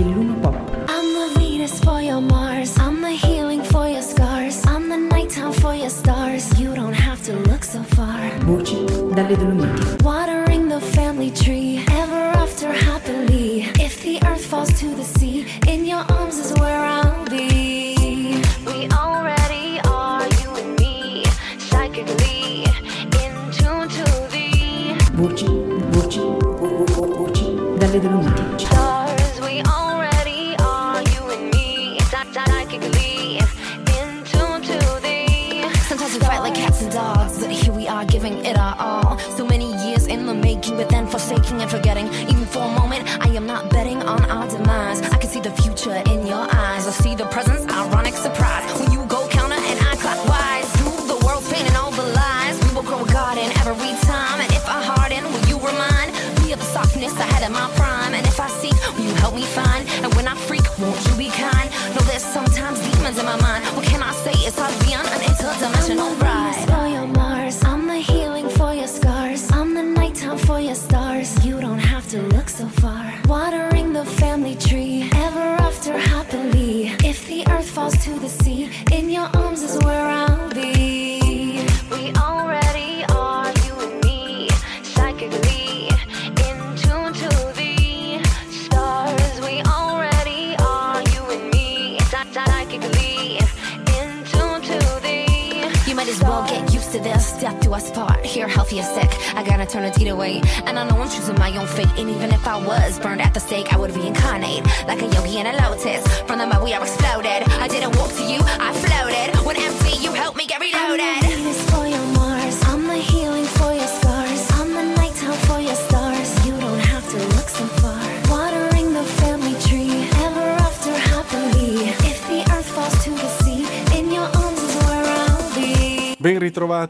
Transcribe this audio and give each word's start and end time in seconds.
Belluno 0.00 0.40
Pop. 0.40 0.54
I'm 0.88 1.08
the 1.12 1.38
Venus 1.38 1.78
for 1.84 2.00
your 2.00 2.22
Mars. 2.22 2.74
I'm 2.78 3.02
the 3.02 3.10
healing 3.10 3.62
for 3.62 3.86
your 3.86 4.00
scars. 4.00 4.64
I'm 4.66 4.88
the 4.88 4.96
nighttime 4.96 5.52
for 5.52 5.74
your 5.74 5.90
stars. 5.90 6.58
You 6.58 6.74
don't 6.74 6.94
have 6.94 7.22
to 7.24 7.34
look 7.50 7.62
so 7.62 7.82
far. 7.82 8.18
Voci 8.46 8.86
dalle 9.14 9.36
Dolomiti. 9.36 10.02
Watering 10.02 10.68
the 10.68 10.80
family 10.80 11.30
tree. 11.30 11.84
Ever 11.90 12.32
after 12.44 12.72
happily. 12.72 13.68
If 13.78 14.02
the 14.02 14.18
earth 14.26 14.44
falls 14.46 14.72
to 14.80 14.86
the 14.94 15.04
sea, 15.04 15.44
in 15.68 15.84
your 15.84 16.04
arms 16.18 16.38
is 16.38 16.52
where 16.58 16.80
I'll 16.80 17.24
be. 17.28 18.40
We 18.66 18.88
already 19.04 19.80
are, 19.84 20.24
you 20.40 20.48
and 20.60 20.78
me. 20.80 21.24
Psychically. 21.58 22.64
In 23.20 23.34
tune 23.52 23.88
to 23.98 24.04
the 24.32 24.48
Voci, 25.12 25.46
voci, 25.92 26.20
vo- 26.20 26.56
vo- 26.56 26.84
vo- 26.86 27.14
voci 27.18 27.44
dalle 27.78 28.00
Dolomiti. 28.00 28.49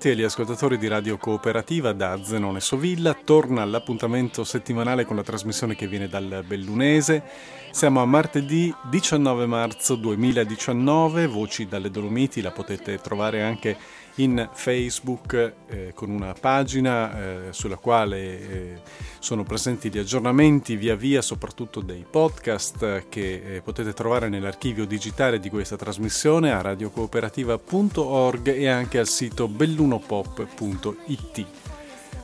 Ritrovati 0.01 0.09
agli 0.09 0.23
ascoltatori 0.23 0.79
di 0.79 0.89
Radio 0.89 1.19
Cooperativa 1.19 1.93
da 1.93 2.19
Zenone 2.25 2.61
Sovilla, 2.61 3.13
torna 3.13 3.61
all'appuntamento 3.61 4.45
settimanale 4.45 5.05
con 5.05 5.15
la 5.15 5.23
trasmissione 5.23 5.75
che 5.77 5.87
viene 5.87 6.09
dal 6.09 6.43
Bellunese. 6.47 7.23
Siamo 7.71 8.01
a 8.01 8.07
martedì 8.07 8.75
19 8.89 9.45
marzo 9.45 9.97
2019, 9.97 11.27
Voci 11.27 11.67
dalle 11.67 11.91
Dolomiti, 11.91 12.41
la 12.41 12.51
potete 12.51 12.99
trovare 12.99 13.43
anche 13.43 13.77
in 14.23 14.49
Facebook 14.53 15.55
eh, 15.69 15.93
con 15.95 16.11
una 16.11 16.35
pagina 16.39 17.49
eh, 17.49 17.53
sulla 17.53 17.77
quale 17.77 18.19
eh, 18.19 18.81
sono 19.19 19.43
presenti 19.45 19.91
gli 19.91 19.99
aggiornamenti 19.99 20.77
via 20.77 20.95
via, 20.95 21.23
soprattutto 21.23 21.81
dei 21.81 22.05
podcast 22.09 23.09
che 23.09 23.57
eh, 23.57 23.61
potete 23.63 23.93
trovare 23.93 24.29
nell'archivio 24.29 24.85
digitale 24.87 25.41
di 25.41 25.51
questa 25.51 25.77
trasmissione 25.77 26.53
a 26.53 26.61
radiocooperativa.org 26.61 28.49
e 28.49 28.69
anche 28.69 28.99
al 28.99 29.09
sito 29.09 29.49
bellunopop.it. 29.49 31.47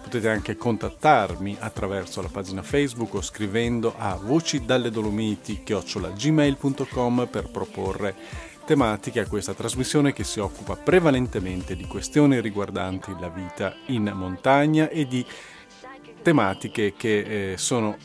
Potete 0.02 0.28
anche 0.28 0.56
contattarmi 0.56 1.56
attraverso 1.58 2.22
la 2.22 2.28
pagina 2.28 2.62
Facebook 2.62 3.14
o 3.14 3.22
scrivendo 3.22 3.94
a 3.96 4.14
voci 4.14 4.64
dalle 4.64 4.90
Dolomiti 4.90 5.62
gmail.com 5.64 7.28
per 7.28 7.50
proporre 7.50 8.14
tematiche 8.66 9.20
a 9.20 9.28
questa 9.28 9.54
trasmissione 9.54 10.12
che 10.12 10.24
si 10.24 10.40
occupa 10.40 10.74
prevalentemente 10.74 11.76
di 11.76 11.86
questioni 11.86 12.40
riguardanti 12.40 13.14
la 13.20 13.28
vita 13.28 13.76
in 13.86 14.10
montagna 14.12 14.88
e 14.88 15.06
di 15.06 15.24
tematiche 16.20 16.94
che 16.96 17.52
eh, 17.52 17.56
sono 17.58 17.96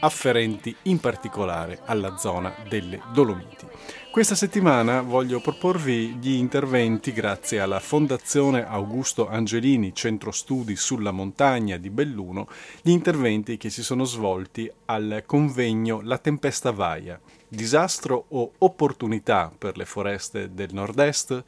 afferenti 0.00 0.76
in 0.82 1.00
particolare 1.00 1.80
alla 1.86 2.18
zona 2.18 2.54
delle 2.68 3.00
Dolomiti. 3.14 3.66
Questa 4.10 4.34
settimana 4.34 5.00
voglio 5.00 5.40
proporvi 5.40 6.16
gli 6.20 6.32
interventi 6.32 7.12
grazie 7.12 7.60
alla 7.60 7.80
Fondazione 7.80 8.66
Augusto 8.66 9.26
Angelini 9.26 9.94
Centro 9.94 10.32
Studi 10.32 10.76
sulla 10.76 11.12
Montagna 11.12 11.78
di 11.78 11.88
Belluno, 11.88 12.46
gli 12.82 12.90
interventi 12.90 13.56
che 13.56 13.70
si 13.70 13.82
sono 13.82 14.04
svolti 14.04 14.70
al 14.86 15.22
convegno 15.24 16.00
La 16.02 16.18
Tempesta 16.18 16.72
Vaia, 16.72 17.18
disastro 17.50 18.24
o 18.28 18.52
opportunità 18.58 19.52
per 19.56 19.76
le 19.76 19.84
foreste 19.84 20.54
del 20.54 20.72
nord-est? 20.72 21.42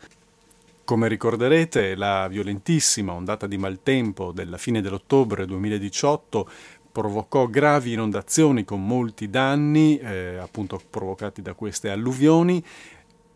Come 0.84 1.08
ricorderete, 1.08 1.94
la 1.94 2.26
violentissima 2.28 3.12
ondata 3.12 3.46
di 3.46 3.56
maltempo 3.56 4.32
della 4.32 4.58
fine 4.58 4.80
dell'ottobre 4.80 5.46
2018 5.46 6.48
provocò 6.90 7.46
gravi 7.46 7.92
inondazioni 7.92 8.64
con 8.64 8.84
molti 8.84 9.30
danni, 9.30 9.96
eh, 9.98 10.36
appunto 10.36 10.80
provocati 10.90 11.40
da 11.40 11.54
queste 11.54 11.88
alluvioni, 11.88 12.62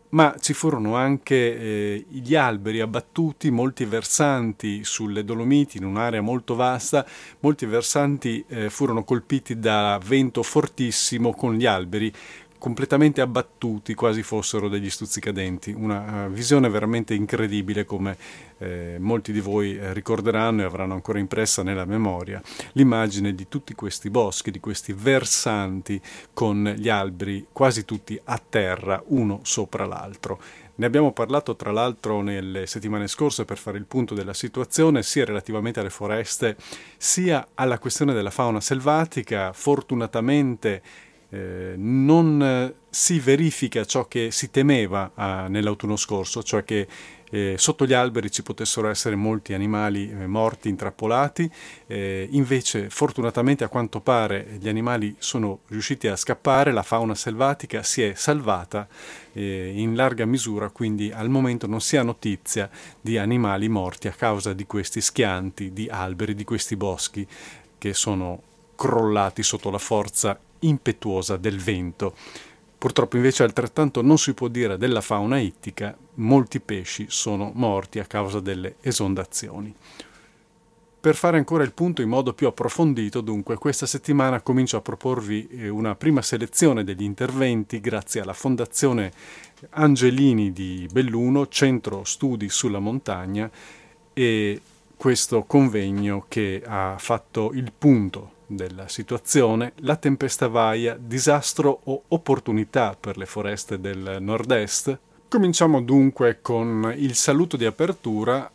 ma 0.09 0.35
ci 0.39 0.53
furono 0.53 0.95
anche 0.95 1.35
eh, 1.35 2.05
gli 2.09 2.35
alberi 2.35 2.79
abbattuti, 2.79 3.49
molti 3.49 3.83
versanti 3.85 4.83
sulle 4.83 5.25
Dolomiti 5.25 5.77
in 5.77 5.85
un'area 5.85 6.21
molto 6.21 6.55
vasta, 6.55 7.05
molti 7.41 7.65
versanti 7.65 8.43
eh, 8.47 8.69
furono 8.69 9.03
colpiti 9.03 9.59
da 9.59 9.99
vento 10.05 10.43
fortissimo 10.43 11.33
con 11.33 11.55
gli 11.55 11.65
alberi 11.65 12.13
completamente 12.67 13.21
abbattuti, 13.21 13.93
quasi 13.93 14.23
fossero 14.23 14.67
degli 14.67 14.89
stuzzicadenti. 14.89 15.71
Una 15.71 16.25
uh, 16.25 16.29
visione 16.29 16.67
veramente 16.67 17.13
incredibile, 17.13 17.85
come 17.85 18.17
eh, 18.57 18.97
molti 18.99 19.31
di 19.31 19.39
voi 19.39 19.77
eh, 19.77 19.93
ricorderanno 19.93 20.63
e 20.63 20.65
avranno 20.65 20.93
ancora 20.93 21.17
impressa 21.17 21.63
nella 21.63 21.85
memoria, 21.85 22.41
l'immagine 22.73 23.33
di 23.33 23.47
tutti 23.47 23.73
questi 23.73 24.09
boschi, 24.09 24.51
di 24.51 24.59
questi 24.59 24.91
versanti 24.91 26.01
con 26.33 26.73
gli 26.75 26.89
alberi 26.89 27.47
quasi 27.53 27.85
tutti 27.85 28.19
a 28.21 28.37
terra, 28.37 29.01
uno 29.07 29.39
sopra 29.43 29.85
l'altro. 29.85 30.37
Ne 30.75 30.85
abbiamo 30.85 31.11
parlato 31.11 31.55
tra 31.55 31.71
l'altro 31.71 32.21
nelle 32.21 32.67
settimane 32.67 33.07
scorse 33.07 33.45
per 33.45 33.57
fare 33.57 33.77
il 33.77 33.85
punto 33.85 34.13
della 34.13 34.33
situazione, 34.33 35.01
sia 35.03 35.25
relativamente 35.25 35.79
alle 35.79 35.89
foreste, 35.89 36.55
sia 36.97 37.47
alla 37.55 37.79
questione 37.79 38.13
della 38.13 38.29
fauna 38.29 38.61
selvatica. 38.61 39.53
Fortunatamente 39.53 40.83
eh, 41.29 41.73
non 41.75 42.41
eh, 42.41 42.75
si 42.89 43.19
verifica 43.19 43.85
ciò 43.85 44.07
che 44.07 44.31
si 44.31 44.49
temeva 44.49 45.11
eh, 45.15 45.49
nell'autunno 45.49 45.97
scorso, 45.97 46.41
cioè 46.41 46.63
che 46.63 46.87
eh, 47.29 47.55
sotto 47.57 47.85
gli 47.85 47.91
alberi 47.91 48.31
ci 48.31 48.41
potessero 48.41 48.87
essere 48.87 49.15
molti 49.15 49.53
animali 49.53 50.09
eh, 50.09 50.27
morti, 50.27 50.69
intrappolati, 50.69 51.51
eh, 51.87 52.27
invece 52.31 52.89
fortunatamente 52.89 53.65
a 53.65 53.67
quanto 53.67 53.99
pare 53.99 54.57
gli 54.57 54.69
animali 54.69 55.13
sono 55.19 55.59
riusciti 55.67 56.07
a 56.07 56.15
scappare, 56.15 56.71
la 56.71 56.83
fauna 56.83 57.15
selvatica 57.15 57.83
si 57.83 58.01
è 58.01 58.13
salvata 58.15 58.87
in 59.37 59.93
larga 59.93 60.25
misura, 60.25 60.71
quindi 60.71 61.11
al 61.11 61.29
momento 61.29 61.67
non 61.67 61.79
si 61.79 61.95
ha 61.95 62.01
notizia 62.01 62.67
di 62.99 63.19
animali 63.19 63.69
morti 63.69 64.07
a 64.07 64.11
causa 64.11 64.51
di 64.53 64.65
questi 64.65 64.99
schianti 64.99 65.73
di 65.73 65.87
alberi, 65.87 66.33
di 66.33 66.43
questi 66.43 66.75
boschi 66.75 67.27
che 67.77 67.93
sono 67.93 68.41
crollati 68.73 69.43
sotto 69.43 69.69
la 69.69 69.77
forza 69.77 70.39
impetuosa 70.59 71.37
del 71.37 71.59
vento. 71.59 72.15
Purtroppo 72.77 73.15
invece 73.15 73.43
altrettanto 73.43 74.01
non 74.01 74.17
si 74.17 74.33
può 74.33 74.47
dire 74.47 74.77
della 74.77 75.01
fauna 75.01 75.39
ittica, 75.39 75.97
molti 76.15 76.59
pesci 76.59 77.07
sono 77.09 77.51
morti 77.55 77.99
a 77.99 78.05
causa 78.05 78.39
delle 78.39 78.75
esondazioni. 78.81 79.73
Per 80.99 81.15
fare 81.15 81.37
ancora 81.37 81.63
il 81.63 81.73
punto 81.73 82.01
in 82.01 82.09
modo 82.09 82.33
più 82.33 82.47
approfondito, 82.47 83.21
dunque, 83.21 83.55
questa 83.57 83.85
settimana 83.85 84.41
comincio 84.41 84.77
a 84.77 84.81
proporvi 84.81 85.47
eh, 85.47 85.69
una 85.69 85.95
prima 85.95 86.21
selezione 86.21 86.83
degli 86.83 87.03
interventi 87.03 87.79
grazie 87.79 88.21
alla 88.21 88.33
Fondazione 88.33 89.11
Angelini 89.71 90.51
di 90.51 90.87
Belluno, 90.91 91.47
Centro 91.47 92.03
Studi 92.03 92.49
sulla 92.49 92.79
Montagna 92.79 93.49
e 94.13 94.61
questo 94.97 95.43
convegno 95.43 96.25
che 96.27 96.61
ha 96.65 96.95
fatto 96.97 97.51
il 97.53 97.71
punto 97.75 98.31
della 98.47 98.87
situazione, 98.87 99.73
la 99.81 99.97
tempesta 99.97 100.47
vaia, 100.47 100.97
disastro 100.99 101.81
o 101.83 102.03
opportunità 102.07 102.95
per 102.99 103.17
le 103.17 103.25
foreste 103.25 103.79
del 103.79 104.17
nord-est. 104.19 104.97
Cominciamo 105.27 105.81
dunque 105.81 106.39
con 106.41 106.93
il 106.95 107.15
saluto 107.15 107.57
di 107.57 107.65
apertura 107.65 108.49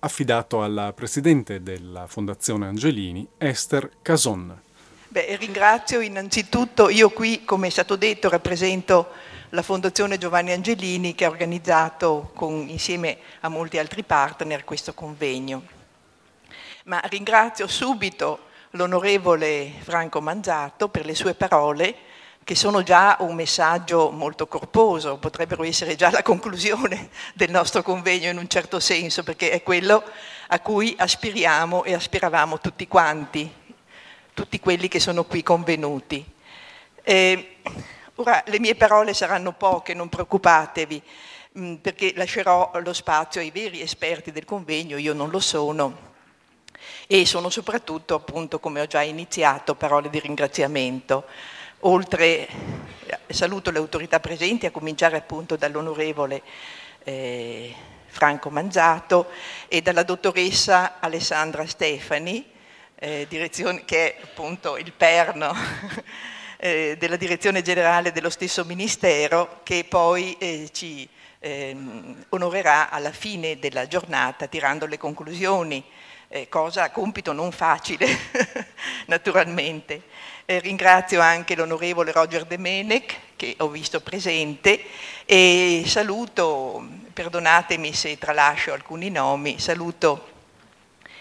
affidato 0.00 0.62
alla 0.62 0.92
presidente 0.92 1.62
della 1.62 2.06
Fondazione 2.06 2.66
Angelini, 2.66 3.26
Esther 3.38 3.90
Cason. 4.02 4.60
Beh, 5.08 5.36
ringrazio 5.36 6.00
innanzitutto, 6.00 6.90
io 6.90 7.10
qui, 7.10 7.44
come 7.44 7.68
è 7.68 7.70
stato 7.70 7.96
detto, 7.96 8.28
rappresento 8.28 9.08
la 9.50 9.62
Fondazione 9.62 10.18
Giovanni 10.18 10.52
Angelini 10.52 11.14
che 11.14 11.24
ha 11.24 11.30
organizzato 11.30 12.30
con, 12.34 12.68
insieme 12.68 13.18
a 13.40 13.48
molti 13.48 13.78
altri 13.78 14.02
partner 14.02 14.64
questo 14.64 14.92
convegno. 14.92 15.62
Ma 16.84 17.00
ringrazio 17.08 17.66
subito 17.66 18.40
l'onorevole 18.76 19.72
Franco 19.80 20.20
Manzato 20.20 20.88
per 20.88 21.04
le 21.04 21.14
sue 21.14 21.34
parole 21.34 21.94
che 22.46 22.54
sono 22.54 22.84
già 22.84 23.16
un 23.20 23.34
messaggio 23.34 24.12
molto 24.12 24.46
corposo, 24.46 25.16
potrebbero 25.16 25.64
essere 25.64 25.96
già 25.96 26.12
la 26.12 26.22
conclusione 26.22 27.10
del 27.34 27.50
nostro 27.50 27.82
convegno 27.82 28.30
in 28.30 28.38
un 28.38 28.46
certo 28.46 28.78
senso, 28.78 29.24
perché 29.24 29.50
è 29.50 29.64
quello 29.64 30.00
a 30.46 30.60
cui 30.60 30.94
aspiriamo 30.96 31.82
e 31.82 31.94
aspiravamo 31.94 32.60
tutti 32.60 32.86
quanti, 32.86 33.52
tutti 34.32 34.60
quelli 34.60 34.86
che 34.86 35.00
sono 35.00 35.24
qui 35.24 35.42
convenuti. 35.42 36.24
Eh, 37.02 37.56
ora 38.14 38.40
le 38.46 38.60
mie 38.60 38.76
parole 38.76 39.12
saranno 39.12 39.50
poche, 39.50 39.92
non 39.92 40.08
preoccupatevi, 40.08 41.02
perché 41.80 42.12
lascerò 42.14 42.70
lo 42.80 42.92
spazio 42.92 43.40
ai 43.40 43.50
veri 43.50 43.80
esperti 43.80 44.30
del 44.30 44.44
convegno, 44.44 44.98
io 44.98 45.14
non 45.14 45.30
lo 45.30 45.40
sono, 45.40 46.14
e 47.06 47.26
sono 47.26 47.50
soprattutto, 47.50 48.14
appunto, 48.14 48.58
come 48.58 48.80
ho 48.80 48.86
già 48.86 49.02
iniziato, 49.02 49.74
parole 49.74 50.10
di 50.10 50.20
ringraziamento. 50.20 51.24
Oltre, 51.80 52.48
saluto 53.28 53.70
le 53.70 53.78
autorità 53.78 54.20
presenti, 54.20 54.66
a 54.66 54.70
cominciare 54.70 55.16
appunto 55.16 55.56
dall'onorevole 55.56 56.42
eh, 57.04 57.74
Franco 58.06 58.50
Manzato 58.50 59.28
e 59.68 59.82
dalla 59.82 60.02
dottoressa 60.02 61.00
Alessandra 61.00 61.66
Stefani, 61.66 62.44
eh, 62.94 63.26
che 63.84 64.16
è 64.16 64.22
appunto 64.22 64.76
il 64.78 64.92
perno 64.92 65.54
eh, 66.56 66.96
della 66.98 67.16
direzione 67.16 67.62
generale 67.62 68.12
dello 68.12 68.30
stesso 68.30 68.64
Ministero, 68.64 69.60
che 69.62 69.84
poi 69.86 70.36
eh, 70.38 70.70
ci 70.72 71.06
ehm, 71.40 72.24
onorerà 72.30 72.90
alla 72.90 73.12
fine 73.12 73.58
della 73.58 73.86
giornata 73.86 74.46
tirando 74.46 74.86
le 74.86 74.98
conclusioni, 74.98 75.84
eh, 76.28 76.48
cosa, 76.48 76.90
compito 76.90 77.32
non 77.32 77.52
facile 77.52 78.06
naturalmente. 79.06 80.02
Eh, 80.44 80.60
ringrazio 80.60 81.20
anche 81.20 81.56
l'onorevole 81.56 82.12
Roger 82.12 82.44
De 82.44 82.56
Menec 82.56 83.14
che 83.36 83.56
ho 83.58 83.68
visto 83.68 84.00
presente 84.00 84.80
e 85.24 85.82
saluto, 85.86 86.86
perdonatemi 87.12 87.92
se 87.92 88.16
tralascio 88.16 88.72
alcuni 88.72 89.10
nomi, 89.10 89.58
saluto 89.58 90.34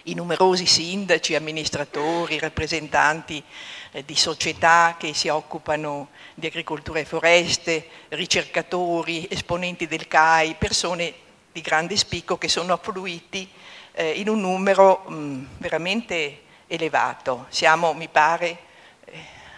i 0.03 0.13
numerosi 0.13 0.67
sindaci, 0.67 1.33
amministratori, 1.33 2.37
rappresentanti 2.37 3.43
eh, 3.91 4.05
di 4.05 4.15
società 4.15 4.95
che 4.99 5.13
si 5.13 5.29
occupano 5.29 6.09
di 6.35 6.45
agricoltura 6.45 6.99
e 6.99 7.05
foreste, 7.05 7.87
ricercatori, 8.09 9.27
esponenti 9.29 9.87
del 9.87 10.07
CAI, 10.07 10.55
persone 10.59 11.13
di 11.51 11.61
grande 11.61 11.95
spicco 11.97 12.37
che 12.37 12.49
sono 12.49 12.73
affluiti 12.73 13.49
eh, 13.95 14.12
in 14.12 14.30
un 14.30 14.42
numero 14.42 15.03
mh, 15.07 15.45
veramente 15.57 16.42
elevato. 16.68 17.45
Siamo, 17.50 17.94
mi 17.94 18.09
pare, 18.09 18.59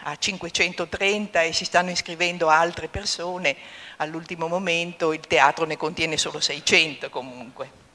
a 0.04 0.16
530 0.16 1.42
e 1.42 1.52
si 1.52 1.66
stanno 1.66 1.90
iscrivendo 1.90 2.48
altre 2.48 2.88
persone, 2.88 3.56
all'ultimo 3.98 4.48
momento 4.48 5.12
il 5.12 5.20
teatro 5.20 5.66
ne 5.66 5.76
contiene 5.76 6.16
solo 6.18 6.40
600 6.40 7.10
comunque. 7.10 7.86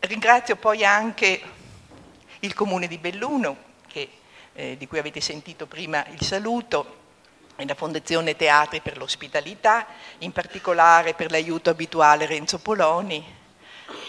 Ringrazio 0.00 0.56
poi 0.56 0.82
anche 0.84 1.42
il 2.40 2.54
comune 2.54 2.86
di 2.86 2.96
Belluno, 2.96 3.56
che, 3.86 4.08
eh, 4.54 4.76
di 4.78 4.86
cui 4.86 4.98
avete 4.98 5.20
sentito 5.20 5.66
prima 5.66 6.06
il 6.08 6.22
saluto, 6.22 7.04
e 7.56 7.66
la 7.66 7.74
Fondazione 7.74 8.36
Teatri 8.36 8.80
per 8.80 8.96
l'Ospitalità, 8.96 9.86
in 10.18 10.32
particolare 10.32 11.12
per 11.14 11.30
l'aiuto 11.30 11.70
abituale 11.70 12.26
Renzo 12.26 12.58
Poloni, 12.58 13.24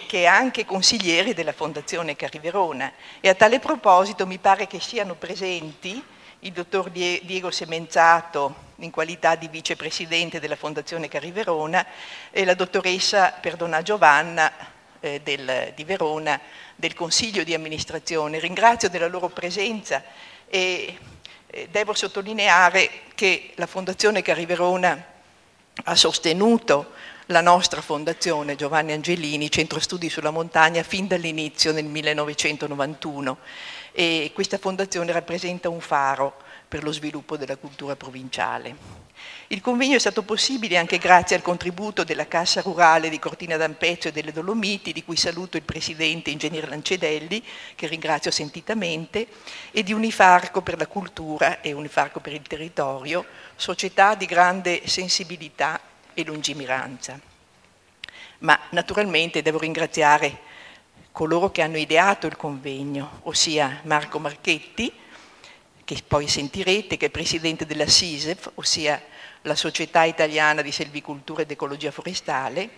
che 0.08 0.24
è 0.24 0.26
anche 0.26 0.66
consigliere 0.66 1.36
della 1.36 1.54
Fondazione 1.54 2.16
Cariverona. 2.16 2.92
E 3.20 3.30
a 3.30 3.36
tale 3.36 3.60
proposito 3.60 4.26
mi 4.26 4.40
pare 4.40 4.66
che 4.66 4.80
siano 4.80 5.14
presenti 5.14 6.04
il 6.40 6.52
dottor 6.52 6.90
Diego 6.90 7.52
Semenzato 7.52 8.66
in 8.78 8.90
qualità 8.90 9.36
di 9.36 9.48
vicepresidente 9.48 10.40
della 10.40 10.56
Fondazione 10.56 11.08
Cariverona 11.08 11.86
e 12.32 12.46
la 12.46 12.54
dottoressa 12.54 13.32
Perdona 13.32 13.82
Giovanna 13.82 14.52
eh, 15.00 15.22
del, 15.22 15.74
di 15.76 15.84
Verona 15.84 16.40
del 16.76 16.94
Consiglio 16.94 17.44
di 17.44 17.54
amministrazione. 17.54 18.40
Ringrazio 18.40 18.90
della 18.90 19.08
loro 19.08 19.30
presenza 19.30 20.04
e 20.48 20.98
eh, 21.48 21.68
devo 21.70 21.94
sottolineare 21.94 22.90
che 23.14 23.52
la 23.56 23.68
Fondazione 23.68 24.22
Cariverona 24.22 25.16
ha 25.84 25.96
sostenuto 25.96 26.94
la 27.28 27.42
nostra 27.42 27.82
fondazione 27.82 28.56
Giovanni 28.56 28.94
Angelini, 28.94 29.52
Centro 29.52 29.80
Studi 29.80 30.10
sulla 30.10 30.32
Montagna, 30.32 30.84
fin 30.84 31.08
dall'inizio 31.08 31.74
nel 31.74 31.86
1991 31.86 33.38
e 33.92 34.32
questa 34.34 34.58
fondazione 34.58 35.12
rappresenta 35.12 35.70
un 35.70 35.82
faro 35.82 36.38
per 36.68 36.84
lo 36.84 36.92
sviluppo 36.92 37.36
della 37.36 37.58
cultura 37.58 37.96
provinciale. 37.96 39.06
Il 39.48 39.62
convegno 39.62 39.96
è 39.96 40.00
stato 40.00 40.24
possibile 40.24 40.78
anche 40.78 41.00
grazie 41.00 41.36
al 41.36 41.42
contributo 41.42 42.04
della 42.04 42.28
Cassa 42.28 42.62
Rurale 42.62 43.10
di 43.10 43.20
Cortina 43.20 43.58
d'Ampezzo 43.58 44.08
e 44.08 44.12
delle 44.12 44.32
Dolomiti, 44.32 44.94
di 44.94 45.04
cui 45.04 45.18
saluto 45.18 45.58
il 45.58 45.64
presidente 45.64 46.30
Ingegnere 46.30 46.68
Lancedelli, 46.68 47.44
che 47.76 47.88
ringrazio 47.88 48.32
sentitamente, 48.32 49.28
e 49.72 49.84
di 49.84 49.94
Unifarco 49.94 50.62
per 50.62 50.78
la 50.78 50.88
cultura 50.88 51.60
e 51.62 51.74
Unifarco 51.74 52.20
per 52.20 52.34
il 52.34 52.44
territorio, 52.44 53.26
società 53.56 54.16
di 54.16 54.26
grande 54.26 54.84
sensibilità 54.86 55.82
e 56.18 56.24
lungimiranza. 56.26 57.20
Ma 58.40 58.60
naturalmente 58.72 59.44
devo 59.44 59.60
ringraziare 59.60 60.40
coloro 61.12 61.52
che 61.52 61.62
hanno 61.62 61.78
ideato 61.78 62.26
il 62.26 62.36
convegno, 62.36 63.20
ossia 63.24 63.82
Marco 63.84 64.18
Marchetti, 64.18 64.92
che 65.86 66.04
poi 66.08 66.28
sentirete, 66.28 66.98
che 66.98 67.06
è 67.06 67.10
presidente 67.12 67.68
della 67.68 67.88
SISEF, 67.88 68.50
ossia 68.56 69.00
la 69.44 69.54
Società 69.54 70.06
Italiana 70.06 70.64
di 70.64 70.72
Selvicoltura 70.72 71.44
ed 71.44 71.52
Ecologia 71.52 71.92
Forestale, 71.92 72.70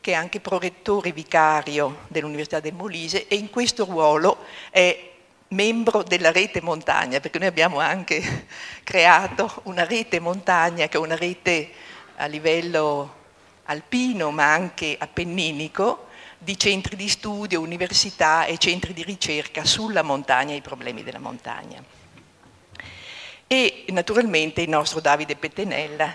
che 0.00 0.10
è 0.12 0.14
anche 0.14 0.40
prorettore 0.40 1.12
vicario 1.12 2.06
dell'Università 2.08 2.58
del 2.58 2.74
Molise 2.74 3.28
e 3.28 3.36
in 3.36 3.50
questo 3.50 3.84
ruolo 3.84 4.38
è 4.70 5.12
membro 5.48 6.02
della 6.02 6.32
rete 6.32 6.60
montagna, 6.60 7.20
perché 7.20 7.38
noi 7.38 7.48
abbiamo 7.48 7.78
anche 7.78 8.46
creato 8.82 9.60
una 9.64 9.84
rete 9.84 10.18
montagna 10.18 10.88
che 10.88 10.96
è 10.96 11.00
una 11.00 11.16
rete 11.16 11.70
a 12.20 12.26
livello 12.26 13.18
alpino 13.64 14.30
ma 14.30 14.52
anche 14.52 14.96
appenninico, 14.98 16.08
di 16.36 16.58
centri 16.58 16.96
di 16.96 17.08
studio, 17.08 17.60
università 17.60 18.46
e 18.46 18.56
centri 18.58 18.92
di 18.92 19.02
ricerca 19.02 19.64
sulla 19.64 20.02
montagna 20.02 20.52
e 20.52 20.56
i 20.56 20.62
problemi 20.62 21.02
della 21.02 21.18
montagna. 21.18 21.82
E 23.46 23.84
naturalmente 23.88 24.62
il 24.62 24.68
nostro 24.68 25.00
Davide 25.00 25.36
Pettenella, 25.36 26.14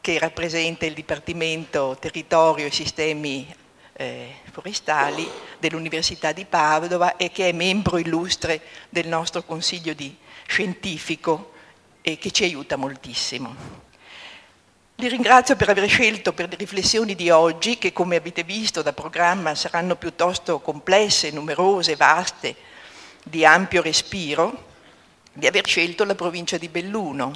che 0.00 0.18
rappresenta 0.18 0.86
il 0.86 0.94
Dipartimento 0.94 1.96
Territorio 2.00 2.66
e 2.66 2.72
Sistemi 2.72 3.52
eh, 3.94 4.34
Forestali 4.50 5.28
dell'Università 5.58 6.32
di 6.32 6.44
Padova 6.44 7.16
e 7.16 7.30
che 7.30 7.48
è 7.48 7.52
membro 7.52 7.98
illustre 7.98 8.60
del 8.88 9.08
nostro 9.08 9.42
consiglio 9.44 9.92
di 9.92 10.16
scientifico 10.46 11.52
e 12.00 12.18
che 12.18 12.30
ci 12.30 12.44
aiuta 12.44 12.76
moltissimo. 12.76 13.81
Li 15.02 15.08
ringrazio 15.08 15.56
per 15.56 15.68
aver 15.68 15.88
scelto 15.88 16.32
per 16.32 16.48
le 16.48 16.54
riflessioni 16.54 17.16
di 17.16 17.28
oggi, 17.28 17.76
che 17.76 17.92
come 17.92 18.14
avete 18.14 18.44
visto 18.44 18.82
da 18.82 18.92
programma 18.92 19.52
saranno 19.56 19.96
piuttosto 19.96 20.60
complesse, 20.60 21.32
numerose, 21.32 21.96
vaste, 21.96 22.54
di 23.24 23.44
ampio 23.44 23.82
respiro, 23.82 24.66
di 25.32 25.48
aver 25.48 25.66
scelto 25.66 26.04
la 26.04 26.14
provincia 26.14 26.56
di 26.56 26.68
Belluno, 26.68 27.32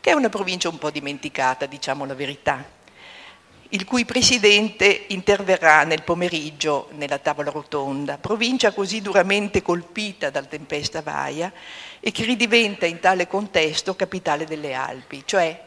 che 0.00 0.08
è 0.08 0.14
una 0.14 0.30
provincia 0.30 0.70
un 0.70 0.78
po' 0.78 0.90
dimenticata, 0.90 1.66
diciamo 1.66 2.06
la 2.06 2.14
verità. 2.14 2.64
il 3.68 3.84
cui 3.84 4.06
presidente 4.06 5.04
interverrà 5.08 5.84
nel 5.84 6.02
pomeriggio 6.02 6.88
nella 6.92 7.18
tavola 7.18 7.50
rotonda, 7.50 8.16
provincia 8.16 8.72
così 8.72 9.02
duramente 9.02 9.60
colpita 9.60 10.30
dal 10.30 10.48
tempesta 10.48 11.02
Vaia 11.02 11.52
e 12.00 12.10
che 12.10 12.24
ridiventa 12.24 12.86
in 12.86 13.00
tale 13.00 13.26
contesto 13.26 13.94
capitale 13.94 14.46
delle 14.46 14.72
Alpi, 14.72 15.24
cioè 15.26 15.62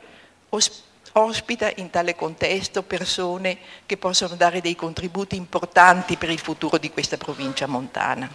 ospita 1.13 1.71
in 1.75 1.89
tale 1.89 2.15
contesto 2.15 2.83
persone 2.83 3.57
che 3.85 3.97
possono 3.97 4.35
dare 4.35 4.61
dei 4.61 4.75
contributi 4.75 5.35
importanti 5.35 6.17
per 6.17 6.29
il 6.29 6.39
futuro 6.39 6.77
di 6.77 6.89
questa 6.91 7.17
provincia 7.17 7.67
montana. 7.67 8.29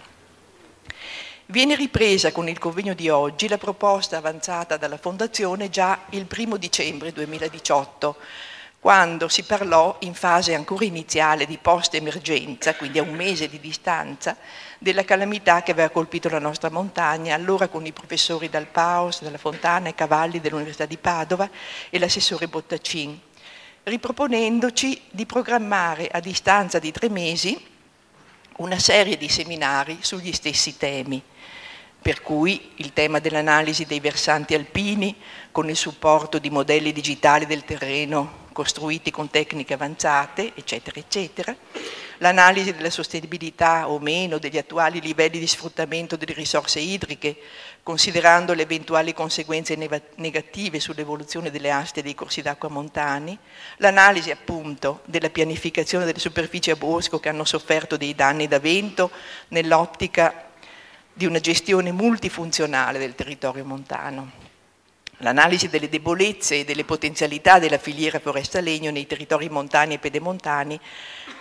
Viene 1.47 1.75
ripresa 1.75 2.31
con 2.31 2.49
il 2.49 2.57
convegno 2.57 2.95
di 2.95 3.07
oggi 3.09 3.47
la 3.47 3.59
proposta 3.59 4.17
avanzata 4.17 4.77
dalla 4.77 4.97
Fondazione 4.97 5.69
già 5.69 5.99
il 6.09 6.25
primo 6.25 6.57
dicembre 6.57 7.11
2018 7.11 8.15
quando 8.85 9.27
si 9.29 9.41
parlò 9.41 9.95
in 10.01 10.13
fase 10.13 10.53
ancora 10.53 10.85
iniziale 10.85 11.47
di 11.47 11.57
post-emergenza, 11.57 12.75
quindi 12.75 12.99
a 12.99 13.01
un 13.01 13.15
mese 13.15 13.49
di 13.49 13.59
distanza, 13.59 14.37
della 14.79 15.03
calamità 15.03 15.63
che 15.63 15.71
aveva 15.71 15.89
colpito 15.89 16.29
la 16.29 16.39
nostra 16.39 16.69
montagna, 16.69 17.35
allora 17.35 17.67
con 17.67 17.85
i 17.85 17.91
professori 17.91 18.49
Dal 18.49 18.67
Paus, 18.67 19.21
della 19.21 19.37
Fontana 19.37 19.89
e 19.89 19.95
Cavalli 19.95 20.39
dell'Università 20.39 20.85
di 20.85 20.97
Padova 20.97 21.49
e 21.89 21.99
l'assessore 21.99 22.47
Bottacin, 22.47 23.19
riproponendoci 23.83 25.01
di 25.11 25.25
programmare 25.25 26.07
a 26.07 26.19
distanza 26.19 26.79
di 26.79 26.91
tre 26.91 27.09
mesi 27.09 27.73
una 28.57 28.79
serie 28.79 29.17
di 29.17 29.29
seminari 29.29 29.97
sugli 30.01 30.31
stessi 30.31 30.77
temi 30.77 31.21
per 32.05 32.21
cui 32.21 32.73
il 32.75 32.93
tema 32.93 33.17
dell'analisi 33.17 33.85
dei 33.85 33.99
versanti 33.99 34.53
alpini 34.53 35.15
con 35.51 35.67
il 35.69 35.75
supporto 35.75 36.37
di 36.37 36.51
modelli 36.51 36.93
digitali 36.93 37.47
del 37.47 37.63
terreno 37.63 38.43
costruiti 38.53 39.09
con 39.09 39.31
tecniche 39.31 39.73
avanzate, 39.73 40.51
eccetera, 40.53 40.99
eccetera, 40.99 41.55
l'analisi 42.17 42.73
della 42.73 42.89
sostenibilità 42.89 43.89
o 43.89 43.99
meno 43.99 44.37
degli 44.37 44.57
attuali 44.57 45.01
livelli 45.01 45.39
di 45.39 45.47
sfruttamento 45.47 46.15
delle 46.15 46.33
risorse 46.33 46.79
idriche, 46.79 47.37
considerando 47.83 48.53
le 48.53 48.63
eventuali 48.63 49.13
conseguenze 49.13 49.77
negative 50.15 50.79
sull'evoluzione 50.79 51.51
delle 51.51 51.71
aste 51.71 52.01
dei 52.01 52.15
corsi 52.15 52.41
d'acqua 52.41 52.69
montani, 52.69 53.37
l'analisi 53.77 54.31
appunto 54.31 55.01
della 55.05 55.29
pianificazione 55.29 56.05
delle 56.05 56.19
superfici 56.19 56.71
a 56.71 56.75
bosco 56.75 57.19
che 57.19 57.29
hanno 57.29 57.45
sofferto 57.45 57.97
dei 57.97 58.15
danni 58.15 58.47
da 58.47 58.59
vento 58.59 59.11
nell'ottica 59.49 60.49
di 61.13 61.25
una 61.25 61.39
gestione 61.39 61.91
multifunzionale 61.91 62.99
del 62.99 63.15
territorio 63.15 63.63
montano. 63.63 64.43
L'analisi 65.19 65.69
delle 65.69 65.87
debolezze 65.87 66.59
e 66.59 66.65
delle 66.65 66.83
potenzialità 66.83 67.57
della 67.57 67.77
filiera 67.77 68.19
foresta-legno 68.19 68.91
nei 68.91 69.07
territori 69.07 69.47
montani 69.47 69.93
e 69.93 69.99
pedemontani 69.99 70.77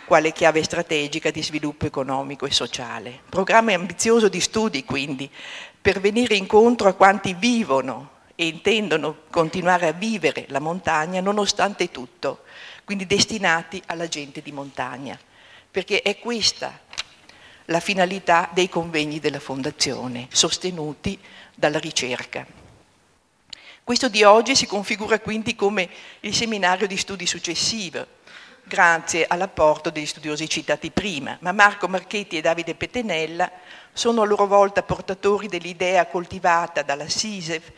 quale 0.05 0.33
chiave 0.33 0.63
strategica 0.63 1.31
di 1.31 1.43
sviluppo 1.43 1.87
economico 1.87 2.47
e 2.47 2.53
sociale. 2.53 3.21
Programma 3.29 3.73
ambizioso 3.73 4.29
di 4.29 4.41
studi, 4.41 4.85
quindi, 4.85 5.31
per 5.81 6.01
venire 6.01 6.35
incontro 6.35 6.89
a 6.89 6.95
quanti 6.95 7.35
vivono 7.35 8.11
e 8.35 8.47
intendono 8.47 9.23
continuare 9.31 9.87
a 9.87 9.93
vivere 9.93 10.47
la 10.49 10.59
montagna 10.61 11.21
nonostante 11.21 11.91
tutto, 11.91 12.43
quindi 12.85 13.07
destinati 13.07 13.83
alla 13.87 14.09
gente 14.09 14.43
di 14.43 14.53
montagna, 14.53 15.19
perché 15.71 16.03
è 16.03 16.19
questa 16.19 16.81
la 17.67 17.81
finalità 17.81 18.51
dei 18.53 18.69
convegni 18.69 19.21
della 19.21 19.41
Fondazione, 19.41 20.29
sostenuti 20.31 21.19
dalla 21.55 21.79
ricerca. 21.79 22.47
Questo 23.83 24.09
di 24.09 24.23
oggi 24.23 24.57
si 24.57 24.67
configura 24.67 25.21
quindi 25.21 25.55
come 25.55 25.89
il 26.21 26.35
seminario 26.35 26.87
di 26.87 26.97
studi 26.97 27.27
successivo, 27.27 28.07
grazie 28.65 29.27
all'apporto 29.29 29.91
degli 29.91 30.07
studiosi 30.07 30.49
citati 30.49 30.91
prima, 30.91 31.37
ma 31.41 31.53
Marco 31.53 31.87
Marchetti 31.87 32.37
e 32.37 32.41
Davide 32.41 32.75
Petenella 32.75 33.51
sono 33.93 34.23
a 34.23 34.27
loro 34.27 34.47
volta 34.47 34.83
portatori 34.83 35.47
dell'idea 35.47 36.07
coltivata 36.07 36.83
dalla 36.83 37.09
SISEF 37.09 37.71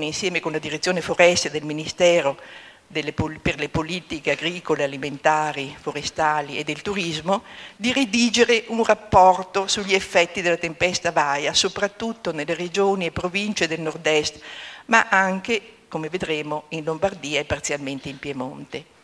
insieme 0.00 0.40
con 0.40 0.52
la 0.52 0.58
direzione 0.58 1.02
foreste 1.02 1.50
del 1.50 1.64
Ministero 1.64 2.38
delle, 2.86 3.12
per 3.12 3.58
le 3.58 3.68
politiche 3.68 4.32
agricole, 4.32 4.82
alimentari, 4.82 5.76
forestali 5.78 6.58
e 6.58 6.64
del 6.64 6.82
turismo, 6.82 7.42
di 7.76 7.92
redigere 7.92 8.64
un 8.68 8.82
rapporto 8.82 9.68
sugli 9.68 9.94
effetti 9.94 10.40
della 10.40 10.56
tempesta 10.56 11.12
Vaia, 11.12 11.52
soprattutto 11.54 12.32
nelle 12.32 12.54
regioni 12.54 13.06
e 13.06 13.12
province 13.12 13.68
del 13.68 13.80
nord-est, 13.80 14.40
ma 14.86 15.06
anche, 15.08 15.60
come 15.86 16.08
vedremo, 16.08 16.64
in 16.70 16.82
Lombardia 16.82 17.38
e 17.38 17.44
parzialmente 17.44 18.08
in 18.08 18.18
Piemonte. 18.18 18.98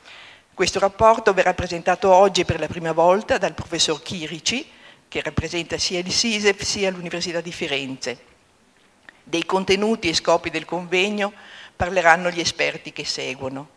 Questo 0.57 0.79
rapporto 0.79 1.35
verrà 1.35 1.53
presentato 1.53 2.11
oggi 2.11 2.47
per 2.47 2.59
la 2.59 2.67
prima 2.67 2.93
volta 2.93 3.37
dal 3.37 3.53
professor 3.53 4.03
Chirici, 4.03 4.67
che 5.07 5.21
rappresenta 5.21 5.77
sia 5.77 5.99
il 5.99 6.11
SISEF 6.11 6.63
sia 6.63 6.91
l'Università 6.91 7.43
di 7.43 7.53
Firenze. 7.53 8.19
Dei 9.23 9.45
contenuti 9.45 10.09
e 10.09 10.15
scopi 10.15 10.49
del 10.49 10.65
convegno 10.65 11.35
parleranno 11.77 12.31
gli 12.31 12.41
esperti 12.41 12.91
che 12.91 13.05
seguono. 13.05 13.69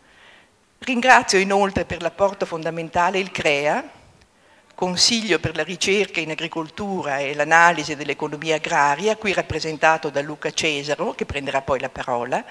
Ringrazio 0.78 1.38
inoltre 1.38 1.84
per 1.84 2.00
l'apporto 2.00 2.46
fondamentale 2.46 3.18
il 3.18 3.30
CREA, 3.30 3.84
Consiglio 4.74 5.38
per 5.38 5.56
la 5.56 5.62
ricerca 5.62 6.20
in 6.20 6.30
agricoltura 6.30 7.18
e 7.18 7.34
l'analisi 7.34 7.94
dell'economia 7.94 8.54
agraria, 8.54 9.18
qui 9.18 9.34
rappresentato 9.34 10.08
da 10.08 10.22
Luca 10.22 10.50
Cesaro, 10.50 11.12
che 11.12 11.26
prenderà 11.26 11.60
poi 11.60 11.78
la 11.78 11.90
parola, 11.90 12.42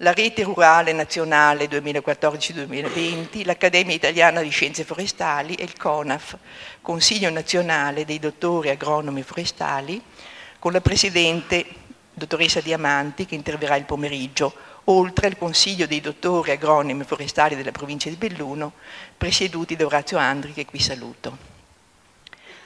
la 0.00 0.12
Rete 0.12 0.44
Rurale 0.44 0.92
Nazionale 0.92 1.66
2014-2020, 1.66 3.44
l'Accademia 3.44 3.94
Italiana 3.94 4.42
di 4.42 4.50
Scienze 4.50 4.84
Forestali 4.84 5.54
e 5.54 5.64
il 5.64 5.76
CONAF, 5.76 6.36
Consiglio 6.80 7.30
Nazionale 7.30 8.04
dei 8.04 8.20
Dottori 8.20 8.68
Agronomi 8.68 9.22
Forestali, 9.22 10.00
con 10.60 10.70
la 10.70 10.80
Presidente 10.80 11.64
dottoressa 12.14 12.60
Diamanti 12.60 13.26
che 13.26 13.34
interverrà 13.34 13.74
il 13.74 13.86
pomeriggio, 13.86 14.54
oltre 14.84 15.26
al 15.26 15.36
Consiglio 15.36 15.86
dei 15.86 16.00
Dottori 16.00 16.52
Agronomi 16.52 17.02
Forestali 17.02 17.56
della 17.56 17.72
provincia 17.72 18.08
di 18.08 18.16
Belluno, 18.16 18.74
presieduti 19.16 19.74
da 19.74 19.86
Orazio 19.86 20.16
Andri 20.18 20.52
che 20.52 20.64
qui 20.64 20.78
saluto. 20.78 21.56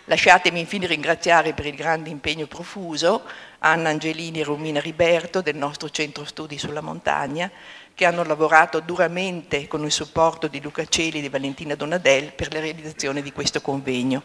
Lasciatemi 0.06 0.60
infine 0.60 0.86
ringraziare 0.86 1.54
per 1.54 1.64
il 1.64 1.76
grande 1.76 2.10
impegno 2.10 2.46
profuso 2.46 3.22
Anna 3.64 3.90
Angelini 3.90 4.40
e 4.40 4.44
Romina 4.44 4.80
Riberto 4.80 5.40
del 5.40 5.56
nostro 5.56 5.88
centro 5.88 6.24
studi 6.24 6.58
sulla 6.58 6.80
montagna, 6.80 7.50
che 7.94 8.04
hanno 8.04 8.24
lavorato 8.24 8.80
duramente 8.80 9.68
con 9.68 9.84
il 9.84 9.92
supporto 9.92 10.48
di 10.48 10.60
Luca 10.60 10.84
Celi 10.84 11.18
e 11.18 11.20
di 11.20 11.28
Valentina 11.28 11.74
Donadel 11.74 12.32
per 12.32 12.52
la 12.52 12.60
realizzazione 12.60 13.22
di 13.22 13.32
questo 13.32 13.60
convegno. 13.60 14.22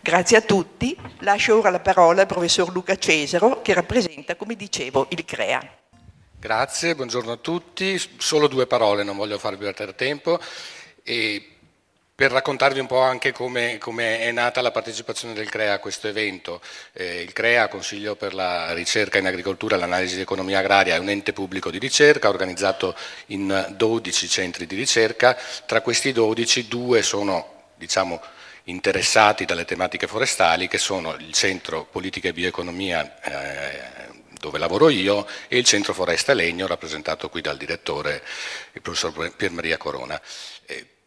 Grazie 0.00 0.38
a 0.38 0.40
tutti. 0.40 0.96
Lascio 1.18 1.58
ora 1.58 1.70
la 1.70 1.80
parola 1.80 2.22
al 2.22 2.26
professor 2.26 2.72
Luca 2.72 2.96
Cesaro, 2.96 3.62
che 3.62 3.74
rappresenta, 3.74 4.34
come 4.34 4.56
dicevo, 4.56 5.06
il 5.10 5.24
CREA. 5.24 5.78
Grazie, 6.38 6.94
buongiorno 6.94 7.32
a 7.32 7.36
tutti. 7.36 8.00
Solo 8.16 8.48
due 8.48 8.66
parole, 8.66 9.04
non 9.04 9.16
voglio 9.16 9.38
farvi 9.38 9.64
perdere 9.64 9.94
tempo. 9.94 10.40
E 11.02 11.49
per 12.20 12.32
raccontarvi 12.32 12.80
un 12.80 12.86
po' 12.86 13.00
anche 13.00 13.32
come, 13.32 13.78
come, 13.78 14.20
è 14.20 14.30
nata 14.30 14.60
la 14.60 14.70
partecipazione 14.70 15.32
del 15.32 15.48
CREA 15.48 15.72
a 15.72 15.78
questo 15.78 16.06
evento. 16.06 16.60
Eh, 16.92 17.22
il 17.22 17.32
CREA, 17.32 17.68
Consiglio 17.68 18.14
per 18.14 18.34
la 18.34 18.74
ricerca 18.74 19.16
in 19.16 19.24
agricoltura 19.24 19.76
e 19.76 19.78
l'analisi 19.78 20.16
di 20.16 20.20
economia 20.20 20.58
agraria, 20.58 20.96
è 20.96 20.98
un 20.98 21.08
ente 21.08 21.32
pubblico 21.32 21.70
di 21.70 21.78
ricerca 21.78 22.28
organizzato 22.28 22.94
in 23.28 23.68
12 23.74 24.28
centri 24.28 24.66
di 24.66 24.76
ricerca, 24.76 25.34
tra 25.64 25.80
questi 25.80 26.12
12 26.12 26.68
due 26.68 27.00
sono 27.00 27.70
diciamo, 27.76 28.20
interessati 28.64 29.46
dalle 29.46 29.64
tematiche 29.64 30.06
forestali 30.06 30.68
che 30.68 30.76
sono 30.76 31.14
il 31.14 31.32
Centro 31.32 31.86
Politica 31.90 32.28
e 32.28 32.34
Bioeconomia 32.34 33.18
eh, 33.22 34.00
dove 34.40 34.58
lavoro 34.58 34.88
io 34.88 35.26
e 35.48 35.58
il 35.58 35.64
Centro 35.64 35.92
Foresta 35.92 36.32
Legno 36.32 36.66
rappresentato 36.66 37.28
qui 37.28 37.42
dal 37.42 37.58
direttore 37.58 38.22
il 38.72 38.80
professor 38.80 39.34
Pier 39.36 39.50
Maria 39.50 39.76
Corona. 39.76 40.20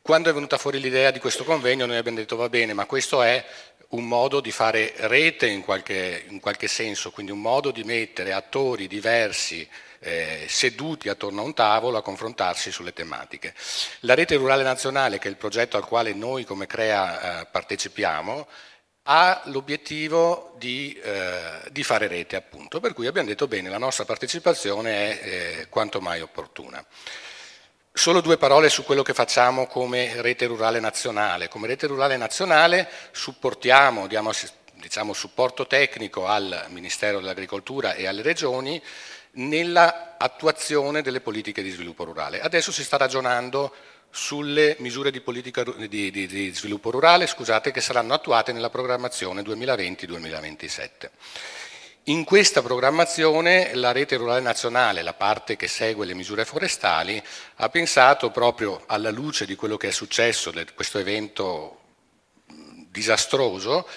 Quando 0.03 0.29
è 0.29 0.33
venuta 0.33 0.57
fuori 0.57 0.81
l'idea 0.81 1.11
di 1.11 1.19
questo 1.19 1.45
convegno 1.45 1.85
noi 1.85 1.95
abbiamo 1.95 2.17
detto 2.17 2.35
va 2.35 2.49
bene, 2.49 2.73
ma 2.73 2.85
questo 2.85 3.21
è 3.21 3.41
un 3.91 4.05
modo 4.05 4.41
di 4.41 4.51
fare 4.51 4.91
rete 4.97 5.47
in 5.47 5.63
qualche, 5.63 6.25
in 6.27 6.41
qualche 6.41 6.67
senso, 6.67 7.09
quindi 7.11 7.31
un 7.31 7.39
modo 7.39 7.71
di 7.71 7.85
mettere 7.85 8.33
attori 8.33 8.87
diversi 8.87 9.65
eh, 9.99 10.45
seduti 10.49 11.07
attorno 11.07 11.39
a 11.39 11.45
un 11.45 11.53
tavolo 11.53 11.97
a 11.97 12.01
confrontarsi 12.01 12.69
sulle 12.69 12.91
tematiche. 12.91 13.53
La 14.01 14.13
rete 14.13 14.35
rurale 14.35 14.63
nazionale, 14.63 15.19
che 15.19 15.29
è 15.29 15.31
il 15.31 15.37
progetto 15.37 15.77
al 15.77 15.85
quale 15.85 16.13
noi 16.13 16.43
come 16.43 16.67
CREA 16.67 17.39
eh, 17.39 17.45
partecipiamo, 17.45 18.45
ha 19.03 19.41
l'obiettivo 19.45 20.53
di, 20.57 20.99
eh, 21.01 21.61
di, 21.71 21.83
fare 21.83 22.07
rete, 22.07 22.35
appunto, 22.35 22.81
per 22.81 22.91
cui 22.91 23.07
abbiamo 23.07 23.29
detto 23.29 23.47
bene, 23.47 23.69
la 23.69 23.77
nostra 23.77 24.03
partecipazione 24.03 25.21
è 25.21 25.59
eh, 25.61 25.69
quanto 25.69 26.01
mai 26.01 26.19
opportuna. 26.19 26.85
Solo 27.95 28.21
due 28.21 28.37
parole 28.37 28.69
su 28.69 28.83
quello 28.83 29.03
che 29.03 29.13
facciamo 29.13 29.67
come 29.67 30.19
rete 30.19 30.47
rurale 30.47 30.79
nazionale. 30.79 31.47
Come 31.47 31.67
rete 31.67 31.85
rurale 31.85 32.17
nazionale 32.17 32.89
supportiamo, 33.11 34.07
diamo 34.07 34.31
diciamo, 34.73 35.13
supporto 35.13 35.67
tecnico 35.67 36.25
al 36.25 36.65
Ministero 36.69 37.19
dell'Agricoltura 37.19 37.93
e 37.93 38.07
alle 38.07 38.23
regioni 38.23 38.81
nella 39.33 40.15
attuazione 40.17 41.03
delle 41.03 41.21
politiche 41.21 41.61
di 41.61 41.69
sviluppo 41.69 42.03
rurale. 42.03 42.41
Adesso 42.41 42.71
si 42.71 42.83
sta 42.83 42.97
ragionando 42.97 43.71
sulle 44.09 44.75
misure 44.79 45.11
di 45.11 45.21
politica 45.21 45.63
di, 45.63 46.09
di, 46.09 46.25
di 46.25 46.51
sviluppo 46.51 46.89
rurale 46.89 47.27
scusate, 47.27 47.71
che 47.71 47.79
saranno 47.79 48.15
attuate 48.15 48.53
nella 48.53 48.71
programmazione 48.71 49.43
2020-2027. 49.43 51.09
In 52.07 52.25
questa 52.25 52.61
programmazione 52.61 53.73
la 53.75 53.93
rete 53.93 54.17
rurale 54.17 54.41
nazionale, 54.41 55.03
la 55.03 55.13
parte 55.13 55.55
che 55.55 55.69
segue 55.69 56.05
le 56.05 56.13
misure 56.13 56.43
forestali, 56.43 57.23
ha 57.55 57.69
pensato 57.69 58.29
proprio 58.29 58.83
alla 58.87 59.09
luce 59.09 59.45
di 59.45 59.55
quello 59.55 59.77
che 59.77 59.87
è 59.87 59.91
successo, 59.91 60.51
di 60.51 60.65
questo 60.75 60.99
evento 60.99 61.79
disastroso, 62.89 63.87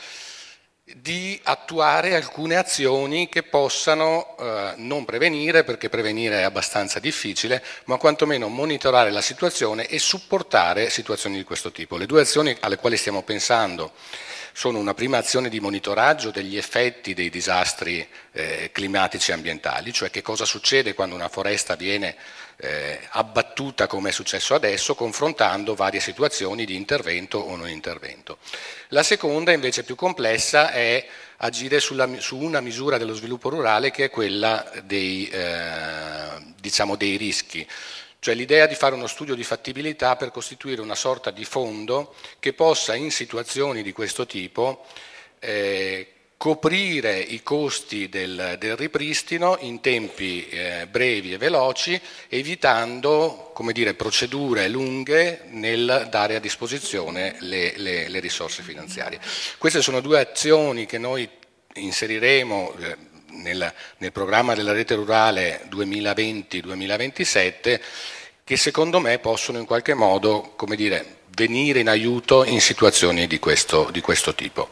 di 0.84 1.40
attuare 1.42 2.14
alcune 2.14 2.54
azioni 2.54 3.28
che 3.28 3.42
possano 3.42 4.36
eh, 4.38 4.74
non 4.76 5.04
prevenire, 5.04 5.64
perché 5.64 5.88
prevenire 5.88 6.38
è 6.38 6.44
abbastanza 6.44 7.00
difficile, 7.00 7.60
ma 7.86 7.96
quantomeno 7.96 8.46
monitorare 8.46 9.10
la 9.10 9.20
situazione 9.20 9.88
e 9.88 9.98
supportare 9.98 10.90
situazioni 10.90 11.38
di 11.38 11.42
questo 11.42 11.72
tipo. 11.72 11.96
Le 11.96 12.06
due 12.06 12.20
azioni 12.20 12.56
alle 12.60 12.76
quali 12.76 12.96
stiamo 12.96 13.24
pensando 13.24 13.94
sono 14.56 14.78
una 14.78 14.94
prima 14.94 15.18
azione 15.18 15.50
di 15.50 15.60
monitoraggio 15.60 16.30
degli 16.30 16.56
effetti 16.56 17.12
dei 17.12 17.28
disastri 17.28 18.08
eh, 18.32 18.70
climatici 18.72 19.30
e 19.30 19.34
ambientali, 19.34 19.92
cioè 19.92 20.10
che 20.10 20.22
cosa 20.22 20.46
succede 20.46 20.94
quando 20.94 21.14
una 21.14 21.28
foresta 21.28 21.76
viene 21.76 22.16
eh, 22.56 22.98
abbattuta 23.10 23.86
come 23.86 24.08
è 24.08 24.12
successo 24.12 24.54
adesso, 24.54 24.94
confrontando 24.94 25.74
varie 25.74 26.00
situazioni 26.00 26.64
di 26.64 26.74
intervento 26.74 27.36
o 27.36 27.54
non 27.54 27.68
intervento. 27.68 28.38
La 28.88 29.02
seconda, 29.02 29.52
invece 29.52 29.84
più 29.84 29.94
complessa, 29.94 30.70
è 30.72 31.06
agire 31.36 31.78
sulla, 31.78 32.08
su 32.18 32.38
una 32.38 32.60
misura 32.60 32.96
dello 32.96 33.12
sviluppo 33.12 33.50
rurale 33.50 33.90
che 33.90 34.04
è 34.04 34.10
quella 34.10 34.72
dei, 34.84 35.28
eh, 35.28 36.30
diciamo 36.58 36.96
dei 36.96 37.18
rischi 37.18 37.68
cioè 38.26 38.34
l'idea 38.34 38.66
di 38.66 38.74
fare 38.74 38.96
uno 38.96 39.06
studio 39.06 39.36
di 39.36 39.44
fattibilità 39.44 40.16
per 40.16 40.32
costituire 40.32 40.80
una 40.80 40.96
sorta 40.96 41.30
di 41.30 41.44
fondo 41.44 42.12
che 42.40 42.54
possa 42.54 42.96
in 42.96 43.12
situazioni 43.12 43.84
di 43.84 43.92
questo 43.92 44.26
tipo 44.26 44.84
eh, 45.38 46.08
coprire 46.36 47.20
i 47.20 47.44
costi 47.44 48.08
del, 48.08 48.56
del 48.58 48.74
ripristino 48.74 49.56
in 49.60 49.80
tempi 49.80 50.44
eh, 50.48 50.88
brevi 50.90 51.34
e 51.34 51.38
veloci, 51.38 52.00
evitando 52.28 53.52
dire, 53.70 53.94
procedure 53.94 54.66
lunghe 54.66 55.42
nel 55.50 56.08
dare 56.10 56.34
a 56.34 56.40
disposizione 56.40 57.36
le, 57.38 57.74
le, 57.76 58.08
le, 58.08 58.18
risorse 58.18 58.64
finanziarie. 58.64 59.20
Queste 59.56 59.80
sono 59.80 60.00
due 60.00 60.18
azioni 60.18 60.84
che 60.84 60.98
noi 60.98 61.30
inseriremo 61.74 62.74
eh, 62.74 62.96
nel, 63.36 63.72
nel 63.98 64.10
programma 64.10 64.56
della 64.56 64.72
rete 64.72 64.96
rurale 64.96 65.68
2020-2027 65.70 67.80
che 68.46 68.56
secondo 68.56 69.00
me 69.00 69.18
possono 69.18 69.58
in 69.58 69.64
qualche 69.64 69.92
modo 69.92 70.52
come 70.54 70.76
dire, 70.76 71.16
venire 71.34 71.80
in 71.80 71.88
aiuto 71.88 72.44
in 72.44 72.60
situazioni 72.60 73.26
di 73.26 73.40
questo, 73.40 73.88
di 73.90 74.00
questo 74.00 74.36
tipo. 74.36 74.68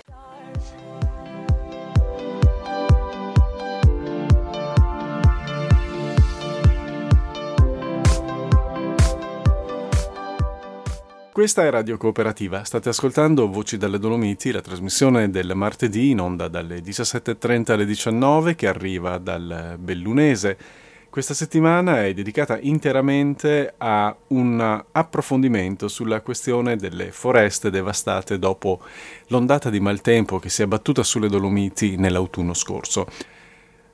Questa 11.33 11.64
è 11.64 11.71
Radio 11.71 11.97
Cooperativa, 11.97 12.62
state 12.62 12.90
ascoltando 12.90 13.49
Voci 13.49 13.76
dalle 13.76 13.99
Dolomiti, 13.99 14.52
la 14.52 14.61
trasmissione 14.61 15.31
del 15.31 15.50
martedì 15.57 16.11
in 16.11 16.21
onda 16.21 16.47
dalle 16.47 16.78
17.30 16.78 17.73
alle 17.73 17.87
19 17.87 18.54
che 18.54 18.69
arriva 18.69 19.19
dal 19.19 19.75
Bellunese. 19.81 20.83
Questa 21.14 21.33
settimana 21.33 22.04
è 22.04 22.12
dedicata 22.12 22.59
interamente 22.61 23.75
a 23.78 24.16
un 24.30 24.85
approfondimento 24.90 25.87
sulla 25.87 26.23
questione 26.23 26.75
delle 26.75 27.12
foreste 27.12 27.71
devastate 27.71 28.37
dopo 28.40 28.80
l'ondata 29.28 29.71
di 29.71 29.78
maltempo 29.78 30.40
che 30.40 30.49
si 30.49 30.62
è 30.62 30.64
abbattuta 30.64 31.04
sulle 31.04 31.28
Dolomiti 31.28 31.94
nell'autunno 31.94 32.52
scorso. 32.52 33.06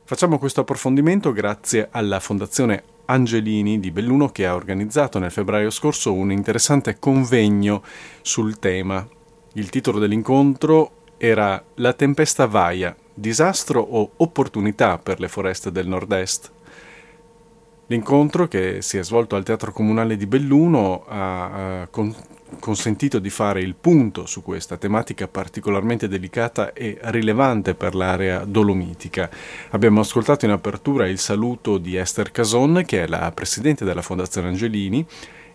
Facciamo 0.02 0.38
questo 0.38 0.62
approfondimento 0.62 1.30
grazie 1.32 1.88
alla 1.90 2.20
Fondazione 2.20 2.84
Angelini 3.04 3.80
di 3.80 3.90
Belluno 3.90 4.30
che 4.30 4.46
ha 4.46 4.54
organizzato 4.54 5.18
nel 5.18 5.30
febbraio 5.30 5.68
scorso 5.68 6.14
un 6.14 6.32
interessante 6.32 6.98
convegno 6.98 7.82
sul 8.22 8.58
tema. 8.58 9.06
Il 9.52 9.68
titolo 9.68 9.98
dell'incontro 9.98 11.02
era 11.18 11.62
La 11.74 11.92
tempesta 11.92 12.46
Vaia, 12.46 12.96
disastro 13.12 13.78
o 13.82 14.12
opportunità 14.16 14.96
per 14.96 15.20
le 15.20 15.28
foreste 15.28 15.70
del 15.70 15.86
nord-est? 15.86 16.52
L'incontro, 17.90 18.46
che 18.46 18.82
si 18.82 18.98
è 18.98 19.02
svolto 19.02 19.34
al 19.34 19.42
Teatro 19.42 19.72
Comunale 19.72 20.16
di 20.16 20.26
Belluno, 20.26 21.04
ha 21.08 21.88
con- 21.90 22.14
consentito 22.60 23.18
di 23.18 23.30
fare 23.30 23.62
il 23.62 23.74
punto 23.74 24.26
su 24.26 24.44
questa 24.44 24.76
tematica 24.76 25.26
particolarmente 25.26 26.06
delicata 26.06 26.72
e 26.72 26.98
rilevante 27.02 27.74
per 27.74 27.96
l'area 27.96 28.44
dolomitica. 28.44 29.28
Abbiamo 29.70 30.00
ascoltato 30.00 30.44
in 30.44 30.52
apertura 30.52 31.08
il 31.08 31.18
saluto 31.18 31.78
di 31.78 31.96
Esther 31.96 32.30
Cason, 32.30 32.84
che 32.86 33.02
è 33.02 33.06
la 33.08 33.32
presidente 33.34 33.84
della 33.84 34.02
Fondazione 34.02 34.46
Angelini, 34.46 35.04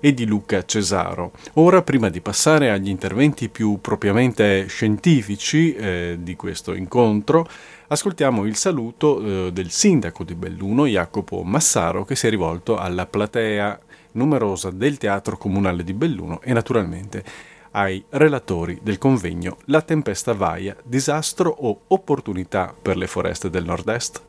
e 0.02 0.14
di 0.14 0.26
Luca 0.26 0.64
Cesaro. 0.66 1.32
Ora, 1.54 1.82
prima 1.84 2.10
di 2.10 2.20
passare 2.20 2.70
agli 2.70 2.90
interventi 2.90 3.48
più 3.48 3.80
propriamente 3.80 4.68
scientifici 4.68 5.74
eh, 5.74 6.18
di 6.20 6.36
questo 6.36 6.74
incontro, 6.74 7.48
ascoltiamo 7.88 8.46
il 8.46 8.56
saluto 8.56 9.48
eh, 9.48 9.52
del 9.52 9.70
sindaco 9.70 10.24
di 10.24 10.36
Belluno, 10.36 10.86
Jacopo 10.86 11.44
Massaro, 11.44 12.06
che 12.06 12.16
si 12.16 12.28
è 12.28 12.30
rivolto 12.30 12.78
alla 12.78 13.06
platea 13.06 13.80
numerosa 14.14 14.72
del 14.72 14.98
Teatro 14.98 15.38
Comunale 15.38 15.84
di 15.84 15.94
Belluno 15.94 16.42
e 16.42 16.54
naturalmente 16.54 17.24
ai 17.72 18.04
relatori 18.10 18.80
del 18.82 18.98
convegno 18.98 19.58
La 19.66 19.82
tempesta 19.82 20.34
Vaia, 20.34 20.76
disastro 20.84 21.50
o 21.50 21.82
opportunità 21.88 22.74
per 22.80 22.96
le 22.96 23.08
foreste 23.08 23.50
del 23.50 23.66
nord-est? 23.66 24.22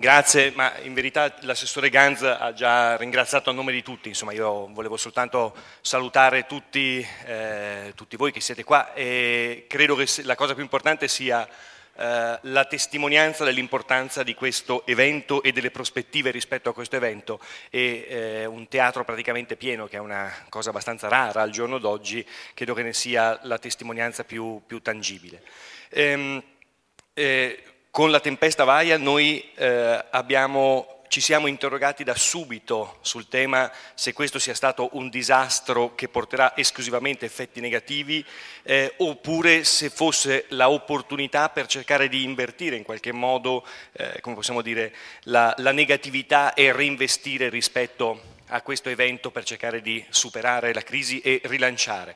Grazie, 0.00 0.52
ma 0.56 0.72
in 0.78 0.94
verità 0.94 1.32
l'assessore 1.42 1.90
Ganz 1.90 2.22
ha 2.22 2.54
già 2.54 2.96
ringraziato 2.96 3.50
a 3.50 3.52
nome 3.52 3.70
di 3.70 3.82
tutti, 3.82 4.08
insomma 4.08 4.32
io 4.32 4.66
volevo 4.72 4.96
soltanto 4.96 5.54
salutare 5.82 6.46
tutti, 6.46 7.06
eh, 7.26 7.92
tutti 7.94 8.16
voi 8.16 8.32
che 8.32 8.40
siete 8.40 8.64
qua 8.64 8.94
e 8.94 9.66
credo 9.68 9.94
che 9.96 10.06
la 10.22 10.36
cosa 10.36 10.54
più 10.54 10.62
importante 10.62 11.06
sia 11.06 11.46
eh, 12.00 12.38
la 12.40 12.64
testimonianza 12.64 13.44
dell'importanza 13.44 14.22
di 14.22 14.34
questo 14.34 14.86
evento 14.86 15.42
e 15.42 15.52
delle 15.52 15.70
prospettive 15.70 16.30
rispetto 16.30 16.70
a 16.70 16.72
questo 16.72 16.96
evento 16.96 17.38
e 17.68 18.06
eh, 18.08 18.46
un 18.46 18.68
teatro 18.68 19.04
praticamente 19.04 19.54
pieno 19.56 19.86
che 19.86 19.98
è 19.98 20.00
una 20.00 20.32
cosa 20.48 20.70
abbastanza 20.70 21.08
rara 21.08 21.42
al 21.42 21.50
giorno 21.50 21.76
d'oggi, 21.76 22.26
credo 22.54 22.72
che 22.72 22.82
ne 22.82 22.94
sia 22.94 23.38
la 23.42 23.58
testimonianza 23.58 24.24
più, 24.24 24.62
più 24.66 24.80
tangibile. 24.80 25.42
Ehm, 25.90 26.42
eh, 27.12 27.62
con 27.90 28.10
la 28.10 28.20
tempesta 28.20 28.64
Vaia 28.64 28.96
noi 28.96 29.52
eh, 29.56 30.04
abbiamo 30.10 30.99
ci 31.10 31.20
siamo 31.20 31.48
interrogati 31.48 32.04
da 32.04 32.14
subito 32.14 32.98
sul 33.00 33.26
tema 33.26 33.68
se 33.94 34.12
questo 34.12 34.38
sia 34.38 34.54
stato 34.54 34.90
un 34.92 35.08
disastro 35.08 35.96
che 35.96 36.06
porterà 36.06 36.56
esclusivamente 36.56 37.26
effetti 37.26 37.58
negativi 37.58 38.24
eh, 38.62 38.94
oppure 38.98 39.64
se 39.64 39.90
fosse 39.90 40.44
l'opportunità 40.50 41.48
per 41.48 41.66
cercare 41.66 42.08
di 42.08 42.22
invertire 42.22 42.76
in 42.76 42.84
qualche 42.84 43.10
modo, 43.10 43.66
eh, 43.90 44.20
come 44.20 44.36
possiamo 44.36 44.62
dire, 44.62 44.94
la, 45.22 45.52
la 45.58 45.72
negatività 45.72 46.54
e 46.54 46.70
reinvestire 46.70 47.48
rispetto 47.48 48.38
a 48.46 48.62
questo 48.62 48.88
evento 48.88 49.32
per 49.32 49.42
cercare 49.42 49.82
di 49.82 50.04
superare 50.10 50.72
la 50.72 50.82
crisi 50.82 51.18
e 51.22 51.40
rilanciare. 51.42 52.14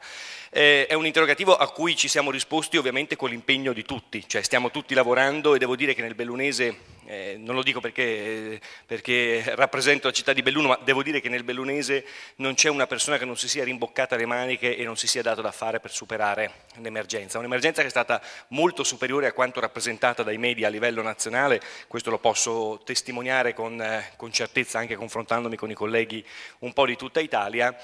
Eh, 0.51 0.87
è 0.87 0.95
un 0.95 1.05
interrogativo 1.05 1.57
a 1.57 1.69
cui 1.73 1.97
ci 1.97 2.07
siamo 2.07 2.31
risposti 2.31 2.77
ovviamente 2.77 3.17
con 3.17 3.29
l'impegno 3.29 3.73
di 3.73 3.83
tutti, 3.83 4.23
cioè 4.29 4.43
stiamo 4.43 4.71
tutti 4.71 4.95
lavorando 4.95 5.57
e 5.57 5.59
devo 5.59 5.75
dire 5.75 5.95
che 5.95 6.03
nel 6.03 6.15
Bellunese 6.15 6.94
eh, 7.07 7.37
non 7.39 7.55
lo 7.55 7.63
dico 7.63 7.81
perché, 7.81 8.61
perché, 8.87 9.43
rappresento 9.55 10.07
la 10.07 10.13
città 10.13 10.33
di 10.33 10.43
Belluno, 10.43 10.69
ma 10.69 10.79
devo 10.83 11.03
dire 11.03 11.21
che 11.21 11.29
nel 11.29 11.45
bellunese 11.45 12.05
non 12.37 12.55
c'è 12.55 12.69
una 12.69 12.87
persona 12.87 13.19
che 13.19 13.25
non 13.25 13.37
si 13.37 13.49
sia 13.49 13.65
rimboccata 13.65 14.17
le 14.17 14.27
maniche 14.27 14.77
e 14.77 14.85
non 14.85 14.97
si 14.97 15.07
sia 15.07 15.23
dato 15.23 15.43
da 15.43 15.53
fare 15.53 15.81
per 15.81 15.91
superare 15.91 16.65
l'emergenza. 16.77 17.39
Un'emergenza 17.39 17.81
che 17.81 17.89
è 17.89 17.91
stata 17.91 18.23
molto 18.49 18.85
superiore 18.85 19.27
a 19.27 19.33
quanto 19.33 19.61
rappresentata 19.61 20.23
dai 20.23 20.39
media 20.39 20.69
a 20.69 20.71
livello 20.71 21.03
nazionale, 21.03 21.61
questo 21.89 22.11
lo 22.11 22.19
posso 22.19 22.81
testimoniare 22.85 23.55
con, 23.55 23.81
eh, 23.81 24.13
con 24.17 24.33
certezza 24.33 24.79
anche 24.79 24.97
confrontandomi 24.97 25.57
con 25.57 25.71
i 25.71 25.75
colleghi 25.75 26.25
un 26.61 26.73
po' 26.73 26.87
di 26.87 26.97
tutta 26.97 27.21
Italia 27.21 27.77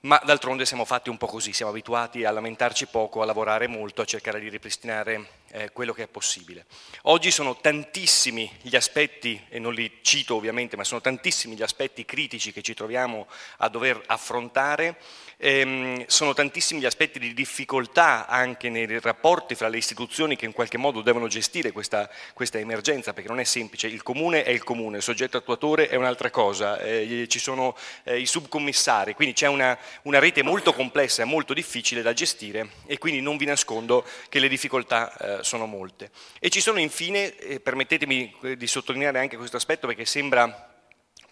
ma 0.00 0.20
d'altronde 0.24 0.64
siamo 0.64 0.84
fatti 0.84 1.08
un 1.08 1.16
po' 1.16 1.26
così, 1.26 1.52
siamo 1.52 1.72
abituati 1.72 2.24
a 2.24 2.30
lamentarci 2.30 2.86
poco, 2.86 3.22
a 3.22 3.24
lavorare 3.24 3.66
molto, 3.66 4.02
a 4.02 4.04
cercare 4.04 4.38
di 4.38 4.48
ripristinare 4.48 5.26
eh, 5.50 5.70
quello 5.72 5.92
che 5.92 6.04
è 6.04 6.08
possibile. 6.08 6.66
Oggi 7.02 7.30
sono 7.30 7.56
tantissimi 7.56 8.50
gli 8.62 8.76
aspetti, 8.76 9.40
e 9.48 9.58
non 9.58 9.74
li 9.74 9.98
cito 10.02 10.34
ovviamente, 10.34 10.76
ma 10.76 10.84
sono 10.84 11.00
tantissimi 11.00 11.56
gli 11.56 11.62
aspetti 11.62 12.04
critici 12.04 12.52
che 12.52 12.62
ci 12.62 12.74
troviamo 12.74 13.26
a 13.58 13.68
dover 13.68 14.02
affrontare, 14.06 14.96
ehm, 15.36 16.04
sono 16.06 16.34
tantissimi 16.34 16.80
gli 16.80 16.86
aspetti 16.86 17.18
di 17.18 17.34
difficoltà 17.34 18.26
anche 18.26 18.68
nei 18.68 19.00
rapporti 19.00 19.54
fra 19.54 19.68
le 19.68 19.76
istituzioni 19.76 20.36
che 20.36 20.46
in 20.46 20.52
qualche 20.52 20.78
modo 20.78 21.02
devono 21.02 21.26
gestire 21.26 21.72
questa, 21.72 22.08
questa 22.34 22.58
emergenza, 22.58 23.12
perché 23.12 23.28
non 23.28 23.40
è 23.40 23.44
semplice, 23.44 23.86
il 23.86 24.02
comune 24.02 24.42
è 24.42 24.50
il 24.50 24.64
comune, 24.64 24.98
il 24.98 25.02
soggetto 25.02 25.36
attuatore 25.36 25.88
è 25.88 25.96
un'altra 25.96 26.30
cosa, 26.30 26.78
eh, 26.80 27.26
ci 27.28 27.38
sono 27.38 27.76
eh, 28.04 28.18
i 28.18 28.26
subcommissari, 28.26 29.14
quindi 29.14 29.34
c'è 29.34 29.46
una, 29.46 29.78
una 30.02 30.18
rete 30.18 30.42
molto 30.42 30.72
complessa 30.72 31.22
e 31.22 31.24
molto 31.24 31.54
difficile 31.54 32.02
da 32.02 32.12
gestire 32.12 32.68
e 32.86 32.98
quindi 32.98 33.20
non 33.20 33.36
vi 33.36 33.44
nascondo 33.44 34.04
che 34.28 34.38
le 34.38 34.48
difficoltà 34.48 35.16
eh, 35.16 35.44
sono 35.46 35.66
molte. 35.66 36.10
E 36.38 36.50
ci 36.50 36.60
sono 36.60 36.78
infine, 36.78 37.34
eh, 37.38 37.60
permettetemi 37.60 38.34
eh, 38.42 38.56
di 38.56 38.66
sottolineare 38.66 39.18
anche 39.18 39.36
questo 39.36 39.56
aspetto 39.56 39.86
perché 39.86 40.04
sembra 40.04 40.75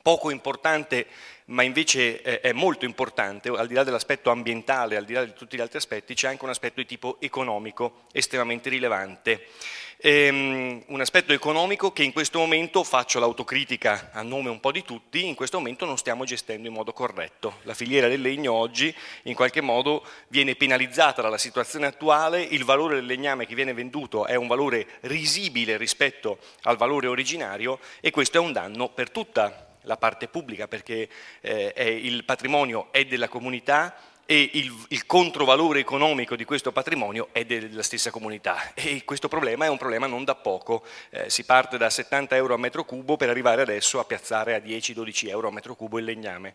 poco 0.04 0.28
importante, 0.28 1.06
ma 1.46 1.62
invece 1.62 2.20
è 2.20 2.52
molto 2.52 2.84
importante, 2.84 3.48
al 3.48 3.66
di 3.66 3.72
là 3.72 3.84
dell'aspetto 3.84 4.28
ambientale, 4.28 4.98
al 4.98 5.06
di 5.06 5.14
là 5.14 5.24
di 5.24 5.32
tutti 5.32 5.56
gli 5.56 5.62
altri 5.62 5.78
aspetti, 5.78 6.12
c'è 6.12 6.28
anche 6.28 6.44
un 6.44 6.50
aspetto 6.50 6.74
di 6.82 6.84
tipo 6.84 7.16
economico 7.20 8.02
estremamente 8.12 8.68
rilevante. 8.68 9.46
Ehm, 9.96 10.82
un 10.88 11.00
aspetto 11.00 11.32
economico 11.32 11.90
che 11.90 12.02
in 12.02 12.12
questo 12.12 12.38
momento, 12.38 12.84
faccio 12.84 13.18
l'autocritica 13.18 14.10
a 14.12 14.20
nome 14.20 14.50
un 14.50 14.60
po' 14.60 14.72
di 14.72 14.84
tutti, 14.84 15.26
in 15.26 15.34
questo 15.34 15.56
momento 15.56 15.86
non 15.86 15.96
stiamo 15.96 16.26
gestendo 16.26 16.68
in 16.68 16.74
modo 16.74 16.92
corretto. 16.92 17.60
La 17.62 17.72
filiera 17.72 18.06
del 18.06 18.20
legno 18.20 18.52
oggi 18.52 18.94
in 19.22 19.34
qualche 19.34 19.62
modo 19.62 20.06
viene 20.28 20.56
penalizzata 20.56 21.22
dalla 21.22 21.38
situazione 21.38 21.86
attuale, 21.86 22.42
il 22.42 22.64
valore 22.64 22.96
del 22.96 23.06
legname 23.06 23.46
che 23.46 23.54
viene 23.54 23.72
venduto 23.72 24.26
è 24.26 24.34
un 24.34 24.48
valore 24.48 24.86
risibile 25.00 25.78
rispetto 25.78 26.36
al 26.64 26.76
valore 26.76 27.06
originario 27.06 27.78
e 28.00 28.10
questo 28.10 28.36
è 28.36 28.40
un 28.40 28.52
danno 28.52 28.90
per 28.90 29.08
tutta 29.10 29.42
la 29.44 29.73
parte 29.96 30.28
pubblica 30.28 30.68
perché 30.68 31.08
eh, 31.40 32.00
il 32.02 32.24
patrimonio 32.24 32.88
è 32.90 33.04
della 33.04 33.28
comunità 33.28 33.94
e 34.26 34.50
il, 34.54 34.72
il, 34.88 35.06
controvalore 35.06 35.80
economico 35.80 36.34
di 36.34 36.44
questo 36.44 36.72
patrimonio 36.72 37.28
è 37.32 37.44
della 37.44 37.82
stessa 37.82 38.10
comunità 38.10 38.72
e 38.74 39.04
questo 39.04 39.28
problema 39.28 39.66
è 39.66 39.68
un 39.68 39.76
problema 39.76 40.06
non 40.06 40.24
da 40.24 40.34
poco, 40.34 40.84
eh, 41.10 41.28
si 41.28 41.44
parte 41.44 41.76
da 41.76 41.90
70 41.90 42.34
euro 42.36 42.54
a 42.54 42.58
metro 42.58 42.84
cubo 42.84 43.16
per 43.16 43.28
arrivare 43.28 43.62
adesso 43.62 44.00
a 44.00 44.04
piazzare 44.04 44.54
a 44.54 44.58
10-12 44.58 45.28
euro 45.28 45.48
a 45.48 45.52
metro 45.52 45.74
cubo 45.74 45.98
il 45.98 46.04
legname. 46.04 46.54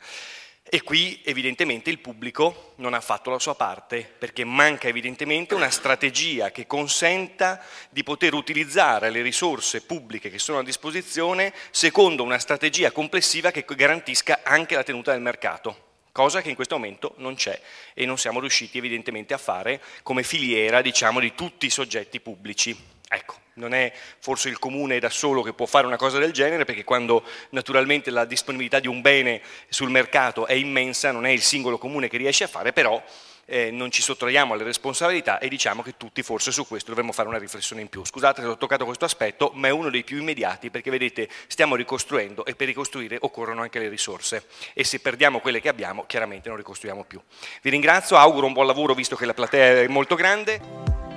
E 0.72 0.84
qui 0.84 1.20
evidentemente 1.26 1.90
il 1.90 1.98
pubblico 1.98 2.74
non 2.76 2.94
ha 2.94 3.02
fatto 3.02 3.32
la 3.32 3.40
sua 3.40 3.56
parte 3.56 4.08
perché 4.20 4.44
manca 4.44 4.88
evidentemente 4.88 5.56
una 5.56 5.72
strategia 5.72 6.52
che 6.52 6.68
consenta 6.68 7.60
di 7.90 8.04
poter 8.04 8.36
utilizzare 8.36 9.10
le 9.10 9.24
risorse 9.24 9.82
pubbliche 9.82 10.30
che 10.30 10.38
sono 10.38 10.60
a 10.60 10.64
disposizione 10.64 11.56
secondo 11.72 12.22
una 12.22 12.38
strategia 12.38 12.92
complessiva 12.92 13.50
che 13.50 13.66
garantisca 13.68 14.42
anche 14.44 14.76
la 14.76 14.84
tenuta 14.84 15.12
del 15.12 15.22
mercato 15.22 15.88
cosa 16.12 16.42
che 16.42 16.50
in 16.50 16.56
questo 16.56 16.76
momento 16.76 17.14
non 17.18 17.34
c'è 17.34 17.60
e 17.96 18.06
non 18.06 18.20
siamo 18.20 18.40
riusciti 18.40 18.78
evidentemente 18.78 19.34
a 19.34 19.40
fare 19.40 19.82
come 20.04 20.22
filiera 20.22 20.82
diciamo, 20.82 21.20
di 21.20 21.34
tutti 21.34 21.66
i 21.66 21.70
soggetti 21.70 22.20
pubblici. 22.20 22.78
Ecco, 23.08 23.40
non 23.60 23.74
è 23.74 23.92
forse 24.20 24.50
il 24.50 24.58
comune 24.58 25.00
da 25.00 25.10
solo 25.10 25.44
che 25.44 25.54
può 25.54 25.66
fare 25.66 25.86
una 25.86 25.98
cosa 25.98 26.18
del 26.18 26.32
genere, 26.32 26.66
perché 26.66 26.84
quando 26.84 27.24
naturalmente 27.50 28.10
la 28.10 28.26
disponibilità 28.26 28.80
di 28.80 28.88
un 28.88 29.02
bene 29.02 29.42
sul 29.68 29.92
mercato 29.92 30.48
è 30.48 30.54
immensa, 30.54 31.12
non 31.12 31.26
è 31.26 31.30
il 31.30 31.42
singolo 31.42 31.78
comune 31.78 32.08
che 32.08 32.18
riesce 32.18 32.46
a 32.46 32.48
fare, 32.48 32.74
però 32.74 33.04
eh, 33.50 33.72
non 33.72 33.92
ci 33.92 34.02
sottraiamo 34.02 34.54
alle 34.54 34.64
responsabilità 34.64 35.40
e 35.40 35.50
diciamo 35.50 35.82
che 35.82 35.96
tutti 35.98 36.22
forse 36.22 36.52
su 36.52 36.68
questo 36.68 36.90
dovremmo 36.90 37.12
fare 37.12 37.28
una 37.28 37.38
riflessione 37.38 37.82
in 37.82 37.90
più. 37.90 38.06
Scusate 38.06 38.42
se 38.42 38.48
ho 38.48 38.58
toccato 38.58 38.86
questo 38.86 39.06
aspetto, 39.06 39.52
ma 39.56 39.68
è 39.68 39.72
uno 39.72 39.90
dei 39.90 40.04
più 40.04 40.18
immediati 40.18 40.70
perché 40.70 40.92
vedete 40.92 41.28
stiamo 41.48 41.76
ricostruendo 41.76 42.46
e 42.46 42.56
per 42.56 42.68
ricostruire 42.68 43.18
occorrono 43.20 43.62
anche 43.62 43.80
le 43.80 43.90
risorse 43.90 44.46
e 44.74 44.84
se 44.84 45.00
perdiamo 45.00 45.40
quelle 45.40 45.60
che 45.60 45.70
abbiamo 45.70 46.06
chiaramente 46.06 46.48
non 46.48 46.58
ricostruiamo 46.58 47.04
più. 47.04 47.20
Vi 47.62 47.70
ringrazio, 47.70 48.18
auguro 48.18 48.46
un 48.46 48.54
buon 48.54 48.68
lavoro 48.68 48.94
visto 48.94 49.16
che 49.16 49.26
la 49.26 49.34
platea 49.34 49.82
è 49.82 49.88
molto 49.88 50.16
grande. 50.16 51.09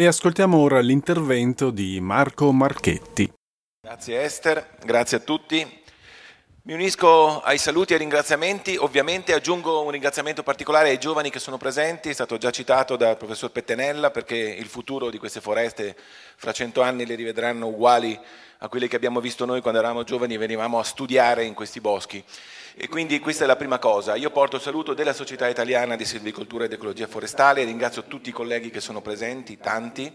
E 0.00 0.06
ascoltiamo 0.06 0.56
ora 0.56 0.80
l'intervento 0.80 1.68
di 1.68 2.00
Marco 2.00 2.50
Marchetti. 2.52 3.30
Grazie 3.82 4.22
Esther, 4.22 4.76
grazie 4.82 5.18
a 5.18 5.20
tutti. 5.20 5.82
Mi 6.62 6.72
unisco 6.72 7.42
ai 7.42 7.58
saluti 7.58 7.92
e 7.92 7.96
ai 7.96 8.00
ringraziamenti, 8.00 8.78
ovviamente 8.78 9.34
aggiungo 9.34 9.82
un 9.82 9.90
ringraziamento 9.90 10.42
particolare 10.42 10.88
ai 10.88 10.98
giovani 10.98 11.28
che 11.28 11.38
sono 11.38 11.58
presenti, 11.58 12.08
è 12.08 12.14
stato 12.14 12.38
già 12.38 12.50
citato 12.50 12.96
dal 12.96 13.18
professor 13.18 13.50
Pettenella 13.50 14.10
perché 14.10 14.38
il 14.38 14.68
futuro 14.68 15.10
di 15.10 15.18
queste 15.18 15.42
foreste 15.42 15.94
fra 16.34 16.52
cento 16.52 16.80
anni 16.80 17.04
le 17.04 17.14
rivedranno 17.14 17.66
uguali 17.66 18.18
a 18.60 18.68
quelle 18.70 18.88
che 18.88 18.96
abbiamo 18.96 19.20
visto 19.20 19.44
noi 19.44 19.60
quando 19.60 19.80
eravamo 19.80 20.04
giovani 20.04 20.32
e 20.32 20.38
venivamo 20.38 20.78
a 20.78 20.82
studiare 20.82 21.44
in 21.44 21.52
questi 21.52 21.82
boschi. 21.82 22.24
E 22.82 22.88
quindi 22.88 23.18
questa 23.18 23.44
è 23.44 23.46
la 23.46 23.56
prima 23.56 23.78
cosa. 23.78 24.14
Io 24.14 24.30
porto 24.30 24.56
il 24.56 24.62
saluto 24.62 24.94
della 24.94 25.12
Società 25.12 25.46
Italiana 25.46 25.96
di 25.96 26.06
Silvicoltura 26.06 26.64
ed 26.64 26.72
Ecologia 26.72 27.06
Forestale, 27.06 27.64
ringrazio 27.64 28.04
tutti 28.04 28.30
i 28.30 28.32
colleghi 28.32 28.70
che 28.70 28.80
sono 28.80 29.02
presenti, 29.02 29.58
tanti. 29.58 30.10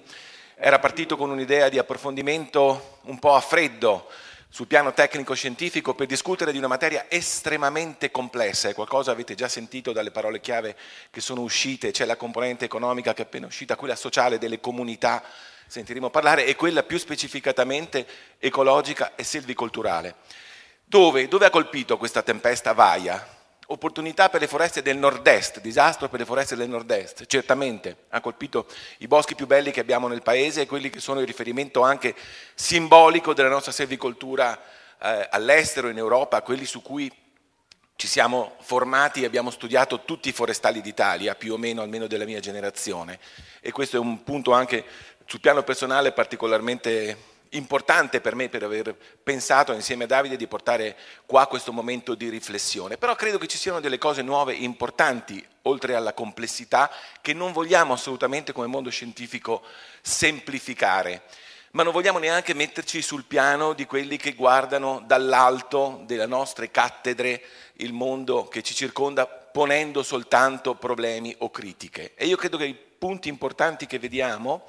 Era 0.56 0.80
partito 0.80 1.16
con 1.16 1.30
un'idea 1.30 1.70
di 1.70 1.78
approfondimento 1.78 3.02
un 3.04 3.20
po' 3.20 3.36
a 3.36 3.40
freddo 3.40 4.10
sul 4.50 4.66
piano 4.66 4.94
tecnico-scientifico 4.94 5.94
per 5.94 6.08
discutere 6.08 6.52
di 6.52 6.58
una 6.58 6.66
materia 6.66 7.06
estremamente 7.08 8.10
complessa, 8.10 8.68
e 8.68 8.74
qualcosa 8.74 9.12
avete 9.12 9.36
già 9.36 9.48
sentito 9.48 9.92
dalle 9.92 10.10
parole 10.10 10.42
chiave 10.42 10.76
che 11.12 11.22
sono 11.22 11.42
uscite, 11.42 11.92
c'è 11.92 12.06
la 12.06 12.16
componente 12.16 12.66
economica 12.66 13.14
che 13.14 13.22
è 13.22 13.26
appena 13.26 13.46
uscita, 13.46 13.76
quella 13.76 13.96
sociale 13.96 14.40
delle 14.40 14.60
comunità, 14.60 15.22
sentiremo 15.68 16.10
parlare, 16.10 16.48
e 16.48 16.56
quella 16.56 16.82
più 16.82 16.98
specificatamente 16.98 18.08
ecologica 18.40 19.14
e 19.14 19.24
silvicolturale. 19.24 20.16
Dove? 20.88 21.28
Dove 21.28 21.48
ha 21.48 21.50
colpito 21.50 21.98
questa 21.98 22.22
tempesta 22.22 22.74
Vaia? 22.74 23.34
Opportunità 23.68 24.30
per 24.30 24.42
le 24.42 24.48
foreste 24.48 24.84
del 24.84 24.98
nord-est, 24.98 25.60
disastro 25.60 26.08
per 26.08 26.20
le 26.20 26.26
foreste 26.26 26.56
del 26.56 26.70
nord-est, 26.70 27.26
certamente 27.26 28.06
ha 28.10 28.22
colpito 28.22 28.68
i 29.00 29.08
boschi 29.08 29.34
più 29.34 29.48
belli 29.48 29.72
che 29.72 29.80
abbiamo 29.80 30.08
nel 30.08 30.22
paese 30.22 30.62
e 30.62 30.66
quelli 30.68 30.92
che 30.92 31.00
sono 31.00 31.20
il 31.22 31.26
riferimento 31.26 31.82
anche 31.82 32.14
simbolico 32.54 33.34
della 33.34 33.50
nostra 33.50 33.72
servicoltura 33.72 34.62
eh, 35.02 35.28
all'estero, 35.32 35.90
in 35.90 35.98
Europa, 35.98 36.44
quelli 36.44 36.66
su 36.66 36.84
cui 36.84 37.12
ci 37.96 38.08
siamo 38.08 38.56
formati 38.60 39.24
e 39.24 39.26
abbiamo 39.26 39.50
studiato 39.50 40.04
tutti 40.04 40.30
i 40.30 40.34
forestali 40.34 40.82
d'Italia, 40.82 41.34
più 41.34 41.54
o 41.54 41.58
meno 41.58 41.82
almeno 41.82 42.06
della 42.06 42.26
mia 42.26 42.40
generazione. 42.40 43.20
E 43.60 43.72
questo 43.72 43.96
è 43.96 44.00
un 44.00 44.24
punto 44.24 44.52
anche 44.52 44.86
sul 45.26 45.40
piano 45.40 45.64
personale 45.64 46.12
particolarmente 46.12 47.34
importante 47.56 48.22
per 48.22 48.36
me 48.36 48.50
per 48.50 48.64
aver 48.64 48.96
pensato 49.24 49.74
insieme 49.74 50.04
a 50.06 50.08
Davide 50.08 50.36
di 50.36 50.48
portare 50.48 50.96
qua 51.26 51.48
questo 51.48 51.72
momento 51.72 52.16
di 52.16 52.30
riflessione. 52.30 52.98
Però 52.98 53.16
credo 53.16 53.38
che 53.38 53.48
ci 53.48 53.58
siano 53.58 53.80
delle 53.80 53.98
cose 53.98 54.22
nuove 54.22 54.54
importanti, 54.54 55.46
oltre 55.64 55.96
alla 55.96 56.14
complessità, 56.14 56.92
che 57.22 57.34
non 57.34 57.52
vogliamo 57.52 57.94
assolutamente 57.94 58.54
come 58.54 58.68
mondo 58.68 58.90
scientifico 58.90 59.64
semplificare, 60.02 61.24
ma 61.72 61.84
non 61.84 61.92
vogliamo 61.92 62.20
neanche 62.20 62.54
metterci 62.54 63.02
sul 63.02 63.26
piano 63.26 63.74
di 63.74 63.86
quelli 63.86 64.18
che 64.18 64.34
guardano 64.34 65.04
dall'alto 65.06 66.04
delle 66.06 66.26
nostre 66.26 66.72
cattedre 66.72 67.42
il 67.78 67.92
mondo 67.92 68.48
che 68.48 68.62
ci 68.62 68.74
circonda 68.74 69.26
ponendo 69.28 70.04
soltanto 70.04 70.76
problemi 70.76 71.36
o 71.40 71.50
critiche. 71.50 72.14
E 72.16 72.28
io 72.28 72.38
credo 72.38 72.58
che 72.58 72.66
i 72.66 72.74
punti 72.74 73.28
importanti 73.28 73.88
che 73.88 74.00
vediamo 74.00 74.66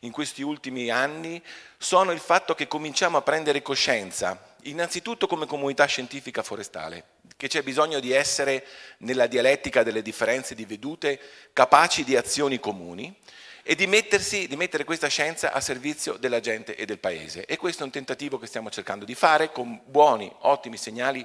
in 0.00 0.10
questi 0.10 0.42
ultimi 0.42 0.90
anni 0.90 1.42
sono 1.76 2.12
il 2.12 2.20
fatto 2.20 2.54
che 2.54 2.68
cominciamo 2.68 3.16
a 3.16 3.22
prendere 3.22 3.62
coscienza, 3.62 4.54
innanzitutto 4.62 5.26
come 5.26 5.46
comunità 5.46 5.84
scientifica 5.86 6.42
forestale, 6.42 7.04
che 7.36 7.48
c'è 7.48 7.62
bisogno 7.62 8.00
di 8.00 8.12
essere 8.12 8.66
nella 8.98 9.26
dialettica 9.26 9.82
delle 9.82 10.02
differenze 10.02 10.54
di 10.54 10.64
vedute 10.64 11.20
capaci 11.52 12.04
di 12.04 12.16
azioni 12.16 12.58
comuni 12.58 13.14
e 13.62 13.74
di, 13.74 13.86
mettersi, 13.86 14.48
di 14.48 14.56
mettere 14.56 14.84
questa 14.84 15.08
scienza 15.08 15.52
a 15.52 15.60
servizio 15.60 16.14
della 16.14 16.40
gente 16.40 16.74
e 16.74 16.86
del 16.86 16.98
paese. 16.98 17.44
E 17.44 17.56
questo 17.56 17.82
è 17.82 17.84
un 17.84 17.92
tentativo 17.92 18.38
che 18.38 18.46
stiamo 18.46 18.70
cercando 18.70 19.04
di 19.04 19.14
fare 19.14 19.52
con 19.52 19.80
buoni, 19.84 20.32
ottimi 20.40 20.76
segnali. 20.76 21.24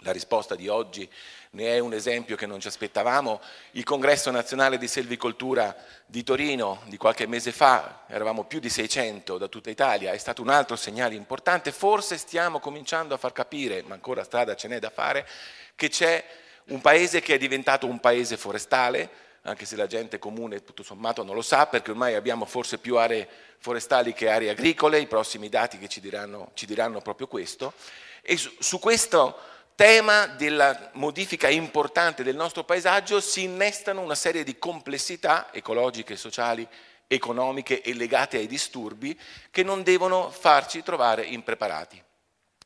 La 0.00 0.12
risposta 0.12 0.54
di 0.54 0.68
oggi 0.68 1.10
ne 1.52 1.74
è 1.74 1.78
un 1.78 1.94
esempio 1.94 2.36
che 2.36 2.44
non 2.44 2.60
ci 2.60 2.68
aspettavamo. 2.68 3.40
Il 3.72 3.84
Congresso 3.84 4.30
nazionale 4.30 4.76
di 4.76 4.88
selvicoltura 4.88 5.74
di 6.04 6.22
Torino 6.22 6.82
di 6.84 6.98
qualche 6.98 7.26
mese 7.26 7.50
fa, 7.50 8.04
eravamo 8.06 8.44
più 8.44 8.60
di 8.60 8.68
600 8.68 9.38
da 9.38 9.48
tutta 9.48 9.70
Italia, 9.70 10.12
è 10.12 10.18
stato 10.18 10.42
un 10.42 10.50
altro 10.50 10.76
segnale 10.76 11.14
importante. 11.14 11.72
Forse 11.72 12.18
stiamo 12.18 12.60
cominciando 12.60 13.14
a 13.14 13.16
far 13.16 13.32
capire, 13.32 13.82
ma 13.84 13.94
ancora 13.94 14.22
strada 14.22 14.54
ce 14.54 14.68
n'è 14.68 14.78
da 14.78 14.90
fare, 14.90 15.26
che 15.74 15.88
c'è 15.88 16.22
un 16.66 16.82
paese 16.82 17.20
che 17.20 17.34
è 17.34 17.38
diventato 17.38 17.86
un 17.86 17.98
paese 17.98 18.36
forestale, 18.36 19.08
anche 19.42 19.64
se 19.64 19.76
la 19.76 19.86
gente 19.86 20.18
comune 20.18 20.62
tutto 20.62 20.82
sommato 20.82 21.22
non 21.22 21.34
lo 21.34 21.42
sa, 21.42 21.68
perché 21.68 21.92
ormai 21.92 22.14
abbiamo 22.16 22.44
forse 22.44 22.76
più 22.76 22.98
aree 22.98 23.26
forestali 23.58 24.12
che 24.12 24.28
aree 24.28 24.50
agricole, 24.50 25.00
i 25.00 25.06
prossimi 25.06 25.48
dati 25.48 25.78
che 25.78 25.88
ci 25.88 26.00
diranno, 26.00 26.50
ci 26.52 26.66
diranno 26.66 27.00
proprio 27.00 27.28
questo. 27.28 27.72
E 28.20 28.36
su, 28.36 28.52
su 28.58 28.78
questo 28.78 29.54
tema 29.76 30.26
della 30.26 30.90
modifica 30.94 31.50
importante 31.50 32.22
del 32.24 32.34
nostro 32.34 32.64
paesaggio 32.64 33.20
si 33.20 33.42
innestano 33.42 34.00
una 34.00 34.14
serie 34.14 34.42
di 34.42 34.58
complessità 34.58 35.52
ecologiche, 35.52 36.16
sociali, 36.16 36.66
economiche 37.06 37.82
e 37.82 37.92
legate 37.92 38.38
ai 38.38 38.46
disturbi 38.46 39.16
che 39.50 39.62
non 39.62 39.82
devono 39.82 40.30
farci 40.30 40.82
trovare 40.82 41.24
impreparati. 41.24 42.02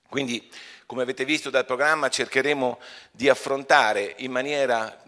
Quindi, 0.09 0.49
come 0.87 1.03
avete 1.03 1.25
visto 1.25 1.51
dal 1.51 1.66
programma, 1.66 2.09
cercheremo 2.09 2.79
di 3.11 3.29
affrontare 3.29 4.14
in 4.18 4.31
maniera 4.31 5.03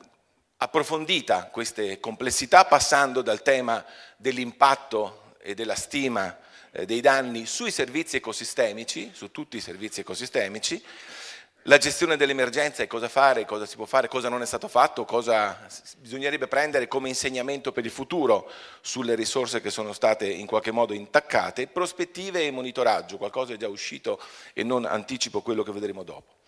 approfondita 0.56 1.46
queste 1.46 2.00
complessità, 2.00 2.64
passando 2.64 3.22
dal 3.22 3.42
tema 3.42 3.84
dell'impatto 4.16 5.34
e 5.40 5.54
della 5.54 5.76
stima 5.76 6.36
eh, 6.72 6.84
dei 6.84 7.00
danni 7.00 7.46
sui 7.46 7.70
servizi 7.70 8.16
ecosistemici, 8.16 9.10
su 9.14 9.30
tutti 9.30 9.56
i 9.56 9.60
servizi 9.60 10.00
ecosistemici, 10.00 10.82
la 11.66 11.78
gestione 11.78 12.16
dell'emergenza 12.16 12.82
e 12.82 12.88
cosa 12.88 13.08
fare, 13.08 13.44
cosa 13.44 13.66
si 13.66 13.76
può 13.76 13.84
fare, 13.84 14.08
cosa 14.08 14.28
non 14.28 14.42
è 14.42 14.46
stato 14.46 14.66
fatto, 14.66 15.04
cosa 15.04 15.64
bisognerebbe 15.98 16.48
prendere 16.48 16.88
come 16.88 17.08
insegnamento 17.08 17.70
per 17.70 17.84
il 17.84 17.90
futuro 17.90 18.50
sulle 18.80 19.14
risorse 19.14 19.60
che 19.60 19.70
sono 19.70 19.92
state 19.92 20.26
in 20.26 20.46
qualche 20.46 20.72
modo 20.72 20.92
intaccate, 20.92 21.68
prospettive 21.68 22.44
e 22.44 22.50
monitoraggio, 22.50 23.16
qualcosa 23.16 23.52
è 23.52 23.56
già 23.56 23.68
uscito 23.68 24.20
e 24.52 24.64
non 24.64 24.84
anticipo 24.84 25.40
quello 25.40 25.62
che 25.62 25.72
vedremo 25.72 26.02
dopo. 26.02 26.40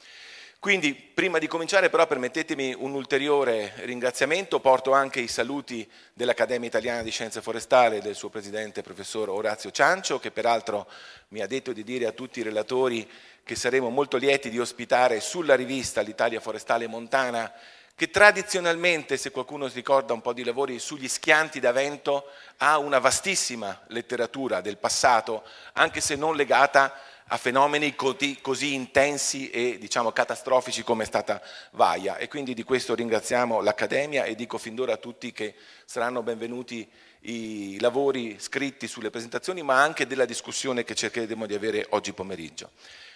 Quindi 0.65 0.95
prima 0.95 1.39
di 1.39 1.47
cominciare 1.47 1.91
però 1.91 2.07
permettetemi 2.07 2.75
un 2.79 2.95
ulteriore 2.95 3.75
ringraziamento, 3.81 4.61
porto 4.61 4.93
anche 4.93 5.21
i 5.21 5.29
saluti 5.29 5.87
dell'Accademia 6.15 6.67
Italiana 6.67 7.03
di 7.03 7.11
Scienze 7.11 7.43
Forestali 7.43 7.99
e 7.99 8.01
del 8.01 8.15
suo 8.15 8.31
presidente 8.31 8.81
professor 8.81 9.29
Orazio 9.29 9.71
Ciancio 9.71 10.19
che 10.19 10.31
peraltro 10.31 10.89
mi 11.29 11.43
ha 11.43 11.47
detto 11.47 11.75
di 11.75 11.85
dire 11.85 12.07
a 12.07 12.13
tutti 12.13 12.41
i 12.41 12.43
relatori 12.43 13.07
che 13.45 13.55
saremo 13.55 13.91
molto 13.91 14.17
lieti 14.17 14.51
di 14.51 14.59
ospitare 14.59 15.21
sulla 15.21 15.55
rivista 15.55 16.01
L'Italia 16.01 16.41
Forestale 16.41 16.87
Montana 16.87 17.53
che 17.97 18.11
tradizionalmente, 18.11 19.17
se 19.17 19.31
qualcuno 19.31 19.69
si 19.69 19.77
ricorda 19.77 20.15
un 20.15 20.21
po' 20.21 20.33
di 20.33 20.43
lavori 20.43 20.81
sugli 20.81 21.07
schianti 21.07 21.61
da 21.61 21.71
vento, 21.71 22.25
ha 22.57 22.79
una 22.79 22.99
vastissima 22.99 23.83
letteratura 23.89 24.61
del 24.61 24.79
passato, 24.79 25.45
anche 25.75 26.01
se 26.01 26.17
non 26.17 26.35
legata 26.35 26.99
a 27.29 27.37
fenomeni 27.37 27.95
così 27.95 28.75
intensi 28.75 29.49
e 29.51 29.79
diciamo, 29.79 30.11
catastrofici 30.11 30.83
come 30.83 31.05
è 31.05 31.07
stata 31.07 31.41
Vaia 31.71 32.17
e 32.17 32.29
quindi 32.29 32.53
di 32.53 32.65
questo 32.65 32.95
ringraziamo 32.95 33.61
l'Accademia 33.61 34.25
e 34.25 34.35
dico 34.35 34.59
fin 34.59 34.75
d'ora 34.75 34.95
a 34.95 34.99
tutti 34.99 35.33
che 35.33 35.55
saranno 35.85 36.23
benvenuti 36.23 36.87
i 37.21 37.79
lavori 37.81 38.37
scritti 38.39 38.87
sulle 38.87 39.09
presentazioni 39.09 39.63
ma 39.63 39.81
anche 39.81 40.07
della 40.07 40.27
discussione 40.27 40.85
che 40.85 40.95
cercheremo 40.95 41.47
di 41.47 41.55
avere 41.55 41.87
oggi 41.91 42.13
pomeriggio. 42.13 42.73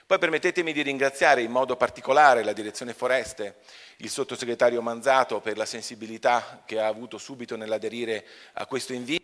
Poi 0.09 0.17
permettetemi 0.17 0.73
di 0.73 0.81
ringraziare 0.81 1.43
in 1.43 1.51
modo 1.51 1.77
particolare 1.77 2.43
la 2.43 2.55
Direzione 2.55 2.95
Foreste, 2.95 3.57
il 3.99 4.09
sottosegretario 4.09 4.81
Manzato 4.81 5.43
per 5.43 5.59
la 5.59 5.67
sensibilità 5.67 6.63
che 6.65 6.81
ha 6.81 6.87
avuto 6.87 7.19
subito 7.19 7.57
nell'aderire 7.57 8.25
a 8.55 8.65
questo 8.65 8.95
invito, 8.95 9.23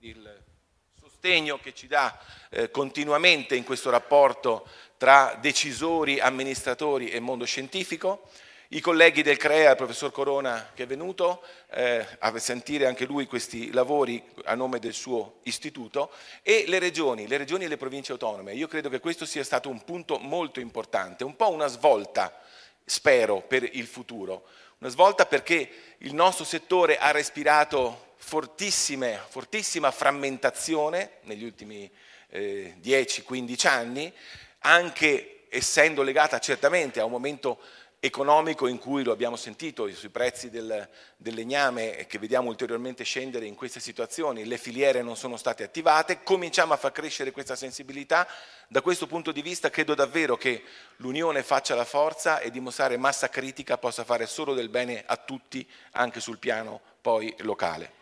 il 0.00 0.42
sostegno 0.98 1.58
che 1.58 1.74
ci 1.74 1.88
dà 1.88 2.18
eh, 2.48 2.70
continuamente 2.70 3.54
in 3.54 3.64
questo 3.64 3.90
rapporto 3.90 4.66
tra 4.96 5.36
decisori, 5.38 6.20
amministratori 6.20 7.10
e 7.10 7.20
mondo 7.20 7.44
scientifico, 7.44 8.30
i 8.74 8.80
colleghi 8.80 9.22
del 9.22 9.36
CREA, 9.36 9.70
il 9.70 9.76
professor 9.76 10.10
Corona 10.10 10.70
che 10.74 10.84
è 10.84 10.86
venuto 10.86 11.42
eh, 11.72 12.06
a 12.20 12.38
sentire 12.38 12.86
anche 12.86 13.04
lui 13.04 13.26
questi 13.26 13.70
lavori 13.70 14.22
a 14.44 14.54
nome 14.54 14.78
del 14.78 14.94
suo 14.94 15.40
istituto 15.42 16.10
e 16.42 16.64
le 16.66 16.78
regioni, 16.78 17.26
le 17.26 17.36
regioni 17.36 17.64
e 17.64 17.68
le 17.68 17.76
province 17.76 18.12
autonome. 18.12 18.54
Io 18.54 18.68
credo 18.68 18.88
che 18.88 18.98
questo 18.98 19.26
sia 19.26 19.44
stato 19.44 19.68
un 19.68 19.84
punto 19.84 20.18
molto 20.18 20.58
importante, 20.58 21.22
un 21.22 21.36
po' 21.36 21.50
una 21.50 21.66
svolta, 21.66 22.40
spero, 22.84 23.42
per 23.42 23.68
il 23.76 23.86
futuro. 23.86 24.44
Una 24.78 24.88
svolta 24.88 25.26
perché 25.26 25.70
il 25.98 26.14
nostro 26.14 26.46
settore 26.46 26.96
ha 26.96 27.10
respirato 27.10 28.14
fortissima 28.16 29.90
frammentazione 29.90 31.18
negli 31.24 31.44
ultimi 31.44 31.90
eh, 32.30 32.76
10-15 32.82 33.66
anni, 33.68 34.10
anche 34.60 35.44
essendo 35.54 36.02
legata 36.02 36.38
certamente 36.38 36.98
a 36.98 37.04
un 37.04 37.10
momento 37.10 37.58
economico 38.04 38.66
in 38.66 38.78
cui 38.78 39.04
lo 39.04 39.12
abbiamo 39.12 39.36
sentito 39.36 39.88
sui 39.94 40.08
prezzi 40.08 40.50
del, 40.50 40.88
del, 41.16 41.34
legname 41.34 42.04
che 42.08 42.18
vediamo 42.18 42.48
ulteriormente 42.48 43.04
scendere 43.04 43.46
in 43.46 43.54
queste 43.54 43.78
situazioni, 43.78 44.44
le 44.44 44.58
filiere 44.58 45.02
non 45.02 45.16
sono 45.16 45.36
state 45.36 45.62
attivate, 45.62 46.24
cominciamo 46.24 46.72
a 46.72 46.76
far 46.76 46.90
crescere 46.90 47.30
questa 47.30 47.54
sensibilità, 47.54 48.26
da 48.66 48.80
questo 48.80 49.06
punto 49.06 49.30
di 49.30 49.40
vista 49.40 49.70
credo 49.70 49.94
davvero 49.94 50.36
che 50.36 50.64
l'unione 50.96 51.44
faccia 51.44 51.76
la 51.76 51.84
forza 51.84 52.40
e 52.40 52.50
dimostrare 52.50 52.96
massa 52.96 53.28
critica 53.28 53.78
possa 53.78 54.02
fare 54.02 54.26
solo 54.26 54.52
del 54.52 54.68
bene 54.68 55.04
a 55.06 55.16
tutti 55.16 55.64
anche 55.92 56.18
sul 56.18 56.38
piano 56.38 56.80
poi 57.00 57.32
locale. 57.38 58.01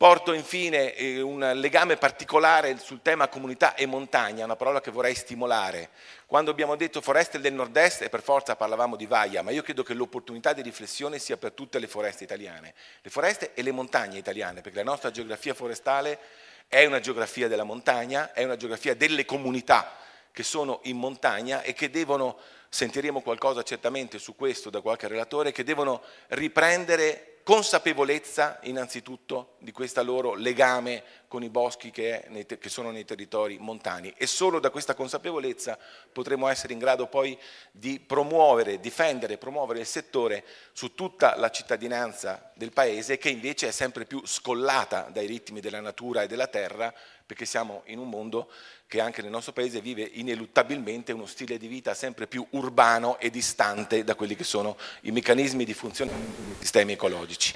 Porto 0.00 0.32
infine 0.32 0.94
eh, 0.94 1.20
un 1.20 1.40
legame 1.56 1.98
particolare 1.98 2.78
sul 2.78 3.02
tema 3.02 3.28
comunità 3.28 3.74
e 3.74 3.84
montagna, 3.84 4.46
una 4.46 4.56
parola 4.56 4.80
che 4.80 4.90
vorrei 4.90 5.14
stimolare. 5.14 5.90
Quando 6.24 6.50
abbiamo 6.50 6.74
detto 6.74 7.02
foreste 7.02 7.38
del 7.38 7.52
nord-est, 7.52 8.00
e 8.00 8.08
per 8.08 8.22
forza 8.22 8.56
parlavamo 8.56 8.96
di 8.96 9.04
Vaia, 9.04 9.42
ma 9.42 9.50
io 9.50 9.60
credo 9.60 9.82
che 9.82 9.92
l'opportunità 9.92 10.54
di 10.54 10.62
riflessione 10.62 11.18
sia 11.18 11.36
per 11.36 11.52
tutte 11.52 11.78
le 11.78 11.86
foreste 11.86 12.24
italiane, 12.24 12.72
le 13.02 13.10
foreste 13.10 13.52
e 13.52 13.60
le 13.60 13.72
montagne 13.72 14.16
italiane, 14.16 14.62
perché 14.62 14.78
la 14.78 14.90
nostra 14.90 15.10
geografia 15.10 15.52
forestale 15.52 16.18
è 16.66 16.82
una 16.86 17.00
geografia 17.00 17.46
della 17.46 17.64
montagna, 17.64 18.32
è 18.32 18.42
una 18.42 18.56
geografia 18.56 18.96
delle 18.96 19.26
comunità 19.26 19.96
che 20.32 20.42
sono 20.42 20.80
in 20.84 20.96
montagna 20.96 21.60
e 21.60 21.74
che 21.74 21.90
devono, 21.90 22.38
sentiremo 22.70 23.20
qualcosa 23.20 23.62
certamente 23.62 24.18
su 24.18 24.34
questo 24.34 24.70
da 24.70 24.80
qualche 24.80 25.08
relatore, 25.08 25.52
che 25.52 25.62
devono 25.62 26.00
riprendere 26.28 27.29
consapevolezza 27.42 28.58
innanzitutto 28.62 29.54
di 29.58 29.72
questo 29.72 30.02
loro 30.02 30.34
legame 30.34 31.02
con 31.26 31.42
i 31.42 31.48
boschi 31.48 31.90
che, 31.90 32.24
nei, 32.28 32.44
che, 32.44 32.68
sono 32.68 32.90
nei 32.90 33.04
territori 33.04 33.56
montani. 33.58 34.12
E 34.16 34.26
solo 34.26 34.58
da 34.58 34.70
questa 34.70 34.94
consapevolezza 34.94 35.78
potremo 36.12 36.48
essere 36.48 36.72
in 36.72 36.78
grado 36.78 37.06
poi 37.06 37.38
di 37.70 38.00
promuovere, 38.00 38.80
difendere 38.80 39.38
promuovere 39.38 39.80
il 39.80 39.86
settore 39.86 40.44
su 40.72 40.94
tutta 40.94 41.36
la 41.36 41.50
cittadinanza 41.50 42.50
del 42.54 42.72
paese 42.72 43.18
che 43.18 43.28
invece 43.28 43.68
è 43.68 43.72
sempre 43.72 44.04
più 44.04 44.20
scollata 44.24 45.08
dai 45.12 45.26
ritmi 45.26 45.60
della 45.60 45.80
natura 45.80 46.22
e 46.22 46.26
della 46.26 46.48
terra 46.48 46.92
perché 47.30 47.46
siamo 47.46 47.82
in 47.86 48.00
un 48.00 48.08
mondo 48.08 48.48
che 48.88 49.00
anche 49.00 49.22
nel 49.22 49.30
nostro 49.30 49.52
paese 49.52 49.80
vive 49.80 50.02
ineluttabilmente 50.14 51.12
uno 51.12 51.26
stile 51.26 51.58
di 51.58 51.68
vita 51.68 51.94
sempre 51.94 52.26
più 52.26 52.44
urbano 52.50 53.20
e 53.20 53.30
distante 53.30 54.02
da 54.02 54.16
quelli 54.16 54.34
che 54.34 54.42
sono 54.42 54.76
i 55.02 55.12
meccanismi 55.12 55.64
di 55.64 55.72
funzionamento 55.72 56.42
dei 56.44 56.56
sistemi 56.58 56.94
ecologici. 56.94 57.54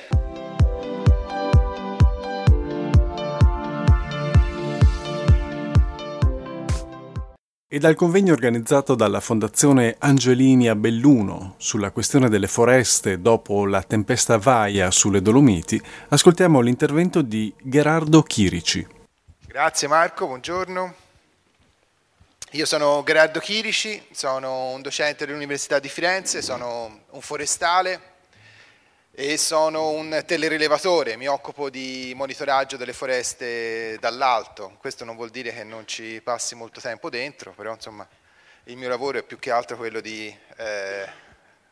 E 7.66 7.78
dal 7.80 7.96
convegno 7.96 8.32
organizzato 8.32 8.94
dalla 8.94 9.18
Fondazione 9.18 9.96
Angelini 9.98 10.68
a 10.68 10.76
Belluno 10.76 11.56
sulla 11.58 11.90
questione 11.90 12.28
delle 12.28 12.46
foreste 12.46 13.20
dopo 13.20 13.66
la 13.66 13.82
tempesta 13.82 14.38
Vaia 14.38 14.92
sulle 14.92 15.20
Dolomiti, 15.20 15.82
ascoltiamo 16.10 16.60
l'intervento 16.60 17.22
di 17.22 17.52
Gerardo 17.60 18.22
Chirici. 18.22 19.02
Grazie 19.54 19.86
Marco, 19.86 20.26
buongiorno. 20.26 20.94
Io 22.50 22.66
sono 22.66 23.04
Gerardo 23.06 23.38
Chirici, 23.38 24.04
sono 24.10 24.70
un 24.70 24.82
docente 24.82 25.24
dell'Università 25.26 25.78
di 25.78 25.88
Firenze, 25.88 26.42
sono 26.42 27.04
un 27.08 27.20
forestale 27.20 28.00
e 29.12 29.36
sono 29.38 29.90
un 29.90 30.24
telerilevatore, 30.26 31.14
mi 31.14 31.28
occupo 31.28 31.70
di 31.70 32.12
monitoraggio 32.16 32.76
delle 32.76 32.92
foreste 32.92 33.96
dall'alto. 34.00 34.74
Questo 34.80 35.04
non 35.04 35.14
vuol 35.14 35.30
dire 35.30 35.54
che 35.54 35.62
non 35.62 35.86
ci 35.86 36.20
passi 36.20 36.56
molto 36.56 36.80
tempo 36.80 37.08
dentro, 37.08 37.52
però 37.52 37.74
insomma 37.74 38.08
il 38.64 38.76
mio 38.76 38.88
lavoro 38.88 39.18
è 39.18 39.22
più 39.22 39.38
che 39.38 39.52
altro 39.52 39.76
quello 39.76 40.00
di 40.00 40.36
eh, 40.56 41.08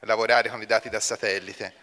lavorare 0.02 0.50
con 0.50 0.62
i 0.62 0.66
dati 0.66 0.88
da 0.88 1.00
satellite. 1.00 1.74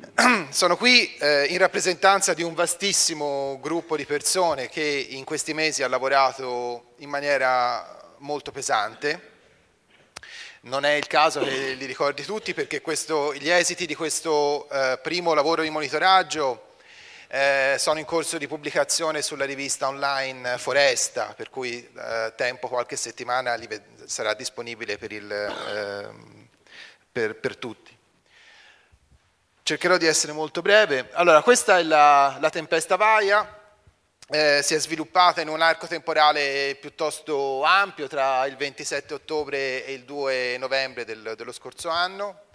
Sono 0.50 0.76
qui 0.76 1.14
eh, 1.16 1.46
in 1.46 1.58
rappresentanza 1.58 2.32
di 2.34 2.42
un 2.42 2.54
vastissimo 2.54 3.58
gruppo 3.60 3.96
di 3.96 4.04
persone 4.04 4.68
che 4.68 5.06
in 5.10 5.24
questi 5.24 5.52
mesi 5.52 5.82
ha 5.82 5.88
lavorato 5.88 6.92
in 6.98 7.08
maniera 7.08 8.14
molto 8.18 8.50
pesante. 8.50 9.28
Non 10.62 10.84
è 10.84 10.92
il 10.92 11.06
caso 11.06 11.40
che 11.40 11.72
li 11.72 11.86
ricordi 11.86 12.24
tutti 12.24 12.54
perché 12.54 12.80
questo, 12.80 13.34
gli 13.34 13.48
esiti 13.48 13.86
di 13.86 13.94
questo 13.94 14.68
eh, 14.70 14.98
primo 15.02 15.32
lavoro 15.34 15.62
di 15.62 15.70
monitoraggio 15.70 16.74
eh, 17.28 17.76
sono 17.78 17.98
in 17.98 18.04
corso 18.04 18.38
di 18.38 18.46
pubblicazione 18.46 19.22
sulla 19.22 19.44
rivista 19.44 19.88
online 19.88 20.58
Foresta, 20.58 21.34
per 21.36 21.48
cui 21.48 21.76
eh, 21.96 22.32
tempo 22.36 22.68
qualche 22.68 22.96
settimana 22.96 23.58
sarà 24.04 24.34
disponibile 24.34 24.98
per, 24.98 25.12
il, 25.12 25.30
ehm, 25.30 26.48
per, 27.10 27.36
per 27.36 27.56
tutti. 27.56 27.98
Cercherò 29.70 29.98
di 29.98 30.06
essere 30.06 30.32
molto 30.32 30.62
breve. 30.62 31.10
Allora, 31.12 31.42
questa 31.42 31.78
è 31.78 31.84
la, 31.84 32.38
la 32.40 32.50
tempesta 32.50 32.96
Vaia, 32.96 33.56
eh, 34.28 34.62
si 34.64 34.74
è 34.74 34.80
sviluppata 34.80 35.42
in 35.42 35.48
un 35.48 35.62
arco 35.62 35.86
temporale 35.86 36.76
piuttosto 36.80 37.62
ampio 37.62 38.08
tra 38.08 38.44
il 38.46 38.56
27 38.56 39.14
ottobre 39.14 39.86
e 39.86 39.92
il 39.92 40.02
2 40.02 40.56
novembre 40.58 41.04
del, 41.04 41.34
dello 41.36 41.52
scorso 41.52 41.88
anno, 41.88 42.46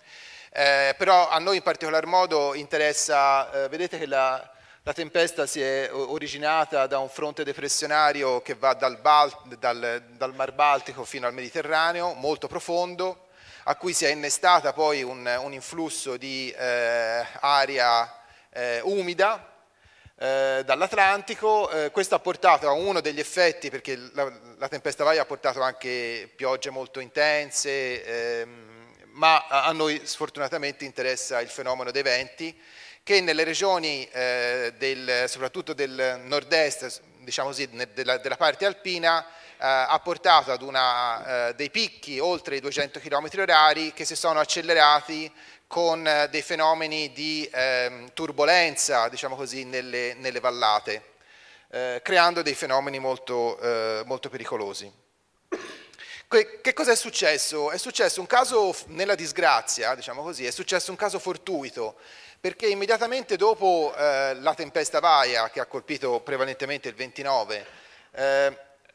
eh, 0.52 0.94
però 0.98 1.30
a 1.30 1.40
noi 1.40 1.56
in 1.56 1.64
particolar 1.64 2.06
modo 2.06 2.54
interessa, 2.54 3.64
eh, 3.64 3.70
vedete 3.70 3.98
che 3.98 4.08
la, 4.08 4.52
la, 4.84 4.92
tempesta 4.92 5.46
si 5.46 5.62
è 5.62 5.90
originata 5.94 6.86
da 6.86 7.00
un 7.00 7.08
fronte 7.08 7.46
depressionario 7.46 8.42
che 8.42 8.56
va 8.56 8.74
dal, 8.74 8.98
Bal, 8.98 9.34
dal, 9.58 10.04
dal 10.18 10.36
Mar 10.36 10.52
Baltico 10.52 11.06
fino 11.06 11.28
al 11.28 11.34
Mediterraneo, 11.34 12.14
molto 12.14 12.48
profondo, 12.48 13.25
a 13.68 13.76
cui 13.76 13.94
si 13.94 14.06
è 14.06 14.10
innestata 14.10 14.74
poi 14.74 15.02
un, 15.02 15.26
un 15.42 15.54
influsso 15.54 16.18
di 16.18 16.52
eh, 16.52 17.26
aria 17.40 18.22
eh, 18.52 18.80
umida, 18.84 19.54
eh, 20.18 20.62
dall'Atlantico. 20.64 21.70
Eh, 21.72 21.92
questo 21.92 22.14
ha 22.14 22.20
portato 22.20 22.68
a 22.68 22.74
uno 22.74 23.02
degli 23.02 23.20
effetti, 23.20 23.72
perché 23.72 23.98
la, 24.14 24.32
la 24.58 24.68
tempesta 24.68 25.04
Vaia 25.04 25.24
ha 25.24 25.26
portato 25.26 25.62
anche 25.62 26.32
piogge 26.36 26.70
molto 26.70 27.00
intense, 27.00 28.04
ehm, 28.42 28.94
ma 29.14 29.48
a, 29.48 29.72
noi 29.72 30.00
sfortunatamente 30.04 30.86
interessa 30.86 31.42
il 31.42 31.50
fenomeno 31.50 31.90
dei 31.90 32.04
venti, 32.04 32.56
che 33.02 33.20
nelle 33.22 33.44
regioni, 33.44 34.08
eh, 34.12 34.74
del, 34.78 35.26
soprattutto 35.28 35.74
del 35.74 36.22
nord-est, 36.24 37.02
diciamo 37.22 37.50
così, 37.50 37.68
della, 37.94 38.18
della 38.18 38.38
parte 38.38 38.66
alpina, 38.66 39.26
ha 39.58 40.00
portato 40.04 40.52
ad 40.52 40.62
una, 40.62 41.50
eh, 41.50 41.56
dei 41.56 41.70
picchi 41.70 42.20
oltre 42.20 42.58
i 42.58 42.60
200 42.60 43.00
km 43.00 43.30
orari 43.40 43.94
che 43.94 44.06
si 44.06 44.16
sono 44.16 44.40
accelerati 44.40 45.32
con 45.68 46.08
eh, 46.08 46.30
dei 46.30 46.42
fenomeni 46.42 47.12
di 47.12 47.48
eh, 47.52 48.10
turbolenza, 48.14 49.10
diciamo 49.10 49.36
così, 49.36 49.64
nelle, 49.64 50.14
nelle 50.16 50.40
vallate, 50.40 51.14
eh, 51.70 52.02
creando 52.04 52.42
dei 52.42 52.54
fenomeni 52.54 53.00
molto, 53.00 53.60
eh, 53.60 54.04
molto 54.06 54.30
pericolosi. 54.30 54.92
Que- 56.28 56.60
che 56.62 56.74
cosa 56.74 56.92
è 56.92 56.96
successo? 56.96 57.72
È 57.72 57.78
successo 57.78 58.20
un 58.20 58.28
caso 58.28 58.76
nella 58.88 59.16
disgrazia, 59.16 59.96
diciamo 59.96 60.24
così, 60.24 60.46
è 60.46 60.52
successo 60.52 60.92
un 60.92 60.98
caso 60.98 61.20
fortuito, 61.20 61.96
perché 62.40 62.68
immediatamente 62.68 63.38
dopo 63.38 63.94
eh, 63.98 64.36
la 64.36 64.54
tempesta 64.54 65.00
Vaia, 65.00 65.50
che 65.50 65.60
ha 65.60 65.66
colpito 65.66 66.20
prevalentemente 66.22 66.90
il 66.90 66.96
29, 66.96 67.84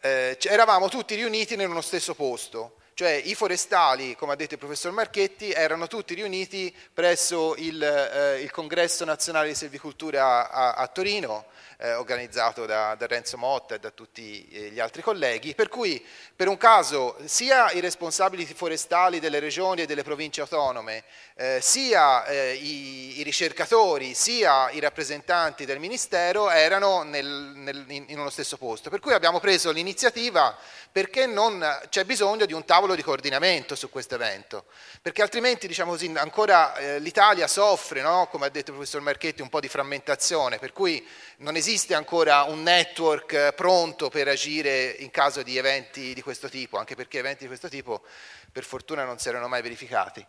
eh, 0.00 0.38
eravamo 0.42 0.88
tutti 0.88 1.14
riuniti 1.14 1.56
nello 1.56 1.80
stesso 1.80 2.14
posto. 2.14 2.76
Cioè 2.94 3.12
i 3.12 3.34
forestali, 3.34 4.14
come 4.14 4.32
ha 4.32 4.36
detto 4.36 4.54
il 4.54 4.58
professor 4.60 4.92
Marchetti, 4.92 5.52
erano 5.52 5.86
tutti 5.86 6.12
riuniti 6.12 6.74
presso 6.92 7.54
il, 7.56 7.82
eh, 7.82 8.42
il 8.42 8.50
Congresso 8.50 9.06
Nazionale 9.06 9.48
di 9.48 9.54
Selvicoltura 9.54 10.50
a, 10.50 10.72
a 10.74 10.86
Torino, 10.88 11.46
eh, 11.80 11.94
organizzato 11.94 12.66
da, 12.66 12.94
da, 12.94 13.06
Renzo 13.06 13.38
Motta 13.38 13.74
e 13.74 13.78
da 13.78 13.90
tutti 13.90 14.46
eh, 14.50 14.68
gli 14.70 14.80
altri 14.80 15.00
colleghi, 15.00 15.54
per 15.54 15.68
cui 15.68 16.04
per 16.36 16.46
un 16.46 16.58
caso 16.58 17.16
sia 17.24 17.70
i 17.72 17.80
responsabili 17.80 18.44
forestali 18.44 19.18
delle 19.18 19.40
regioni 19.40 19.82
e 19.82 19.86
delle 19.86 20.02
province 20.02 20.42
autonome, 20.42 21.04
eh, 21.36 21.58
sia 21.62 22.26
eh, 22.26 22.52
i, 22.52 23.20
i, 23.20 23.22
ricercatori, 23.22 24.12
sia 24.12 24.70
i 24.70 24.80
rappresentanti 24.80 25.64
del 25.64 25.78
Ministero 25.78 26.50
erano 26.50 27.02
nel, 27.02 27.26
nel, 27.26 27.84
in, 27.88 28.04
in 28.08 28.18
uno 28.18 28.30
stesso 28.30 28.58
posto. 28.58 28.90
Per 28.90 29.00
cui 29.00 29.14
abbiamo 29.14 29.40
preso 29.40 29.70
l'iniziativa 29.70 30.54
perché 30.92 31.26
non 31.26 31.64
c'è 31.88 32.04
bisogno 32.04 32.44
di 32.44 32.52
un 32.52 32.64
tavolo 32.64 32.94
di 32.94 33.02
coordinamento 33.02 33.74
su 33.74 33.88
questo 33.88 34.16
evento, 34.16 34.64
perché 35.00 35.22
altrimenti 35.22 35.66
diciamo 35.66 35.92
così, 35.92 36.12
ancora 36.16 36.76
eh, 36.76 36.98
l'Italia 36.98 37.46
soffre, 37.46 38.02
no? 38.02 38.26
come 38.30 38.46
ha 38.46 38.48
detto 38.50 38.70
il 38.70 38.76
professor 38.76 39.00
Marchetti, 39.00 39.40
un 39.40 39.48
po' 39.48 39.60
di 39.60 39.68
frammentazione, 39.68 40.58
per 40.58 40.72
cui 40.72 41.06
non 41.38 41.54
esiste 41.56 41.68
ancora 41.94 42.42
un 42.42 42.62
network 42.62 43.32
eh, 43.32 43.52
pronto 43.54 44.08
per 44.08 44.28
agire 44.28 44.96
in 44.98 45.10
caso 45.10 45.42
di 45.42 45.56
eventi 45.56 46.14
di 46.14 46.22
questo 46.22 46.48
tipo, 46.48 46.78
anche 46.78 46.94
perché 46.94 47.18
eventi 47.18 47.42
di 47.42 47.48
questo 47.48 47.68
tipo 47.68 48.02
per 48.50 48.64
fortuna 48.64 49.04
non 49.04 49.18
si 49.18 49.28
erano 49.28 49.48
mai 49.48 49.62
verificati. 49.62 50.20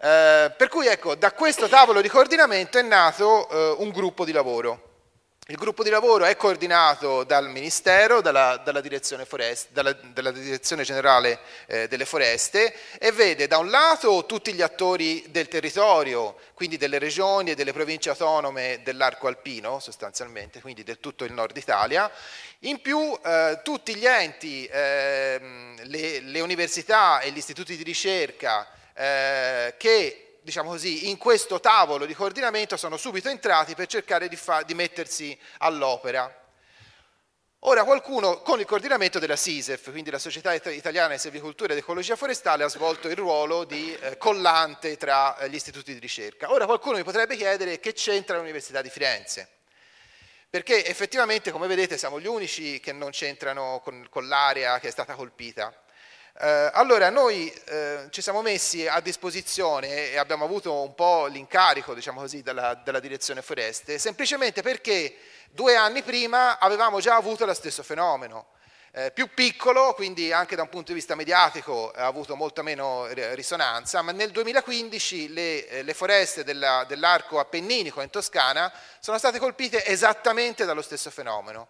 Eh, 0.00 0.52
per 0.56 0.68
cui 0.68 0.86
ecco, 0.86 1.14
da 1.14 1.32
questo 1.32 1.68
tavolo 1.68 2.00
di 2.00 2.08
coordinamento 2.08 2.78
è 2.78 2.82
nato 2.82 3.48
eh, 3.48 3.82
un 3.82 3.90
gruppo 3.90 4.24
di 4.24 4.32
lavoro 4.32 4.87
il 5.50 5.56
gruppo 5.56 5.82
di 5.82 5.88
lavoro 5.88 6.26
è 6.26 6.36
coordinato 6.36 7.24
dal 7.24 7.48
Ministero, 7.48 8.20
dalla, 8.20 8.58
dalla, 8.58 8.82
direzione, 8.82 9.24
foreste, 9.24 9.68
dalla, 9.72 9.94
dalla 9.94 10.30
direzione, 10.30 10.82
Generale 10.82 11.38
eh, 11.64 11.88
delle 11.88 12.04
Foreste 12.04 12.74
e 12.98 13.12
vede 13.12 13.46
da 13.46 13.56
un 13.56 13.70
lato 13.70 14.26
tutti 14.26 14.52
gli 14.52 14.60
attori 14.60 15.24
del 15.30 15.48
territorio, 15.48 16.36
quindi 16.52 16.76
delle 16.76 16.98
regioni 16.98 17.52
e 17.52 17.54
delle 17.54 17.72
province 17.72 18.10
autonome 18.10 18.80
dell'arco 18.84 19.26
alpino 19.26 19.78
sostanzialmente, 19.80 20.60
quindi 20.60 20.84
del 20.84 21.00
tutto 21.00 21.24
il 21.24 21.32
nord 21.32 21.56
Italia, 21.56 22.10
in 22.60 22.82
più 22.82 23.18
eh, 23.24 23.60
tutti 23.64 23.94
gli 23.94 24.04
enti, 24.04 24.66
eh, 24.66 25.40
le, 25.82 26.20
le, 26.20 26.40
università 26.40 27.20
e 27.20 27.30
gli 27.30 27.38
istituti 27.38 27.74
di 27.74 27.84
ricerca 27.84 28.68
eh, 28.92 29.72
che 29.78 30.27
diciamo 30.48 30.70
così, 30.70 31.10
in 31.10 31.18
questo 31.18 31.60
tavolo 31.60 32.06
di 32.06 32.14
coordinamento 32.14 32.78
sono 32.78 32.96
subito 32.96 33.28
entrati 33.28 33.74
per 33.74 33.86
cercare 33.86 34.28
di, 34.28 34.36
fa- 34.36 34.62
di 34.62 34.72
mettersi 34.72 35.38
all'opera. 35.58 36.34
Ora 37.62 37.84
qualcuno 37.84 38.40
con 38.40 38.58
il 38.58 38.64
coordinamento 38.64 39.18
della 39.18 39.36
SISEF, 39.36 39.90
quindi 39.90 40.10
la 40.10 40.18
Società 40.18 40.54
Italiana 40.54 41.12
di 41.12 41.18
Servicoltura 41.18 41.72
ed 41.72 41.78
Ecologia 41.80 42.16
Forestale, 42.16 42.64
ha 42.64 42.68
svolto 42.68 43.08
il 43.08 43.16
ruolo 43.16 43.64
di 43.64 43.94
eh, 43.94 44.16
collante 44.16 44.96
tra 44.96 45.36
eh, 45.36 45.50
gli 45.50 45.56
istituti 45.56 45.92
di 45.92 45.98
ricerca. 45.98 46.50
Ora 46.50 46.64
qualcuno 46.64 46.96
mi 46.96 47.04
potrebbe 47.04 47.36
chiedere 47.36 47.78
che 47.78 47.92
c'entra 47.92 48.38
l'Università 48.38 48.80
di 48.80 48.88
Firenze, 48.88 49.48
perché 50.48 50.86
effettivamente, 50.86 51.50
come 51.50 51.66
vedete, 51.66 51.98
siamo 51.98 52.18
gli 52.20 52.26
unici 52.26 52.80
che 52.80 52.92
non 52.92 53.10
c'entrano 53.10 53.82
con, 53.84 54.06
con 54.08 54.28
l'area 54.28 54.78
che 54.78 54.88
è 54.88 54.92
stata 54.92 55.14
colpita. 55.14 55.74
Eh, 56.40 56.70
allora, 56.72 57.10
noi 57.10 57.52
eh, 57.64 58.06
ci 58.10 58.22
siamo 58.22 58.42
messi 58.42 58.86
a 58.86 59.00
disposizione 59.00 60.12
e 60.12 60.18
abbiamo 60.18 60.44
avuto 60.44 60.82
un 60.82 60.94
po' 60.94 61.26
l'incarico, 61.26 61.94
diciamo 61.94 62.20
così, 62.20 62.42
dalla, 62.42 62.74
dalla, 62.74 63.00
direzione 63.00 63.42
foreste, 63.42 63.98
semplicemente 63.98 64.62
perché 64.62 65.16
due 65.50 65.74
anni 65.74 66.04
prima 66.04 66.60
avevamo 66.60 67.00
già 67.00 67.16
avuto 67.16 67.44
lo 67.44 67.54
stesso 67.54 67.82
fenomeno. 67.82 68.50
Eh, 68.92 69.10
più 69.10 69.34
piccolo, 69.34 69.94
quindi 69.94 70.32
anche 70.32 70.54
da 70.54 70.62
un 70.62 70.68
punto 70.68 70.92
di 70.92 70.98
vista 70.98 71.16
mediatico 71.16 71.90
ha 71.90 72.06
avuto 72.06 72.36
molto 72.36 72.62
meno 72.62 73.06
risonanza, 73.34 74.00
ma 74.02 74.12
nel 74.12 74.30
2015 74.30 75.32
le, 75.32 75.66
eh, 75.66 75.82
le 75.82 75.94
foreste 75.94 76.44
della, 76.44 76.84
dell'arco 76.86 77.40
appenninico 77.40 78.00
in 78.00 78.10
Toscana 78.10 78.72
sono 79.00 79.18
state 79.18 79.40
colpite 79.40 79.84
esattamente 79.84 80.64
dallo 80.64 80.82
stesso 80.82 81.10
fenomeno. 81.10 81.68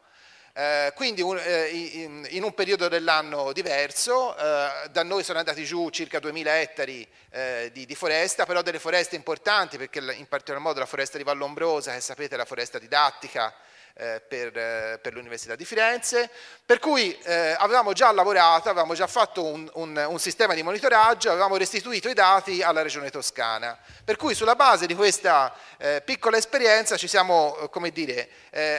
Eh, 0.59 0.91
quindi 0.97 1.23
un, 1.23 1.39
eh, 1.39 1.69
in, 1.69 2.27
in, 2.31 2.43
un 2.43 2.53
periodo 2.53 2.89
dell'anno 2.89 3.53
diverso, 3.53 4.37
eh, 4.37 4.89
da 4.91 5.05
noi 5.05 5.23
sono 5.23 5.39
andati 5.39 5.65
giù 5.65 5.89
circa 5.91 6.19
2000 6.19 6.61
ettari 6.61 7.07
eh, 7.31 7.71
di, 7.73 7.87
di, 7.87 7.95
foresta, 7.95 8.45
però 8.45 8.61
delle 8.61 8.81
foreste 8.81 9.15
importanti, 9.15 9.79
perché 9.79 10.01
in 10.01 10.27
particolar 10.27 10.61
modo 10.61 10.81
la 10.81 10.87
foresta 10.87 11.17
di 11.17 11.23
Vallombrosa, 11.23 11.93
che 11.93 12.01
sapete 12.01 12.35
è 12.35 12.37
la 12.37 12.45
foresta 12.45 12.81
didattica, 12.81 13.55
eh, 14.01 14.21
per, 14.21 14.57
eh, 14.57 15.01
per, 15.03 15.13
l'Università 15.13 15.57
di 15.57 15.65
Firenze, 15.65 16.31
per 16.65 16.79
cui 16.79 17.19
eh, 17.25 17.57
avevamo 17.59 17.93
già 17.93 18.13
lavorato, 18.13 18.69
avevamo 18.69 18.95
già 18.95 19.09
fatto 19.09 19.45
un, 19.45 19.69
un, 19.75 20.07
un, 20.09 20.19
sistema 20.21 20.55
di 20.55 20.63
monitoraggio, 20.63 21.31
avevamo 21.31 21.57
restituito 21.57 22.09
i 22.09 22.15
dati 22.15 22.63
alla 22.63 22.83
Regione 22.83 23.11
Toscana, 23.11 23.77
per 24.05 24.15
cui 24.15 24.37
sulla 24.37 24.55
base 24.55 24.87
di 24.87 24.95
questa 24.95 25.53
eh, 25.79 26.01
piccola 26.05 26.37
esperienza 26.37 26.97
ci 26.97 27.09
siamo 27.09 27.69
dire, 27.93 28.29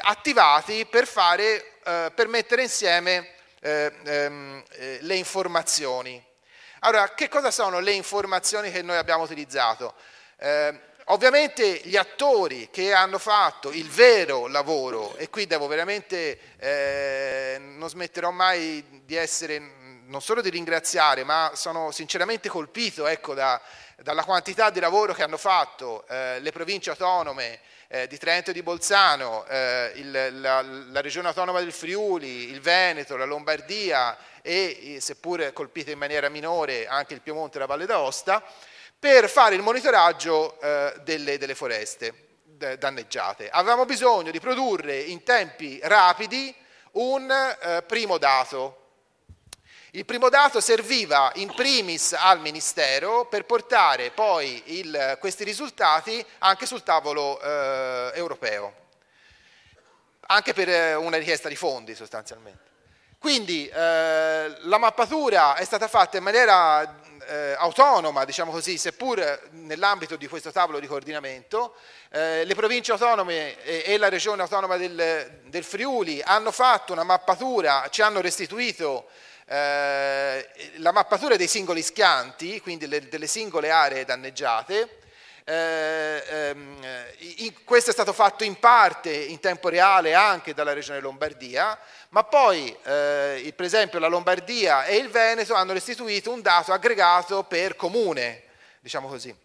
attivati 0.01 0.85
per, 0.85 1.05
fare, 1.05 1.79
per 1.83 2.27
mettere 2.29 2.61
insieme 2.61 3.31
ehm, 3.59 4.63
le 4.99 5.15
informazioni. 5.15 6.23
Allora, 6.79 7.13
che 7.13 7.27
cosa 7.27 7.51
sono 7.51 7.79
le 7.79 7.91
informazioni 7.91 8.71
che 8.71 8.81
noi 8.81 8.95
abbiamo 8.95 9.23
utilizzato? 9.23 9.95
Ovviamente 11.11 11.81
gli 11.85 11.95
attori 11.95 12.69
che 12.69 12.93
hanno 12.93 13.17
fatto 13.17 13.71
il 13.71 13.89
vero 13.89 14.45
lavoro, 14.45 15.15
e 15.17 15.27
qui 15.31 15.47
devo 15.47 15.65
veramente, 15.65 16.37
eh, 16.59 17.57
non 17.59 17.89
smetterò 17.89 18.29
mai 18.29 19.01
di 19.05 19.15
essere, 19.15 19.59
non 20.05 20.21
solo 20.21 20.41
di 20.41 20.51
ringraziare, 20.51 21.23
ma 21.23 21.53
sono 21.55 21.89
sinceramente 21.89 22.47
colpito 22.47 23.07
ecco, 23.07 23.33
da, 23.33 23.59
dalla 24.03 24.23
quantità 24.23 24.69
di 24.69 24.79
lavoro 24.79 25.15
che 25.15 25.23
hanno 25.23 25.37
fatto 25.37 26.05
eh, 26.07 26.39
le 26.41 26.51
province 26.51 26.91
autonome 26.91 27.59
eh, 27.87 28.05
di 28.05 28.19
Trento 28.19 28.51
e 28.51 28.53
di 28.53 28.61
Bolzano, 28.61 29.47
eh, 29.47 29.91
il, 29.95 30.11
la, 30.41 30.61
la, 30.61 31.01
regione 31.01 31.29
autonoma 31.29 31.59
del 31.59 31.73
Friuli, 31.73 32.51
il 32.51 32.61
Veneto, 32.61 33.17
la 33.17 33.25
Lombardia 33.25 34.15
e, 34.43 34.99
seppure 35.01 35.53
colpite 35.53 35.89
in 35.89 35.97
maniera 35.97 36.29
minore, 36.29 36.85
anche 36.85 37.15
il 37.15 37.21
Piemonte 37.21 37.57
e 37.57 37.61
la 37.61 37.65
Valle 37.65 37.87
d'Aosta 37.87 38.43
per 38.99 39.29
fare 39.29 39.55
il 39.55 39.61
monitoraggio 39.61 40.59
eh, 40.59 40.93
delle, 41.03 41.37
delle, 41.37 41.55
foreste 41.55 42.27
danneggiate. 42.77 43.49
Avevamo 43.49 43.85
bisogno 43.85 44.31
di 44.31 44.39
produrre 44.41 44.99
in 44.99 45.23
tempi 45.23 45.79
rapidi 45.81 46.53
un 46.91 47.31
eh, 47.31 47.81
primo 47.83 48.17
dato. 48.17 48.75
Il 49.91 50.05
primo 50.05 50.29
dato 50.29 50.59
serviva 50.59 51.31
in 51.35 51.51
primis 51.55 52.13
al 52.13 52.41
Ministero 52.41 53.25
per 53.25 53.45
portare 53.45 54.11
poi 54.11 54.61
il, 54.77 55.17
questi 55.19 55.43
risultati 55.43 56.23
anche 56.39 56.65
sul 56.65 56.83
tavolo 56.83 57.41
eh, 57.41 58.11
europeo, 58.13 58.73
anche 60.27 60.53
per 60.53 60.69
eh, 60.69 60.93
una 60.93 61.17
richiesta 61.17 61.47
di 61.47 61.55
fondi 61.55 61.95
sostanzialmente. 61.95 62.67
Quindi 63.17 63.67
eh, 63.67 64.57
la 64.59 64.77
mappatura 64.77 65.55
è 65.55 65.63
stata 65.65 65.87
fatta 65.87 66.17
in 66.17 66.23
maniera 66.23 66.99
eh, 67.29 67.53
autonoma, 67.57 68.25
diciamo 68.25 68.51
così, 68.51 68.77
seppur 68.77 69.49
nell'ambito 69.51 70.15
di 70.15 70.27
questo 70.27 70.51
tavolo 70.51 70.79
di 70.79 70.87
coordinamento. 70.87 71.75
Eh, 72.09 72.43
le 72.43 72.55
province 72.55 72.91
autonome 72.91 73.61
e, 73.63 73.83
e, 73.85 73.97
la 73.97 74.09
regione 74.09 74.41
autonoma 74.41 74.77
del, 74.77 75.41
del, 75.43 75.63
Friuli 75.63 76.21
hanno 76.23 76.51
fatto 76.51 76.91
una 76.91 77.03
mappatura, 77.03 77.87
ci 77.91 78.01
hanno 78.01 78.19
restituito 78.19 79.09
eh, 79.45 80.49
la 80.77 80.91
mappatura 80.91 81.35
dei 81.35 81.47
singoli 81.47 81.83
schianti, 81.83 82.59
quindi 82.61 82.87
le, 82.87 83.07
delle 83.07 83.27
singole 83.27 83.69
aree 83.69 84.05
danneggiate. 84.05 84.97
Eh, 85.43 86.23
ehm, 86.29 86.77
in, 87.37 87.63
questo 87.63 87.89
è 87.89 87.93
stato 87.93 88.13
fatto 88.13 88.43
in 88.43 88.59
parte 88.59 89.11
in 89.11 89.39
tempo 89.39 89.69
reale 89.69 90.13
anche 90.13 90.53
dalla 90.53 90.73
regione 90.73 90.99
Lombardia, 90.99 91.77
ma 92.09 92.23
poi 92.23 92.75
eh, 92.83 93.53
per 93.55 93.65
esempio 93.65 93.99
la 93.99 94.07
Lombardia 94.07 94.85
e 94.85 94.97
il 94.97 95.09
Veneto 95.09 95.53
hanno 95.53 95.73
restituito 95.73 96.31
un 96.31 96.41
dato 96.41 96.73
aggregato 96.73 97.43
per 97.43 97.75
comune, 97.75 98.43
diciamo 98.79 99.07
così. 99.07 99.35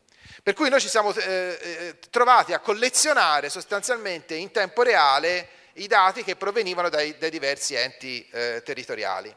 Per 0.42 0.54
cui 0.54 0.68
noi 0.68 0.80
ci 0.80 0.88
siamo 0.88 1.14
eh, 1.14 1.58
eh 1.60 1.98
trovati 2.10 2.52
a 2.52 2.60
collezionare 2.60 3.48
sostanzialmente 3.48 4.34
in 4.34 4.50
tempo 4.50 4.82
reale 4.82 5.48
i 5.74 5.86
dati 5.86 6.22
che 6.22 6.36
provenivano 6.36 6.88
dai, 6.88 7.16
dai 7.18 7.30
diversi 7.30 7.74
enti 7.74 8.26
eh, 8.30 8.62
territoriali. 8.64 9.34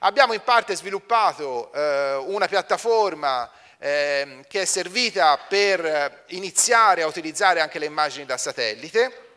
Abbiamo 0.00 0.32
in 0.32 0.42
parte 0.42 0.76
sviluppato 0.76 1.72
eh, 1.72 2.14
una 2.26 2.46
piattaforma 2.46 3.50
eh, 3.78 4.44
che 4.48 4.62
è 4.62 4.64
servita 4.64 5.36
per 5.36 6.24
iniziare 6.28 7.02
a 7.02 7.06
utilizzare 7.06 7.60
anche 7.60 7.78
le 7.78 7.86
immagini 7.86 8.24
da 8.24 8.38
satellite 8.38 9.29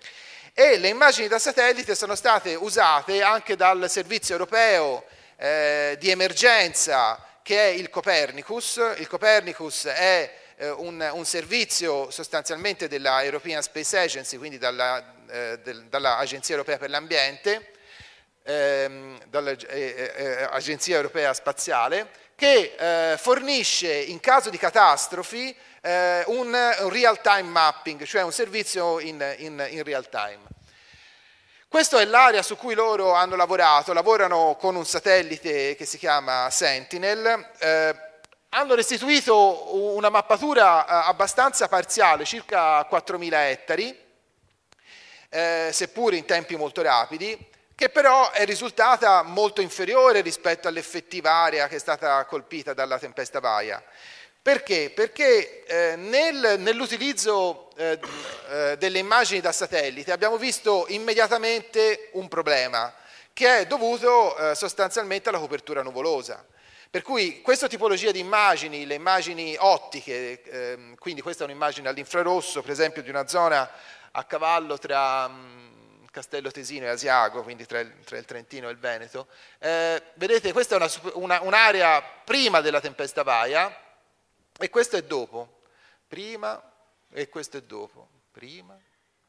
e 0.53 0.77
le 0.77 0.89
immagini 0.89 1.27
da 1.27 1.39
satellite 1.39 1.95
sono 1.95 2.13
state 2.13 2.53
usate 2.53 3.23
anche 3.23 3.55
dal 3.55 3.89
servizio 3.89 4.35
europeo 4.35 5.03
eh, 5.37 5.97
di 5.99 6.11
emergenza 6.11 7.19
che 7.41 7.59
è 7.59 7.67
il 7.69 7.89
Copernicus. 7.89 8.79
Il 8.97 9.07
Copernicus 9.07 9.85
è 9.85 10.31
eh, 10.57 10.69
un, 10.69 11.09
un, 11.11 11.25
servizio 11.25 12.11
sostanzialmente 12.11 12.87
della 12.87 13.23
European 13.23 13.63
Space 13.63 13.97
Agency, 13.97 14.37
quindi 14.37 14.59
dall'Agenzia 14.59 16.53
eh, 16.55 16.57
Europea 16.57 16.77
per 16.77 16.91
l'Ambiente, 16.91 17.71
ehm, 18.43 19.23
dall'Agenzia 19.29 20.95
Europea 20.95 21.33
Spaziale, 21.33 22.09
che 22.43 22.75
eh, 22.77 23.17
fornisce 23.17 23.89
in 23.89 24.19
caso 24.19 24.49
di 24.49 24.57
catastrofi 24.57 25.55
eh, 25.79 26.25
un, 26.27 26.47
un, 26.47 26.89
real 26.89 27.21
time 27.21 27.43
mapping, 27.43 28.03
cioè 28.03 28.21
un 28.21 28.33
servizio 28.33 28.99
in, 28.99 29.35
in, 29.37 29.65
in 29.69 29.81
real 29.83 30.09
time. 30.09 30.39
Questa 31.69 32.01
è 32.01 32.05
l'area 32.05 32.41
su 32.41 32.57
cui 32.57 32.73
loro 32.73 33.13
hanno 33.13 33.37
lavorato, 33.37 33.93
lavorano 33.93 34.57
con 34.59 34.75
un 34.75 34.85
satellite 34.85 35.77
che 35.77 35.85
si 35.85 35.97
chiama 35.97 36.49
Sentinel, 36.49 37.51
eh, 37.59 37.95
hanno 38.49 38.75
restituito 38.75 39.95
una 39.95 40.09
mappatura 40.09 40.85
eh, 40.85 41.07
abbastanza 41.07 41.69
parziale, 41.69 42.25
circa 42.25 42.81
4.000 42.81 43.33
ettari, 43.35 43.97
eh, 45.29 45.69
seppur 45.71 46.13
in 46.13 46.25
tempi 46.25 46.57
molto 46.57 46.81
rapidi, 46.81 47.51
che 47.75 47.89
però 47.89 48.31
è 48.31 48.45
risultata 48.45 49.23
molto 49.23 49.61
inferiore 49.61 50.21
rispetto 50.21 50.67
all'effettiva 50.67 51.31
area 51.31 51.67
che 51.67 51.75
è 51.75 51.79
stata 51.79 52.23
colpita 52.25 52.73
dalla 52.73 52.99
tempesta 52.99 53.39
Vaia. 53.39 53.83
Perché? 54.41 54.91
Perché 54.93 55.63
eh, 55.63 55.95
nel, 55.95 56.59
nell'utilizzo 56.59 57.69
eh, 57.77 57.97
eh, 58.49 58.77
delle 58.77 58.99
immagini 58.99 59.39
da 59.39 59.53
satellite 59.53 60.11
abbiamo 60.11 60.37
visto 60.37 60.85
immediatamente 60.89 62.09
un 62.13 62.27
problema 62.27 62.93
che 63.31 63.59
è 63.59 63.65
dovuto 63.65 64.35
eh, 64.37 64.53
sostanzialmente 64.53 65.29
alla 65.29 65.39
copertura 65.39 65.81
nuvolosa. 65.81 66.45
Per 66.89 67.01
cui 67.01 67.41
questa 67.41 67.67
tipologia 67.67 68.11
di 68.11 68.19
immagini, 68.19 68.85
le 68.85 68.95
immagini 68.95 69.55
ottiche, 69.57 70.43
ehm, 70.43 70.95
quindi 70.97 71.21
questa 71.21 71.43
è 71.43 71.47
un'immagine 71.47 71.87
all'infrarosso, 71.89 72.61
per 72.61 72.69
esempio 72.69 73.01
di 73.01 73.09
una 73.09 73.27
zona 73.27 73.67
a 74.11 74.23
cavallo 74.25 74.77
tra... 74.77 75.27
Mh, 75.27 75.33
mm, 75.33 75.72
Castello 76.13 76.51
Tesino 76.51 76.85
e 76.85 76.89
Asiago, 76.89 77.41
quindi 77.41 77.65
tra 77.65 77.79
il, 77.79 77.91
tra 78.03 78.19
il 78.19 78.25
Trentino 78.25 78.69
e 78.69 78.71
il 78.71 78.77
Veneto. 78.77 79.25
Eh, 79.57 79.99
vedete, 80.13 80.51
questa 80.51 80.75
è 80.75 80.77
una, 80.77 81.11
una, 81.15 81.41
un'area 81.41 82.03
prima 82.03 82.61
della 82.61 82.79
tempesta 82.79 83.23
Vaia 83.23 83.75
e 84.59 84.69
questo 84.69 84.95
è 84.95 85.01
dopo. 85.01 85.61
Prima 86.07 86.61
e 87.11 87.29
questo 87.29 87.57
è 87.57 87.61
dopo. 87.61 88.09
Prima, 88.31 88.79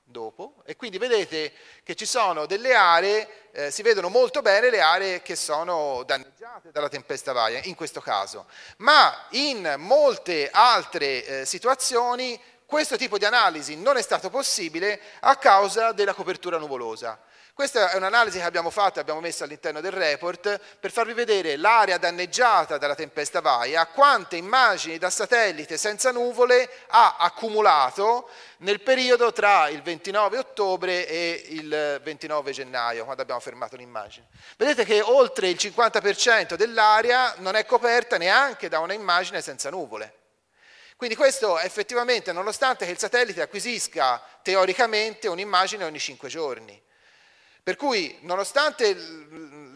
dopo. 0.02 0.56
E 0.66 0.76
quindi 0.76 0.98
vedete 0.98 1.54
che 1.82 1.94
ci 1.94 2.04
sono 2.04 2.44
delle 2.44 2.74
aree, 2.74 3.28
eh, 3.52 3.70
si 3.70 3.80
vedono 3.80 4.10
molto 4.10 4.42
bene 4.42 4.68
le 4.68 4.82
aree 4.82 5.22
che 5.22 5.36
sono 5.36 6.02
danneggiate 6.04 6.70
dalla 6.70 6.90
tempesta 6.90 7.32
Vaia, 7.32 7.62
in 7.64 7.74
questo 7.74 8.02
caso. 8.02 8.46
Ma 8.76 9.24
in 9.30 9.76
molte 9.78 10.50
altre 10.50 11.24
eh, 11.24 11.44
situazioni 11.46 12.38
questo 12.66 12.96
tipo 12.96 13.18
di 13.18 13.24
analisi 13.24 13.76
non 13.76 13.96
è 13.96 14.02
stato 14.02 14.30
possibile 14.30 15.00
a 15.20 15.36
causa 15.36 15.92
della 15.92 16.14
copertura 16.14 16.58
nuvolosa. 16.58 17.18
Questa 17.54 17.92
è 17.92 17.96
un'analisi 17.96 18.38
che 18.38 18.44
abbiamo 18.44 18.70
fatto 18.70 18.98
abbiamo 18.98 19.20
messo 19.20 19.44
all'interno 19.44 19.80
del 19.80 19.92
report 19.92 20.58
per 20.80 20.90
farvi 20.90 21.12
vedere 21.12 21.56
l'area 21.56 21.98
danneggiata 21.98 22.78
dalla 22.78 22.96
tempesta 22.96 23.40
Vaia, 23.40 23.86
quante 23.86 24.34
immagini 24.34 24.98
da 24.98 25.08
satellite 25.08 25.76
senza 25.76 26.10
nuvole 26.10 26.68
ha 26.88 27.14
accumulato 27.16 28.28
nel 28.58 28.80
periodo 28.80 29.32
tra 29.32 29.68
il 29.68 29.82
29 29.82 30.38
ottobre 30.38 31.06
e 31.06 31.44
il 31.50 32.00
29 32.02 32.50
gennaio, 32.50 33.04
quando 33.04 33.22
abbiamo 33.22 33.40
fermato 33.40 33.76
l'immagine. 33.76 34.26
Vedete 34.56 34.84
che 34.84 35.00
oltre 35.00 35.48
il 35.48 35.56
50% 35.56 36.54
dell'area 36.54 37.34
non 37.38 37.54
è 37.54 37.64
coperta 37.64 38.18
neanche 38.18 38.68
da 38.68 38.80
una 38.80 38.94
immagine 38.94 39.40
senza 39.40 39.70
nuvole. 39.70 40.22
Quindi 40.96 41.16
questo 41.16 41.58
effettivamente, 41.58 42.32
nonostante 42.32 42.84
che 42.84 42.92
il 42.92 42.98
satellite 42.98 43.42
acquisisca 43.42 44.22
teoricamente 44.42 45.28
un'immagine 45.28 45.84
ogni 45.84 45.98
5 45.98 46.28
giorni. 46.28 46.80
Per 47.62 47.76
cui, 47.76 48.18
nonostante 48.20 48.94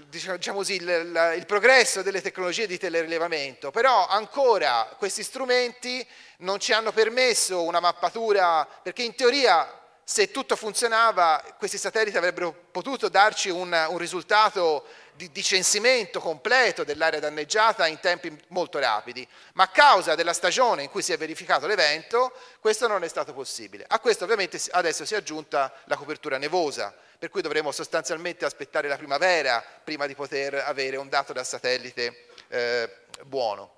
diciamo, 0.09 0.37
diciamo 0.37 0.59
così, 0.59 0.75
il, 0.75 1.35
il, 1.37 1.47
progresso 1.47 2.03
delle 2.03 2.21
tecnologie 2.21 2.66
di 2.66 2.79
telerilevamento, 2.79 3.71
però 3.71 4.07
ancora 4.07 4.95
questi 4.99 5.23
strumenti 5.23 6.07
non 6.39 6.61
ci 6.61 6.73
hanno 6.73 6.93
permesso 6.93 7.62
una 7.62 7.81
mappatura, 7.81 8.66
perché 8.83 9.03
in 9.03 9.14
teoria 9.14 9.73
se 10.05 10.31
tutto 10.31 10.57
funzionava 10.57 11.43
questi 11.59 11.77
satelliti 11.77 12.16
avrebbero 12.16 12.55
potuto 12.71 13.09
darci 13.09 13.51
un, 13.51 13.87
un 13.89 13.99
risultato 13.99 14.87
di, 15.27 15.43
censimento 15.43 16.21
completo 16.21 16.85
dell'area 16.85 17.19
danneggiata 17.19 17.89
in 17.89 17.99
tempi 17.99 18.37
molto 18.49 18.79
rapidi, 18.79 19.27
ma 19.55 19.64
a 19.64 19.69
causa 19.69 20.14
della 20.14 20.33
stagione 20.33 20.85
in 20.85 20.91
cui 20.91 21.03
si 21.03 21.12
è 21.12 21.19
verificato 21.19 21.66
l'evento 21.66 22.33
questo 22.61 22.87
non 22.87 23.03
è 23.03 23.09
stato 23.09 23.33
possibile. 23.33 23.85
A 23.89 23.99
questo 23.99 24.23
ovviamente 24.25 24.61
adesso 24.71 25.05
si 25.05 25.14
è 25.14 25.16
aggiunta 25.16 25.75
la 25.87 25.97
copertura 25.97 26.39
nevosa, 26.39 26.95
per 27.19 27.31
cui 27.31 27.43
dovremo 27.43 27.73
sostanzialmente 27.73 28.45
aspettare 28.45 28.87
la 28.87 28.97
primavera 28.97 29.62
prima 29.83 30.07
di 30.07 30.14
poter 30.14 30.55
avere 30.55 30.97
un 30.97 31.09
dato 31.09 31.33
da 31.33 31.43
satellite 31.43 32.27
eh, 32.49 32.89
buono. 33.25 33.75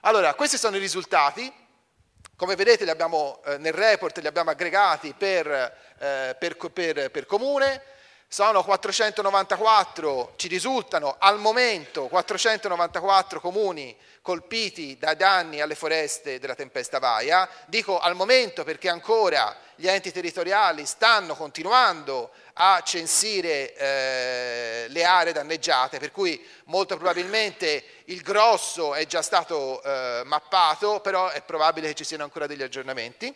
Allora, 0.00 0.34
questi 0.34 0.58
sono 0.58 0.76
i 0.76 0.80
risultati, 0.80 1.52
come 2.34 2.56
vedete 2.56 2.88
abbiamo, 2.90 3.40
eh, 3.44 3.58
nel 3.58 3.74
report 3.74 4.18
li 4.18 4.26
abbiamo 4.26 4.50
aggregati 4.50 5.14
per, 5.16 5.46
eh, 5.98 6.36
per, 6.36 6.56
per, 6.56 7.10
per 7.10 7.26
comune, 7.26 7.82
sono 8.32 8.62
494, 8.62 10.34
ci 10.36 10.46
risultano 10.46 11.16
al 11.18 11.40
momento 11.40 12.06
494 12.06 13.40
comuni 13.40 13.96
colpiti 14.22 14.96
da 14.96 15.14
danni 15.14 15.60
alle 15.60 15.74
foreste 15.74 16.38
della 16.38 16.54
tempesta 16.54 17.00
Vaia. 17.00 17.48
Dico 17.66 17.98
al 17.98 18.14
momento 18.14 18.62
perché 18.62 18.88
ancora 18.88 19.56
gli 19.74 19.88
enti 19.88 20.12
territoriali 20.12 20.86
stanno 20.86 21.34
continuando 21.34 22.30
a 22.52 22.80
censire 22.84 23.74
eh, 23.74 24.86
le 24.90 25.04
aree 25.04 25.32
danneggiate, 25.32 25.98
per 25.98 26.12
cui 26.12 26.40
molto 26.66 26.94
probabilmente 26.94 27.82
il 28.04 28.22
grosso 28.22 28.94
è 28.94 29.06
già 29.06 29.22
stato 29.22 29.82
eh, 29.82 30.22
mappato, 30.24 31.00
però 31.00 31.30
è 31.30 31.42
probabile 31.42 31.88
che 31.88 31.94
ci 31.94 32.04
siano 32.04 32.22
ancora 32.22 32.46
degli 32.46 32.62
aggiornamenti. 32.62 33.34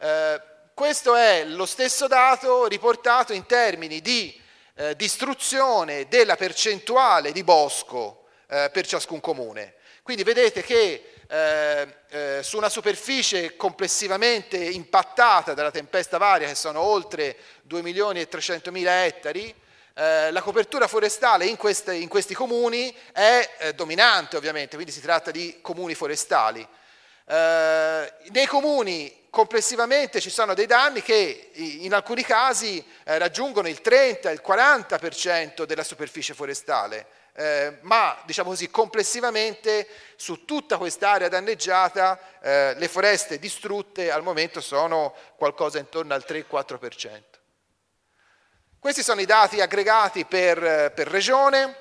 Eh, 0.00 0.56
questo 0.78 1.16
è 1.16 1.42
lo 1.44 1.66
stesso 1.66 2.06
dato 2.06 2.68
riportato 2.68 3.32
in 3.32 3.46
termini 3.46 4.00
di 4.00 4.40
eh, 4.76 4.94
distruzione 4.94 6.06
della 6.06 6.36
percentuale 6.36 7.32
di 7.32 7.42
bosco 7.42 8.26
eh, 8.46 8.70
per 8.72 8.86
ciascun 8.86 9.18
comune. 9.18 9.74
Quindi 10.04 10.22
vedete 10.22 10.62
che 10.62 11.14
eh, 11.28 11.94
eh 12.10 12.42
su 12.44 12.58
una 12.58 12.68
superficie 12.68 13.56
complessivamente 13.56 14.56
impattata 14.56 15.52
dalla 15.52 15.72
tempesta 15.72 16.16
varia, 16.16 16.46
che 16.46 16.54
sono 16.54 16.80
oltre 16.80 17.36
2 17.62 17.82
milioni 17.82 18.20
e 18.20 18.28
300 18.28 18.70
mila 18.70 19.04
ettari, 19.04 19.52
eh, 19.94 20.30
la 20.30 20.42
copertura 20.42 20.86
forestale 20.86 21.46
in, 21.46 21.56
queste, 21.56 21.96
in 21.96 22.06
questi 22.06 22.34
comuni 22.34 22.96
è 23.10 23.50
eh, 23.58 23.74
dominante 23.74 24.36
ovviamente, 24.36 24.76
quindi 24.76 24.92
si 24.92 25.00
tratta 25.00 25.32
di 25.32 25.58
comuni 25.60 25.96
forestali. 25.96 26.64
Eh, 27.30 28.12
nei 28.30 28.46
comuni 28.46 29.26
complessivamente 29.28 30.18
ci 30.18 30.30
sono 30.30 30.54
dei 30.54 30.64
danni 30.64 31.02
che 31.02 31.50
in 31.56 31.92
alcuni 31.92 32.22
casi 32.22 32.82
eh, 33.04 33.18
raggiungono 33.18 33.68
il 33.68 33.82
30, 33.82 34.30
il 34.30 34.40
40% 34.42 35.64
della 35.64 35.82
superficie 35.82 36.32
forestale, 36.32 37.06
eh, 37.34 37.76
ma 37.82 38.18
diciamo 38.24 38.48
così 38.48 38.70
complessivamente 38.70 39.86
su 40.16 40.46
tutta 40.46 40.78
quest'area 40.78 41.28
danneggiata 41.28 42.18
eh, 42.40 42.74
le 42.78 42.88
foreste 42.88 43.38
distrutte 43.38 44.10
al 44.10 44.22
momento 44.22 44.62
sono 44.62 45.14
qualcosa 45.36 45.78
intorno 45.78 46.14
al 46.14 46.24
3-4%. 46.26 47.22
Questi 48.78 49.02
sono 49.02 49.20
i 49.20 49.26
dati 49.26 49.60
aggregati 49.60 50.24
per, 50.24 50.92
per 50.94 51.08
regione 51.08 51.76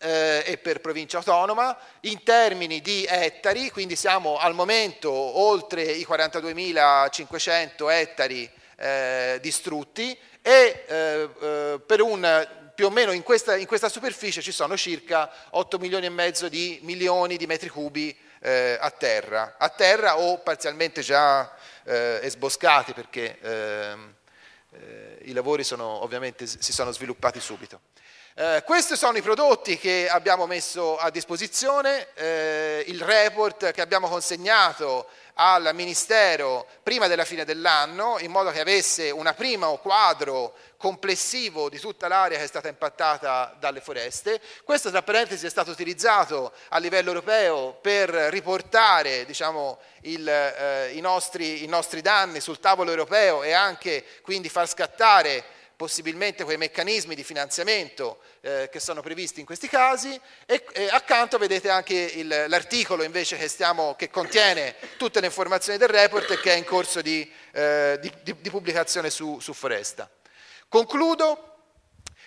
eh, 0.00 0.42
e 0.46 0.58
per 0.58 0.80
provincia 0.80 1.18
autonoma 1.18 1.76
in 2.02 2.22
termini 2.22 2.80
di 2.80 3.04
ettari, 3.08 3.70
quindi 3.70 3.96
siamo 3.96 4.38
al 4.38 4.54
momento 4.54 5.10
oltre 5.10 5.82
i 5.82 6.06
42.500 6.08 7.90
ettari 7.90 8.50
eh, 8.76 9.38
distrutti 9.40 10.16
e 10.40 10.84
eh, 10.86 11.28
eh, 11.40 11.80
per 11.84 12.00
un 12.00 12.48
più 12.74 12.86
o 12.86 12.90
meno 12.90 13.10
in 13.10 13.24
questa, 13.24 13.56
in 13.56 13.66
questa, 13.66 13.88
superficie 13.88 14.40
ci 14.40 14.52
sono 14.52 14.76
circa 14.76 15.28
8 15.50 15.78
milioni 15.78 16.06
e 16.06 16.10
mezzo 16.10 16.48
di 16.48 16.78
milioni 16.82 17.36
di 17.36 17.46
metri 17.46 17.68
cubi 17.68 18.16
eh, 18.40 18.78
a 18.80 18.90
terra, 18.92 19.56
a 19.58 19.68
terra 19.68 20.18
o 20.18 20.38
parzialmente 20.38 21.02
già 21.02 21.52
eh, 21.82 22.20
esboscati 22.22 22.92
perché 22.92 23.36
ehm, 23.40 24.14
eh, 24.72 25.18
i 25.22 25.32
lavori 25.32 25.64
sono, 25.64 26.02
ovviamente 26.02 26.46
si 26.46 26.72
sono 26.72 26.90
sviluppati 26.92 27.40
subito. 27.40 27.80
Eh, 28.34 28.62
questi 28.64 28.96
sono 28.96 29.18
i 29.18 29.22
prodotti 29.22 29.76
che 29.78 30.08
abbiamo 30.08 30.46
messo 30.46 30.96
a 30.96 31.10
disposizione, 31.10 32.06
eh, 32.14 32.84
il 32.86 33.00
report 33.02 33.72
che 33.72 33.80
abbiamo 33.80 34.08
consegnato 34.08 35.08
al 35.40 35.70
Ministero 35.72 36.66
prima 36.82 37.06
della 37.06 37.24
fine 37.24 37.44
dell'anno, 37.44 38.18
in 38.18 38.30
modo 38.30 38.50
che 38.50 38.60
avesse 38.60 39.10
un 39.10 39.32
primo 39.36 39.76
quadro 39.76 40.54
complessivo 40.76 41.68
di 41.68 41.78
tutta 41.78 42.08
l'area 42.08 42.38
che 42.38 42.44
è 42.44 42.48
stata 42.48 42.68
impattata 42.68 43.54
dalle 43.58 43.80
foreste. 43.80 44.40
Questo, 44.64 44.90
tra 44.90 45.02
parentesi, 45.02 45.46
è 45.46 45.50
stato 45.50 45.70
utilizzato 45.70 46.52
a 46.70 46.78
livello 46.78 47.10
europeo 47.10 47.78
per 47.80 48.10
riportare 48.10 49.24
diciamo, 49.26 49.78
il, 50.02 50.28
eh, 50.28 50.90
i, 50.94 51.00
nostri, 51.00 51.62
i 51.62 51.68
nostri 51.68 52.00
danni 52.00 52.40
sul 52.40 52.58
tavolo 52.58 52.90
europeo 52.90 53.44
e 53.44 53.52
anche 53.52 54.04
quindi 54.22 54.48
far 54.48 54.68
scattare 54.68 55.44
possibilmente 55.76 56.42
quei 56.42 56.56
meccanismi 56.56 57.14
di 57.14 57.22
finanziamento 57.22 58.18
eh, 58.48 58.68
che 58.70 58.80
sono 58.80 59.02
previsti 59.02 59.40
in 59.40 59.46
questi 59.46 59.68
casi 59.68 60.18
e, 60.46 60.64
e 60.72 60.88
accanto 60.90 61.36
vedete 61.36 61.68
anche 61.68 61.94
il, 61.94 62.46
l'articolo 62.48 63.02
invece 63.02 63.36
che, 63.36 63.46
stiamo, 63.46 63.94
che, 63.94 64.08
contiene 64.08 64.74
tutte 64.96 65.20
le 65.20 65.26
informazioni 65.26 65.78
del 65.78 65.88
report 65.88 66.30
e 66.30 66.40
che 66.40 66.54
è 66.54 66.56
in 66.56 66.64
corso 66.64 67.02
di, 67.02 67.30
eh, 67.52 67.98
di, 68.00 68.10
di, 68.22 68.34
di 68.40 68.50
pubblicazione 68.50 69.10
su, 69.10 69.38
su, 69.40 69.52
Foresta. 69.52 70.08
Concludo, 70.66 71.56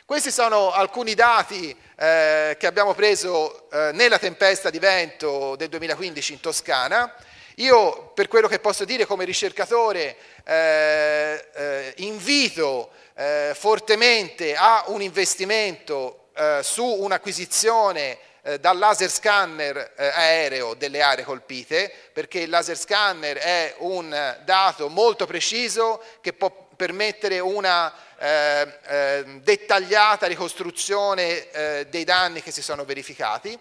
questi 0.06 0.30
sono 0.32 0.72
alcuni 0.72 1.16
dati 1.16 1.76
eh, 1.96 2.56
che 2.60 2.68
abbiamo 2.68 2.94
preso 2.94 3.70
eh, 3.72 3.92
nella 3.94 4.20
tempesta 4.20 4.70
di 4.70 4.78
vento 4.78 5.56
del 5.56 5.70
2015 5.70 6.34
in 6.34 6.40
Toscana. 6.40 7.16
Io 7.56 8.12
per 8.14 8.28
quello 8.28 8.48
che 8.48 8.60
posso 8.60 8.86
dire 8.86 9.06
come 9.06 9.26
ricercatore 9.26 10.16
eh, 10.44 11.48
eh, 11.54 11.94
invito 11.98 12.92
eh, 13.22 13.54
fortemente 13.54 14.56
a 14.56 14.86
un 14.88 15.00
investimento 15.00 16.30
eh, 16.34 16.62
su 16.64 16.84
un'acquisizione 16.84 18.18
eh, 18.42 18.60
dal 18.60 18.80
laser 18.80 19.12
scanner 19.12 19.94
eh, 19.96 20.08
aereo 20.08 20.74
delle 20.74 21.04
aree 21.04 21.24
colpite, 21.24 21.94
perché 22.12 22.40
il 22.40 22.50
laser 22.50 22.76
scanner 22.76 23.38
è 23.38 23.76
un 23.80 24.10
dato 24.44 24.90
molto 24.90 25.28
preciso 25.28 26.02
che 26.20 26.34
può 26.34 26.52
permettere 26.76 27.38
una 27.38 27.94
eh, 28.18 28.80
eh, 28.88 29.24
dettagliata 29.44 30.26
ricostruzione 30.26 31.86
dei 31.90 32.04
danni 32.04 32.42
che 32.42 32.50
si 32.50 32.64
sono 32.64 32.86
verificati. 32.86 33.60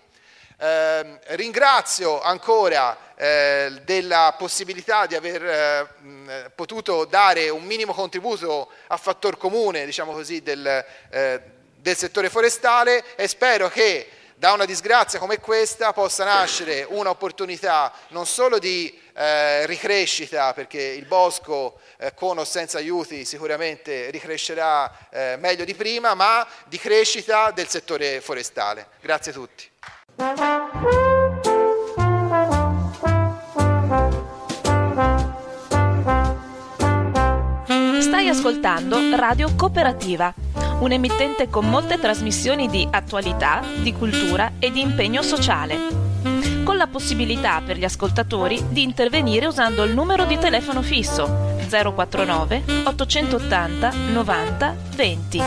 Eh, 0.62 1.18
ringrazio 1.36 2.20
ancora 2.20 3.14
eh, 3.16 3.80
della 3.82 4.34
possibilità 4.36 5.06
di 5.06 5.14
aver 5.14 5.42
eh, 5.42 6.50
potuto 6.54 7.06
dare 7.06 7.48
un 7.48 7.64
minimo 7.64 7.94
contributo 7.94 8.70
a 8.88 8.98
fattor 8.98 9.38
comune 9.38 9.86
diciamo 9.86 10.12
così, 10.12 10.42
del, 10.42 10.84
eh, 11.08 11.40
del 11.76 11.96
settore 11.96 12.28
forestale 12.28 13.16
e 13.16 13.26
spero 13.26 13.70
che 13.70 14.06
da 14.34 14.52
una 14.52 14.66
disgrazia 14.66 15.18
come 15.18 15.38
questa 15.38 15.94
possa 15.94 16.24
nascere 16.24 16.86
un'opportunità 16.86 17.90
non 18.08 18.26
solo 18.26 18.58
di 18.58 19.00
eh, 19.14 19.64
ricrescita, 19.64 20.52
perché 20.52 20.82
il 20.82 21.06
bosco 21.06 21.78
eh, 21.96 22.12
con 22.12 22.36
o 22.36 22.44
senza 22.44 22.76
aiuti 22.76 23.24
sicuramente 23.24 24.10
ricrescerà 24.10 25.08
eh, 25.10 25.36
meglio 25.38 25.64
di 25.64 25.74
prima, 25.74 26.14
ma 26.14 26.46
di 26.66 26.78
crescita 26.78 27.50
del 27.50 27.68
settore 27.68 28.20
forestale. 28.20 28.88
Grazie 29.00 29.32
a 29.32 29.34
tutti. 29.34 29.69
Stai 38.00 38.28
ascoltando 38.28 38.98
Radio 39.16 39.48
Cooperativa, 39.56 40.34
un 40.80 40.92
emittente 40.92 41.48
con 41.48 41.70
molte 41.70 41.98
trasmissioni 41.98 42.68
di 42.68 42.86
attualità, 42.90 43.62
di 43.80 43.94
cultura 43.94 44.52
e 44.58 44.70
di 44.70 44.82
impegno 44.82 45.22
sociale 45.22 46.09
la 46.80 46.86
possibilità 46.86 47.60
per 47.62 47.76
gli 47.76 47.84
ascoltatori 47.84 48.58
di 48.70 48.82
intervenire 48.82 49.44
usando 49.44 49.84
il 49.84 49.92
numero 49.92 50.24
di 50.24 50.38
telefono 50.38 50.80
fisso 50.80 51.58
049 51.68 52.62
880 52.84 53.92
90 54.12 54.76
20 54.96 55.42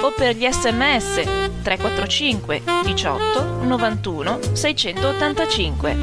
o 0.00 0.12
per 0.16 0.34
gli 0.34 0.50
sms 0.50 1.14
345 1.62 2.62
18 2.84 3.42
91 3.64 4.38
685. 4.52 5.94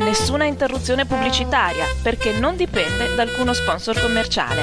Nessuna 0.00 0.44
interruzione 0.44 1.06
pubblicitaria 1.06 1.86
perché 2.02 2.32
non 2.38 2.54
dipende 2.54 3.14
da 3.14 3.22
alcuno 3.22 3.54
sponsor 3.54 3.98
commerciale. 3.98 4.62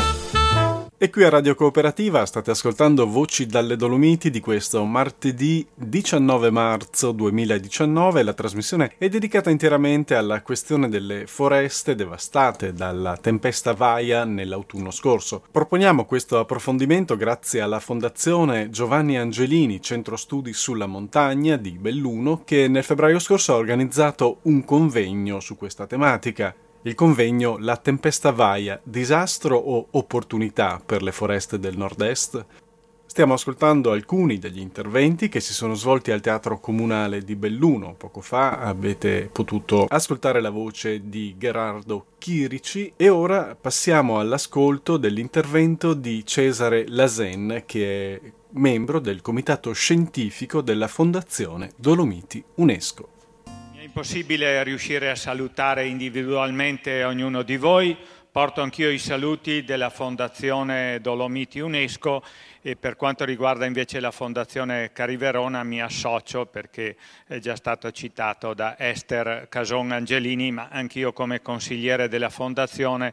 E 1.03 1.09
qui 1.09 1.23
a 1.23 1.29
Radio 1.29 1.55
Cooperativa 1.55 2.23
state 2.27 2.51
ascoltando 2.51 3.07
Voci 3.07 3.47
dalle 3.47 3.75
Dolomiti 3.75 4.29
di 4.29 4.39
questo 4.39 4.85
martedì 4.85 5.65
19 5.73 6.51
marzo 6.51 7.11
2019. 7.11 8.21
La 8.21 8.35
trasmissione 8.35 8.93
è 8.99 9.09
dedicata 9.09 9.49
interamente 9.49 10.13
alla 10.13 10.43
questione 10.43 10.89
delle 10.89 11.25
foreste 11.25 11.95
devastate 11.95 12.73
dalla 12.73 13.17
tempesta 13.17 13.73
Vaia 13.73 14.25
nell'autunno 14.25 14.91
scorso. 14.91 15.41
Proponiamo 15.49 16.05
questo 16.05 16.37
approfondimento 16.37 17.17
grazie 17.17 17.61
alla 17.61 17.79
Fondazione 17.79 18.69
Giovanni 18.69 19.17
Angelini, 19.17 19.81
Centro 19.81 20.15
Studi 20.15 20.53
sulla 20.53 20.85
Montagna 20.85 21.57
di 21.57 21.71
Belluno, 21.79 22.43
che 22.45 22.67
nel 22.67 22.83
febbraio 22.83 23.17
scorso 23.17 23.53
ha 23.55 23.57
organizzato 23.57 24.41
un 24.43 24.63
convegno 24.63 25.39
su 25.39 25.57
questa 25.57 25.87
tematica. 25.87 26.53
Il 26.83 26.95
convegno 26.95 27.57
La 27.59 27.77
tempesta 27.77 28.31
vaia, 28.31 28.79
disastro 28.81 29.55
o 29.55 29.85
opportunità 29.91 30.81
per 30.83 31.03
le 31.03 31.11
foreste 31.11 31.59
del 31.59 31.77
nord-est? 31.77 32.43
Stiamo 33.05 33.33
ascoltando 33.33 33.91
alcuni 33.91 34.39
degli 34.39 34.57
interventi 34.57 35.29
che 35.29 35.41
si 35.41 35.53
sono 35.53 35.75
svolti 35.75 36.09
al 36.09 36.21
Teatro 36.21 36.59
Comunale 36.59 37.21
di 37.21 37.35
Belluno. 37.35 37.93
Poco 37.93 38.21
fa 38.21 38.61
avete 38.61 39.29
potuto 39.31 39.85
ascoltare 39.87 40.41
la 40.41 40.49
voce 40.49 41.07
di 41.07 41.35
Gerardo 41.37 42.05
Chirici 42.17 42.93
e 42.95 43.09
ora 43.09 43.55
passiamo 43.59 44.17
all'ascolto 44.17 44.97
dell'intervento 44.97 45.93
di 45.93 46.25
Cesare 46.25 46.85
Lasen 46.87 47.61
che 47.67 48.15
è 48.15 48.31
membro 48.53 48.99
del 48.99 49.21
comitato 49.21 49.71
scientifico 49.71 50.61
della 50.61 50.87
Fondazione 50.87 51.73
Dolomiti 51.75 52.43
UNESCO. 52.55 53.20
Impossibile 53.93 54.63
riuscire 54.63 55.09
a 55.09 55.15
salutare 55.15 55.85
individualmente 55.85 57.03
ognuno 57.03 57.41
di 57.41 57.57
voi, 57.57 57.97
porto 58.31 58.61
anch'io 58.61 58.89
i 58.89 58.97
saluti 58.97 59.65
della 59.65 59.89
Fondazione 59.89 61.01
Dolomiti 61.01 61.59
UNESCO 61.59 62.23
e 62.61 62.77
per 62.77 62.95
quanto 62.95 63.25
riguarda 63.25 63.65
invece 63.65 63.99
la 63.99 64.11
Fondazione 64.11 64.93
Cariverona 64.93 65.63
mi 65.63 65.81
associo 65.81 66.45
perché 66.45 66.95
è 67.27 67.39
già 67.39 67.57
stato 67.57 67.91
citato 67.91 68.53
da 68.53 68.79
Esther 68.79 69.47
Cason 69.49 69.91
Angelini, 69.91 70.53
ma 70.53 70.69
anch'io 70.71 71.11
come 71.11 71.41
consigliere 71.41 72.07
della 72.07 72.29
Fondazione 72.29 73.11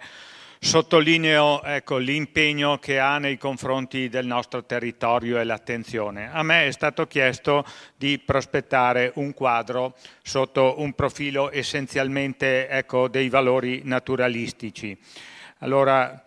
sottolineo 0.61 1.63
ecco, 1.63 1.99
l'impegno 1.99 2.79
che 2.79 2.99
ha 2.99 3.19
nei 3.19 3.39
confronti 3.39 4.09
del 4.09 4.27
nostro 4.27 4.65
territorio 4.65 5.39
e 5.39 5.45
l'attenzione. 5.45 6.31
A 6.33 6.43
me 6.43 6.67
è 6.67 6.71
stato 6.73 7.07
chiesto 7.07 7.65
di 7.97 8.19
prospettare 8.19 9.13
un 9.15 9.33
quadro 9.35 9.95
sotto 10.23 10.75
un 10.79 10.93
profilo 10.95 11.51
essenzialmente 11.53 12.69
ecco, 12.69 13.09
dei 13.09 13.29
valori 13.29 13.83
naturalistici. 13.85 14.97
Allora, 15.59 16.23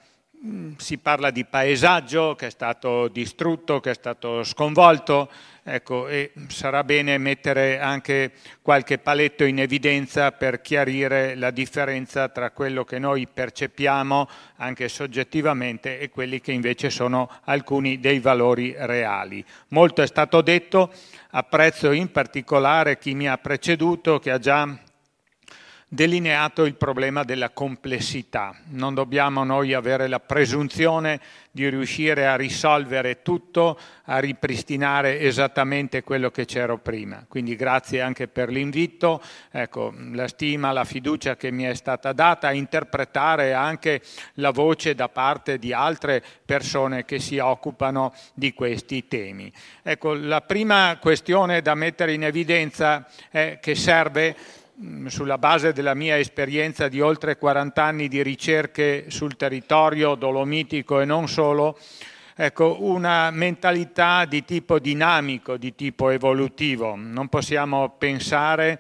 mm, 0.46 0.74
si 0.78 0.98
parla 0.98 1.30
di 1.30 1.46
paesaggio 1.46 2.36
che 2.36 2.48
è 2.48 2.52
stato 2.52 3.08
distrutto, 3.10 3.80
che 3.80 3.92
è 3.92 3.96
stato 3.96 4.44
sconvolto, 4.44 5.30
Ecco, 5.64 6.08
e 6.08 6.32
sarà 6.48 6.84
bene 6.84 7.20
mettere 7.20 7.80
anche 7.80 8.32
qualche 8.64 8.98
paletto 8.98 9.44
in 9.44 9.60
evidenza 9.60 10.32
per 10.32 10.60
chiarire 10.60 11.36
la 11.36 11.52
differenza 11.52 12.30
tra 12.30 12.50
quello 12.50 12.84
che 12.84 12.98
noi 12.98 13.28
percepiamo 13.32 14.28
anche 14.56 14.90
soggettivamente 14.90 16.00
e 16.00 16.10
quelli 16.10 16.42
che 16.42 16.52
invece 16.52 16.90
sono 16.90 17.30
alcuni 17.44 18.00
dei 18.00 18.20
valori 18.20 18.74
reali. 18.76 19.46
Molto 19.68 20.02
è 20.02 20.08
stato 20.08 20.42
detto, 20.42 20.92
apprezzo 21.30 21.92
in 21.92 22.12
particolare 22.12 22.98
chi 22.98 23.14
mi 23.14 23.30
ha 23.30 23.38
preceduto 23.38 24.18
che 24.18 24.32
ha 24.32 24.40
già 24.40 24.68
delineato 25.94 26.64
il 26.64 26.76
problema 26.76 27.24
della 27.24 27.50
complessità. 27.50 28.56
Non 28.70 28.94
dobbiamo 28.94 29.44
noi 29.44 29.74
avere 29.74 30.08
la 30.08 30.22
presunzione 30.22 31.20
di 31.52 31.68
riuscire 31.68 32.28
a 32.28 32.38
risolvere 32.38 33.22
tutto, 33.22 33.78
a 34.06 34.20
ripristinare 34.20 35.20
esattamente 35.20 36.02
quello 36.02 36.32
che 36.32 36.46
c'era 36.46 36.78
prima. 36.78 37.26
Quindi 37.28 37.58
grazie 37.58 38.00
anche 38.00 38.30
per 38.30 38.48
l'invito, 38.48 39.22
ecco, 39.52 39.94
la 40.14 40.30
stima, 40.30 40.72
la 40.72 40.86
fiducia 40.86 41.36
che 41.36 41.52
mi 41.52 41.64
è 41.64 41.74
stata 41.74 42.14
data 42.14 42.48
a 42.48 42.54
interpretare 42.54 43.52
anche 43.52 44.02
la 44.36 44.52
voce 44.52 44.96
da 44.96 45.10
parte 45.10 45.60
di 45.60 45.74
altre 45.74 46.24
persone 46.46 47.04
che 47.04 47.20
si 47.20 47.38
occupano 47.38 48.14
di 48.34 48.54
questi 48.54 49.10
temi. 49.10 49.52
Ecco, 49.84 50.14
la 50.14 50.40
prima 50.40 50.98
questione 51.02 51.62
da 51.62 51.76
mettere 51.76 52.14
in 52.14 52.24
evidenza 52.24 53.06
è 53.30 53.60
che 53.62 53.76
serve 53.76 54.60
sulla 55.08 55.38
base 55.38 55.74
della 55.74 55.94
mia 55.94 56.18
esperienza 56.18 56.88
di 56.88 57.02
oltre 57.02 57.38
40 57.38 57.84
anni 57.84 58.08
di 58.08 58.24
ricerche 58.24 59.06
sul 59.10 59.36
territorio 59.36 60.16
dolomitico 60.16 61.00
e 61.00 61.06
non 61.06 61.28
solo, 61.28 61.78
ecco, 62.36 62.78
una 62.84 63.30
mentalità 63.32 64.26
di 64.26 64.44
tipo 64.44 64.80
dinamico, 64.80 65.58
di 65.58 65.76
tipo 65.76 66.10
evolutivo. 66.10 66.96
Non 66.96 67.28
possiamo 67.28 67.96
pensare 67.98 68.80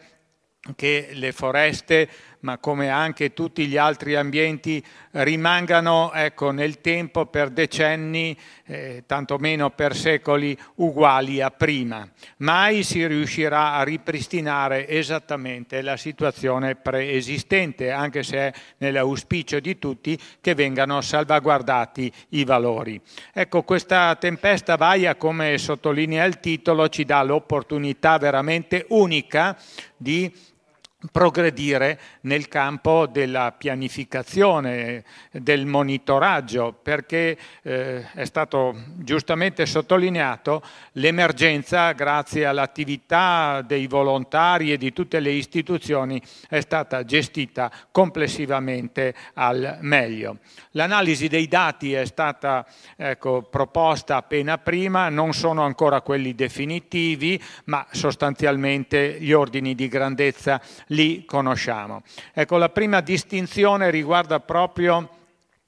che 0.75 1.09
le 1.13 1.31
foreste 1.31 2.09
ma 2.41 2.57
come 2.57 2.89
anche 2.89 3.33
tutti 3.33 3.67
gli 3.67 3.77
altri 3.77 4.15
ambienti 4.15 4.83
rimangano 5.11 6.11
ecco, 6.13 6.51
nel 6.51 6.81
tempo 6.81 7.25
per 7.25 7.49
decenni, 7.49 8.37
eh, 8.65 9.03
tantomeno 9.05 9.69
per 9.71 9.95
secoli, 9.95 10.57
uguali 10.75 11.41
a 11.41 11.51
prima. 11.51 12.07
Mai 12.37 12.83
si 12.83 13.05
riuscirà 13.05 13.73
a 13.73 13.83
ripristinare 13.83 14.87
esattamente 14.87 15.81
la 15.81 15.97
situazione 15.97 16.75
preesistente, 16.75 17.91
anche 17.91 18.23
se 18.23 18.37
è 18.37 18.53
nell'auspicio 18.77 19.59
di 19.59 19.77
tutti 19.77 20.17
che 20.39 20.55
vengano 20.55 21.01
salvaguardati 21.01 22.11
i 22.29 22.43
valori. 22.43 22.99
Ecco, 23.33 23.63
questa 23.63 24.15
tempesta 24.15 24.75
vaia, 24.75 25.15
come 25.15 25.57
sottolinea 25.57 26.25
il 26.25 26.39
titolo, 26.39 26.89
ci 26.89 27.05
dà 27.05 27.21
l'opportunità 27.23 28.17
veramente 28.17 28.85
unica 28.89 29.57
di 29.97 30.31
progredire 31.11 31.99
nel 32.21 32.47
campo 32.47 33.07
della 33.07 33.51
pianificazione, 33.51 35.03
del 35.31 35.65
monitoraggio, 35.65 36.77
perché 36.81 37.37
eh, 37.63 38.11
è 38.11 38.25
stato 38.25 38.75
giustamente 38.97 39.65
sottolineato 39.65 40.61
l'emergenza, 40.93 41.91
grazie 41.93 42.45
all'attività 42.45 43.63
dei 43.65 43.87
volontari 43.87 44.71
e 44.71 44.77
di 44.77 44.93
tutte 44.93 45.19
le 45.19 45.31
istituzioni, 45.31 46.21
è 46.47 46.59
stata 46.59 47.03
gestita 47.03 47.71
complessivamente 47.91 49.15
al 49.33 49.77
meglio. 49.81 50.37
L'analisi 50.71 51.27
dei 51.27 51.47
dati 51.47 51.93
è 51.93 52.05
stata 52.05 52.65
ecco, 52.95 53.41
proposta 53.41 54.17
appena 54.17 54.57
prima, 54.57 55.09
non 55.09 55.33
sono 55.33 55.63
ancora 55.63 56.01
quelli 56.01 56.35
definitivi, 56.35 57.41
ma 57.65 57.85
sostanzialmente 57.91 59.17
gli 59.19 59.31
ordini 59.31 59.75
di 59.75 59.87
grandezza 59.87 60.61
li 60.91 61.25
conosciamo. 61.25 62.03
Ecco, 62.33 62.57
la 62.57 62.69
prima 62.69 63.01
distinzione 63.01 63.89
riguarda 63.89 64.39
proprio 64.39 65.09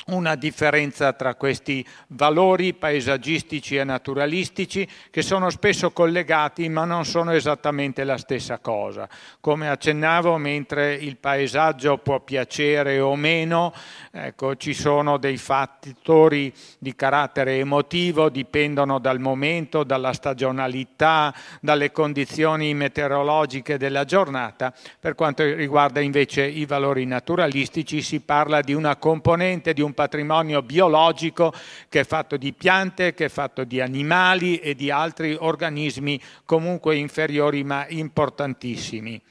una 0.07 0.35
differenza 0.35 1.13
tra 1.13 1.35
questi 1.35 1.85
valori 2.07 2.73
paesaggistici 2.73 3.77
e 3.77 3.83
naturalistici 3.83 4.87
che 5.09 5.21
sono 5.21 5.49
spesso 5.49 5.91
collegati 5.91 6.67
ma 6.69 6.83
non 6.83 7.05
sono 7.05 7.31
esattamente 7.31 8.03
la 8.03 8.17
stessa 8.17 8.59
cosa. 8.59 9.07
Come 9.39 9.69
accennavo, 9.69 10.37
mentre 10.37 10.93
il 10.93 11.17
paesaggio 11.17 11.97
può 11.97 12.19
piacere 12.19 12.99
o 12.99 13.15
meno, 13.15 13.73
ecco, 14.11 14.55
ci 14.55 14.73
sono 14.73 15.17
dei 15.17 15.37
fattori 15.37 16.53
di 16.79 16.95
carattere 16.95 17.57
emotivo, 17.57 18.29
dipendono 18.29 18.99
dal 18.99 19.19
momento, 19.19 19.83
dalla 19.83 20.13
stagionalità, 20.13 21.33
dalle 21.61 21.91
condizioni 21.91 22.73
meteorologiche 22.73 23.77
della 23.77 24.03
giornata. 24.03 24.73
Per 24.99 25.15
quanto 25.15 25.43
riguarda 25.43 25.99
invece 25.99 26.45
i 26.45 26.65
valori 26.65 27.05
naturalistici 27.05 28.01
si 28.01 28.19
parla 28.19 28.61
di 28.61 28.73
una 28.73 28.95
componente, 28.95 29.73
di 29.73 29.81
un 29.81 29.92
patrimonio 29.93 30.61
biologico 30.61 31.53
che 31.89 32.01
è 32.01 32.03
fatto 32.03 32.37
di 32.37 32.53
piante, 32.53 33.13
che 33.13 33.25
è 33.25 33.29
fatto 33.29 33.63
di 33.63 33.81
animali 33.81 34.57
e 34.57 34.75
di 34.75 34.91
altri 34.91 35.35
organismi 35.39 36.19
comunque 36.45 36.95
inferiori 36.95 37.63
ma 37.63 37.85
importantissimi. 37.87 39.21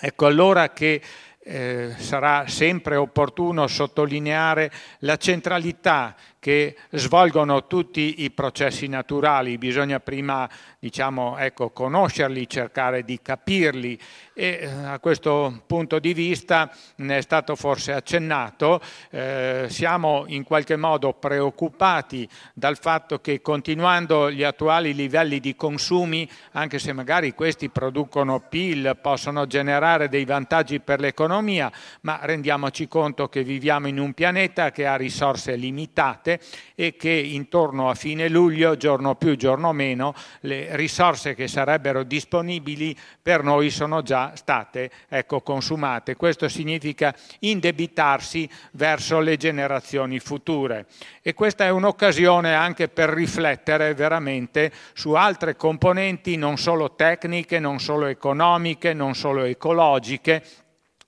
Ecco 0.00 0.26
allora 0.26 0.70
che 0.70 1.02
eh, 1.40 1.94
sarà 1.96 2.46
sempre 2.46 2.96
opportuno 2.96 3.66
sottolineare 3.66 4.70
la 5.00 5.16
centralità 5.16 6.14
che 6.38 6.76
svolgono 6.90 7.66
tutti 7.66 8.22
i 8.22 8.30
processi 8.30 8.86
naturali, 8.86 9.58
bisogna 9.58 9.98
prima 10.00 10.48
diciamo, 10.78 11.36
ecco, 11.38 11.70
conoscerli, 11.70 12.48
cercare 12.48 13.04
di 13.04 13.20
capirli. 13.20 13.98
E 14.32 14.58
eh, 14.60 14.66
a 14.84 15.00
questo 15.00 15.62
punto 15.66 15.98
di 15.98 16.14
vista 16.14 16.70
ne 16.96 17.18
è 17.18 17.20
stato 17.20 17.56
forse 17.56 17.92
accennato, 17.92 18.80
eh, 19.10 19.66
siamo 19.68 20.24
in 20.28 20.44
qualche 20.44 20.76
modo 20.76 21.12
preoccupati 21.14 22.28
dal 22.54 22.78
fatto 22.78 23.20
che 23.20 23.40
continuando 23.40 24.30
gli 24.30 24.44
attuali 24.44 24.94
livelli 24.94 25.40
di 25.40 25.56
consumi, 25.56 26.28
anche 26.52 26.78
se 26.78 26.92
magari 26.92 27.34
questi 27.34 27.68
producono 27.68 28.40
PIL, 28.48 28.96
possono 29.02 29.46
generare 29.48 30.08
dei 30.08 30.24
vantaggi 30.24 30.78
per 30.78 31.00
l'economia, 31.00 31.70
ma 32.02 32.20
rendiamoci 32.22 32.86
conto 32.86 33.28
che 33.28 33.42
viviamo 33.42 33.88
in 33.88 33.98
un 33.98 34.12
pianeta 34.12 34.70
che 34.70 34.86
ha 34.86 34.94
risorse 34.94 35.56
limitate 35.56 36.27
e 36.74 36.96
che 36.96 37.10
intorno 37.10 37.88
a 37.88 37.94
fine 37.94 38.28
luglio, 38.28 38.76
giorno 38.76 39.14
più, 39.14 39.36
giorno 39.36 39.72
meno, 39.72 40.14
le 40.40 40.74
risorse 40.76 41.34
che 41.34 41.48
sarebbero 41.48 42.02
disponibili 42.02 42.96
per 43.22 43.42
noi 43.42 43.70
sono 43.70 44.02
già 44.02 44.32
state 44.34 44.90
ecco, 45.08 45.40
consumate. 45.40 46.16
Questo 46.16 46.48
significa 46.48 47.14
indebitarsi 47.40 48.48
verso 48.72 49.20
le 49.20 49.36
generazioni 49.36 50.18
future 50.18 50.86
e 51.22 51.34
questa 51.34 51.64
è 51.64 51.70
un'occasione 51.70 52.54
anche 52.54 52.88
per 52.88 53.10
riflettere 53.10 53.94
veramente 53.94 54.72
su 54.92 55.12
altre 55.12 55.56
componenti 55.56 56.36
non 56.36 56.56
solo 56.56 56.94
tecniche, 56.94 57.58
non 57.58 57.78
solo 57.78 58.06
economiche, 58.06 58.92
non 58.92 59.14
solo 59.14 59.44
ecologiche 59.44 60.42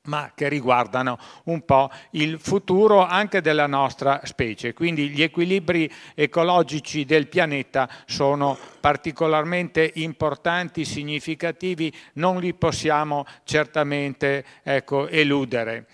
ma 0.04 0.32
che 0.34 0.48
riguardano 0.48 1.18
un 1.44 1.64
po' 1.64 1.90
il 2.12 2.38
futuro 2.40 3.04
anche 3.04 3.40
della 3.40 3.66
nostra 3.66 4.20
specie. 4.24 4.72
Quindi 4.72 5.10
gli 5.10 5.22
equilibri 5.22 5.90
ecologici 6.14 7.04
del 7.04 7.28
pianeta 7.28 7.88
sono 8.06 8.56
particolarmente 8.80 9.90
importanti, 9.96 10.84
significativi, 10.84 11.92
non 12.14 12.40
li 12.40 12.54
possiamo 12.54 13.26
certamente 13.44 14.44
ecco, 14.62 15.06
eludere. 15.08 15.86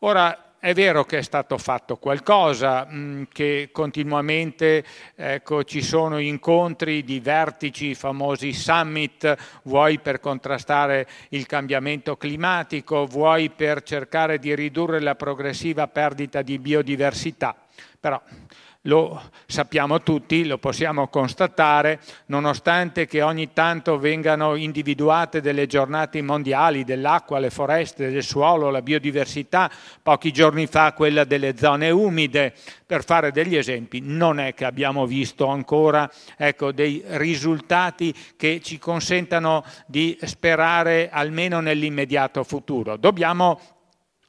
Ora, 0.00 0.49
è 0.60 0.74
vero 0.74 1.04
che 1.04 1.18
è 1.18 1.22
stato 1.22 1.56
fatto 1.56 1.96
qualcosa, 1.96 2.86
mm, 2.86 3.22
che 3.32 3.70
continuamente 3.72 4.84
ecco, 5.14 5.64
ci 5.64 5.80
sono 5.80 6.18
incontri 6.18 7.02
di 7.02 7.18
vertici, 7.18 7.86
i 7.86 7.94
famosi 7.94 8.52
summit, 8.52 9.34
vuoi 9.62 10.00
per 10.00 10.20
contrastare 10.20 11.08
il 11.30 11.46
cambiamento 11.46 12.18
climatico, 12.18 13.06
vuoi 13.06 13.48
per 13.48 13.82
cercare 13.82 14.38
di 14.38 14.54
ridurre 14.54 15.00
la 15.00 15.14
progressiva 15.14 15.88
perdita 15.88 16.42
di 16.42 16.58
biodiversità. 16.58 17.56
Però 17.98 18.20
lo 18.84 19.20
sappiamo 19.46 20.00
tutti, 20.00 20.46
lo 20.46 20.56
possiamo 20.56 21.08
constatare, 21.08 22.00
nonostante 22.26 23.06
che 23.06 23.20
ogni 23.20 23.52
tanto 23.52 23.98
vengano 23.98 24.54
individuate 24.54 25.42
delle 25.42 25.66
giornate 25.66 26.22
mondiali 26.22 26.84
dell'acqua, 26.84 27.38
le 27.38 27.50
foreste, 27.50 28.10
del 28.10 28.22
suolo, 28.22 28.70
la 28.70 28.80
biodiversità, 28.80 29.70
pochi 30.02 30.32
giorni 30.32 30.66
fa 30.66 30.94
quella 30.94 31.24
delle 31.24 31.56
zone 31.58 31.90
umide, 31.90 32.54
per 32.86 33.04
fare 33.04 33.32
degli 33.32 33.56
esempi, 33.56 34.00
non 34.02 34.40
è 34.40 34.54
che 34.54 34.64
abbiamo 34.64 35.04
visto 35.06 35.46
ancora 35.46 36.10
ecco, 36.36 36.72
dei 36.72 37.02
risultati 37.06 38.14
che 38.36 38.60
ci 38.62 38.78
consentano 38.78 39.62
di 39.86 40.16
sperare 40.22 41.10
almeno 41.10 41.60
nell'immediato 41.60 42.42
futuro. 42.44 42.96
Dobbiamo 42.96 43.60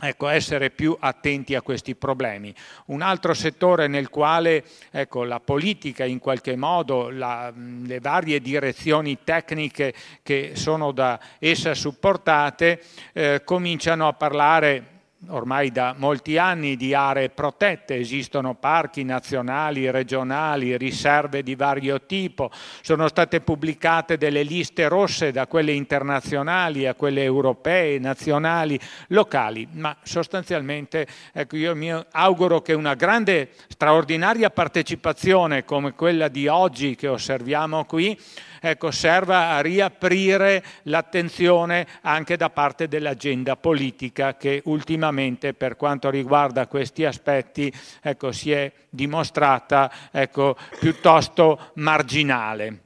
Ecco, 0.04 0.30
essere 0.30 0.72
più 0.72 0.97
attenti 0.99 1.54
a 1.54 1.62
questi 1.62 1.93
problemi. 1.93 2.52
Un 2.86 3.04
altro 3.04 3.36
settore 3.36 3.86
nel 3.86 4.10
quale 4.10 4.64
ecco, 4.89 5.24
la 5.24 5.39
politica 5.39 6.06
in 6.06 6.18
qualche 6.18 6.56
modo, 6.56 7.12
la, 7.12 7.54
le 7.56 7.99
varie 7.99 8.41
direzioni 8.41 9.20
tecniche 9.24 9.93
che 10.24 10.54
sono 10.56 10.91
da 10.91 11.20
essa 11.38 11.76
supportate, 11.76 12.82
eh, 13.14 13.43
cominciano 13.45 14.08
a 14.08 14.14
parlare 14.14 14.91
ormai 15.28 15.72
da 15.72 15.94
molti 15.98 16.38
anni 16.38 16.76
di 16.76 16.94
aree 16.94 17.30
protette, 17.30 17.96
esistono 17.96 18.56
parchi 18.56 19.04
nazionali, 19.04 19.90
regionali, 19.92 20.78
riserve 20.78 21.44
di 21.44 21.56
vario 21.56 22.02
tipo, 22.02 22.50
sono 22.82 23.08
state 23.08 23.42
pubblicate 23.42 24.18
delle 24.18 24.44
liste 24.44 24.88
rosse 24.88 25.32
da 25.32 25.48
quelle 25.48 25.74
internazionali 25.74 26.88
a 26.88 26.96
quelle 26.96 27.24
europee, 27.24 28.00
nazionali, 28.00 28.80
locali, 29.08 29.68
ma 29.74 29.96
sostanzialmente 30.02 31.08
ecco, 31.34 31.56
io 31.56 31.76
mi 31.76 31.94
auguro 32.12 32.62
che 32.62 32.74
una 32.74 32.96
grande, 32.96 33.50
straordinaria 33.68 34.50
partecipazione 34.50 35.66
come 35.66 35.94
quella 35.94 36.28
di 36.28 36.48
oggi 36.48 36.96
che 36.96 37.08
osserviamo 37.08 37.86
qui, 37.86 38.18
ecco, 38.64 38.91
serva 38.91 39.49
a 39.49 39.59
riaprire 39.59 40.64
l'attenzione 40.84 41.88
anche 42.01 42.38
da 42.38 42.51
parte 42.51 42.88
dell'agenda 42.88 43.55
politica 43.55 44.38
che 44.38 44.62
ultimamente 44.66 45.55
per 45.55 45.76
quanto 45.76 46.12
riguarda 46.12 46.68
questi 46.68 47.03
aspetti 47.03 47.74
ecco, 48.01 48.32
si 48.32 48.51
è 48.51 48.72
dimostrata 48.88 49.91
ecco, 50.12 50.55
piuttosto 50.80 51.72
marginale. 51.76 52.84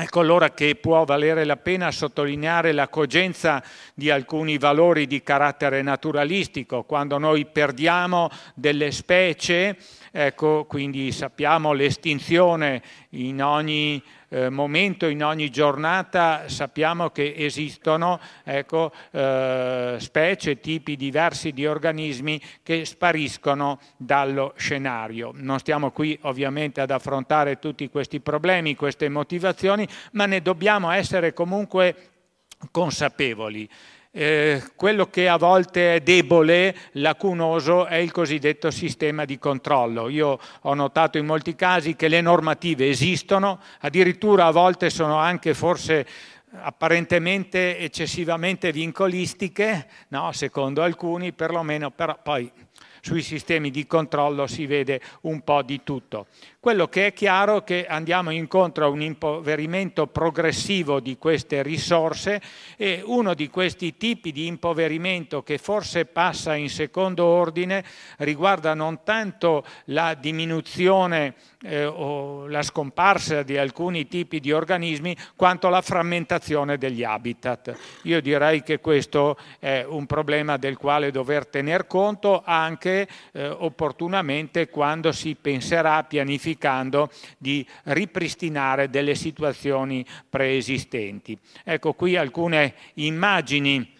Ecco 0.00 0.20
allora 0.20 0.52
che 0.52 0.76
può 0.76 1.04
valere 1.04 1.44
la 1.44 1.56
pena 1.56 1.90
sottolineare 1.90 2.70
la 2.70 2.86
cogenza 2.86 3.60
di 3.94 4.10
alcuni 4.10 4.56
valori 4.56 5.08
di 5.08 5.24
carattere 5.24 5.82
naturalistico. 5.82 6.84
Quando 6.84 7.18
noi 7.18 7.46
perdiamo 7.46 8.30
delle 8.54 8.92
specie, 8.92 9.76
ecco, 10.12 10.66
quindi 10.66 11.10
sappiamo 11.10 11.72
l'estinzione 11.72 12.80
in 13.10 13.42
ogni 13.42 14.00
eh, 14.28 14.50
momento, 14.50 15.06
in 15.06 15.24
ogni 15.24 15.50
giornata 15.50 16.48
sappiamo 16.48 17.10
che 17.10 17.34
esistono 17.36 18.20
ecco, 18.44 18.92
eh, 19.10 19.96
specie, 19.98 20.60
tipi 20.60 20.96
diversi 20.96 21.52
di 21.52 21.66
organismi 21.66 22.40
che 22.62 22.84
spariscono 22.84 23.80
dallo 23.96 24.52
scenario. 24.56 25.30
Non 25.34 25.58
stiamo 25.58 25.90
qui 25.90 26.18
ovviamente 26.22 26.80
ad 26.80 26.90
affrontare 26.90 27.58
tutti 27.58 27.88
questi 27.88 28.20
problemi, 28.20 28.74
queste 28.74 29.08
motivazioni, 29.08 29.88
ma 30.12 30.26
ne 30.26 30.42
dobbiamo 30.42 30.90
essere 30.90 31.32
comunque 31.32 31.94
consapevoli. 32.70 33.68
Eh, 34.20 34.60
quello 34.74 35.06
che 35.10 35.28
a 35.28 35.36
volte 35.36 35.94
è 35.94 36.00
debole, 36.00 36.74
lacunoso, 36.94 37.86
è 37.86 37.94
il 37.94 38.10
cosiddetto 38.10 38.68
sistema 38.72 39.24
di 39.24 39.38
controllo. 39.38 40.08
Io 40.08 40.40
ho 40.62 40.74
notato 40.74 41.18
in 41.18 41.24
molti 41.24 41.54
casi 41.54 41.94
che 41.94 42.08
le 42.08 42.20
normative 42.20 42.88
esistono, 42.88 43.60
addirittura 43.78 44.46
a 44.46 44.50
volte 44.50 44.90
sono 44.90 45.18
anche 45.18 45.54
forse 45.54 46.04
apparentemente 46.50 47.78
eccessivamente 47.78 48.72
vincolistiche, 48.72 49.86
no? 50.08 50.32
secondo 50.32 50.82
alcuni 50.82 51.32
perlomeno, 51.32 51.92
però 51.92 52.18
poi 52.20 52.50
sui 53.00 53.22
sistemi 53.22 53.70
di 53.70 53.86
controllo 53.86 54.46
si 54.46 54.66
vede 54.66 55.00
un 55.22 55.42
po' 55.42 55.62
di 55.62 55.80
tutto. 55.84 56.26
Quello 56.60 56.88
che 56.88 57.06
è 57.06 57.12
chiaro 57.12 57.58
è 57.58 57.64
che 57.64 57.86
andiamo 57.86 58.30
incontro 58.30 58.84
a 58.84 58.88
un 58.88 59.00
impoverimento 59.00 60.06
progressivo 60.08 61.00
di 61.00 61.16
queste 61.16 61.62
risorse 61.62 62.42
e 62.76 63.00
uno 63.04 63.34
di 63.34 63.48
questi 63.48 63.96
tipi 63.96 64.32
di 64.32 64.46
impoverimento 64.46 65.42
che 65.42 65.58
forse 65.58 66.04
passa 66.04 66.54
in 66.56 66.68
secondo 66.68 67.24
ordine 67.24 67.84
riguarda 68.18 68.74
non 68.74 69.02
tanto 69.04 69.64
la 69.86 70.14
diminuzione 70.14 71.34
eh, 71.62 71.84
o 71.84 72.46
la 72.46 72.62
scomparsa 72.62 73.42
di 73.42 73.56
alcuni 73.56 74.06
tipi 74.06 74.40
di 74.40 74.52
organismi 74.52 75.16
quanto 75.36 75.68
la 75.68 75.80
frammentazione 75.80 76.76
degli 76.76 77.04
habitat. 77.04 77.76
Io 78.02 78.20
direi 78.20 78.62
che 78.62 78.80
questo 78.80 79.36
è 79.58 79.84
un 79.88 80.06
problema 80.06 80.56
del 80.56 80.76
quale 80.76 81.10
dover 81.10 81.46
tener 81.46 81.86
conto 81.86 82.42
anche 82.44 82.87
eh, 82.88 83.48
opportunamente 83.48 84.68
quando 84.68 85.12
si 85.12 85.36
penserà 85.40 86.04
pianificando 86.04 87.10
di 87.36 87.66
ripristinare 87.84 88.90
delle 88.90 89.14
situazioni 89.14 90.04
preesistenti. 90.28 91.38
Ecco 91.64 91.92
qui 91.92 92.16
alcune 92.16 92.74
immagini 92.94 93.96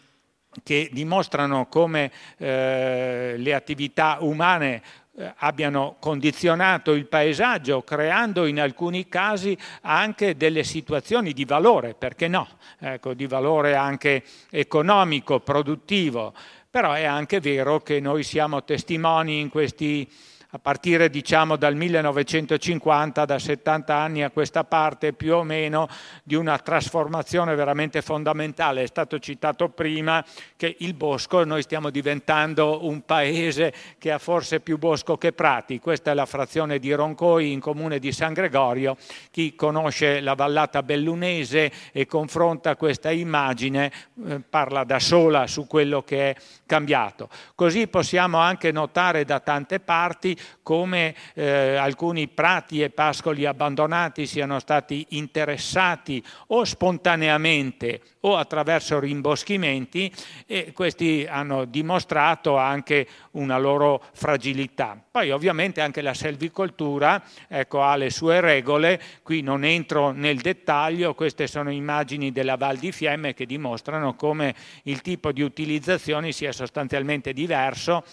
che 0.63 0.89
dimostrano 0.93 1.67
come 1.67 2.11
eh, 2.37 3.35
le 3.37 3.55
attività 3.55 4.19
umane 4.21 4.83
eh, 5.19 5.33
abbiano 5.39 5.97
condizionato 5.99 6.93
il 6.93 7.07
paesaggio, 7.07 7.83
creando 7.83 8.47
in 8.47 8.61
alcuni 8.61 9.09
casi 9.09 9.57
anche 9.83 10.37
delle 10.37 10.63
situazioni 10.63 11.33
di 11.33 11.45
valore, 11.45 11.95
perché 11.95 12.29
no, 12.29 12.47
ecco, 12.79 13.15
di 13.15 13.27
valore 13.27 13.75
anche 13.75 14.23
economico, 14.51 15.41
produttivo. 15.41 16.35
Però 16.71 16.93
è 16.93 17.05
anche 17.05 17.41
vero 17.41 17.81
che 17.81 17.99
noi 17.99 18.23
siamo 18.23 18.63
testimoni 18.63 19.41
in 19.41 19.49
questi 19.49 20.07
a 20.53 20.59
partire 20.59 21.11
diciamo 21.11 21.57
dal 21.57 21.75
1950, 21.75 23.27
da 23.27 23.39
70 23.39 23.95
anni 23.95 24.23
a 24.23 24.31
questa 24.31 24.65
parte 24.65 25.13
più 25.13 25.35
o 25.35 25.43
meno, 25.43 25.89
di 26.23 26.37
una 26.37 26.59
trasformazione 26.59 27.55
veramente 27.55 28.01
fondamentale. 28.01 28.83
È 28.83 28.87
stato 28.87 29.19
citato 29.19 29.69
prima 29.69 30.25
che 30.57 30.77
il 30.79 30.95
bosco, 30.95 31.45
noi 31.45 31.61
stiamo 31.61 31.91
diventando 31.91 32.87
un 32.87 33.05
paese 33.05 33.75
che 33.99 34.11
ha 34.11 34.19
forse 34.19 34.61
più 34.61 34.79
bosco 34.79 35.19
che 35.19 35.33
prati. 35.33 35.81
Questa 35.81 36.13
è 36.13 36.15
la 36.15 36.25
frazione 36.25 36.79
di 36.79 36.95
Roncoi 36.95 37.53
in 37.53 37.61
comune 37.61 37.99
di 37.99 38.11
San 38.11 38.33
Gregorio. 38.33 38.97
Chi 39.31 39.55
conosce 39.55 40.21
la 40.21 40.35
vallata 40.35 40.83
bellunese 40.83 41.71
e 41.93 42.07
confronta 42.07 42.75
questa 42.77 43.11
immagine 43.11 43.93
eh, 44.27 44.41
parla 44.49 44.85
da 44.85 44.99
sola 44.99 45.47
su 45.47 45.67
quello 45.67 46.03
che 46.03 46.31
è 46.31 46.37
cambiato. 46.65 47.29
Così 47.55 47.87
possiamo 47.87 48.39
anche 48.39 48.73
notare 48.73 49.27
da 49.27 49.41
tante 49.41 49.79
parti 49.81 50.37
come 50.63 51.15
eh, 51.35 51.77
alcuni 51.77 52.29
prati 52.29 52.83
e 52.83 52.91
pascoli 52.91 53.45
abbandonati 53.45 54.27
siano 54.27 54.59
stati 54.59 55.07
interessati 55.11 56.23
o 56.49 56.65
spontaneamente 56.65 58.01
o 58.21 58.37
attraverso 58.37 58.99
rimboschimenti 58.99 60.13
e 60.47 60.73
questi 60.73 61.27
hanno 61.29 61.65
dimostrato 61.65 62.57
anche 62.57 63.07
una 63.33 63.59
loro 63.59 64.03
fragilità. 64.13 65.01
Poi 65.11 65.31
ovviamente 65.31 65.81
anche 65.81 66.01
la 66.03 66.15
selvicoltura 66.15 67.23
ecco, 67.49 67.83
ha 67.83 67.97
le 67.97 68.11
sue 68.11 68.41
regole, 68.41 69.01
qui 69.23 69.41
non 69.41 69.65
entro 69.65 70.11
nel 70.11 70.39
dettaglio, 70.39 71.15
queste 71.15 71.47
sono 71.47 71.71
immagini 71.71 72.33
della 72.33 72.57
Val 72.57 72.77
di 72.77 72.93
Fiemme 72.93 73.35
che 73.35 73.47
dimostrano 73.47 74.15
come 74.15 74.55
il 74.85 75.01
tipo 75.01 75.33
di 75.33 75.43
utilizzazioni 75.43 76.33
sia 76.33 76.53
sostanzialmente 76.53 77.33
diverso 77.33 78.05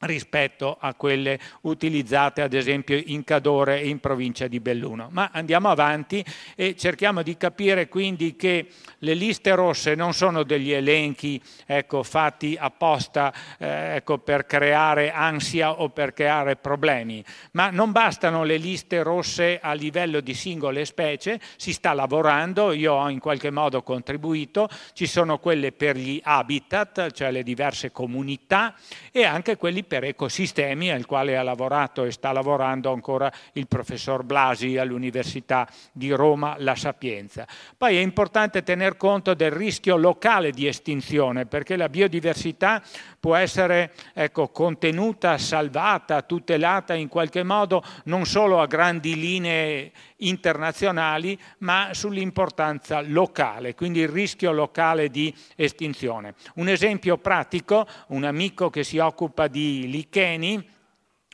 rispetto 0.00 0.76
a 0.78 0.94
quelle 0.94 1.38
utilizzate 1.62 2.42
ad 2.42 2.52
esempio 2.54 3.00
in 3.06 3.24
Cadore 3.24 3.80
e 3.80 3.88
in 3.88 3.98
provincia 3.98 4.46
di 4.46 4.60
Belluno. 4.60 5.08
Ma 5.10 5.30
andiamo 5.32 5.68
avanti 5.68 6.24
e 6.54 6.76
cerchiamo 6.76 7.22
di 7.22 7.36
capire 7.36 7.88
quindi 7.88 8.36
che 8.36 8.68
le 8.98 9.14
liste 9.14 9.54
rosse 9.54 9.94
non 9.94 10.12
sono 10.12 10.42
degli 10.42 10.72
elenchi 10.72 11.40
ecco, 11.66 12.02
fatti 12.02 12.56
apposta 12.58 13.32
eh, 13.58 13.96
ecco, 13.96 14.18
per 14.18 14.46
creare 14.46 15.10
ansia 15.10 15.80
o 15.80 15.88
per 15.88 16.12
creare 16.12 16.56
problemi, 16.56 17.24
ma 17.52 17.70
non 17.70 17.92
bastano 17.92 18.44
le 18.44 18.56
liste 18.56 19.02
rosse 19.02 19.58
a 19.60 19.72
livello 19.72 20.20
di 20.20 20.34
singole 20.34 20.84
specie, 20.84 21.40
si 21.56 21.72
sta 21.72 21.92
lavorando, 21.92 22.72
io 22.72 22.94
ho 22.94 23.08
in 23.08 23.18
qualche 23.18 23.50
modo 23.50 23.82
contribuito, 23.82 24.68
ci 24.92 25.06
sono 25.06 25.38
quelle 25.38 25.72
per 25.72 25.96
gli 25.96 26.20
habitat, 26.22 27.10
cioè 27.12 27.30
le 27.30 27.42
diverse 27.42 27.90
comunità 27.90 28.74
e 29.10 29.24
anche 29.24 29.56
quelli 29.56 29.84
per 29.88 30.04
ecosistemi 30.04 30.92
al 30.92 31.06
quale 31.06 31.36
ha 31.36 31.42
lavorato 31.42 32.04
e 32.04 32.12
sta 32.12 32.30
lavorando 32.30 32.92
ancora 32.92 33.32
il 33.54 33.66
professor 33.66 34.22
Blasi 34.22 34.76
all'Università 34.76 35.66
di 35.90 36.12
Roma 36.12 36.54
La 36.58 36.76
Sapienza. 36.76 37.44
Poi 37.76 37.96
è 37.96 38.00
importante 38.00 38.62
tener 38.62 38.96
conto 38.96 39.34
del 39.34 39.50
rischio 39.50 39.96
locale 39.96 40.52
di 40.52 40.68
estinzione 40.68 41.46
perché 41.46 41.74
la 41.74 41.88
biodiversità 41.88 42.80
può 43.20 43.34
essere 43.34 43.92
ecco, 44.14 44.48
contenuta, 44.48 45.38
salvata, 45.38 46.22
tutelata 46.22 46.94
in 46.94 47.08
qualche 47.08 47.42
modo 47.42 47.82
non 48.04 48.24
solo 48.24 48.60
a 48.60 48.66
grandi 48.66 49.14
linee 49.16 49.92
internazionali, 50.18 51.38
ma 51.58 51.90
sull'importanza 51.92 53.00
locale, 53.00 53.74
quindi 53.74 54.00
il 54.00 54.08
rischio 54.08 54.52
locale 54.52 55.10
di 55.10 55.34
estinzione. 55.56 56.34
Un 56.54 56.68
esempio 56.68 57.18
pratico, 57.18 57.86
un 58.08 58.24
amico 58.24 58.70
che 58.70 58.84
si 58.84 58.98
occupa 58.98 59.48
di 59.48 59.88
licheni, 59.88 60.76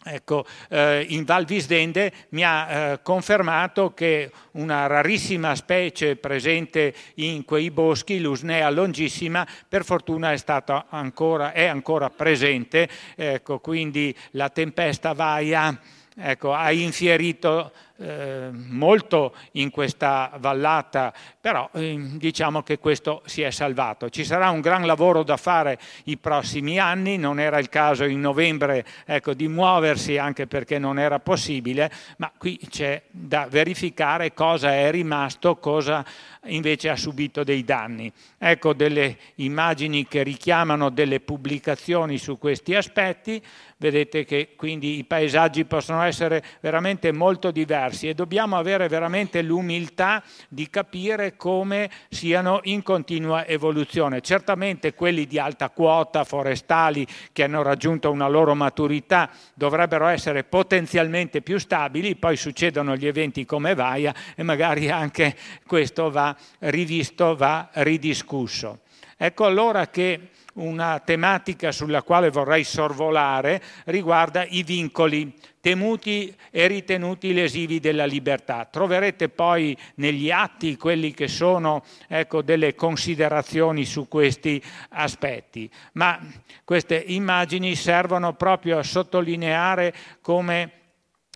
Ecco, 0.07 0.45
eh, 0.69 1.07
in 1.09 1.25
Val 1.25 1.47
Visdende 1.47 2.13
mi 2.31 2.45
ha 2.45 2.69
eh, 2.69 3.03
confermato 3.03 3.95
che 3.95 4.31
una 4.53 4.87
rarissima 4.87 5.55
specie 5.55 6.17
presente 6.17 6.95
in 7.15 7.47
quei 7.47 7.71
boschi, 7.71 8.21
l'Usnea 8.21 8.69
longissima, 8.69 9.47
per 9.67 9.83
fortuna 9.83 10.33
è, 10.33 10.43
ancora, 10.91 11.53
è 11.53 11.65
ancora 11.65 12.11
presente, 12.11 12.87
ecco, 13.17 13.61
quindi 13.61 14.15
la 14.33 14.51
tempesta 14.51 15.15
Vaia 15.15 15.81
ecco, 16.17 16.53
ha 16.53 16.71
infierito 16.71 17.73
eh, 17.97 18.49
molto 18.51 19.35
in 19.53 19.71
questa 19.71 20.33
vallata, 20.39 21.13
però 21.41 21.71
eh, 21.75 21.97
diciamo 22.17 22.63
che 22.65 22.79
questo 22.79 23.23
si 23.25 23.43
è 23.43 23.53
salvato. 23.53 24.11
Ci 24.11 24.25
sarà 24.25 24.51
un 24.51 24.61
gran 24.61 24.85
lavoro 24.85 25.23
da 25.23 25.37
fare 25.37 25.79
i 26.05 26.17
prossimi 26.17 26.79
anni, 26.81 27.17
non 27.17 27.39
era 27.39 27.59
il 27.59 27.69
caso 27.69 28.03
in 28.03 28.21
novembre 28.21 28.85
ecco, 29.05 29.33
di 29.33 29.47
muoversi 29.47 30.19
anche 30.19 30.49
perché 30.49 30.79
non 30.79 30.99
era 30.99 31.21
possibile, 31.21 31.89
ma 32.17 32.33
qui 32.37 32.59
c'è 32.69 33.01
da 33.11 33.47
verificare 33.49 34.35
cosa 34.35 34.73
è 34.73 34.91
rimasto, 34.91 35.57
cosa 35.57 36.05
invece 36.47 36.89
ha 36.89 36.97
subito 36.97 37.45
dei 37.45 37.63
danni. 37.63 38.13
Ecco 38.39 38.73
delle 38.75 39.17
immagini 39.37 40.09
che 40.09 40.25
richiamano 40.25 40.91
delle 40.91 41.21
pubblicazioni 41.21 42.19
su 42.19 42.39
questi 42.39 42.75
aspetti, 42.75 43.41
vedete 43.77 44.25
che 44.25 44.51
quindi 44.57 44.99
i 44.99 45.05
paesaggi 45.05 45.65
possono 45.65 46.03
essere 46.03 46.43
veramente 46.61 47.13
molto 47.13 47.51
diversi 47.51 47.83
e 47.85 48.15
dobbiamo 48.15 48.57
avere 48.57 48.89
veramente 48.89 49.43
l'umiltà 49.43 50.23
di 50.49 50.71
capire 50.71 51.37
come 51.37 51.91
siano 52.09 52.61
in 52.65 52.83
continua 52.83 53.47
evoluzione. 53.47 54.23
Certamente 54.23 54.95
quelli 54.95 55.27
di 55.27 55.39
alta 55.39 55.69
quota 55.69 56.25
forestali 56.25 57.07
che 57.33 57.45
hanno 57.45 57.63
raggiunto 57.63 58.11
una 58.11 58.29
loro 58.29 58.55
maturità 58.55 59.31
dovrebbero 59.53 60.07
essere 60.07 60.45
potenzialmente 60.45 61.43
più 61.43 61.59
stabili, 61.59 62.17
poi 62.17 62.37
succedono 62.37 62.97
gli 62.97 63.07
eventi 63.07 63.45
come 63.45 63.75
Vaia 63.75 64.15
e 64.35 64.43
magari 64.43 64.91
anche 64.91 65.37
questo 65.67 66.11
va 66.11 66.35
rivisto, 66.61 67.37
va 67.37 67.69
ridiscusso. 67.73 68.81
Ecco 69.17 69.45
allora 69.45 69.89
che 69.89 70.31
una 70.55 71.01
tematica 71.01 71.73
sulla 71.73 72.03
quale 72.03 72.31
vorrei 72.31 72.65
sorvolare 72.65 73.63
riguarda 73.85 74.45
i 74.45 74.63
vincoli 74.63 75.33
temuti 75.61 76.35
e 76.51 76.67
ritenuti 76.67 77.33
lesivi 77.33 77.81
della 77.81 78.05
libertà. 78.05 78.67
Troverete 78.71 79.31
poi 79.31 79.77
negli 79.95 80.31
atti 80.31 80.77
quelli 80.77 81.15
che 81.15 81.27
sono 81.27 81.83
ecco, 82.07 82.43
delle 82.43 82.75
considerazioni 82.75 83.87
su 83.87 84.07
questi 84.07 84.63
aspetti, 84.91 85.71
ma 85.93 86.21
queste 86.65 87.03
immagini 87.07 87.75
servono 87.75 88.35
proprio 88.35 88.79
a 88.79 88.83
sottolineare 88.83 89.95
come 90.21 90.83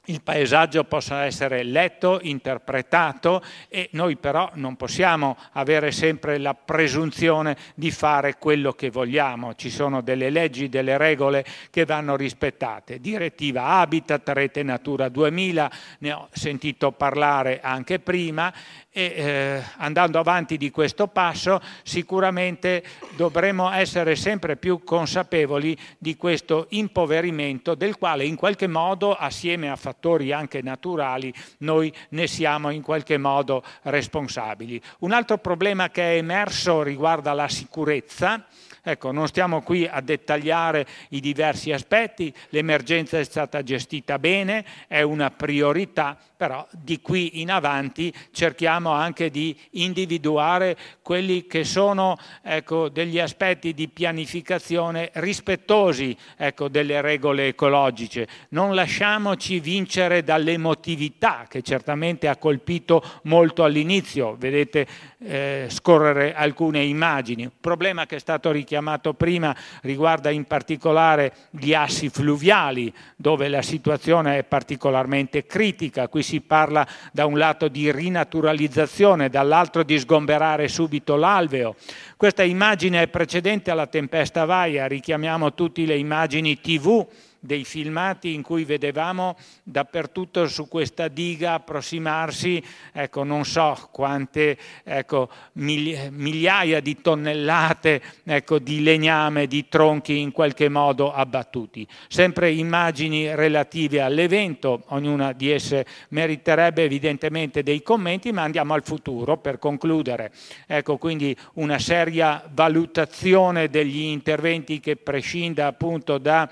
il 0.09 0.23
paesaggio 0.23 0.85
possa 0.85 1.25
essere 1.25 1.63
letto, 1.63 2.19
interpretato 2.23 3.43
e 3.69 3.89
noi 3.93 4.17
però 4.17 4.51
non 4.55 4.77
possiamo 4.77 5.37
avere 5.53 5.91
sempre 5.93 6.39
la 6.39 6.55
presunzione 6.55 7.57
di 7.75 7.91
fare 7.91 8.37
quello 8.39 8.73
che 8.73 8.91
vogliamo. 8.91 9.55
Ci 9.55 9.71
sono 9.71 10.01
delle 10.01 10.31
leggi, 10.31 10.69
delle 10.69 10.97
regole 10.97 11.45
che 11.71 11.85
vanno 11.85 12.17
rispettate. 12.17 13.01
Direttiva 13.01 13.65
Habitat, 13.65 14.29
Rete 14.31 14.63
Natura 14.63 15.09
2000, 15.09 15.71
ne 16.01 16.13
ho 16.13 16.29
sentito 16.33 16.93
parlare 16.93 17.61
anche 17.61 17.99
prima 17.99 18.53
e 18.99 19.13
eh, 19.15 19.63
andando 19.77 20.19
avanti 20.19 20.57
di 20.57 20.73
questo 20.73 21.07
passo 21.07 21.61
sicuramente 21.85 22.83
dovremo 23.15 23.71
essere 23.71 24.17
sempre 24.17 24.57
più 24.57 24.83
consapevoli 24.83 25.79
di 25.99 26.17
questo 26.17 26.67
impoverimento 26.71 27.77
del 27.77 27.97
quale 27.97 28.25
in 28.25 28.35
qualche 28.35 28.67
modo 28.67 29.15
assieme 29.15 29.71
a 29.71 29.77
fattori 29.77 30.33
anche 30.33 30.63
naturali 30.63 31.33
noi 31.59 31.95
ne 32.09 32.27
siamo 32.27 32.71
in 32.71 32.83
qualche 32.83 33.19
modo 33.19 33.63
responsabili. 33.83 34.83
Un 35.01 35.13
altro 35.13 35.39
problema 35.39 35.91
che 35.91 36.15
è 36.15 36.17
emerso 36.17 36.83
riguarda 36.83 37.33
la 37.35 37.47
sicurezza 37.47 38.47
Ecco, 38.89 39.13
non 39.13 39.27
stiamo 39.27 39.61
qui 39.61 39.87
a 39.87 40.01
dettagliare 40.01 40.87
i 41.11 41.21
diversi 41.21 41.73
aspetti, 41.73 42.33
l'emergenza 42.49 43.19
è 43.19 43.25
stata 43.25 43.63
gestita 43.63 44.19
bene, 44.19 44.65
è 44.87 45.03
una 45.03 45.31
priorità, 45.31 46.17
però 46.39 46.67
di 46.71 47.03
qui 47.03 47.43
in 47.43 47.51
avanti 47.51 48.11
cerchiamo 48.33 48.93
anche 48.93 49.29
di 49.29 49.55
individuare 49.73 50.75
quelli 51.03 51.47
che 51.47 51.65
sono 51.65 52.17
ecco, 52.43 52.89
degli 52.89 53.19
aspetti 53.19 53.75
di 53.75 53.89
pianificazione 53.89 55.11
rispettosi 55.15 56.17
ecco, 56.39 56.69
delle 56.69 57.03
regole 57.03 57.49
ecologiche. 57.49 58.27
Non 58.51 58.75
lasciamoci 58.75 59.61
vincere 59.61 60.23
dall'emotività 60.23 61.45
che 61.47 61.61
certamente 61.61 62.27
ha 62.27 62.37
colpito 62.37 63.03
molto 63.25 63.65
all'inizio, 63.65 64.35
vedete 64.39 64.87
eh, 65.19 65.67
scorrere 65.69 66.35
alcune 66.35 66.83
immagini. 66.83 67.43
Un 67.43 67.51
problema 67.61 68.07
che 68.07 68.17
è 68.17 68.21
stato 68.21 68.51
richiamato 68.51 68.77
chiamato 68.79 69.13
prima 69.13 69.55
riguarda 69.83 70.31
in 70.31 70.45
particolare 70.45 71.33
gli 71.51 71.75
assi 71.75 72.09
fluviali, 72.09 72.93
dove 73.17 73.49
la 73.49 73.63
situazione 73.63 74.39
è 74.39 74.45
particolarmente 74.45 75.47
critica. 75.47 76.07
Qui 76.09 76.23
si 76.29 76.43
parla 76.43 76.87
da 77.11 77.25
un 77.25 77.39
lato 77.39 77.69
di 77.69 77.91
rinaturalizzazione, 77.91 79.31
dall'altro 79.31 79.83
di 79.83 79.99
sgomberare 79.99 80.69
subito 80.69 81.17
l'alveo. 81.17 81.75
Questa 82.19 82.43
immagine 82.43 83.01
è 83.01 83.09
precedente 83.09 83.71
alla 83.71 83.87
tempesta 83.87 84.45
Vaia, 84.45 84.87
richiamiamo 84.87 85.55
tutte 85.55 85.87
le 85.87 85.97
immagini 85.97 86.61
TV 86.61 87.07
dei 87.41 87.65
filmati 87.65 88.35
in 88.35 88.43
cui 88.43 88.65
vedevamo 88.65 89.37
dappertutto 89.63 90.47
su 90.49 90.69
questa 90.69 91.09
diga 91.09 91.55
approssimarsi, 91.55 92.63
ecco, 92.93 93.23
non 93.23 93.45
so 93.45 93.89
quante 93.93 94.57
ecco, 94.85 95.29
migliaia 95.53 96.81
di 96.81 97.01
tonnellate 97.01 98.03
ecco, 98.25 98.59
di 98.59 98.83
legname, 98.83 99.47
di 99.47 99.69
tronchi 99.69 100.19
in 100.19 100.33
qualche 100.33 100.69
modo 100.69 101.13
abbattuti. 101.13 101.87
Sempre 102.09 102.51
immagini 102.53 103.35
relative 103.35 104.01
all'evento, 104.01 104.85
ognuna 104.89 105.33
di 105.33 105.51
esse 105.51 105.87
meriterebbe 106.11 106.83
evidentemente 106.83 107.63
dei 107.63 107.83
commenti, 107.83 108.33
ma 108.33 108.43
andiamo 108.43 108.75
al 108.75 108.85
futuro 108.85 109.37
per 109.39 109.59
concludere. 109.59 110.33
Ecco 110.67 110.97
quindi 110.97 111.37
una 111.55 111.79
seria 111.79 112.43
valutazione 112.53 113.69
degli 113.69 114.01
interventi 114.01 114.81
che 114.81 114.97
prescinda 114.97 115.67
appunto 115.67 116.19
da 116.19 116.49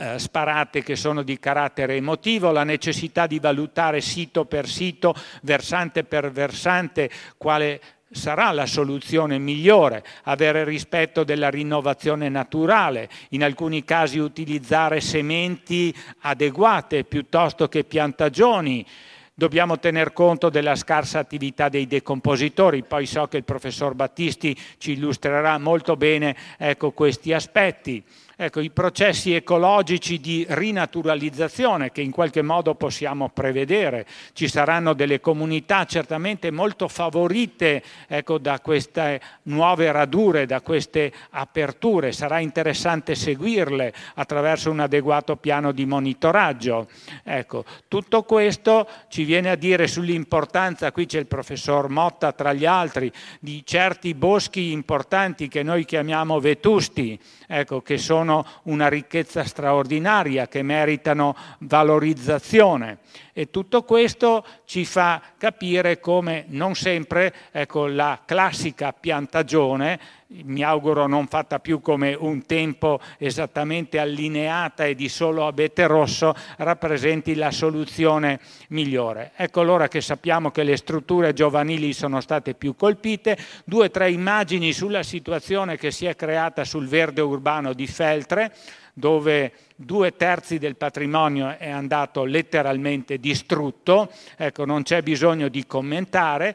eh, 0.00 0.18
sparate 0.18 0.82
che 0.82 0.96
sono 0.96 1.22
di 1.22 1.38
carattere 1.38 1.96
emotivo, 1.96 2.52
la 2.52 2.64
necessità 2.64 3.26
di 3.26 3.38
valutare 3.38 4.00
sito 4.00 4.46
per 4.46 4.66
sito, 4.66 5.14
versante 5.42 6.04
per 6.04 6.32
versante, 6.32 7.10
quale 7.36 7.80
sarà 8.10 8.50
la 8.50 8.64
soluzione 8.64 9.38
migliore, 9.38 10.02
avere 10.22 10.64
rispetto 10.64 11.22
della 11.22 11.50
rinnovazione 11.50 12.30
naturale, 12.30 13.10
in 13.30 13.44
alcuni 13.44 13.84
casi 13.84 14.18
utilizzare 14.18 15.02
sementi 15.02 15.94
adeguate 16.20 17.04
piuttosto 17.04 17.68
che 17.68 17.84
piantagioni. 17.84 18.86
Dobbiamo 19.34 19.78
tener 19.78 20.14
conto 20.14 20.48
della 20.48 20.76
scarsa 20.76 21.18
attività 21.18 21.68
dei 21.68 21.86
decompositori, 21.86 22.84
poi 22.84 23.04
so 23.04 23.26
che 23.26 23.36
il 23.36 23.44
professor 23.44 23.94
Battisti 23.94 24.58
ci 24.78 24.92
illustrerà 24.92 25.58
molto 25.58 25.94
bene 25.96 26.34
ecco, 26.56 26.92
questi 26.92 27.34
aspetti 27.34 28.02
ecco, 28.42 28.60
i 28.60 28.70
processi 28.70 29.34
ecologici 29.34 30.18
di 30.18 30.46
rinaturalizzazione 30.48 31.92
che 31.92 32.00
in 32.00 32.10
qualche 32.10 32.40
modo 32.40 32.74
possiamo 32.74 33.28
prevedere. 33.28 34.06
Ci 34.32 34.48
saranno 34.48 34.94
delle 34.94 35.20
comunità 35.20 35.84
certamente 35.84 36.50
molto 36.50 36.88
favorite 36.88 37.82
ecco, 38.08 38.38
da 38.38 38.58
queste 38.60 39.20
nuove 39.42 39.92
radure, 39.92 40.46
da 40.46 40.62
queste 40.62 41.12
aperture. 41.32 42.12
Sarà 42.12 42.38
interessante 42.38 43.14
seguirle 43.14 43.92
attraverso 44.14 44.70
un 44.70 44.80
adeguato 44.80 45.36
piano 45.36 45.70
di 45.72 45.84
monitoraggio. 45.84 46.88
Ecco, 47.22 47.66
tutto 47.88 48.22
questo 48.22 48.88
ci 49.08 49.24
viene 49.24 49.50
a 49.50 49.54
dire 49.54 49.86
sull'importanza, 49.86 50.92
qui 50.92 51.04
c'è 51.04 51.18
il 51.18 51.26
professor 51.26 51.90
Motta 51.90 52.32
tra 52.32 52.54
gli 52.54 52.64
altri, 52.64 53.12
di 53.38 53.62
certi 53.66 54.14
boschi 54.14 54.72
importanti 54.72 55.46
che 55.48 55.62
noi 55.62 55.84
chiamiamo 55.84 56.40
vetusti, 56.40 57.20
ecco, 57.46 57.82
che 57.82 57.98
sono 57.98 58.28
sono 58.30 58.46
una 58.64 58.88
ricchezza 58.88 59.42
straordinaria, 59.42 60.46
che 60.46 60.62
meritano 60.62 61.34
valorizzazione. 61.58 62.98
E 63.32 63.50
tutto 63.50 63.82
questo 63.82 64.44
ci 64.64 64.84
fa 64.84 65.20
capire 65.36 65.98
come 65.98 66.44
non 66.48 66.76
sempre 66.76 67.34
ecco, 67.50 67.86
la 67.86 68.20
classica 68.24 68.92
piantagione, 68.92 69.98
mi 70.32 70.62
auguro 70.62 71.06
non 71.06 71.26
fatta 71.26 71.58
più 71.58 71.80
come 71.80 72.14
un 72.14 72.46
tempo 72.46 73.00
esattamente 73.18 73.98
allineata 73.98 74.84
e 74.84 74.94
di 74.94 75.08
solo 75.08 75.46
abete 75.46 75.86
rosso, 75.86 76.34
rappresenti 76.58 77.34
la 77.34 77.50
soluzione 77.50 78.38
migliore. 78.68 79.32
Ecco 79.34 79.60
allora 79.60 79.88
che 79.88 80.00
sappiamo 80.00 80.50
che 80.50 80.62
le 80.62 80.76
strutture 80.76 81.32
giovanili 81.32 81.92
sono 81.92 82.20
state 82.20 82.54
più 82.54 82.76
colpite, 82.76 83.36
due 83.64 83.86
o 83.86 83.90
tre 83.90 84.10
immagini 84.10 84.72
sulla 84.72 85.02
situazione 85.02 85.76
che 85.76 85.90
si 85.90 86.06
è 86.06 86.14
creata 86.14 86.64
sul 86.64 86.86
verde 86.86 87.20
urbano 87.20 87.72
di 87.72 87.86
Feltre, 87.86 88.52
dove 88.92 89.52
due 89.74 90.14
terzi 90.14 90.58
del 90.58 90.76
patrimonio 90.76 91.56
è 91.56 91.70
andato 91.70 92.24
letteralmente 92.24 93.18
distrutto, 93.18 94.10
ecco 94.36 94.64
non 94.66 94.82
c'è 94.82 95.02
bisogno 95.02 95.48
di 95.48 95.64
commentare, 95.66 96.54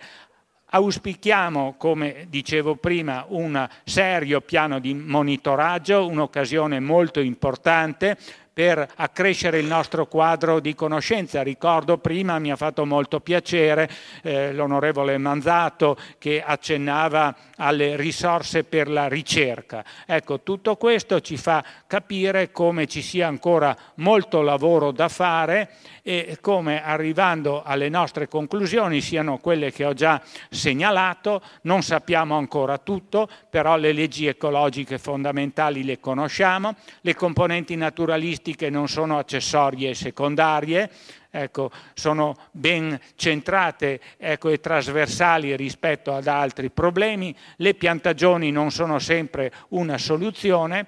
Auspichiamo, 0.76 1.76
come 1.78 2.26
dicevo 2.28 2.76
prima, 2.76 3.24
un 3.30 3.66
serio 3.86 4.42
piano 4.42 4.80
di 4.80 4.94
monitoraggio, 4.94 6.06
un'occasione 6.06 6.82
molto 6.82 7.22
importante 7.22 8.18
per 8.56 8.88
accrescere 8.96 9.60
il 9.60 9.66
nostro 9.66 10.06
quadro 10.06 10.62
di 10.62 10.74
conoscenza. 10.76 11.44
Ricordo 11.44 11.98
prima, 11.98 12.40
mi 12.40 12.54
ha 12.54 12.56
fatto 12.56 12.86
molto 12.86 13.20
piacere, 13.20 13.90
eh, 14.24 14.54
l'onorevole 14.54 15.18
Manzato 15.18 15.98
che 16.18 16.42
accennava 16.42 17.36
alle 17.58 17.98
risorse 17.98 18.64
per 18.64 18.88
la 18.88 19.10
ricerca. 19.10 19.84
Ecco, 20.06 20.40
tutto 20.40 20.78
questo 20.78 21.20
ci 21.20 21.36
fa 21.36 21.66
capire 21.86 22.54
come 22.54 22.88
ci 22.88 23.02
sia 23.02 23.28
ancora 23.28 23.76
molto 23.96 24.42
lavoro 24.42 24.92
da 24.92 25.10
fare 25.10 25.72
e 26.02 26.38
come 26.40 26.82
arrivando 26.82 27.62
alle 27.62 27.90
nostre 27.90 28.30
conclusioni 28.30 29.02
siano 29.02 29.40
quelle 29.40 29.72
che 29.74 29.84
ho 29.84 29.94
già 29.94 30.22
segnalato, 30.50 31.42
non 31.64 31.82
sappiamo 31.82 32.38
ancora 32.38 32.78
tutto, 32.78 33.28
però 33.50 33.76
le 33.76 33.92
leggi 33.92 34.28
ecologiche 34.28 34.98
fondamentali 34.98 35.84
le 35.84 36.00
conosciamo, 36.00 36.76
le 37.02 37.16
componenti 37.16 37.76
naturalistiche 37.76 38.44
non 38.70 38.88
sono 38.88 39.18
accessorie 39.18 39.90
e 39.90 39.96
secondarie, 39.96 40.90
ecco, 41.32 41.72
sono 41.94 42.38
ben 42.52 43.00
centrate 43.16 44.00
ecco, 44.18 44.50
e 44.50 44.60
trasversali 44.60 45.56
rispetto 45.56 46.14
ad 46.14 46.28
altri 46.28 46.70
problemi, 46.70 47.36
le 47.58 47.74
piantagioni 47.74 48.52
non 48.52 48.72
sono 48.72 49.00
sempre 49.00 49.52
una 49.70 49.98
soluzione 49.98 50.86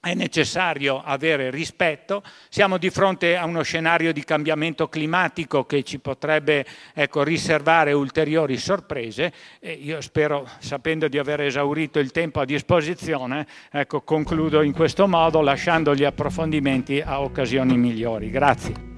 è 0.00 0.14
necessario 0.14 1.02
avere 1.02 1.50
rispetto, 1.50 2.22
siamo 2.48 2.78
di 2.78 2.88
fronte 2.88 3.36
a 3.36 3.44
uno 3.44 3.62
scenario 3.62 4.12
di 4.12 4.22
cambiamento 4.22 4.88
climatico 4.88 5.64
che 5.64 5.82
ci 5.82 5.98
potrebbe 5.98 6.64
ecco, 6.94 7.24
riservare 7.24 7.92
ulteriori 7.92 8.56
sorprese 8.58 9.32
e 9.58 9.72
io 9.72 10.00
spero, 10.00 10.48
sapendo 10.60 11.08
di 11.08 11.18
aver 11.18 11.40
esaurito 11.40 11.98
il 11.98 12.12
tempo 12.12 12.40
a 12.40 12.44
disposizione, 12.44 13.46
ecco, 13.72 14.02
concludo 14.02 14.62
in 14.62 14.72
questo 14.72 15.08
modo 15.08 15.40
lasciando 15.40 15.94
gli 15.94 16.04
approfondimenti 16.04 17.00
a 17.00 17.20
occasioni 17.20 17.76
migliori. 17.76 18.30
Grazie. 18.30 18.97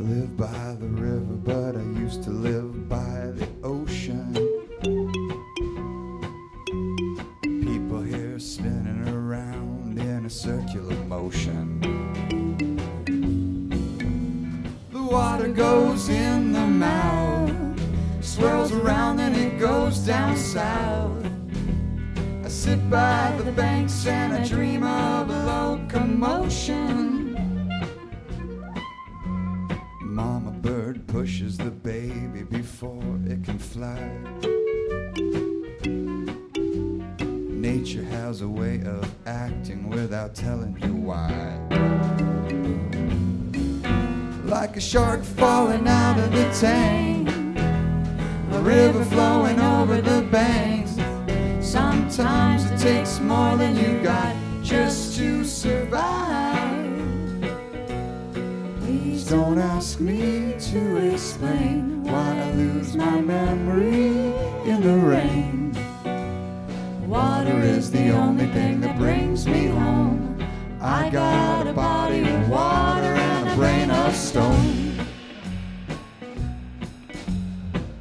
Live 0.00 0.36
by 0.36 0.76
the 0.80 0.86
river, 0.86 1.34
but 1.44 1.76
I 1.76 1.82
used 2.00 2.22
to 2.24 2.30
live 2.30 2.88
by 2.88 3.30
the 3.34 3.46
ocean. 3.62 4.32
People 7.42 8.00
here 8.00 8.38
spinning 8.38 9.06
around 9.08 9.98
in 9.98 10.24
a 10.24 10.30
circular 10.30 10.94
motion. 11.04 11.80
The 14.90 15.02
water 15.02 15.48
goes 15.48 16.08
in 16.08 16.52
the 16.52 16.66
mouth, 16.66 17.52
swirls 18.22 18.72
around, 18.72 19.20
and 19.20 19.36
it 19.36 19.58
goes 19.58 19.98
down 19.98 20.34
south. 20.36 21.26
I 22.42 22.48
sit 22.48 22.88
by 22.88 23.38
the 23.44 23.52
banks 23.52 24.06
and 24.06 24.32
I 24.32 24.48
dream 24.48 24.82
of 24.82 25.28
locomotion. 25.28 27.29
Pushes 31.20 31.58
the 31.58 31.70
baby 31.70 32.42
before 32.44 33.18
it 33.26 33.44
can 33.44 33.58
fly. 33.58 34.00
Nature 37.36 38.04
has 38.04 38.40
a 38.40 38.48
way 38.48 38.80
of 38.86 39.06
acting 39.26 39.90
without 39.90 40.34
telling 40.34 40.74
you 40.82 40.94
why. 40.94 41.30
Like 44.46 44.78
a 44.78 44.80
shark 44.80 45.22
falling 45.22 45.86
out 45.86 46.18
of 46.18 46.32
the 46.32 46.48
tank, 46.58 47.28
a 48.52 48.60
river 48.62 49.04
flowing 49.04 49.60
over 49.60 50.00
the 50.00 50.22
banks. 50.32 50.92
Sometimes 51.60 52.64
it 52.70 52.78
takes 52.78 53.20
more 53.20 53.58
than 53.58 53.76
you 53.76 54.02
got 54.02 54.34
just 54.62 55.18
to 55.18 55.44
survive. 55.44 56.49
Don't 59.30 59.58
ask 59.58 60.00
me 60.00 60.56
to 60.58 61.12
explain 61.14 62.02
why 62.02 62.36
I 62.36 62.50
lose 62.50 62.96
my 62.96 63.20
memory 63.20 64.34
in 64.68 64.80
the 64.82 64.96
rain. 64.96 65.72
Water 67.06 67.60
is 67.60 67.92
the 67.92 68.10
only 68.10 68.48
thing 68.48 68.80
that 68.80 68.98
brings 68.98 69.46
me 69.46 69.68
home. 69.68 70.44
I 70.80 71.10
got 71.10 71.68
a 71.68 71.72
body 71.72 72.28
of 72.28 72.48
water 72.48 73.06
and 73.06 73.48
a 73.48 73.54
brain 73.54 73.90
of 73.92 74.16
stone. 74.16 74.98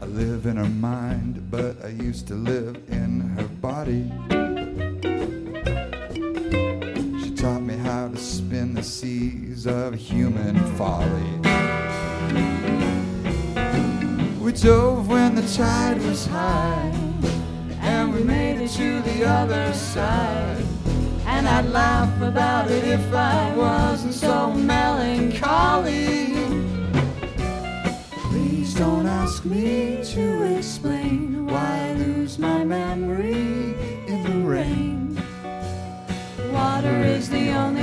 I 0.02 0.06
live 0.06 0.48
in 0.48 0.58
her 0.58 0.66
mind, 0.66 1.52
but 1.52 1.86
I 1.86 1.90
used 1.90 2.26
to 2.30 2.34
live 2.34 2.76
in 2.88 3.20
her 3.38 3.48
body. 3.62 4.12
Of 9.66 9.94
human 9.94 10.56
folly. 10.76 11.32
We 14.40 14.52
dove 14.54 15.08
when 15.10 15.36
the 15.36 15.48
tide 15.56 16.02
was 16.04 16.26
high, 16.26 16.92
and 17.82 18.14
we 18.14 18.24
made 18.24 18.62
it 18.62 18.70
to 18.72 19.02
the 19.02 19.26
other 19.26 19.74
side. 19.74 20.64
And 21.26 21.48
I'd 21.48 21.66
laugh 21.66 22.22
about 22.22 22.70
it 22.70 22.84
if 22.86 23.14
I 23.14 23.54
wasn't 23.56 24.14
so 24.14 24.52
melancholy. 24.54 26.34
Please 28.30 28.74
don't 28.76 29.08
ask 29.08 29.46
me 29.46 30.04
to 30.04 30.58
explain 30.58 31.46
why 31.48 31.90
I 31.90 31.94
lose 31.94 32.40
my 32.40 32.64
memory 32.64 33.76
in 34.08 34.24
the 34.24 34.48
rain. 34.48 35.22
Water 36.52 37.04
is 37.04 37.30
the 37.30 37.52
only 37.52 37.79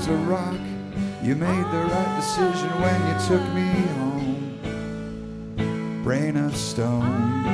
Is 0.00 0.08
a 0.08 0.16
rock. 0.16 0.56
You 1.22 1.36
made 1.36 1.66
the 1.66 1.84
right 1.92 2.16
decision 2.16 2.70
when 2.80 3.06
you 3.06 3.14
took 3.28 3.44
me 3.52 3.68
home. 3.98 4.58
Brain 6.02 6.38
of 6.38 6.56
stone. 6.56 7.44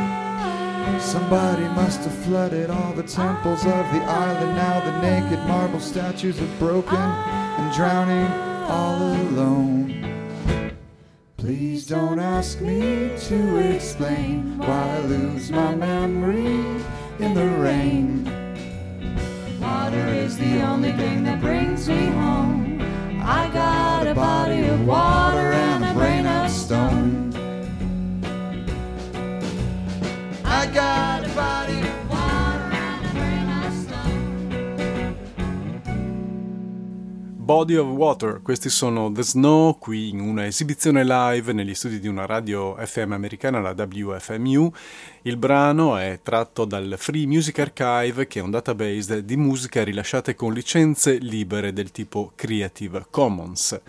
Somebody 1.00 1.64
must 1.74 2.02
have 2.02 2.14
flooded 2.24 2.70
all 2.70 2.92
the 2.92 3.02
temples 3.02 3.66
of 3.66 3.90
the 3.92 4.00
island. 4.04 4.54
Now 4.54 4.78
the 4.84 4.96
naked 5.02 5.44
marble 5.48 5.80
statues 5.80 6.40
are 6.40 6.46
broken 6.60 6.94
and 6.94 7.74
drowning 7.74 8.28
all 8.70 9.02
alone. 9.02 10.76
Please 11.38 11.88
don't 11.88 12.20
ask 12.20 12.60
me 12.60 13.10
to 13.26 13.56
explain 13.74 14.56
why 14.58 14.68
I 14.68 15.00
lose 15.00 15.50
my 15.50 15.74
memory 15.74 16.60
in 17.18 17.34
the 17.34 17.48
rain. 17.58 18.35
Water 19.96 20.12
is 20.12 20.36
the 20.36 20.60
only 20.60 20.92
thing 20.92 21.24
that 21.24 21.40
brings 21.40 21.88
me 21.88 22.08
home. 22.08 22.82
I 23.22 23.48
got 23.48 24.06
a 24.06 24.14
body 24.14 24.66
of 24.66 24.86
water 24.86 25.52
and 25.52 25.82
a 25.84 25.94
brain 25.94 26.26
of 26.26 26.50
stone. 26.50 27.32
I 30.44 30.66
got 30.66 31.15
Body 37.46 37.76
of 37.76 37.86
Water, 37.86 38.40
questi 38.42 38.68
sono 38.68 39.12
The 39.12 39.22
Snow, 39.22 39.78
qui 39.78 40.08
in 40.08 40.18
una 40.18 40.46
esibizione 40.46 41.04
live 41.04 41.52
negli 41.52 41.76
studi 41.76 42.00
di 42.00 42.08
una 42.08 42.26
radio 42.26 42.74
FM 42.74 43.12
americana, 43.12 43.60
la 43.60 43.70
WFMU. 43.70 44.72
Il 45.22 45.36
brano 45.36 45.96
è 45.96 46.18
tratto 46.24 46.64
dal 46.64 46.96
Free 46.98 47.24
Music 47.24 47.56
Archive, 47.60 48.26
che 48.26 48.40
è 48.40 48.42
un 48.42 48.50
database 48.50 49.24
di 49.24 49.36
musica 49.36 49.84
rilasciate 49.84 50.34
con 50.34 50.52
licenze 50.52 51.18
libere 51.18 51.72
del 51.72 51.92
tipo 51.92 52.32
Creative 52.34 53.06
Commons. 53.10 53.80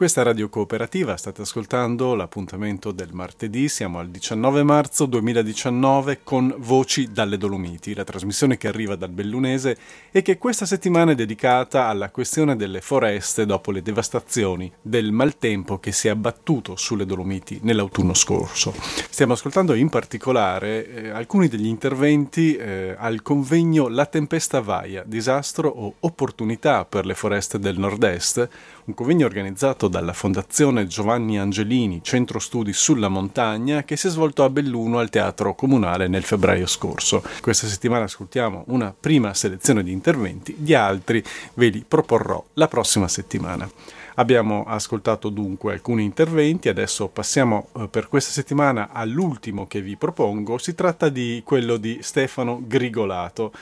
Questa 0.00 0.22
radio 0.22 0.48
cooperativa, 0.48 1.14
state 1.18 1.42
ascoltando 1.42 2.14
l'appuntamento 2.14 2.90
del 2.90 3.10
martedì, 3.12 3.68
siamo 3.68 3.98
al 3.98 4.08
19 4.08 4.62
marzo 4.62 5.04
2019 5.04 6.20
con 6.24 6.54
Voci 6.56 7.12
dalle 7.12 7.36
Dolomiti, 7.36 7.92
la 7.92 8.02
trasmissione 8.02 8.56
che 8.56 8.66
arriva 8.66 8.96
dal 8.96 9.10
Bellunese 9.10 9.76
e 10.10 10.22
che 10.22 10.38
questa 10.38 10.64
settimana 10.64 11.12
è 11.12 11.14
dedicata 11.14 11.88
alla 11.88 12.08
questione 12.08 12.56
delle 12.56 12.80
foreste 12.80 13.44
dopo 13.44 13.72
le 13.72 13.82
devastazioni 13.82 14.72
del 14.80 15.12
maltempo 15.12 15.78
che 15.78 15.92
si 15.92 16.08
è 16.08 16.12
abbattuto 16.12 16.76
sulle 16.76 17.04
Dolomiti 17.04 17.60
nell'autunno 17.62 18.14
scorso. 18.14 18.72
Stiamo 19.10 19.34
ascoltando 19.34 19.74
in 19.74 19.90
particolare 19.90 20.88
eh, 20.88 21.10
alcuni 21.10 21.46
degli 21.48 21.66
interventi 21.66 22.56
eh, 22.56 22.96
al 22.98 23.20
convegno 23.20 23.88
La 23.88 24.06
Tempesta 24.06 24.62
Vaia, 24.62 25.04
disastro 25.04 25.68
o 25.68 25.96
opportunità 26.00 26.86
per 26.86 27.04
le 27.04 27.12
foreste 27.12 27.58
del 27.58 27.78
nord-est, 27.78 28.48
un 28.90 28.94
convegno 28.96 29.24
organizzato 29.24 29.86
dalla 29.86 30.12
Fondazione 30.12 30.88
Giovanni 30.88 31.38
Angelini, 31.38 32.00
Centro 32.02 32.40
Studi 32.40 32.72
sulla 32.72 33.08
Montagna, 33.08 33.84
che 33.84 33.96
si 33.96 34.08
è 34.08 34.10
svolto 34.10 34.42
a 34.42 34.50
Belluno 34.50 34.98
al 34.98 35.10
Teatro 35.10 35.54
Comunale 35.54 36.08
nel 36.08 36.24
febbraio 36.24 36.66
scorso. 36.66 37.22
Questa 37.40 37.68
settimana 37.68 38.04
ascoltiamo 38.04 38.64
una 38.66 38.92
prima 38.98 39.32
selezione 39.32 39.84
di 39.84 39.92
interventi, 39.92 40.56
gli 40.58 40.74
altri 40.74 41.22
ve 41.54 41.68
li 41.68 41.84
proporrò 41.86 42.44
la 42.54 42.66
prossima 42.66 43.06
settimana. 43.06 43.70
Abbiamo 44.16 44.64
ascoltato 44.66 45.28
dunque 45.28 45.72
alcuni 45.72 46.02
interventi, 46.02 46.68
adesso 46.68 47.06
passiamo 47.06 47.68
eh, 47.76 47.86
per 47.88 48.08
questa 48.08 48.32
settimana 48.32 48.90
all'ultimo 48.92 49.68
che 49.68 49.80
vi 49.80 49.96
propongo, 49.96 50.58
si 50.58 50.74
tratta 50.74 51.08
di 51.08 51.42
quello 51.44 51.76
di 51.76 51.98
Stefano 52.02 52.60
Grigolato 52.66 53.52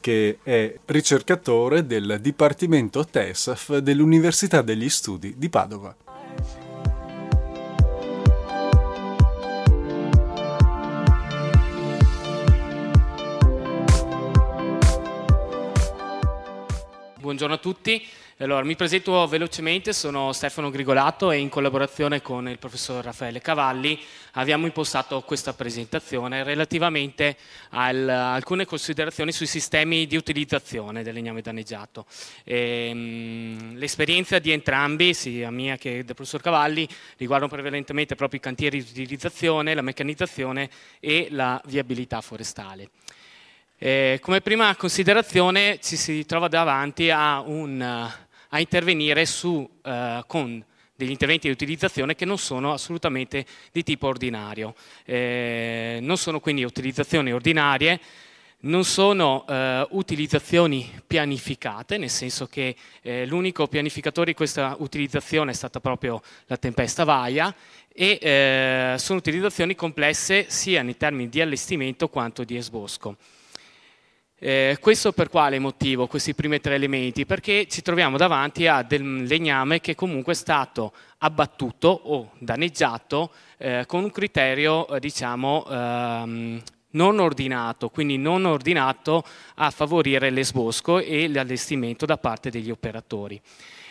che 0.00 0.38
è 0.42 0.74
ricercatore 0.86 1.86
del 1.86 2.18
Dipartimento 2.20 3.04
TESAF 3.04 3.78
dell'Università 3.78 4.62
degli 4.62 4.88
Studi 4.88 5.34
di 5.36 5.48
Padova. 5.48 5.96
Buongiorno 17.20 17.54
a 17.54 17.58
tutti. 17.58 18.02
Allora, 18.40 18.62
mi 18.62 18.76
presento 18.76 19.26
velocemente, 19.26 19.92
sono 19.92 20.32
Stefano 20.32 20.70
Grigolato 20.70 21.32
e 21.32 21.38
in 21.38 21.48
collaborazione 21.48 22.22
con 22.22 22.48
il 22.48 22.56
professor 22.56 23.02
Raffaele 23.02 23.40
Cavalli 23.40 24.00
abbiamo 24.34 24.64
impostato 24.64 25.22
questa 25.22 25.54
presentazione 25.54 26.44
relativamente 26.44 27.36
a 27.70 27.86
alcune 28.34 28.64
considerazioni 28.64 29.32
sui 29.32 29.46
sistemi 29.48 30.06
di 30.06 30.14
utilizzazione 30.14 31.02
del 31.02 31.14
legname 31.14 31.40
danneggiato. 31.40 32.06
Ehm, 32.44 33.76
l'esperienza 33.76 34.38
di 34.38 34.52
entrambi, 34.52 35.14
sia 35.14 35.50
mia 35.50 35.76
che 35.76 36.04
del 36.04 36.14
professor 36.14 36.40
Cavalli, 36.40 36.88
riguardano 37.16 37.50
prevalentemente 37.50 38.14
proprio 38.14 38.38
i 38.38 38.42
cantieri 38.42 38.84
di 38.84 39.02
utilizzazione, 39.02 39.74
la 39.74 39.82
meccanizzazione 39.82 40.70
e 41.00 41.26
la 41.32 41.60
viabilità 41.64 42.20
forestale. 42.20 42.90
Eh, 43.80 44.18
come 44.22 44.40
prima 44.40 44.74
considerazione 44.76 45.78
ci 45.80 45.96
si 45.96 46.24
trova 46.24 46.46
davanti 46.46 47.10
a 47.10 47.40
un 47.40 48.16
a 48.48 48.60
intervenire 48.60 49.26
su, 49.26 49.68
eh, 49.82 50.22
con 50.26 50.64
degli 50.94 51.10
interventi 51.10 51.46
di 51.46 51.52
utilizzazione 51.52 52.16
che 52.16 52.24
non 52.24 52.38
sono 52.38 52.72
assolutamente 52.72 53.46
di 53.70 53.84
tipo 53.84 54.08
ordinario. 54.08 54.74
Eh, 55.04 55.98
non 56.02 56.16
sono 56.16 56.40
quindi 56.40 56.64
utilizzazioni 56.64 57.32
ordinarie, 57.32 58.00
non 58.60 58.84
sono 58.84 59.44
eh, 59.46 59.86
utilizzazioni 59.90 60.90
pianificate, 61.06 61.98
nel 61.98 62.10
senso 62.10 62.48
che 62.48 62.74
eh, 63.02 63.24
l'unico 63.26 63.68
pianificatore 63.68 64.32
di 64.32 64.36
questa 64.36 64.74
utilizzazione 64.80 65.52
è 65.52 65.54
stata 65.54 65.78
proprio 65.78 66.20
la 66.46 66.56
tempesta 66.56 67.04
Vaia 67.04 67.54
e 67.94 68.18
eh, 68.20 68.94
sono 68.98 69.18
utilizzazioni 69.20 69.76
complesse 69.76 70.46
sia 70.48 70.80
in 70.80 70.96
termini 70.96 71.28
di 71.28 71.40
allestimento 71.40 72.08
quanto 72.08 72.42
di 72.42 72.56
esbosco. 72.56 73.16
Eh, 74.40 74.78
questo 74.80 75.10
per 75.10 75.28
quale 75.28 75.58
motivo, 75.58 76.06
questi 76.06 76.32
primi 76.32 76.60
tre 76.60 76.76
elementi? 76.76 77.26
Perché 77.26 77.66
ci 77.66 77.82
troviamo 77.82 78.16
davanti 78.16 78.68
a 78.68 78.82
del 78.82 79.24
legname 79.24 79.80
che 79.80 79.96
comunque 79.96 80.32
è 80.32 80.36
stato 80.36 80.92
abbattuto 81.18 81.88
o 81.88 82.30
danneggiato 82.38 83.32
eh, 83.56 83.82
con 83.88 84.04
un 84.04 84.12
criterio, 84.12 84.86
eh, 84.86 85.00
diciamo, 85.00 85.66
ehm, 85.68 86.62
non 86.90 87.18
ordinato, 87.18 87.88
quindi 87.88 88.16
non 88.16 88.44
ordinato 88.44 89.24
a 89.56 89.70
favorire 89.70 90.30
l'esbosco 90.30 91.00
e 91.00 91.28
l'allestimento 91.28 92.06
da 92.06 92.16
parte 92.16 92.48
degli 92.48 92.70
operatori. 92.70 93.40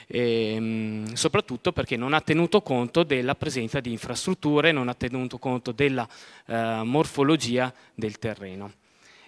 Ehm, 0.08 1.14
soprattutto 1.14 1.74
perché 1.74 1.98
non 1.98 2.14
ha 2.14 2.22
tenuto 2.22 2.62
conto 2.62 3.04
della 3.04 3.36
presenza 3.36 3.82
di 3.82 3.92
infrastrutture, 3.92 4.72
non 4.72 4.88
ha 4.88 4.94
tenuto 4.94 5.38
conto 5.40 5.74
della 5.74 6.08
eh, 6.46 6.82
morfologia 6.86 7.74
del 7.94 8.18
terreno. 8.18 8.72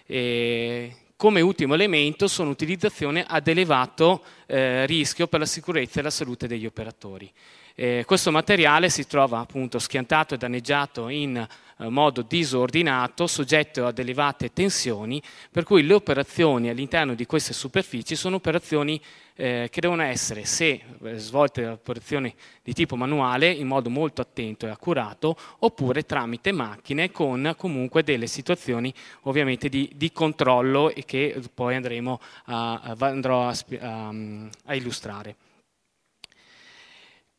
E 0.06 0.94
come 1.20 1.42
ultimo 1.42 1.74
elemento 1.74 2.28
sono 2.28 2.48
utilizzazioni 2.48 3.22
ad 3.26 3.46
elevato 3.46 4.22
eh, 4.46 4.86
rischio 4.86 5.26
per 5.26 5.40
la 5.40 5.44
sicurezza 5.44 6.00
e 6.00 6.02
la 6.02 6.08
salute 6.08 6.46
degli 6.46 6.64
operatori. 6.64 7.30
Eh, 7.74 8.04
questo 8.06 8.30
materiale 8.30 8.88
si 8.88 9.06
trova 9.06 9.40
appunto 9.40 9.78
schiantato 9.78 10.32
e 10.32 10.38
danneggiato 10.38 11.10
in 11.10 11.46
modo 11.88 12.22
disordinato, 12.22 13.26
soggetto 13.26 13.86
ad 13.86 13.98
elevate 13.98 14.52
tensioni, 14.52 15.22
per 15.50 15.64
cui 15.64 15.84
le 15.84 15.94
operazioni 15.94 16.68
all'interno 16.68 17.14
di 17.14 17.26
queste 17.26 17.52
superfici 17.52 18.16
sono 18.16 18.36
operazioni 18.36 19.00
eh, 19.34 19.68
che 19.70 19.80
devono 19.80 20.02
essere, 20.02 20.44
se 20.44 20.80
eh, 21.02 21.16
svolte 21.16 21.66
operazioni 21.66 22.34
di 22.62 22.74
tipo 22.74 22.96
manuale, 22.96 23.50
in 23.50 23.66
modo 23.66 23.88
molto 23.88 24.20
attento 24.20 24.66
e 24.66 24.70
accurato, 24.70 25.36
oppure 25.60 26.04
tramite 26.04 26.52
macchine 26.52 27.10
con 27.10 27.54
comunque 27.56 28.02
delle 28.02 28.26
situazioni 28.26 28.92
ovviamente 29.22 29.68
di, 29.68 29.90
di 29.94 30.12
controllo 30.12 30.92
e 30.94 31.04
che 31.04 31.40
poi 31.54 31.76
andremo 31.76 32.20
a, 32.46 32.94
andrò 32.98 33.48
a, 33.48 33.56
a, 33.80 34.14
a 34.66 34.74
illustrare. 34.74 35.36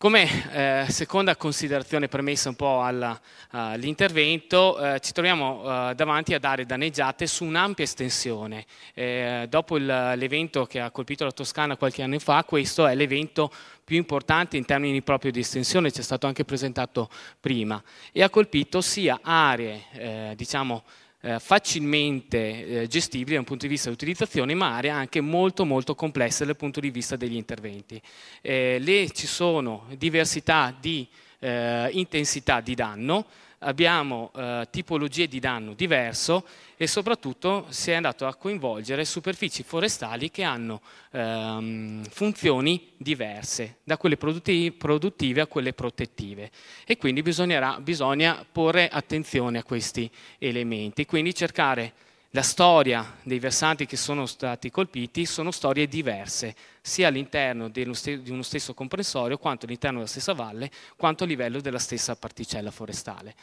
Come 0.02 0.28
eh, 0.52 0.86
seconda 0.90 1.36
considerazione 1.36 2.08
premessa 2.08 2.50
un 2.50 2.56
po' 2.56 2.82
alla, 2.82 3.22
all'intervento, 3.52 4.96
eh, 4.96 5.00
ci 5.00 5.12
troviamo 5.12 5.62
eh, 5.62 5.94
davanti 5.94 6.34
ad 6.34 6.44
aree 6.44 6.66
danneggiate 6.66 7.28
su 7.28 7.46
un'ampia 7.46 7.84
estensione. 7.84 8.66
Eh, 8.96 9.46
dopo 9.48 9.78
il, 9.78 9.86
l'evento 9.86 10.66
che 10.66 10.80
ha 10.80 10.90
colpito 10.90 11.24
la 11.24 11.32
Toscana 11.32 11.78
qualche 11.78 12.02
anno 12.02 12.18
fa, 12.18 12.44
questo 12.46 12.88
è 12.88 12.96
l'evento 12.96 13.52
più 13.84 13.96
importante 13.96 14.58
in 14.58 14.66
termini 14.66 15.04
proprio 15.04 15.32
di 15.32 15.42
estensione, 15.42 15.92
ci 15.92 16.00
è 16.00 16.04
stato 16.04 16.26
anche 16.26 16.46
presentato 16.46 17.08
prima, 17.40 17.80
e 18.12 18.24
ha 18.24 18.30
colpito 18.32 18.82
sia 18.82 19.20
aree, 19.22 19.84
eh, 19.92 20.34
diciamo, 20.36 20.84
eh, 21.22 21.40
facilmente 21.40 22.82
eh, 22.82 22.88
gestibili 22.88 23.34
da 23.34 23.40
un 23.40 23.46
punto 23.46 23.66
di 23.66 23.72
vista 23.72 23.90
di 23.90 23.96
utilizzazione, 23.96 24.54
ma 24.54 24.76
aree 24.76 24.90
anche 24.90 25.22
molto 25.22 25.66
molto 25.66 25.96
complesse 25.96 26.46
dal 26.46 26.56
punto 26.56 26.80
di 26.80 26.90
vista 26.90 27.16
degli 27.16 27.36
interventi. 27.36 28.02
Eh, 28.42 28.78
le, 28.80 29.10
ci 29.12 29.28
sono 29.28 29.86
diversità 29.98 30.76
di 30.78 31.08
eh, 31.40 31.90
intensità 31.92 32.62
di 32.62 32.76
danno, 32.76 33.26
abbiamo 33.62 34.32
eh, 34.36 34.68
tipologie 34.70 35.28
di 35.28 35.40
danno 35.40 35.74
diverso 35.74 36.46
e 36.78 36.88
soprattutto 36.88 37.66
si 37.70 37.92
è 37.92 37.96
andato 37.96 38.26
a 38.26 38.36
coinvolgere 38.36 39.06
superfici 39.06 39.64
forestali 39.64 40.32
che 40.32 40.44
hanno 40.44 40.82
ehm, 41.12 42.04
funzioni 42.06 42.92
diverse, 42.98 43.78
da 43.84 43.98
quelle 43.98 44.18
produttive 44.18 45.42
a 45.42 45.48
quelle 45.48 45.74
protettive. 45.74 46.50
E 46.86 46.98
quindi 46.98 47.22
bisogna 47.22 48.46
porre 48.52 48.88
attenzione 48.88 49.60
a 49.60 49.64
questi 49.64 50.10
elementi, 50.40 51.06
quindi 51.06 51.34
cercare 51.34 51.94
la 52.34 52.44
storia 52.44 53.18
dei 53.24 53.40
versanti 53.40 53.86
che 53.86 53.98
sono 53.98 54.26
stati 54.26 54.72
colpiti 54.72 55.26
sono 55.26 55.52
storie 55.52 55.88
diverse, 55.88 56.56
sia 56.80 57.10
all'interno 57.10 57.68
di 57.68 57.84
uno 58.28 58.42
stesso 58.42 58.74
comprensorio, 58.74 59.38
quanto 59.38 59.66
all'interno 59.66 59.98
della 59.98 60.10
stessa 60.10 60.34
valle, 60.34 60.72
quanto 60.96 61.26
a 61.26 61.28
livello 61.28 61.60
della 61.60 61.78
stessa 61.78 62.16
particella 62.16 62.72
forestale. 62.72 63.36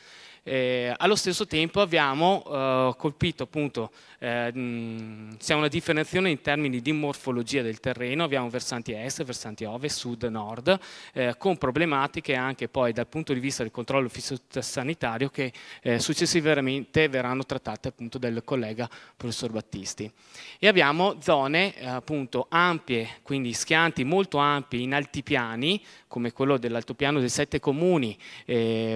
Eh, 0.48 0.94
allo 0.96 1.14
stesso 1.14 1.46
tempo 1.46 1.82
abbiamo 1.82 2.42
eh, 2.46 2.94
colpito 2.96 3.42
appunto, 3.42 3.90
eh, 4.18 4.50
c'è 5.36 5.52
una 5.52 5.68
differenziazione 5.68 6.30
in 6.30 6.40
termini 6.40 6.80
di 6.80 6.90
morfologia 6.92 7.60
del 7.60 7.80
terreno, 7.80 8.24
abbiamo 8.24 8.48
versanti 8.48 8.92
est, 8.92 9.22
versanti 9.24 9.64
ovest, 9.64 9.98
sud, 9.98 10.22
nord, 10.24 10.78
eh, 11.12 11.34
con 11.36 11.58
problematiche 11.58 12.34
anche 12.34 12.66
poi 12.66 12.94
dal 12.94 13.06
punto 13.06 13.34
di 13.34 13.40
vista 13.40 13.62
del 13.62 13.70
controllo 13.70 14.10
sanitario 14.60 15.28
che 15.28 15.52
eh, 15.82 15.98
successivamente 15.98 17.08
verranno 17.08 17.44
trattate 17.44 17.88
appunto 17.88 18.16
dal 18.16 18.40
collega 18.42 18.88
professor 19.18 19.50
Battisti. 19.50 20.10
E 20.58 20.66
abbiamo 20.66 21.18
zone 21.20 21.76
eh, 21.76 21.86
appunto 21.86 22.46
ampie, 22.48 23.18
quindi 23.20 23.52
schianti 23.52 24.02
molto 24.02 24.38
ampi 24.38 24.80
in 24.80 24.94
altipiani, 24.94 25.84
come 26.08 26.32
quello 26.32 26.56
dell'altopiano 26.56 27.20
dei 27.20 27.28
sette 27.28 27.60
comuni, 27.60 28.16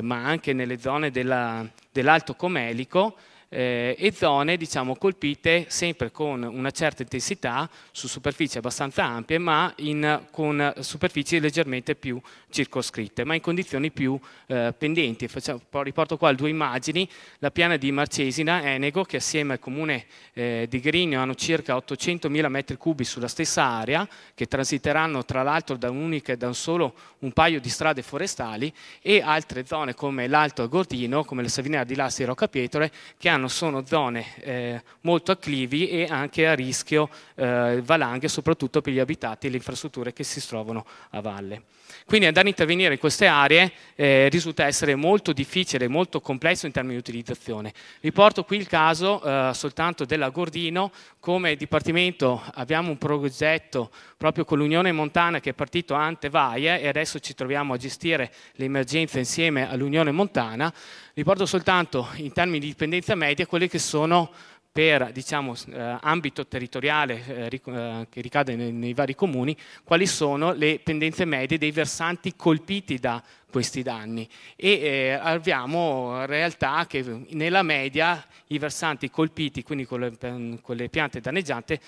ma 0.01 0.25
anche 0.25 0.55
nelle 0.55 0.79
zone 0.79 1.11
della, 1.11 1.42
dell'Alto 1.91 2.35
Comelico, 2.35 3.17
eh, 3.53 3.95
e 3.99 4.13
zone 4.13 4.57
diciamo, 4.57 4.97
colpite 4.97 5.67
sempre 5.69 6.11
con 6.11 6.43
una 6.43 6.71
certa 6.71 7.03
intensità 7.03 7.69
su 7.91 8.09
superfici 8.09 8.57
abbastanza 8.57 9.05
ampie 9.05 9.37
ma 9.37 9.73
in, 9.77 10.23
con 10.31 10.73
superfici 10.81 11.39
leggermente 11.39 11.95
più 11.95 12.19
circoscritte 12.49 13.25
ma 13.25 13.35
in 13.35 13.43
condizioni 13.43 13.91
più 13.91 14.19
eh, 14.47 14.73
pendenti. 14.77 15.29
Facciamo, 15.29 15.61
riporto 15.83 16.17
qua 16.17 16.33
due 16.33 16.49
immagini, 16.49 17.07
la 17.39 17.51
piana 17.51 17.77
di 17.77 17.93
Marcesina, 17.93 18.63
Enego 18.63 19.05
che 19.05 19.19
assieme 19.19 19.55
al 19.55 19.59
comune 19.59 20.07
eh, 20.33 20.67
di 20.69 20.81
Grigno 20.81 21.21
hanno 21.21 21.35
circa 21.35 21.77
800.000 21.77 22.47
metri 22.49 22.77
cubi 22.77 23.05
sulla 23.05 23.29
stessa 23.29 23.65
area 23.65 24.09
che 24.35 24.47
transiteranno 24.47 25.25
tra 25.27 25.43
l'altro 25.43 25.77
da 25.77 25.91
un'unica 25.91 26.33
e 26.33 26.37
da 26.39 26.47
un 26.47 26.55
solo 26.55 26.95
un 27.19 27.33
paio 27.33 27.61
di 27.61 27.69
strade 27.69 28.03
forestali 28.03 28.73
e 29.01 29.21
altre 29.21 29.67
zone 29.67 29.95
come 29.95 30.27
l'Alto 30.27 30.67
Gordino, 30.69 31.25
come 31.25 31.43
la 31.43 31.49
Savinera 31.49 31.85
di 31.85 31.95
Lassi 31.95 32.23
e 32.23 32.27
Rocca 32.27 32.49
Pietre 32.49 32.91
che 33.19 33.29
hanno 33.29 33.42
sono 33.49 33.85
zone 33.87 34.27
eh, 34.41 34.83
molto 35.03 35.33
acclivi 35.33 35.89
e 35.89 36.07
anche 36.09 36.47
a 36.47 36.55
rischio 36.55 37.09
eh, 37.35 37.81
valanghe, 37.83 38.29
soprattutto 38.29 38.81
per 38.81 38.93
gli 38.93 38.99
abitati 38.99 39.47
e 39.47 39.51
le 39.51 39.57
infrastrutture 39.57 40.13
che 40.13 40.25
si 40.25 40.45
trovano 40.47 40.85
a 41.11 41.21
valle. 41.21 41.63
Quindi 42.05 42.27
andare 42.27 42.47
a 42.47 42.51
intervenire 42.51 42.95
in 42.95 42.99
queste 42.99 43.27
aree 43.27 43.73
eh, 43.95 44.29
risulta 44.29 44.67
essere 44.67 44.95
molto 44.95 45.33
difficile, 45.33 45.89
molto 45.89 46.21
complesso 46.21 46.67
in 46.67 46.73
termini 46.73 46.95
di 46.95 47.01
utilizzazione. 47.01 47.73
Riporto 48.01 48.45
qui 48.45 48.57
il 48.57 48.67
caso 48.67 49.23
eh, 49.23 49.51
soltanto 49.55 50.05
della 50.05 50.31
Gordino, 50.31 50.91
come 51.21 51.57
Dipartimento 51.57 52.43
abbiamo 52.55 52.91
un 52.91 52.99
progetto 52.99 53.91
proprio 54.17 54.45
con 54.45 54.59
l'Unione 54.59 54.93
Montana 54.93 55.41
che 55.41 55.51
è 55.51 55.55
partito 55.55 55.95
ante 55.95 56.29
vaie 56.29 56.81
e 56.81 56.89
adesso 56.89 57.19
ci 57.19 57.35
troviamo 57.35 57.75
a 57.75 57.77
gestire 57.77 58.33
le 58.55 58.65
emergenze 58.65 59.19
insieme 59.19 59.69
all'Unione 59.69 60.11
Montana. 60.11 60.73
Riporto 61.15 61.45
soltanto 61.47 62.09
in 62.17 62.33
termini 62.33 62.59
di 62.59 62.67
dipendenza 62.67 63.15
media 63.15 63.47
quelle 63.47 63.69
che 63.69 63.79
sono 63.79 64.31
per 64.73 65.13
diciamo, 65.13 65.55
eh, 65.69 65.99
ambito 66.01 66.47
territoriale 66.47 67.51
eh, 67.51 67.61
eh, 67.63 68.07
che 68.09 68.21
ricade 68.23 68.57
nei, 68.57 68.73
nei, 68.73 68.95
vari 68.95 69.15
comuni, 69.15 69.55
quali 69.85 70.07
sono 70.07 70.55
le 70.55 70.81
pendenze 70.83 71.27
medie 71.27 71.59
dei 71.59 71.71
versanti 71.71 72.35
colpiti 72.35 72.97
da 72.97 73.23
questi 73.51 73.83
danni 73.83 74.27
e 74.57 74.71
eh, 74.71 75.11
abbiamo 75.11 76.25
realtà 76.25 76.87
che 76.87 77.05
nella 77.33 77.63
media 77.63 78.27
i 78.47 78.59
versanti 78.59 79.11
colpiti, 79.11 79.63
quindi 79.63 79.85
con 79.85 80.01
le, 80.01 80.59
con 80.63 80.75
le 80.75 80.89
piante 80.89 81.21
danneggiate, 81.21 81.79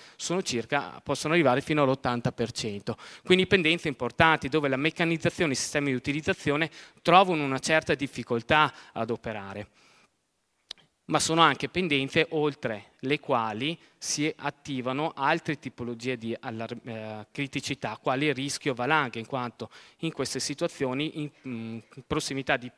circa, 0.43 1.01
possono 1.03 1.33
arrivare 1.33 1.61
fino 1.61 1.81
all'80%. 1.81 2.93
Quindi 3.23 3.47
pendenze 3.47 3.87
importanti 3.87 4.47
dove 4.47 4.67
la 4.67 4.77
meccanizzazione 4.77 5.51
e 5.51 5.53
i 5.53 5.57
sistemi 5.57 5.89
di 5.89 5.95
utilizzazione 5.95 6.69
trovano 7.01 7.43
una 7.43 7.57
certa 7.57 7.95
difficoltà 7.95 8.71
ad 8.93 9.09
operare 9.09 9.69
ma 11.05 11.19
sono 11.19 11.41
anche 11.41 11.69
pendenze 11.69 12.27
oltre 12.31 12.93
le 12.99 13.19
quali 13.19 13.77
si 13.97 14.31
attivano 14.37 15.11
altre 15.15 15.59
tipologie 15.59 16.17
di 16.17 16.33
eh, 16.33 17.27
criticità, 17.31 17.97
quali 18.01 18.33
rischio 18.33 18.73
valanghe, 18.73 19.19
in 19.19 19.25
quanto 19.25 19.69
in 19.99 20.11
queste 20.11 20.39
situazioni, 20.39 21.21
in, 21.21 21.29
in 21.43 21.81
prossimità 22.07 22.57
di 22.57 22.71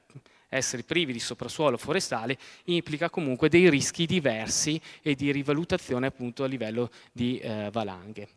essere 0.49 0.83
privi 0.83 1.13
di 1.13 1.19
soprassuolo 1.19 1.77
forestale, 1.77 2.37
implica 2.65 3.09
comunque 3.09 3.49
dei 3.49 3.69
rischi 3.69 4.05
diversi 4.05 4.79
e 5.01 5.15
di 5.15 5.31
rivalutazione 5.31 6.07
appunto 6.07 6.43
a 6.43 6.47
livello 6.47 6.89
di 7.11 7.37
eh, 7.39 7.69
valanghe. 7.71 8.29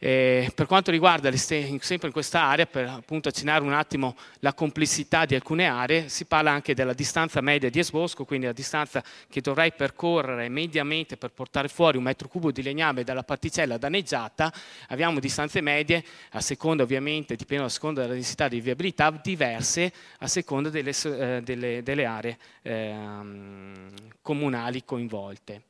Eh, 0.00 0.52
per 0.54 0.66
quanto 0.66 0.92
riguarda, 0.92 1.34
sempre 1.36 2.06
in 2.06 2.12
questa 2.12 2.42
area, 2.42 2.66
per 2.66 2.86
appunto 2.86 3.28
accennare 3.28 3.64
un 3.64 3.72
attimo 3.72 4.16
la 4.38 4.54
complessità 4.54 5.24
di 5.24 5.34
alcune 5.34 5.66
aree, 5.66 6.08
si 6.08 6.24
parla 6.24 6.52
anche 6.52 6.72
della 6.72 6.92
distanza 6.92 7.40
media 7.40 7.68
di 7.68 7.80
esbosco, 7.80 8.24
quindi 8.24 8.46
la 8.46 8.52
distanza 8.52 9.02
che 9.28 9.40
dovrei 9.40 9.72
percorrere 9.72 10.48
mediamente 10.48 11.16
per 11.16 11.32
portare 11.32 11.66
fuori 11.66 11.96
un 11.96 12.04
metro 12.04 12.28
cubo 12.28 12.52
di 12.52 12.62
legname 12.62 13.02
dalla 13.02 13.24
particella 13.24 13.76
danneggiata. 13.76 14.52
Abbiamo 14.88 15.18
distanze 15.18 15.60
medie, 15.60 16.04
a 16.30 16.40
seconda 16.40 16.84
ovviamente, 16.84 17.34
dipende 17.34 17.64
a 17.64 17.68
seconda 17.68 18.02
della 18.02 18.14
densità 18.14 18.46
di 18.46 18.60
viabilità, 18.60 19.10
diverse 19.10 19.92
a 20.18 20.28
seconda 20.28 20.70
delle, 20.70 20.92
eh, 20.92 21.40
delle, 21.42 21.82
delle 21.82 22.04
aree 22.04 22.38
eh, 22.62 22.94
comunali 24.22 24.84
coinvolte. 24.84 25.62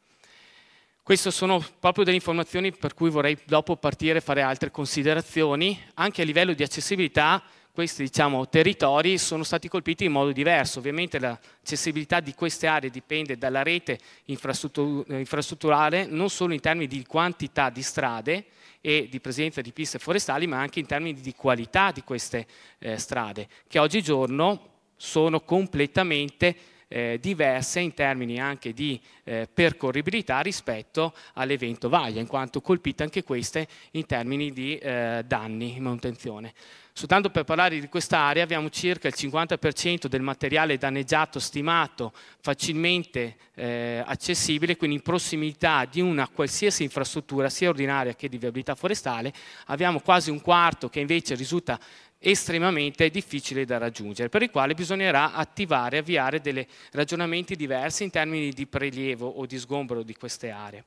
Queste 1.08 1.30
sono 1.30 1.64
proprio 1.80 2.04
delle 2.04 2.16
informazioni 2.16 2.70
per 2.70 2.92
cui 2.92 3.08
vorrei 3.08 3.34
dopo 3.46 3.76
partire 3.76 4.18
e 4.18 4.20
fare 4.20 4.42
altre 4.42 4.70
considerazioni. 4.70 5.82
Anche 5.94 6.20
a 6.20 6.24
livello 6.26 6.52
di 6.52 6.62
accessibilità, 6.62 7.42
questi 7.72 8.02
diciamo, 8.02 8.46
territori 8.50 9.16
sono 9.16 9.42
stati 9.42 9.70
colpiti 9.70 10.04
in 10.04 10.12
modo 10.12 10.32
diverso. 10.32 10.80
Ovviamente 10.80 11.18
l'accessibilità 11.18 12.20
di 12.20 12.34
queste 12.34 12.66
aree 12.66 12.90
dipende 12.90 13.38
dalla 13.38 13.62
rete 13.62 13.98
infrastrutturale, 14.26 16.04
non 16.04 16.28
solo 16.28 16.52
in 16.52 16.60
termini 16.60 16.86
di 16.86 17.02
quantità 17.06 17.70
di 17.70 17.80
strade 17.80 18.44
e 18.82 19.08
di 19.10 19.18
presenza 19.18 19.62
di 19.62 19.72
piste 19.72 19.98
forestali, 19.98 20.46
ma 20.46 20.58
anche 20.58 20.78
in 20.78 20.84
termini 20.84 21.18
di 21.18 21.34
qualità 21.34 21.90
di 21.90 22.02
queste 22.02 22.46
eh, 22.80 22.98
strade, 22.98 23.48
che 23.66 23.78
oggigiorno 23.78 24.72
sono 24.94 25.40
completamente 25.40 26.54
eh, 26.88 27.18
diverse 27.20 27.80
in 27.80 27.94
termini 27.94 28.40
anche 28.40 28.72
di 28.72 29.00
eh, 29.24 29.48
percorribilità 29.52 30.40
rispetto 30.40 31.14
all'evento 31.34 31.88
Vaglia, 31.88 32.20
in 32.20 32.26
quanto 32.26 32.60
colpite 32.60 33.02
anche 33.02 33.22
queste 33.22 33.68
in 33.92 34.06
termini 34.06 34.52
di 34.52 34.76
eh, 34.76 35.22
danni 35.26 35.76
in 35.76 35.82
manutenzione. 35.82 36.52
Soltanto 36.98 37.30
per 37.30 37.44
parlare 37.44 37.78
di 37.78 37.88
quest'area 37.88 38.42
abbiamo 38.42 38.70
circa 38.70 39.06
il 39.06 39.14
50% 39.16 40.06
del 40.06 40.20
materiale 40.20 40.78
danneggiato 40.78 41.38
stimato 41.38 42.12
facilmente 42.40 43.36
eh, 43.54 44.02
accessibile, 44.04 44.76
quindi 44.76 44.96
in 44.96 45.02
prossimità 45.02 45.84
di 45.84 46.00
una 46.00 46.26
qualsiasi 46.26 46.82
infrastruttura 46.82 47.50
sia 47.50 47.68
ordinaria 47.68 48.16
che 48.16 48.28
di 48.28 48.36
viabilità 48.36 48.74
forestale. 48.74 49.32
Abbiamo 49.66 50.00
quasi 50.00 50.30
un 50.30 50.40
quarto 50.40 50.88
che 50.88 50.98
invece 50.98 51.36
risulta 51.36 51.78
estremamente 52.18 53.08
difficile 53.10 53.64
da 53.64 53.78
raggiungere, 53.78 54.28
per 54.28 54.42
il 54.42 54.50
quale 54.50 54.74
bisognerà 54.74 55.32
attivare, 55.32 55.98
avviare 55.98 56.40
dei 56.40 56.66
ragionamenti 56.92 57.54
diversi 57.54 58.02
in 58.02 58.10
termini 58.10 58.50
di 58.50 58.66
prelievo 58.66 59.28
o 59.28 59.46
di 59.46 59.58
sgombero 59.58 60.02
di 60.02 60.14
queste 60.14 60.50
aree. 60.50 60.84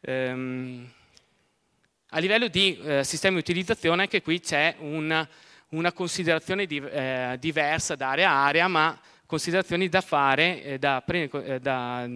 Ehm, 0.00 0.90
a 2.10 2.18
livello 2.20 2.48
di 2.48 2.78
eh, 2.78 3.04
sistemi 3.04 3.34
di 3.34 3.40
utilizzazione 3.40 4.02
anche 4.02 4.22
qui 4.22 4.40
c'è 4.40 4.76
una, 4.78 5.28
una 5.70 5.92
considerazione 5.92 6.64
di, 6.64 6.78
eh, 6.78 7.36
diversa 7.38 7.94
da 7.94 8.10
area 8.10 8.30
a 8.30 8.46
area, 8.46 8.68
ma 8.68 8.98
considerazioni 9.26 9.90
da 9.90 10.00
fare, 10.00 10.62
eh, 10.62 10.78
da, 10.78 11.04
eh, 11.04 11.60
da 11.60 12.08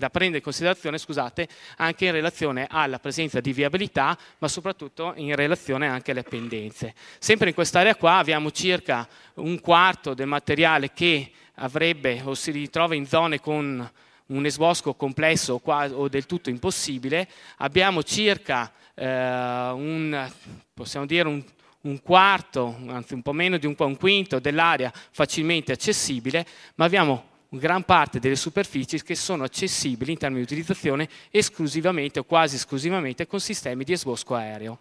da 0.00 0.10
prendere 0.10 0.38
in 0.38 0.42
considerazione 0.42 0.98
scusate, 0.98 1.46
anche 1.76 2.06
in 2.06 2.12
relazione 2.12 2.66
alla 2.68 2.98
presenza 2.98 3.40
di 3.40 3.52
viabilità, 3.52 4.18
ma 4.38 4.48
soprattutto 4.48 5.12
in 5.16 5.36
relazione 5.36 5.86
anche 5.86 6.10
alle 6.10 6.22
pendenze. 6.22 6.94
Sempre 7.18 7.50
in 7.50 7.54
quest'area 7.54 7.94
qua 7.94 8.16
abbiamo 8.16 8.50
circa 8.50 9.06
un 9.34 9.60
quarto 9.60 10.14
del 10.14 10.26
materiale 10.26 10.92
che 10.92 11.30
avrebbe 11.56 12.22
o 12.24 12.34
si 12.34 12.50
ritrova 12.50 12.94
in 12.94 13.06
zone 13.06 13.40
con 13.40 13.90
un 14.26 14.46
esbosco 14.46 14.94
complesso 14.94 15.60
o, 15.62 16.08
del 16.08 16.26
tutto 16.26 16.50
impossibile, 16.50 17.28
abbiamo 17.58 18.02
circa 18.02 18.72
eh, 18.94 19.04
un, 19.04 20.30
possiamo 20.72 21.04
dire 21.04 21.28
un, 21.28 21.44
un 21.82 22.00
quarto, 22.00 22.76
anzi 22.86 23.12
un 23.12 23.22
po' 23.22 23.32
meno 23.32 23.58
di 23.58 23.66
un, 23.66 23.74
un 23.76 23.96
quinto 23.96 24.38
dell'area 24.38 24.90
facilmente 25.10 25.72
accessibile, 25.72 26.46
ma 26.76 26.84
abbiamo 26.86 27.29
gran 27.50 27.84
parte 27.84 28.20
delle 28.20 28.36
superfici 28.36 29.02
che 29.02 29.14
sono 29.14 29.44
accessibili 29.44 30.12
in 30.12 30.18
termini 30.18 30.44
di 30.44 30.52
utilizzazione 30.52 31.08
esclusivamente 31.30 32.20
o 32.20 32.24
quasi 32.24 32.56
esclusivamente 32.56 33.26
con 33.26 33.40
sistemi 33.40 33.84
di 33.84 33.92
esbosco 33.92 34.34
aereo, 34.34 34.78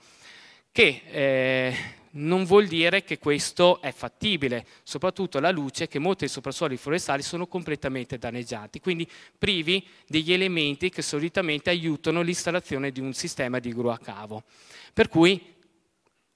che 0.71 1.01
eh, 1.09 1.75
non 2.11 2.45
vuol 2.45 2.67
dire 2.67 3.03
che 3.03 3.17
questo 3.17 3.81
è 3.81 3.91
fattibile, 3.91 4.65
soprattutto 4.83 5.37
alla 5.37 5.51
luce 5.51 5.87
che 5.87 5.99
molti 5.99 6.25
dei 6.25 6.29
soprassuoli 6.29 6.77
forestali 6.77 7.21
sono 7.21 7.47
completamente 7.47 8.17
danneggiati, 8.17 8.79
quindi 8.79 9.09
privi 9.37 9.85
degli 10.07 10.31
elementi 10.31 10.89
che 10.89 11.01
solitamente 11.01 11.69
aiutano 11.69 12.21
l'installazione 12.21 12.91
di 12.91 12.99
un 12.99 13.13
sistema 13.13 13.59
di 13.59 13.73
gru 13.73 13.89
a 13.89 13.97
cavo. 13.97 14.43
Per 14.93 15.07
cui 15.07 15.57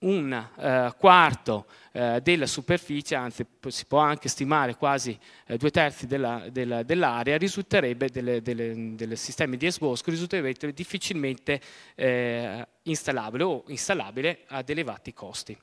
un 0.03 0.31
eh, 0.31 0.93
quarto 0.97 1.65
eh, 1.91 2.19
della 2.21 2.45
superficie, 2.45 3.15
anzi 3.15 3.45
si 3.67 3.85
può 3.85 3.99
anche 3.99 4.29
stimare 4.29 4.75
quasi 4.75 5.17
eh, 5.47 5.57
due 5.57 5.71
terzi 5.71 6.07
della, 6.07 6.45
della, 6.49 6.83
dell'area, 6.83 7.37
risulterebbe 7.37 8.09
del 8.09 9.17
sistema 9.17 9.55
di 9.55 9.65
esbosco, 9.65 10.09
risulterebbe 10.09 10.73
difficilmente 10.73 11.59
eh, 11.95 12.67
installabile 12.83 13.43
o 13.43 13.63
installabile 13.67 14.43
ad 14.47 14.69
elevati 14.69 15.13
costi. 15.13 15.57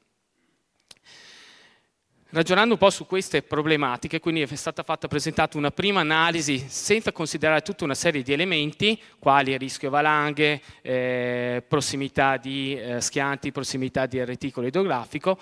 Ragionando 2.33 2.75
un 2.75 2.79
po' 2.79 2.91
su 2.91 3.07
queste 3.07 3.43
problematiche, 3.43 4.21
quindi 4.21 4.43
è 4.43 4.55
stata 4.55 4.85
fatta 4.85 5.09
presentata 5.09 5.59
una 5.59 5.73
prima 5.73 5.99
analisi 5.99 6.65
senza 6.69 7.11
considerare 7.11 7.61
tutta 7.63 7.83
una 7.83 7.97
serie 7.97 8.23
di 8.23 8.33
elementi, 8.33 8.97
quali 9.19 9.59
rischio 9.59 9.91
valanghe, 9.91 10.61
eh, 10.81 11.61
prossimità 11.67 12.37
di 12.37 12.79
eh, 12.79 13.01
schianti, 13.01 13.51
prossimità 13.51 14.07
di 14.07 14.25
reticolo 14.25 14.69
idrografico. 14.69 15.41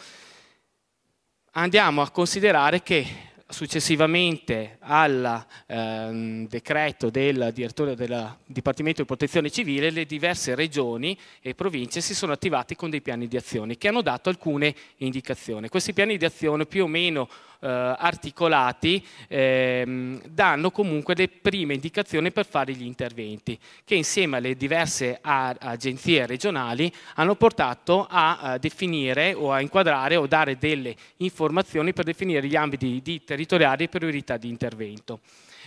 Andiamo 1.52 2.00
a 2.00 2.10
considerare 2.10 2.82
che 2.82 3.06
successivamente 3.48 4.76
al 4.80 5.46
ehm, 5.66 6.46
decreto 6.48 7.08
del 7.08 7.50
direttore 7.54 7.96
del 7.96 8.36
Dipartimento 8.44 9.00
di 9.00 9.06
Protezione 9.06 9.50
Civile, 9.50 9.90
le 9.90 10.04
diverse 10.04 10.54
regioni 10.54 11.18
e 11.40 11.54
province 11.54 12.02
si 12.02 12.14
sono 12.14 12.32
attivate 12.32 12.76
con 12.76 12.90
dei 12.90 13.00
piani 13.00 13.26
di 13.26 13.36
azione 13.36 13.78
che 13.78 13.88
hanno 13.88 14.02
dato 14.02 14.28
alcune 14.28 14.74
indicazioni. 14.98 15.68
Questi 15.68 15.94
piani 15.94 16.18
di 16.18 16.24
azione 16.26 16.66
più 16.66 16.84
o 16.84 16.88
meno 16.88 17.28
articolati 17.60 19.04
ehm, 19.26 20.20
danno 20.28 20.70
comunque 20.70 21.14
le 21.14 21.28
prime 21.28 21.74
indicazioni 21.74 22.30
per 22.30 22.46
fare 22.46 22.72
gli 22.72 22.84
interventi 22.84 23.58
che 23.84 23.94
insieme 23.94 24.36
alle 24.36 24.54
diverse 24.54 25.18
agenzie 25.20 26.26
regionali 26.26 26.92
hanno 27.14 27.34
portato 27.34 28.06
a, 28.08 28.38
a 28.38 28.58
definire 28.58 29.34
o 29.34 29.52
a 29.52 29.60
inquadrare 29.60 30.16
o 30.16 30.26
dare 30.26 30.56
delle 30.56 30.94
informazioni 31.16 31.92
per 31.92 32.04
definire 32.04 32.46
gli 32.46 32.56
ambiti 32.56 33.00
di 33.02 33.24
territoriali 33.24 33.84
e 33.84 33.88
priorità 33.88 34.36
di 34.36 34.48
intervento 34.48 35.20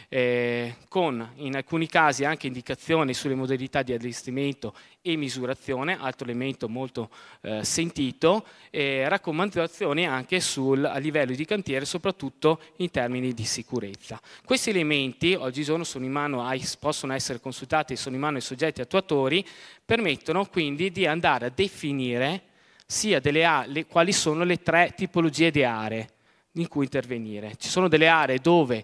eh, 0.10 0.76
con 0.88 1.28
in 1.36 1.56
alcuni 1.56 1.88
casi 1.88 2.26
anche 2.26 2.48
indicazioni 2.48 3.14
sulle 3.14 3.36
modalità 3.36 3.82
di 3.82 3.94
allestimento 3.94 4.74
e 5.02 5.16
misurazione, 5.16 5.98
altro 6.00 6.26
elemento 6.26 6.70
molto 6.70 7.10
eh, 7.42 7.64
sentito, 7.64 8.46
e 8.70 9.10
raccomandazioni 9.10 10.06
anche 10.06 10.40
sul, 10.40 10.86
a 10.86 10.98
livello 10.98 11.34
di 11.34 11.46
cantiere, 11.46 11.86
soprattutto 11.86 12.60
in 12.78 12.92
termini 12.92 13.34
di 13.34 13.46
sicurezza. 13.46 14.22
Questi 14.46 14.70
elementi 14.70 15.34
oggigiorno 15.34 15.86
ai, 16.44 16.64
possono 16.80 17.14
essere 17.14 17.40
consultati 17.40 17.94
e 17.94 17.96
sono 17.96 18.16
in 18.16 18.22
mano 18.22 18.36
ai 18.36 18.42
soggetti 18.42 18.82
attuatori, 18.82 19.46
permettono 19.84 20.46
quindi 20.46 20.92
di 20.92 21.06
andare 21.06 21.48
a 21.48 21.52
definire 21.54 22.44
sia 22.86 23.20
delle 23.20 23.46
aree, 23.46 23.86
quali 23.86 24.12
sono 24.12 24.44
le 24.44 24.62
tre 24.62 24.94
tipologie 24.96 25.50
di 25.50 25.64
aree 25.64 26.10
in 26.56 26.68
cui 26.68 26.84
intervenire. 26.84 27.56
Ci 27.58 27.70
sono 27.70 27.88
delle 27.88 28.10
aree 28.10 28.40
dove 28.40 28.84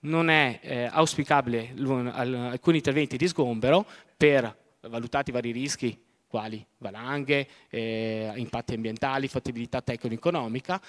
non 0.00 0.30
è 0.30 0.60
eh, 0.62 0.88
auspicabile 0.90 1.72
alcuni 1.76 2.76
interventi 2.76 3.16
di 3.16 3.28
sgombero 3.28 3.86
per 4.16 4.56
valutati 4.82 5.32
vari 5.32 5.50
rischi 5.50 6.06
quali 6.28 6.64
valanghe, 6.76 7.48
eh, 7.70 8.32
impatti 8.36 8.74
ambientali, 8.74 9.28
fattibilità 9.28 9.80
tecno-economica, 9.80 10.80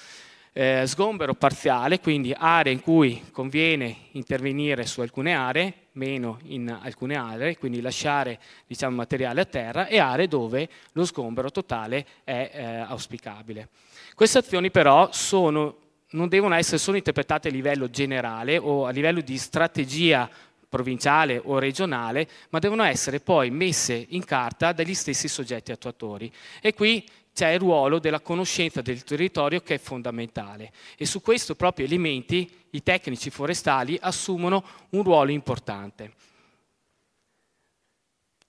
eh, 0.51 0.83
sgombero 0.85 1.33
parziale, 1.33 1.99
quindi 1.99 2.35
aree 2.37 2.73
in 2.73 2.81
cui 2.81 3.23
conviene 3.31 3.95
intervenire 4.11 4.85
su 4.85 4.99
alcune 4.99 5.33
aree, 5.33 5.73
meno 5.93 6.39
in 6.45 6.69
alcune 6.69 7.15
aree, 7.15 7.57
quindi 7.57 7.79
lasciare 7.79 8.39
diciamo, 8.67 8.95
materiale 8.97 9.41
a 9.41 9.45
terra, 9.45 9.87
e 9.87 9.99
aree 9.99 10.27
dove 10.27 10.69
lo 10.91 11.05
sgombero 11.05 11.51
totale 11.51 12.05
è 12.23 12.51
eh, 12.53 12.75
auspicabile. 12.79 13.69
Queste 14.13 14.39
azioni 14.39 14.71
però 14.71 15.09
sono 15.13 15.87
non 16.11 16.27
devono 16.27 16.55
essere 16.55 16.77
solo 16.77 16.97
interpretate 16.97 17.49
a 17.49 17.51
livello 17.51 17.89
generale 17.89 18.57
o 18.57 18.85
a 18.85 18.91
livello 18.91 19.21
di 19.21 19.37
strategia 19.37 20.29
provinciale 20.67 21.41
o 21.43 21.57
regionale, 21.57 22.27
ma 22.49 22.59
devono 22.59 22.83
essere 22.83 23.19
poi 23.19 23.49
messe 23.49 24.05
in 24.09 24.23
carta 24.23 24.71
dagli 24.71 24.93
stessi 24.93 25.27
soggetti 25.27 25.71
attuatori. 25.71 26.31
E 26.61 26.73
qui 26.73 27.07
c'è 27.33 27.49
il 27.49 27.59
ruolo 27.59 27.99
della 27.99 28.19
conoscenza 28.19 28.81
del 28.81 29.03
territorio 29.03 29.61
che 29.61 29.75
è 29.75 29.79
fondamentale 29.79 30.71
e 30.97 31.05
su 31.05 31.21
questo 31.21 31.55
proprio 31.55 31.85
elementi 31.85 32.49
i 32.71 32.83
tecnici 32.83 33.29
forestali 33.29 33.97
assumono 33.99 34.63
un 34.89 35.03
ruolo 35.03 35.31
importante. 35.31 36.13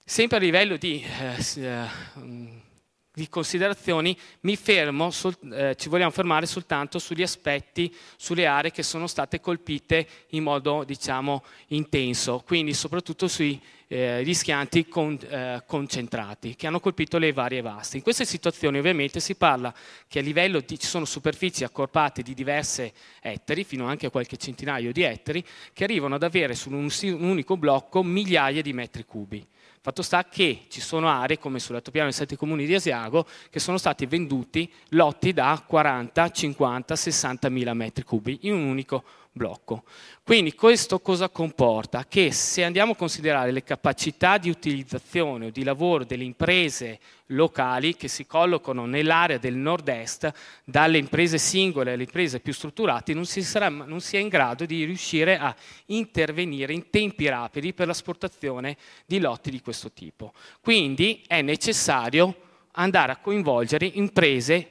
Sempre 0.03 0.37
a 0.37 0.41
livello 0.41 0.77
di 0.77 1.03
eh, 1.03 1.61
eh 1.61 2.69
di 3.13 3.27
considerazioni, 3.27 4.17
mi 4.41 4.55
fermo, 4.55 5.11
sol, 5.11 5.35
eh, 5.51 5.75
ci 5.77 5.89
vogliamo 5.89 6.11
fermare 6.11 6.45
soltanto 6.45 6.97
sugli 6.97 7.21
aspetti, 7.21 7.93
sulle 8.15 8.45
aree 8.45 8.71
che 8.71 8.83
sono 8.83 9.05
state 9.05 9.41
colpite 9.41 10.07
in 10.29 10.43
modo 10.43 10.85
diciamo 10.85 11.43
intenso, 11.67 12.41
quindi 12.45 12.73
soprattutto 12.73 13.27
sui 13.27 13.59
eh, 13.87 14.21
rischianti 14.21 14.87
con, 14.87 15.19
eh, 15.29 15.61
concentrati 15.67 16.55
che 16.55 16.67
hanno 16.67 16.79
colpito 16.79 17.17
le 17.17 17.33
varie 17.33 17.59
vaste. 17.59 17.97
In 17.97 18.03
queste 18.03 18.23
situazioni 18.23 18.77
ovviamente 18.77 19.19
si 19.19 19.35
parla 19.35 19.73
che 20.07 20.19
a 20.19 20.21
livello 20.21 20.61
di, 20.61 20.79
ci 20.79 20.87
sono 20.87 21.03
superfici 21.03 21.65
accorpate 21.65 22.21
di 22.21 22.33
diverse 22.33 22.93
ettari, 23.19 23.65
fino 23.65 23.87
anche 23.87 24.05
a 24.05 24.09
qualche 24.09 24.37
centinaio 24.37 24.93
di 24.93 25.01
ettari, 25.01 25.43
che 25.73 25.83
arrivano 25.83 26.15
ad 26.15 26.23
avere 26.23 26.55
su 26.55 26.69
un, 26.69 26.89
un 26.89 27.23
unico 27.23 27.57
blocco 27.57 28.01
migliaia 28.03 28.61
di 28.61 28.71
metri 28.71 29.03
cubi. 29.03 29.45
Fatto 29.83 30.03
sta 30.03 30.25
che 30.25 30.65
ci 30.69 30.79
sono 30.79 31.09
aree, 31.09 31.39
come 31.39 31.57
sull'altopiano 31.57 32.07
dei 32.07 32.15
sette 32.15 32.35
comuni 32.35 32.67
di 32.67 32.75
Asiago, 32.75 33.25
che 33.49 33.59
sono 33.59 33.79
stati 33.79 34.05
venduti 34.05 34.71
lotti 34.89 35.33
da 35.33 35.63
40, 35.65 36.29
50, 36.29 36.95
60 36.95 37.49
mila 37.49 37.73
metri 37.73 38.03
cubi 38.03 38.37
in 38.43 38.53
un 38.53 38.65
unico 38.65 39.03
blocco. 39.31 39.83
Quindi 40.23 40.53
questo 40.53 40.99
cosa 40.99 41.29
comporta? 41.29 42.05
Che 42.05 42.31
se 42.31 42.63
andiamo 42.63 42.93
a 42.93 42.95
considerare 42.95 43.51
le 43.51 43.63
capacità 43.63 44.37
di 44.37 44.49
utilizzazione 44.49 45.47
o 45.47 45.49
di 45.49 45.63
lavoro 45.63 46.03
delle 46.03 46.23
imprese 46.23 46.99
locali 47.27 47.95
che 47.95 48.07
si 48.07 48.25
collocano 48.25 48.85
nell'area 48.85 49.37
del 49.37 49.55
nord-est, 49.55 50.31
dalle 50.65 50.97
imprese 50.97 51.37
singole 51.37 51.93
alle 51.93 52.03
imprese 52.03 52.39
più 52.41 52.53
strutturate, 52.53 53.13
non 53.13 53.25
si, 53.25 53.41
sarà, 53.41 53.69
non 53.69 54.01
si 54.01 54.17
è 54.17 54.19
in 54.19 54.27
grado 54.27 54.65
di 54.65 54.83
riuscire 54.83 55.37
a 55.37 55.55
intervenire 55.87 56.73
in 56.73 56.89
tempi 56.89 57.27
rapidi 57.27 57.73
per 57.73 57.87
l'asportazione 57.87 58.77
di 59.05 59.19
lotti 59.19 59.49
di 59.49 59.61
questo 59.61 59.91
tipo. 59.91 60.33
Quindi 60.59 61.23
è 61.25 61.41
necessario 61.41 62.35
andare 62.73 63.13
a 63.13 63.17
coinvolgere 63.17 63.85
imprese 63.85 64.67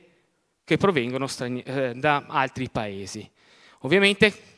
che 0.64 0.76
provengono 0.76 1.26
eh, 1.38 1.94
da 1.96 2.24
altri 2.28 2.68
paesi. 2.70 3.28
Ovviamente, 3.80 4.49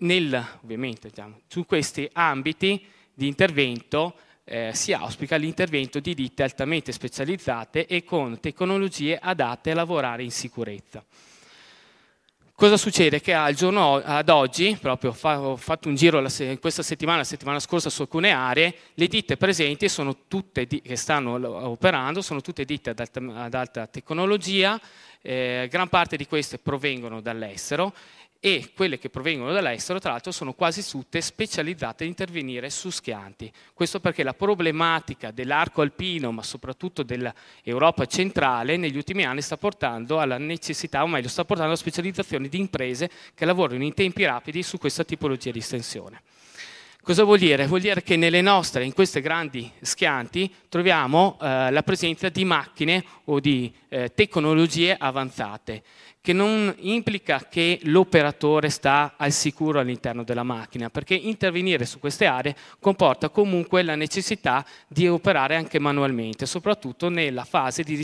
nel, 0.00 0.44
ovviamente 0.62 1.08
diciamo, 1.08 1.40
su 1.46 1.64
questi 1.66 2.08
ambiti 2.12 2.84
di 3.12 3.26
intervento 3.26 4.14
eh, 4.44 4.70
si 4.74 4.92
auspica 4.92 5.36
l'intervento 5.36 6.00
di 6.00 6.14
ditte 6.14 6.42
altamente 6.42 6.92
specializzate 6.92 7.86
e 7.86 8.04
con 8.04 8.40
tecnologie 8.40 9.18
adatte 9.20 9.70
a 9.70 9.74
lavorare 9.74 10.22
in 10.22 10.30
sicurezza. 10.30 11.04
Cosa 12.60 12.76
succede? 12.76 13.22
Che 13.22 13.32
al 13.32 13.54
giorno, 13.54 13.94
ad 14.04 14.28
oggi, 14.28 14.76
proprio 14.78 15.16
ho 15.18 15.56
fatto 15.56 15.88
un 15.88 15.94
giro 15.94 16.22
questa 16.60 16.82
settimana, 16.82 17.18
la 17.18 17.24
settimana 17.24 17.58
scorsa 17.58 17.88
su 17.88 18.02
alcune 18.02 18.32
aree, 18.32 18.74
le 18.94 19.06
ditte 19.06 19.38
presenti 19.38 19.88
tutte 20.28 20.66
che 20.66 20.96
stanno 20.96 21.38
operando, 21.70 22.20
sono 22.20 22.42
tutte 22.42 22.66
ditte 22.66 22.90
ad 22.90 22.98
alta, 22.98 23.20
ad 23.34 23.54
alta 23.54 23.86
tecnologia, 23.86 24.78
eh, 25.22 25.68
gran 25.70 25.88
parte 25.88 26.18
di 26.18 26.26
queste 26.26 26.58
provengono 26.58 27.22
dall'estero 27.22 27.94
e 28.42 28.72
quelle 28.74 28.98
che 28.98 29.10
provengono 29.10 29.52
dall'estero, 29.52 29.98
tra 29.98 30.12
l'altro, 30.12 30.32
sono 30.32 30.54
quasi 30.54 30.82
tutte 30.82 31.20
specializzate 31.20 32.04
a 32.04 32.06
intervenire 32.06 32.70
su 32.70 32.88
schianti. 32.88 33.52
Questo 33.74 34.00
perché 34.00 34.22
la 34.22 34.32
problematica 34.32 35.30
dell'arco 35.30 35.82
alpino, 35.82 36.32
ma 36.32 36.42
soprattutto 36.42 37.02
dell'Europa 37.02 38.06
centrale, 38.06 38.78
negli 38.78 38.96
ultimi 38.96 39.26
anni 39.26 39.42
sta 39.42 39.58
portando 39.58 40.20
alla 40.20 40.38
necessità, 40.38 41.02
o 41.02 41.06
meglio, 41.06 41.28
sta 41.28 41.44
portando 41.44 41.72
alla 41.72 41.80
specializzazione 41.80 42.48
di 42.48 42.58
imprese 42.58 43.10
che 43.34 43.44
lavorano 43.44 43.84
in 43.84 43.92
tempi 43.92 44.24
rapidi 44.24 44.62
su 44.62 44.78
questa 44.78 45.04
tipologia 45.04 45.50
di 45.50 45.58
estensione. 45.58 46.22
Cosa 47.02 47.24
vuol 47.24 47.38
dire? 47.38 47.66
Vuol 47.66 47.80
dire 47.80 48.02
che 48.02 48.16
nelle 48.16 48.42
nostre, 48.42 48.84
in 48.84 48.92
queste 48.92 49.22
grandi 49.22 49.70
schianti, 49.80 50.52
troviamo 50.68 51.38
eh, 51.40 51.70
la 51.70 51.82
presenza 51.82 52.28
di 52.28 52.44
macchine 52.44 53.02
o 53.24 53.40
di 53.40 53.72
eh, 53.88 54.12
tecnologie 54.14 54.94
avanzate 54.98 55.82
che 56.20 56.32
non 56.32 56.74
implica 56.80 57.46
che 57.48 57.80
l'operatore 57.84 58.68
sta 58.68 59.14
al 59.16 59.32
sicuro 59.32 59.80
all'interno 59.80 60.22
della 60.22 60.42
macchina, 60.42 60.90
perché 60.90 61.14
intervenire 61.14 61.86
su 61.86 61.98
queste 61.98 62.26
aree 62.26 62.54
comporta 62.78 63.30
comunque 63.30 63.82
la 63.82 63.94
necessità 63.94 64.64
di 64.86 65.08
operare 65.08 65.56
anche 65.56 65.78
manualmente, 65.78 66.44
soprattutto 66.44 67.08
nella 67.08 67.44
fase 67.44 67.82
di, 67.82 67.96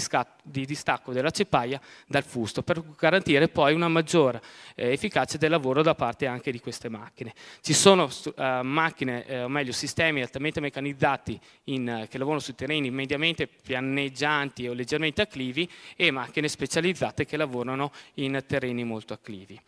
di 0.47 0.65
distacco 0.65 1.13
della 1.13 1.31
ceppaia 1.31 1.81
dal 2.07 2.25
fusto, 2.25 2.63
per 2.63 2.83
garantire 2.97 3.49
poi 3.49 3.75
una 3.75 3.89
maggiore 3.89 4.41
eh, 4.75 4.93
efficacia 4.93 5.37
del 5.37 5.51
lavoro 5.51 5.83
da 5.83 5.95
parte 5.95 6.27
anche 6.27 6.53
di 6.53 6.61
queste 6.61 6.89
macchine. 6.89 7.35
Ci 7.61 7.75
sono 7.75 8.09
eh, 8.37 8.61
macchine, 8.63 9.27
eh, 9.27 9.43
o 9.43 9.49
meglio 9.49 9.73
sistemi 9.73 10.23
altamente 10.23 10.61
meccanizzati 10.61 11.39
in, 11.65 11.89
eh, 11.89 12.09
che 12.09 12.19
lavorano 12.19 12.41
su 12.41 12.55
terreni 12.55 12.91
mediamente 12.91 13.47
pianeggianti 13.47 14.69
o 14.69 14.73
leggermente 14.73 15.23
acclivi 15.23 15.69
e 15.97 16.11
macchine 16.11 16.49
specializzate 16.49 17.25
che 17.27 17.37
lavorano 17.37 17.93
in 18.15 18.43
terreni 18.47 18.85
molto 18.85 19.13
acclivi. 19.13 19.61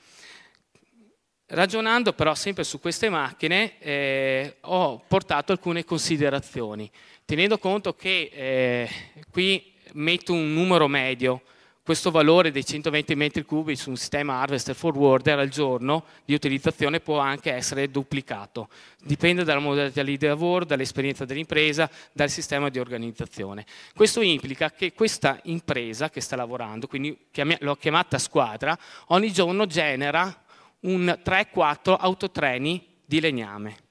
Ragionando 1.51 2.13
però 2.13 2.35
sempre 2.35 2.63
su 2.63 2.79
queste 2.79 3.09
macchine 3.09 3.79
eh, 3.79 4.57
ho 4.61 5.03
portato 5.09 5.51
alcune 5.51 5.83
considerazioni, 5.83 6.91
tenendo 7.25 7.57
conto 7.57 7.95
che 7.95 8.31
eh, 8.31 8.91
qui 9.31 9.73
metto 9.93 10.33
un 10.33 10.53
numero 10.53 10.89
medio, 10.89 11.43
questo 11.89 12.11
valore 12.11 12.51
dei 12.51 12.67
120 12.67 13.15
metri 13.15 13.45
cubi 13.45 13.75
su 13.75 13.89
un 13.89 13.97
sistema 13.97 14.43
harvester 14.43 14.75
forwarder 14.75 15.39
al 15.39 15.49
giorno 15.49 16.05
di 16.27 16.35
utilizzazione 16.35 17.01
può 17.01 17.19
anche 17.19 17.51
essere 17.51 17.91
duplicato. 17.91 18.69
Dipende 19.03 19.43
dalla 19.43 19.59
modalità 19.59 20.03
di 20.03 20.19
lavoro, 20.21 20.67
dall'esperienza 20.67 21.25
dell'impresa, 21.25 21.91
dal 22.13 22.29
sistema 22.29 22.69
di 22.69 22.79
organizzazione. 22.79 23.65
Questo 23.95 24.21
implica 24.21 24.71
che 24.71 24.93
questa 24.93 25.41
impresa 25.45 26.11
che 26.11 26.21
sta 26.21 26.37
lavorando, 26.37 26.87
quindi 26.87 27.19
l'ho 27.61 27.77
chiamata 27.77 28.19
squadra, 28.19 28.79
ogni 29.07 29.33
giorno 29.33 29.65
genera 29.65 30.45
un 30.81 31.19
3-4 31.25 31.97
autotreni 31.99 32.87
di 33.03 33.19
legname. 33.19 33.88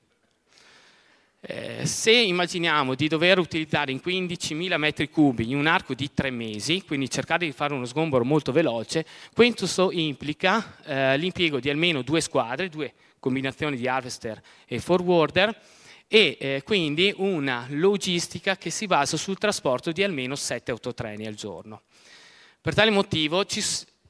Eh, 1.39 1.85
se 1.85 2.11
immaginiamo 2.11 2.95
di 2.95 3.07
dover 3.07 3.38
utilizzare 3.38 3.91
in 3.91 4.01
15.000 4.03 4.77
metri 4.77 5.09
cubi 5.09 5.51
in 5.51 5.57
un 5.57 5.68
arco 5.68 5.93
di 5.93 6.11
tre 6.11 6.31
mesi, 6.31 6.84
quindi 6.84 7.09
cercare 7.09 7.45
di 7.45 7.51
fare 7.51 7.76
uno 7.76 7.85
sgombero 7.85 8.26
molto 8.26 8.51
veloce, 8.51 9.05
questo 9.34 9.91
implica 9.91 10.77
eh, 10.84 11.18
l'impiego 11.18 11.59
di 11.59 11.69
almeno 11.69 12.01
due 12.01 12.22
squadre, 12.22 12.69
due 12.69 12.93
combinazioni 13.19 13.77
di 13.77 13.88
harvester 13.88 14.41
e 14.65 14.80
forwarder, 14.80 15.55
e 16.07 16.38
eh, 16.39 16.61
quindi 16.64 17.14
una 17.18 17.68
logistica 17.69 18.57
che 18.57 18.69
si 18.69 18.88
basa 18.88 19.15
sul 19.15 19.38
trasporto 19.38 19.91
di 19.91 20.03
almeno 20.03 20.35
7 20.35 20.72
autotreni 20.72 21.27
al 21.27 21.35
giorno. 21.35 21.84
Per 22.59 22.73
tale 22.73 22.89
motivo 22.89 23.45
ci, 23.45 23.61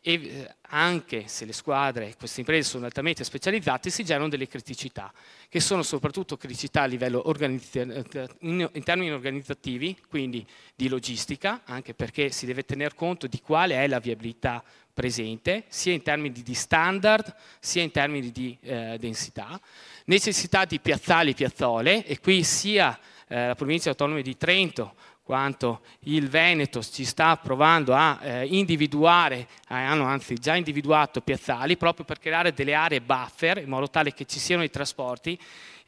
e 0.07 0.13
eh, 0.13 0.55
anche 0.69 1.27
se 1.27 1.43
le 1.43 1.51
squadre, 1.51 2.15
queste 2.17 2.39
imprese 2.39 2.69
sono 2.69 2.85
altamente 2.85 3.25
specializzate, 3.25 3.89
si 3.89 4.05
generano 4.05 4.29
delle 4.29 4.47
criticità, 4.47 5.11
che 5.49 5.59
sono 5.59 5.84
soprattutto 5.84 6.38
criticità 6.38 6.84
a 6.84 6.85
livello 6.85 7.21
in 7.25 8.84
termini 8.85 9.11
organizzativi, 9.11 9.97
quindi 10.07 10.47
di 10.73 10.88
logistica, 10.88 11.63
anche 11.65 11.93
perché 11.93 12.31
si 12.31 12.45
deve 12.45 12.63
tener 12.63 12.95
conto 12.95 13.27
di 13.27 13.41
quale 13.41 13.75
è 13.75 13.88
la 13.88 13.99
viabilità 13.99 14.63
presente, 14.93 15.65
sia 15.67 15.91
in 15.91 16.03
termini 16.03 16.41
di 16.41 16.53
standard, 16.53 17.35
sia 17.59 17.81
in 17.81 17.91
termini 17.91 18.31
di 18.31 18.57
eh, 18.61 18.95
densità, 18.97 19.59
necessità 20.05 20.63
di 20.63 20.79
piazzali 20.79 21.31
e 21.31 21.34
piazzole, 21.34 22.05
e 22.05 22.17
qui 22.21 22.43
sia 22.43 22.97
eh, 23.27 23.47
la 23.47 23.55
provincia 23.55 23.89
autonoma 23.89 24.21
di 24.21 24.38
Trento 24.38 24.95
quanto 25.27 25.81
il 26.03 26.29
Veneto 26.29 26.81
ci 26.81 27.03
sta 27.03 27.35
provando 27.35 27.93
a 27.93 28.17
eh, 28.21 28.45
individuare, 28.45 29.39
eh, 29.67 29.75
hanno 29.75 30.05
anzi 30.05 30.35
già 30.35 30.55
individuato 30.55 31.19
piazzali 31.19 31.75
proprio 31.75 32.05
per 32.05 32.17
creare 32.17 32.53
delle 32.53 32.73
aree 32.73 33.01
buffer 33.01 33.57
in 33.57 33.67
modo 33.67 33.89
tale 33.89 34.13
che 34.13 34.23
ci 34.23 34.39
siano 34.39 34.63
i 34.63 34.69
trasporti 34.69 35.37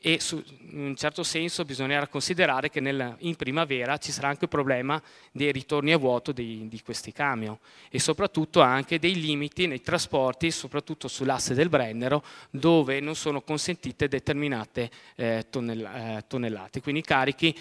e 0.02 0.20
su, 0.22 0.42
in 0.72 0.80
un 0.80 0.96
certo 0.96 1.24
senso 1.24 1.66
bisognerà 1.66 2.08
considerare 2.08 2.70
che 2.70 2.80
nel, 2.80 3.16
in 3.20 3.36
primavera 3.36 3.98
ci 3.98 4.14
sarà 4.14 4.30
anche 4.30 4.46
il 4.46 4.50
problema 4.50 5.02
dei 5.32 5.52
ritorni 5.52 5.92
a 5.92 5.98
vuoto 5.98 6.32
dei, 6.32 6.68
di 6.70 6.82
questi 6.82 7.12
camion 7.12 7.58
e 7.90 8.00
soprattutto 8.00 8.62
anche 8.62 8.98
dei 8.98 9.20
limiti 9.20 9.68
nei 9.68 9.82
trasporti, 9.82 10.52
soprattutto 10.52 11.10
sull'asse 11.10 11.54
del 11.54 11.68
Brennero, 11.68 12.24
dove 12.50 13.02
non 13.02 13.16
sono 13.16 13.42
consentite 13.42 14.08
determinate 14.08 14.90
eh, 15.16 15.46
tonnell- 15.50 15.86
eh, 15.86 16.24
tonnellate. 16.28 16.82
Quindi 16.82 17.02
carichi, 17.02 17.54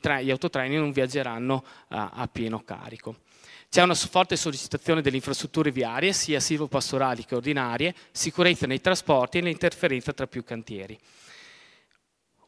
tra- 0.00 0.20
gli 0.20 0.30
autotreni 0.30 0.76
non 0.76 0.92
viaggeranno 0.92 1.64
a, 1.88 2.10
a 2.14 2.28
pieno 2.28 2.62
carico. 2.64 3.16
C'è 3.68 3.82
una 3.82 3.94
forte 3.94 4.36
sollecitazione 4.36 5.00
delle 5.00 5.16
infrastrutture 5.16 5.70
viarie, 5.70 6.12
sia 6.12 6.40
silvopastorali 6.40 7.24
che 7.24 7.36
ordinarie, 7.36 7.94
sicurezza 8.10 8.66
nei 8.66 8.80
trasporti 8.80 9.38
e 9.38 9.42
l'interferenza 9.42 10.12
tra 10.12 10.26
più 10.26 10.44
cantieri 10.44 10.98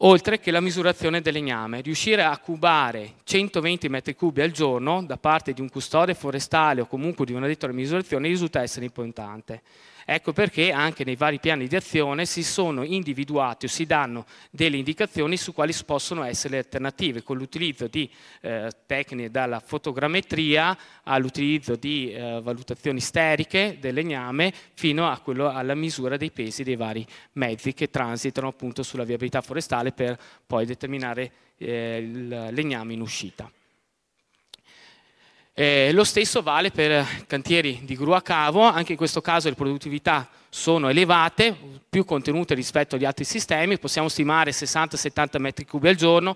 oltre 0.05 0.39
che 0.39 0.51
la 0.51 0.61
misurazione 0.61 1.21
del 1.21 1.35
legname. 1.35 1.81
Riuscire 1.81 2.23
a 2.23 2.37
cubare 2.39 3.15
120 3.25 3.89
metri 3.89 4.15
cubi 4.15 4.41
al 4.41 4.51
giorno 4.51 5.03
da 5.05 5.17
parte 5.17 5.53
di 5.53 5.61
un 5.61 5.69
custode 5.69 6.15
forestale 6.15 6.81
o 6.81 6.87
comunque 6.87 7.25
di 7.25 7.33
un 7.33 7.43
addetto 7.43 7.67
alla 7.67 7.75
misurazione 7.75 8.29
risulta 8.29 8.63
essere 8.63 8.85
importante. 8.85 9.63
Ecco 10.05 10.33
perché 10.33 10.73
anche 10.73 11.05
nei 11.05 11.17
vari 11.17 11.39
piani 11.39 11.67
di 11.67 11.77
azione 11.77 12.27
si 12.27 12.43
sono 12.43 12.85
individuati 12.85 13.67
o 13.67 13.69
si 13.69 13.87
danno 13.87 14.27
delle 14.51 14.77
indicazioni 14.77 15.37
su 15.37 15.53
quali 15.53 15.75
possono 15.85 16.25
essere 16.25 16.55
le 16.55 16.59
alternative, 16.59 17.23
con 17.23 17.37
l'utilizzo 17.37 17.87
di 17.87 18.11
eh, 18.41 18.71
tecniche 18.87 19.31
dalla 19.31 19.61
fotogrammetria 19.61 20.77
all'utilizzo 21.05 21.77
di 21.77 22.13
eh, 22.13 22.41
valutazioni 22.43 23.01
steriche 23.01 23.79
del 23.81 23.95
legname 23.95 24.53
fino 24.75 25.11
quello, 25.23 25.51
alla 25.51 25.75
misura 25.75 26.17
dei 26.17 26.31
pesi 26.31 26.63
dei 26.63 26.77
vari 26.77 27.07
mezzi 27.33 27.73
che 27.75 27.91
transitano 27.91 28.49
appunto 28.49 28.83
sulla 28.83 29.05
viabilità 29.05 29.41
forestale 29.41 29.93
per 29.93 30.19
poi 30.47 30.67
determinare 30.67 31.31
eh, 31.59 31.99
il 31.99 32.49
legname 32.51 32.93
in 32.93 33.01
uscita. 33.01 33.51
Eh, 35.55 35.91
lo 35.93 36.05
stesso 36.05 36.41
vale 36.41 36.71
per 36.71 37.07
cantieri 37.27 37.81
di 37.83 37.95
gru 37.95 38.13
a 38.13 38.23
cavo, 38.23 38.63
anche 38.63 38.93
in 38.93 38.99
questo 38.99 39.21
caso 39.21 39.51
le 39.51 39.55
produttività 39.55 40.27
sono 40.49 40.89
elevate, 40.89 41.55
più 41.91 42.07
contenute 42.07 42.55
rispetto 42.55 42.97
agli 42.97 43.05
altri 43.05 43.25
sistemi, 43.25 43.79
possiamo 43.79 44.09
stimare 44.09 44.53
60-70 44.53 45.39
metri 45.39 45.67
cubi 45.67 45.89
al 45.89 45.95
giorno, 45.95 46.35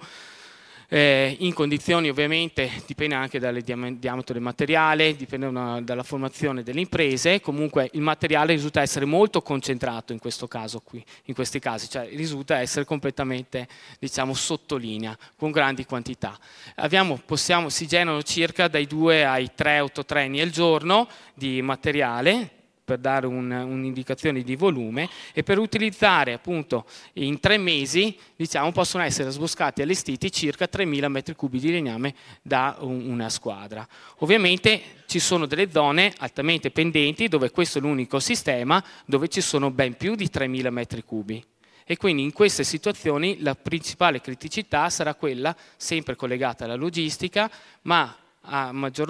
eh, 0.89 1.37
in 1.41 1.53
condizioni 1.53 2.09
ovviamente, 2.09 2.71
dipende 2.87 3.15
anche 3.15 3.39
dal 3.39 3.61
diametro 3.61 4.35
del 4.35 4.43
materiale, 4.43 5.17
dipende 5.17 5.47
una, 5.47 5.81
dalla 5.81 6.03
formazione 6.03 6.63
delle 6.63 6.81
imprese, 6.81 7.41
comunque 7.41 7.91
il 7.93 8.01
materiale 8.01 8.53
risulta 8.53 8.81
essere 8.81 9.05
molto 9.05 9.43
concentrato 9.43 10.13
in 10.13 10.19
questo 10.19 10.47
caso 10.47 10.81
qui, 10.81 11.05
in 11.25 11.35
questi 11.35 11.59
casi, 11.59 11.89
cioè 11.89 12.09
risulta 12.13 12.61
essere 12.61 12.85
completamente 12.85 13.67
diciamo 13.99 14.35
sottolinea, 14.35 15.17
con 15.37 15.51
grandi 15.51 15.85
quantità. 15.85 16.39
Abbiamo, 16.77 17.21
possiamo, 17.25 17.69
si 17.69 17.87
generano 17.87 18.23
circa 18.23 18.69
dai 18.69 18.87
2 18.87 19.25
ai 19.25 19.51
3 19.55 19.77
autotreni 19.79 20.41
al 20.41 20.51
giorno 20.51 21.09
di 21.35 21.61
materiale, 21.63 22.56
per 22.87 22.99
dare 22.99 23.27
un, 23.27 23.51
un'indicazione 23.51 24.43
di 24.43 24.55
volume 24.55 25.11
e 25.35 25.43
per 25.43 25.59
utilizzare 25.59 26.33
appunto 26.33 26.87
in 27.15 27.41
tre 27.41 27.59
mesi 27.59 28.17
diciamo, 28.37 28.71
possono 28.71 29.03
essere 29.03 29.31
sboscati 29.31 29.81
e 29.81 29.83
allestiti 29.83 30.31
circa 30.31 30.69
3.000 30.73 31.09
metri 31.09 31.35
cubi 31.35 31.59
di 31.59 31.73
legname 31.73 32.15
da 32.43 32.77
un, 32.79 33.11
una 33.11 33.29
squadra. 33.29 33.87
Ovviamente 34.19 35.03
ci 35.07 35.19
sono 35.19 35.47
delle 35.47 35.69
zone 35.69 36.15
altamente 36.19 36.71
pendenti 36.71 37.27
dove 37.27 37.51
questo 37.51 37.79
è 37.79 37.81
l'unico 37.81 38.21
sistema 38.21 38.83
dove 39.05 39.27
ci 39.27 39.41
sono 39.41 39.73
ben 39.73 39.97
più 39.97 40.15
di 40.15 40.31
3.000 40.33 40.71
metri 40.71 41.03
cubi 41.03 41.45
e 41.85 41.97
quindi 41.97 42.23
in 42.23 42.33
queste 42.33 42.63
situazioni 42.63 43.43
la 43.43 43.57
principale 43.57 44.21
criticità 44.21 44.89
sarà 44.91 45.15
quella 45.15 45.55
sempre 45.77 46.15
collegata 46.15 46.65
alla 46.65 46.77
logistica 46.77 47.51
ma 47.83 48.17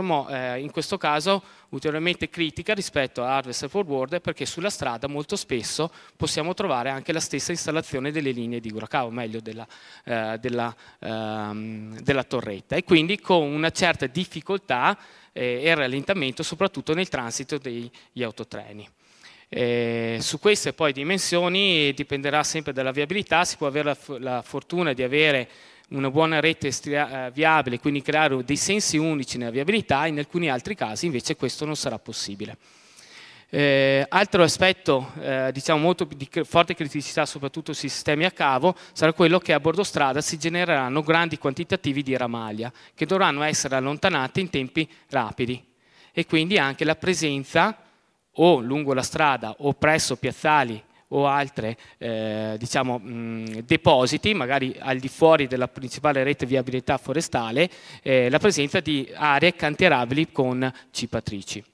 mo- 0.01 0.29
eh, 0.29 0.61
in 0.61 0.71
questo 0.71 0.97
caso 0.97 1.43
ulteriormente 1.71 2.29
critica 2.29 2.75
rispetto 2.75 3.23
a 3.23 3.37
Harvester 3.37 3.69
Forward 3.69 4.21
perché 4.21 4.47
sulla 4.47 4.71
strada 4.71 5.09
molto 5.09 5.37
spesso 5.37 5.91
possiamo 6.17 6.55
trovare 6.55 6.91
anche 6.91 7.13
la 7.13 7.21
stessa 7.21 7.53
installazione 7.53 8.11
delle 8.11 8.31
linee 8.31 8.61
di 8.61 8.71
Guracao, 8.71 9.11
meglio 9.11 9.41
della, 9.41 9.67
eh, 10.05 10.39
della, 10.41 10.75
ehm, 11.01 12.01
della, 12.01 12.25
torretta 12.25 12.77
e 12.77 12.85
quindi 12.85 13.21
con 13.21 13.43
una 13.43 13.71
certa 13.71 14.07
difficoltà 14.07 14.97
eh, 15.33 15.61
e 15.63 15.75
rallentamento 15.75 16.43
soprattutto 16.43 16.95
nel 16.95 17.09
transito 17.09 17.59
degli 17.59 18.23
autotreni. 18.23 18.89
Eh, 19.49 20.19
su 20.21 20.41
queste 20.41 20.73
poi 20.73 20.93
dimensioni 20.93 21.93
dipenderà 21.95 22.43
sempre 22.43 22.73
dalla 22.73 22.91
viabilità, 22.91 23.45
si 23.45 23.57
può 23.57 23.69
avere 23.69 23.97
la, 24.07 24.19
la 24.19 24.43
fortuna 24.43 24.93
di 24.93 25.05
avere 25.05 25.49
una 25.89 26.11
buona 26.11 26.41
rete 26.41 26.69
eh, 26.69 27.31
viabile, 27.33 27.79
quindi 27.79 28.03
creare 28.03 28.43
dei 28.45 28.57
sensi 28.57 28.97
unici 28.97 29.39
nella 29.39 29.51
viabilità, 29.51 30.07
in 30.07 30.19
alcuni 30.19 30.51
altri 30.51 30.75
casi 30.75 31.07
invece 31.07 31.37
questo 31.37 31.65
non 31.65 31.77
sarà 31.77 31.99
possibile. 31.99 32.57
Eh, 33.49 34.05
altro 34.09 34.43
aspetto 34.43 35.13
eh, 35.21 35.51
diciamo 35.53 35.79
molto 35.79 36.03
di 36.05 36.29
forte 36.43 36.75
criticità 36.75 37.25
soprattutto 37.25 37.73
sui 37.73 37.89
sistemi 37.89 38.25
a 38.25 38.33
cavo 38.33 38.75
sarà 38.93 39.13
quello 39.13 39.39
che 39.39 39.53
a 39.53 39.61
bordo 39.61 39.85
strada 39.85 40.21
si 40.21 40.37
genereranno 40.37 41.01
grandi 41.01 41.39
quantitativi 41.39 42.03
di 42.03 42.17
ramaglia 42.17 42.73
che 42.93 43.07
dovranno 43.07 43.45
essere 43.45 43.77
allontanati 43.77 44.41
in 44.41 44.51
tempi 44.51 44.91
rapidi 45.11 45.65
e 46.13 46.27
quindi 46.27 46.59
anche 46.59 46.85
la 46.85 46.97
presenza 46.97 47.79
o 48.33 48.59
lungo 48.59 48.93
la 48.93 49.03
strada 49.03 49.55
o 49.59 49.75
presso 49.75 50.17
piazzali 50.17 50.83
o 51.09 51.27
altri 51.27 51.77
eh, 51.99 52.57
diciamo, 52.59 53.01
depositi, 53.65 54.35
magari 54.35 54.77
al 54.79 54.99
di 54.99 55.09
fuori 55.09 55.47
della 55.47 55.69
principale 55.69 56.25
rete 56.25 56.47
viabilità 56.47 56.99
forestale, 56.99 57.71
eh, 58.03 58.29
la 58.31 58.39
presenza 58.39 58.81
di 58.81 59.09
aree 59.15 59.55
cantierabili 59.55 60.33
con 60.33 60.73
cipatrici. 60.91 61.65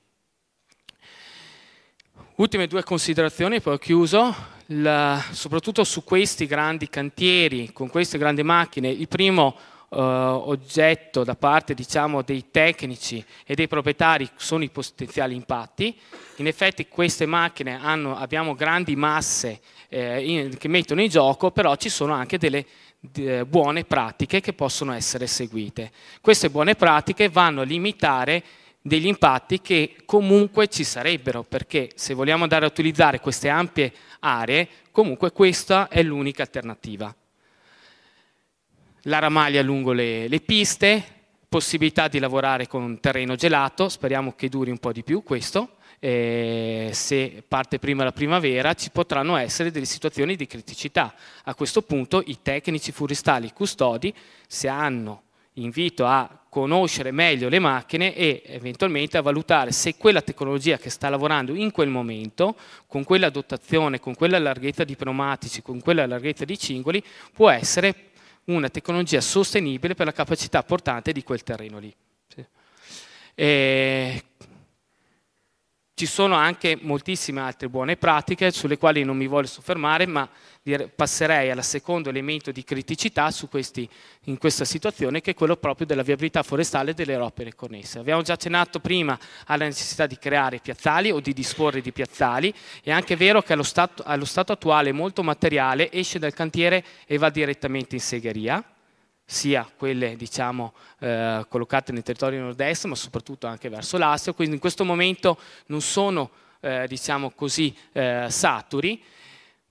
Ultime 2.37 2.67
due 2.67 2.83
considerazioni, 2.83 3.61
poi 3.61 3.75
ho 3.75 3.79
chiuso, 3.79 4.35
la, 4.67 5.23
soprattutto 5.31 5.85
su 5.85 6.03
questi 6.03 6.47
grandi 6.47 6.89
cantieri, 6.89 7.73
con 7.73 7.89
queste 7.89 8.19
grandi 8.19 8.43
macchine, 8.43 8.89
il 8.89 9.07
primo 9.07 9.55
eh, 9.93 10.01
oggetto 10.01 11.23
da 11.23 11.35
parte 11.35 11.75
diciamo, 11.75 12.23
dei 12.23 12.47
tecnici 12.51 13.23
e 13.45 13.55
dei 13.55 13.69
proprietari 13.69 14.29
sono 14.37 14.65
i 14.65 14.71
potenziali 14.71 15.35
impatti. 15.35 15.95
In 16.37 16.47
effetti 16.47 16.89
queste 16.89 17.27
macchine 17.27 17.79
hanno, 17.79 18.17
abbiamo 18.17 18.55
grandi 18.55 18.97
masse 18.97 19.61
eh, 19.89 20.25
in, 20.25 20.57
che 20.57 20.69
mettono 20.69 21.03
in 21.03 21.11
gioco, 21.11 21.51
però 21.51 21.77
ci 21.77 21.91
sono 21.91 22.15
anche 22.15 22.39
delle 22.39 22.65
de, 22.99 23.45
buone 23.45 23.85
pratiche 23.85 24.41
che 24.41 24.55
possono 24.55 24.93
essere 24.93 25.27
seguite. 25.27 25.91
Queste 26.23 26.49
buone 26.49 26.75
pratiche 26.75 27.29
vanno 27.29 27.61
a 27.61 27.65
limitare 27.65 28.43
degli 28.81 29.07
impatti 29.07 29.61
che 29.61 29.97
comunque 30.07 30.69
ci 30.69 30.85
sarebbero, 30.85 31.43
perché 31.43 31.91
se 31.95 32.15
vogliamo 32.15 32.45
andare 32.45 32.65
a 32.65 32.69
utilizzare 32.69 33.21
queste 33.21 33.49
ampie 33.49 33.93
aree, 34.21 34.69
comunque 34.91 35.33
questa 35.33 35.89
è 35.89 36.03
l'unica 36.03 36.43
alternativa. 36.43 37.15
La 39.07 39.19
ramaglia 39.19 39.63
lungo 39.63 39.91
le, 39.91 40.29
le 40.29 40.41
piste, 40.41 41.03
possibilità 41.49 42.07
di 42.07 42.21
lavorare 42.21 42.69
con 42.69 43.01
terreno 43.01 43.35
gelato, 43.35 43.89
speriamo 43.89 44.35
che 44.37 44.49
duri 44.49 44.71
un 44.71 44.79
po' 44.79 44.93
di 44.93 45.03
più 45.03 45.25
questo, 45.25 45.77
eh, 45.99 46.91
se 46.93 47.43
parte 47.47 47.81
prima 47.81 48.05
la 48.05 48.13
primavera 48.13 48.75
ci 48.75 48.91
potranno 48.91 49.35
essere 49.35 49.73
delle 49.73 49.87
situazioni 49.87 50.37
di 50.37 50.47
criticità. 50.47 51.15
A 51.43 51.55
questo 51.57 51.83
punto 51.83 52.23
i 52.27 52.39
tecnici 52.43 52.93
forestali 52.93 53.53
custodi, 53.53 54.15
se 54.47 54.69
hanno 54.69 55.23
invito 55.55 56.07
a 56.07 56.39
conoscere 56.49 57.11
meglio 57.11 57.49
le 57.49 57.59
macchine 57.59 58.15
e 58.15 58.43
eventualmente 58.47 59.19
a 59.19 59.23
valutare 59.23 59.73
se 59.73 59.97
quella 59.97 60.23
tecnologia 60.23 60.79
che 60.79 60.91
sta 60.91 61.09
lavorando 61.09 61.57
in 61.57 61.73
quel 61.73 61.89
momento, 61.89 62.55
con 62.87 63.03
quella 63.03 63.31
dotazione, 63.31 63.99
con 63.99 64.15
quella 64.15 64.39
larghezza 64.39 64.85
di 64.85 64.95
pneumatici, 64.95 65.61
con 65.61 65.81
quella 65.81 66.07
larghezza 66.07 66.45
di 66.45 66.57
cingoli, 66.57 67.03
può 67.33 67.51
essere 67.51 68.12
una 68.45 68.69
tecnologia 68.69 69.21
sostenibile 69.21 69.95
per 69.95 70.07
la 70.07 70.13
capacità 70.13 70.63
portante 70.63 71.13
di 71.13 71.23
quel 71.23 71.43
terreno 71.43 71.79
lì. 71.79 71.95
E 73.35 74.23
ci 75.95 76.07
sono 76.07 76.35
anche 76.35 76.79
moltissime 76.81 77.41
altre 77.41 77.69
buone 77.69 77.97
pratiche 77.97 78.51
sulle 78.51 78.79
quali 78.79 79.05
non 79.05 79.17
mi 79.17 79.27
voglio 79.27 79.47
soffermare, 79.47 80.07
ma 80.07 80.29
passerei 80.95 81.51
al 81.51 81.63
secondo 81.63 82.09
elemento 82.09 82.51
di 82.51 82.65
criticità 82.65 83.31
questi, 83.51 83.89
in 84.25 84.39
questa 84.39 84.65
situazione, 84.65 85.21
che 85.21 85.33
è 85.33 85.35
quello 85.35 85.57
proprio 85.57 85.87
della 85.87 86.03
viabilità 86.03 86.43
forestale 86.43 86.93
e 86.93 86.95
delle 86.95 87.17
opere 87.17 87.55
connesse. 87.55 87.99
Abbiamo 87.99 88.23
già 88.23 88.33
accennato 88.33 88.81
prima 88.81 89.19
alla 89.47 89.65
necessità 89.65 90.07
di 90.07 90.17
creare 90.17 90.61
piazzali 90.61 91.11
o 91.11 91.21
di 91.21 91.35
disporre 91.35 91.83
di 91.83 91.93
piazzali. 91.93 92.53
È 92.83 92.91
anche 92.91 93.15
vero 93.15 93.43
che 93.43 93.53
allo 93.53 93.63
stato, 93.63 94.03
allo 94.07 94.25
stato 94.25 94.53
attuale 94.53 94.93
molto 94.93 95.23
materiale 95.23 95.93
esce 95.93 96.19
dal 96.19 96.33
cantiere 96.33 96.83
e 97.07 97.19
va 97.19 97.29
direttamente 97.29 97.97
in 97.97 98.01
segheria 98.01 98.65
sia 99.25 99.69
quelle 99.77 100.17
diciamo, 100.17 100.75
eh, 100.99 101.45
collocate 101.49 101.93
nel 101.93 102.03
territorio 102.03 102.41
nord-est, 102.41 102.85
ma 102.87 102.95
soprattutto 102.95 103.47
anche 103.47 103.69
verso 103.69 103.99
l'Astio, 103.99 104.35
quindi 104.35 104.55
in 104.55 104.61
questo 104.61 104.85
momento 104.85 105.39
non 105.67 105.81
sono 105.81 106.31
eh, 106.61 106.87
diciamo 106.87 107.31
così, 107.31 107.75
eh, 107.93 108.27
saturi. 108.29 109.03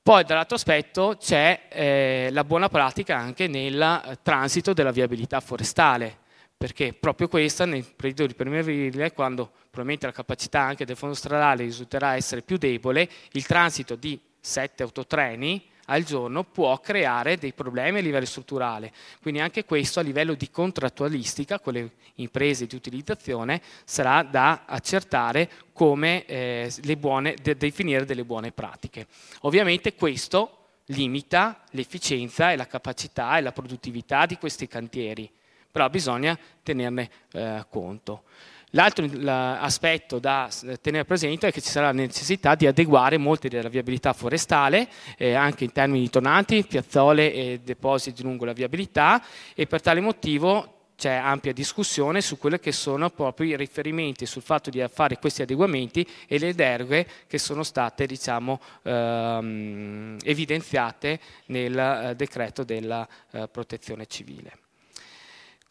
Poi 0.03 0.23
dall'altro 0.23 0.55
aspetto 0.55 1.15
c'è 1.19 1.67
eh, 1.69 2.29
la 2.31 2.43
buona 2.43 2.69
pratica 2.69 3.17
anche 3.17 3.47
nel 3.47 3.79
eh, 3.79 4.17
transito 4.23 4.73
della 4.73 4.91
viabilità 4.91 5.39
forestale, 5.39 6.17
perché 6.57 6.93
proprio 6.93 7.27
questa 7.27 7.65
nel 7.65 7.85
periodo 7.95 8.25
di 8.25 8.33
primaverile, 8.33 9.13
quando 9.13 9.51
probabilmente 9.61 10.07
la 10.07 10.11
capacità 10.11 10.61
anche 10.61 10.85
del 10.85 10.95
fondo 10.95 11.15
stradale 11.15 11.63
risulterà 11.63 12.15
essere 12.15 12.41
più 12.41 12.57
debole, 12.57 13.07
il 13.33 13.45
transito 13.45 13.95
di 13.95 14.19
sette 14.39 14.83
autotreni 14.83 15.69
al 15.91 16.03
giorno 16.03 16.43
può 16.43 16.79
creare 16.79 17.37
dei 17.37 17.51
problemi 17.53 17.99
a 17.99 18.01
livello 18.01 18.25
strutturale. 18.25 18.91
Quindi 19.21 19.41
anche 19.41 19.65
questo 19.65 19.99
a 19.99 20.03
livello 20.03 20.33
di 20.33 20.49
contrattualistica 20.49 21.59
con 21.59 21.73
le 21.73 21.91
imprese 22.15 22.65
di 22.65 22.75
utilizzazione 22.75 23.61
sarà 23.83 24.23
da 24.23 24.63
accertare 24.65 25.49
come 25.73 26.25
eh, 26.25 26.71
buone, 26.97 27.35
de, 27.41 27.57
definire 27.57 28.05
delle 28.05 28.23
buone 28.23 28.51
pratiche. 28.51 29.07
Ovviamente 29.41 29.93
questo 29.95 30.57
limita 30.85 31.63
l'efficienza 31.71 32.51
e 32.51 32.55
la 32.55 32.67
capacità 32.67 33.37
e 33.37 33.41
la 33.41 33.51
produttività 33.51 34.25
di 34.25 34.37
questi 34.37 34.67
cantieri, 34.67 35.29
però 35.69 35.89
bisogna 35.89 36.37
tenerne 36.63 37.09
eh, 37.33 37.65
conto. 37.69 38.23
L'altro 38.71 39.05
aspetto 39.25 40.19
da 40.19 40.49
tenere 40.81 41.03
presente 41.03 41.47
è 41.47 41.51
che 41.51 41.61
ci 41.61 41.69
sarà 41.69 41.87
la 41.87 41.91
necessità 41.91 42.55
di 42.55 42.67
adeguare 42.67 43.17
molte 43.17 43.49
della 43.49 43.67
viabilità 43.67 44.13
forestale, 44.13 44.87
eh, 45.17 45.33
anche 45.33 45.65
in 45.65 45.73
termini 45.73 46.01
di 46.01 46.09
tornanti, 46.09 46.65
piazzole 46.65 47.33
e 47.33 47.59
depositi 47.63 48.23
lungo 48.23 48.45
la 48.45 48.53
viabilità 48.53 49.21
e 49.53 49.67
per 49.67 49.81
tale 49.81 49.99
motivo 49.99 50.79
c'è 51.01 51.13
ampia 51.13 51.51
discussione 51.51 52.21
su 52.21 52.37
quelli 52.37 52.59
che 52.59 52.71
sono 52.71 53.09
proprio 53.09 53.47
i 53.47 53.57
riferimenti 53.57 54.27
sul 54.27 54.43
fatto 54.43 54.69
di 54.69 54.85
fare 54.87 55.17
questi 55.17 55.41
adeguamenti 55.41 56.07
e 56.27 56.37
le 56.37 56.53
deroghe 56.53 57.07
che 57.25 57.39
sono 57.39 57.63
state 57.63 58.05
diciamo, 58.05 58.59
ehm, 58.83 60.17
evidenziate 60.23 61.19
nel 61.47 61.75
eh, 61.77 62.15
decreto 62.15 62.63
della 62.63 63.07
eh, 63.31 63.47
protezione 63.51 64.05
civile. 64.05 64.60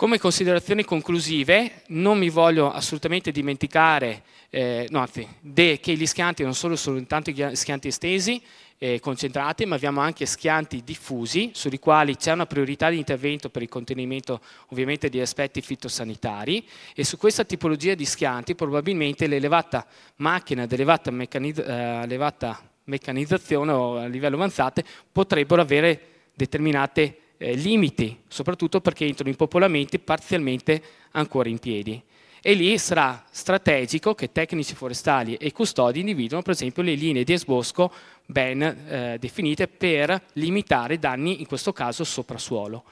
Come 0.01 0.19
considerazioni 0.19 0.83
conclusive, 0.83 1.83
non 1.89 2.17
mi 2.17 2.31
voglio 2.31 2.73
assolutamente 2.73 3.31
dimenticare 3.31 4.23
eh, 4.49 4.87
no, 4.89 5.01
anzi, 5.01 5.29
de, 5.41 5.79
che 5.79 5.93
gli 5.93 6.07
schianti 6.07 6.43
non 6.43 6.55
sono 6.55 6.75
soltanto 6.75 7.31
gli 7.31 7.55
schianti 7.55 7.89
estesi, 7.89 8.41
eh, 8.79 8.99
concentrati, 8.99 9.67
ma 9.67 9.75
abbiamo 9.75 10.01
anche 10.01 10.25
schianti 10.25 10.83
diffusi, 10.85 11.51
sui 11.53 11.79
quali 11.79 12.17
c'è 12.17 12.33
una 12.33 12.47
priorità 12.47 12.89
di 12.89 12.97
intervento 12.97 13.51
per 13.51 13.61
il 13.61 13.69
contenimento 13.69 14.41
ovviamente 14.69 15.11
di 15.11 15.21
aspetti 15.21 15.61
fitosanitari. 15.61 16.67
E 16.95 17.05
su 17.05 17.19
questa 17.19 17.45
tipologia 17.45 17.93
di 17.93 18.07
schianti 18.07 18.55
probabilmente 18.55 19.27
l'elevata 19.27 19.87
macchina 20.17 20.63
ed 20.63 20.73
elevata, 20.73 21.11
meccanizz- 21.11 21.59
eh, 21.59 22.57
meccanizzazione 22.85 23.71
a 23.71 24.07
livello 24.07 24.37
avanzato 24.37 24.83
potrebbero 25.13 25.61
avere 25.61 26.01
determinate 26.33 27.19
eh, 27.41 27.55
limiti, 27.55 28.21
soprattutto 28.29 28.83
perché 28.83 29.07
entrano 29.07 29.31
in 29.31 29.37
popolamenti 29.37 29.99
parzialmente 29.99 30.83
ancora 31.13 31.49
in 31.49 31.59
piedi. 31.59 32.01
E 32.43 32.53
lì 32.55 32.77
sarà 32.79 33.25
strategico 33.31 34.15
che 34.15 34.31
tecnici 34.31 34.75
forestali 34.75 35.35
e 35.35 35.53
custodi 35.53 36.01
individuino 36.01 36.43
per 36.43 36.53
esempio 36.53 36.83
le 36.83 36.95
linee 36.95 37.25
di 37.25 37.35
esbosco 37.35 37.93
ben 38.27 38.63
eh, 38.63 39.17
definite 39.19 39.69
per 39.69 40.23
limitare 40.35 40.99
danni, 40.99 41.41
in 41.41 41.47
questo 41.47 41.73
caso 41.73 42.05
soprasuolo. 42.05 42.85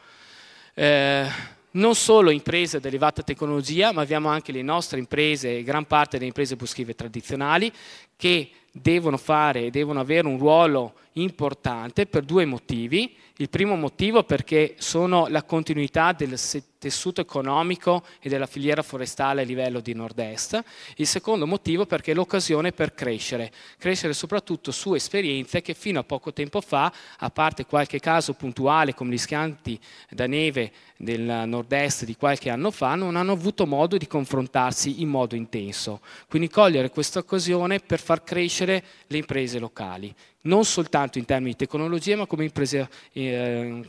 Eh, 0.74 1.26
non 1.70 1.94
solo 1.94 2.30
imprese 2.30 2.78
ad 2.78 2.84
elevata 2.86 3.22
tecnologia, 3.22 3.92
ma 3.92 4.00
abbiamo 4.00 4.28
anche 4.28 4.52
le 4.52 4.62
nostre 4.62 4.98
imprese, 4.98 5.62
gran 5.62 5.86
parte 5.86 6.16
delle 6.16 6.26
imprese 6.28 6.56
boschive 6.56 6.94
tradizionali, 6.94 7.70
che 8.16 8.50
devono 8.72 9.16
fare 9.16 9.66
e 9.66 9.70
devono 9.70 10.00
avere 10.00 10.26
un 10.26 10.38
ruolo 10.38 10.94
importante 11.14 12.06
per 12.06 12.22
due 12.24 12.44
motivi. 12.44 13.14
Il 13.40 13.50
primo 13.50 13.76
motivo 13.76 14.24
perché 14.24 14.74
sono 14.78 15.28
la 15.28 15.44
continuità 15.44 16.12
del 16.12 16.36
tessuto 16.78 17.20
economico 17.20 18.04
e 18.20 18.28
della 18.28 18.46
filiera 18.46 18.82
forestale 18.82 19.42
a 19.42 19.44
livello 19.44 19.80
di 19.80 19.92
nord-est. 19.92 20.62
Il 20.96 21.06
secondo 21.06 21.46
motivo 21.46 21.86
perché 21.86 22.12
è 22.12 22.14
l'occasione 22.14 22.72
per 22.72 22.94
crescere, 22.94 23.52
crescere 23.78 24.12
soprattutto 24.12 24.70
su 24.70 24.94
esperienze 24.94 25.60
che 25.60 25.74
fino 25.74 26.00
a 26.00 26.04
poco 26.04 26.32
tempo 26.32 26.60
fa, 26.60 26.92
a 27.18 27.30
parte 27.30 27.66
qualche 27.66 27.98
caso 27.98 28.34
puntuale 28.34 28.94
come 28.94 29.12
gli 29.12 29.18
schianti 29.18 29.78
da 30.10 30.26
neve 30.26 30.72
del 30.96 31.44
nord-est 31.46 32.04
di 32.04 32.16
qualche 32.16 32.50
anno 32.50 32.70
fa, 32.70 32.94
non 32.94 33.16
hanno 33.16 33.32
avuto 33.32 33.66
modo 33.66 33.96
di 33.96 34.06
confrontarsi 34.06 35.02
in 35.02 35.08
modo 35.08 35.34
intenso. 35.34 36.00
Quindi 36.28 36.48
cogliere 36.48 36.90
questa 36.90 37.18
occasione 37.18 37.80
per 37.80 38.00
far 38.00 38.24
crescere 38.24 38.82
le 39.06 39.18
imprese 39.18 39.58
locali 39.58 40.14
non 40.42 40.64
soltanto 40.64 41.18
in 41.18 41.24
termini 41.24 41.50
di 41.50 41.56
tecnologia, 41.56 42.16
ma 42.16 42.26
come 42.26 42.44
impresa, 42.44 42.88
eh, 43.12 43.82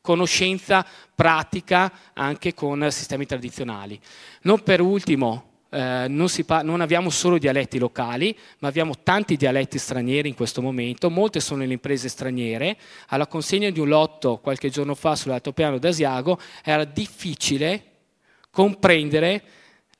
conoscenza 0.00 0.84
pratica 1.14 1.92
anche 2.14 2.54
con 2.54 2.86
sistemi 2.90 3.26
tradizionali. 3.26 3.98
Non 4.42 4.62
per 4.62 4.80
ultimo, 4.80 5.50
eh, 5.70 6.06
non, 6.08 6.28
pa- 6.44 6.62
non, 6.62 6.80
abbiamo 6.80 7.10
solo 7.10 7.38
dialetti 7.38 7.78
locali, 7.78 8.36
ma 8.58 8.68
abbiamo 8.68 8.94
tanti 9.02 9.36
dialetti 9.36 9.78
stranieri 9.78 10.28
in 10.28 10.34
questo 10.34 10.60
momento, 10.60 11.10
molte 11.10 11.40
sono 11.40 11.64
le 11.64 11.72
imprese 11.72 12.08
straniere. 12.08 12.76
Alla 13.08 13.26
consegna 13.26 13.70
di 13.70 13.80
un 13.80 13.88
lotto 13.88 14.38
qualche 14.38 14.68
giorno 14.68 14.94
fa 14.94 15.16
sull'altopiano 15.16 15.78
d'Asiago 15.78 16.38
era 16.62 16.84
difficile 16.84 17.84
comprendere 18.50 19.42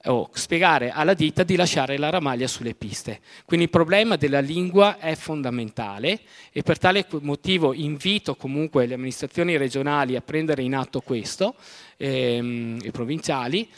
o 0.07 0.31
spiegare 0.33 0.91
alla 0.91 1.15
ditta 1.15 1.43
di 1.43 1.57
lasciare 1.57 1.97
la 1.99 2.11
ramaglia 2.11 2.47
sulle 2.47 2.75
piste. 2.75 3.21
Quindi 3.45 3.67
il 3.67 3.71
problema 3.71 4.17
della 4.17 4.41
lingua 4.41 4.99
è 4.99 5.15
fondamentale 5.15 6.21
e 6.53 6.63
per 6.63 6.79
tale 6.79 7.07
motivo 7.21 7.73
invito 7.73 8.35
comunque 8.35 8.87
le 8.87 8.95
amministrazioni 8.95 9.57
regionali 9.57 10.17
a 10.17 10.21
prendere 10.21 10.63
in 10.63 10.75
atto 10.75 11.01
questo, 11.01 11.55
ehm, 11.97 12.81
e 12.83 12.91
provinciali. 12.91 13.69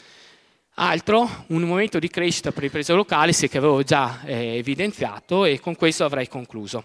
Altro, 0.77 1.45
un 1.47 1.61
momento 1.61 1.99
di 1.99 2.09
crescita 2.09 2.51
per 2.51 2.59
le 2.59 2.65
imprese 2.65 2.93
locali, 2.93 3.31
sì 3.31 3.47
che 3.47 3.59
avevo 3.59 3.81
già 3.83 4.21
eh, 4.25 4.57
evidenziato 4.57 5.45
e 5.45 5.59
con 5.59 5.75
questo 5.75 6.03
avrei 6.03 6.27
concluso. 6.27 6.83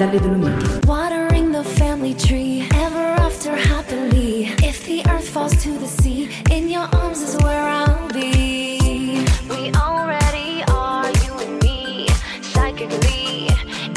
Dalle 0.00 0.18
Dolomiti. 0.18 0.86
Watering 0.86 1.52
the 1.52 1.62
family 1.62 2.14
tree. 2.14 2.66
Ever 2.72 3.20
after 3.20 3.54
happily. 3.54 4.48
If 4.62 4.86
the 4.86 5.02
earth 5.10 5.28
falls 5.28 5.54
to 5.62 5.78
the 5.78 5.86
sea. 5.86 6.30
In 6.50 6.70
your 6.70 6.88
arms 6.94 7.20
is 7.20 7.36
where 7.42 7.68
I'll 7.68 8.08
be. 8.08 9.24
We 9.50 9.70
already 9.76 10.64
are, 10.72 11.10
you 11.24 11.34
and 11.44 11.62
me, 11.62 12.06
psychically 12.40 13.48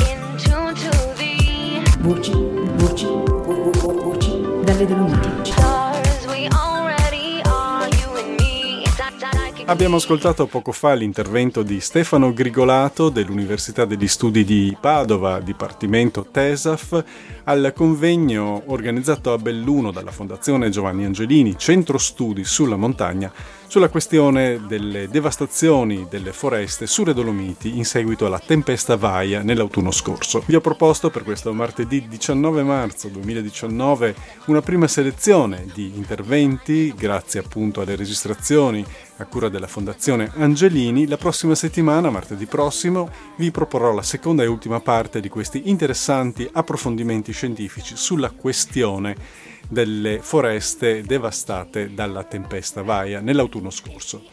in 0.10 0.20
tune 0.44 0.76
to 0.84 0.92
the 1.16 1.82
Voci, 2.02 2.34
voci, 2.78 3.06
vo- 3.06 3.72
vo- 3.72 4.02
voci 4.04 4.32
dalle 4.66 4.86
Dolomiti. 4.86 5.54
Abbiamo 9.66 9.96
ascoltato 9.96 10.46
poco 10.46 10.74
fa 10.74 10.94
l'intervento 10.94 11.64
di 11.64 11.80
Stefano 11.80 12.34
Grigolato 12.34 13.08
dell'Università 13.08 13.86
degli 13.86 14.10
Studi 14.10 14.44
di 14.44 14.76
Padova, 14.80 15.40
Dipartimento 15.40 16.28
TESAF, 16.30 17.04
al 17.46 17.72
convegno 17.74 18.64
organizzato 18.66 19.32
a 19.32 19.38
Belluno 19.38 19.92
dalla 19.92 20.12
Fondazione 20.12 20.70
Giovanni 20.70 21.06
Angelini, 21.06 21.58
Centro 21.58 21.98
Studi 21.98 22.44
sulla 22.44 22.76
montagna, 22.76 23.32
sulla 23.68 23.90
questione 23.90 24.62
delle 24.68 25.08
devastazioni 25.08 26.08
delle 26.10 26.34
foreste 26.34 26.86
sulle 26.86 27.14
Dolomiti 27.14 27.78
in 27.78 27.86
seguito 27.86 28.26
alla 28.26 28.40
tempesta 28.40 28.98
Vaia 28.98 29.42
nell'autunno 29.42 29.92
scorso. 29.92 30.44
Vi 30.46 30.56
ho 30.56 30.62
proposto 30.62 31.10
per 31.10 31.24
questo 31.24 31.54
martedì 31.54 32.08
19 32.08 32.64
marzo 32.64 33.08
2019 33.08 34.16
una 34.46 34.62
prima 34.62 34.88
selezione 34.88 35.66
di 35.74 35.94
interventi, 35.96 36.94
grazie 36.96 37.40
appunto 37.40 37.82
alle 37.82 37.96
registrazioni 37.96 38.86
a 39.24 39.26
cura 39.26 39.50
della 39.50 39.68
Fondazione 39.68 40.32
Angelini. 40.36 41.08
La 41.08 41.18
prossima 41.18 41.56
settimana, 41.56 42.10
martedì 42.10 42.46
prossimo, 42.46 43.10
vi 43.38 43.52
proporrò 43.52 43.94
la 43.94 44.04
seconda 44.04 44.44
e 44.44 44.48
ultima 44.48 44.80
parte 44.80 45.20
di 45.20 45.30
questi 45.30 45.70
interessanti 45.70 46.48
approfondimenti 46.52 47.32
scientifici 47.32 47.96
sulla 47.96 48.32
questione 48.32 49.16
delle 49.68 50.20
foreste 50.22 51.02
devastate 51.02 51.94
dalla 51.94 52.24
tempesta 52.24 52.84
Vaia 52.84 53.22
nell'autunno 53.22 53.70
scorso. 53.70 54.24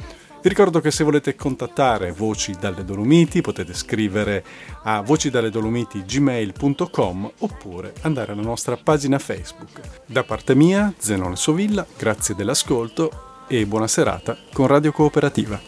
Vi 0.43 0.49
ricordo 0.49 0.81
che 0.81 0.91
se 0.91 1.05
volete 1.05 1.35
contattare 1.35 2.13
Voci 2.13 2.57
dalle 2.59 2.83
Dolomiti 2.83 3.43
potete 3.43 3.75
scrivere 3.75 4.43
a 4.85 5.03
vocidalledolomiti.gmail.com 5.03 7.33
oppure 7.39 7.93
andare 8.01 8.33
alla 8.33 8.41
nostra 8.41 8.79
pagina 8.79 9.19
Facebook. 9.19 9.81
Da 10.07 10.25
parte 10.25 10.55
mia, 10.55 10.95
Zenone 10.97 11.37
Sovilla, 11.37 11.85
grazie 11.97 12.35
dell'ascolto 12.35 13.30
e 13.51 13.67
buona 13.67 13.89
serata 13.89 14.37
con 14.53 14.69
Radio 14.69 14.93
Cooperativa. 14.93 15.61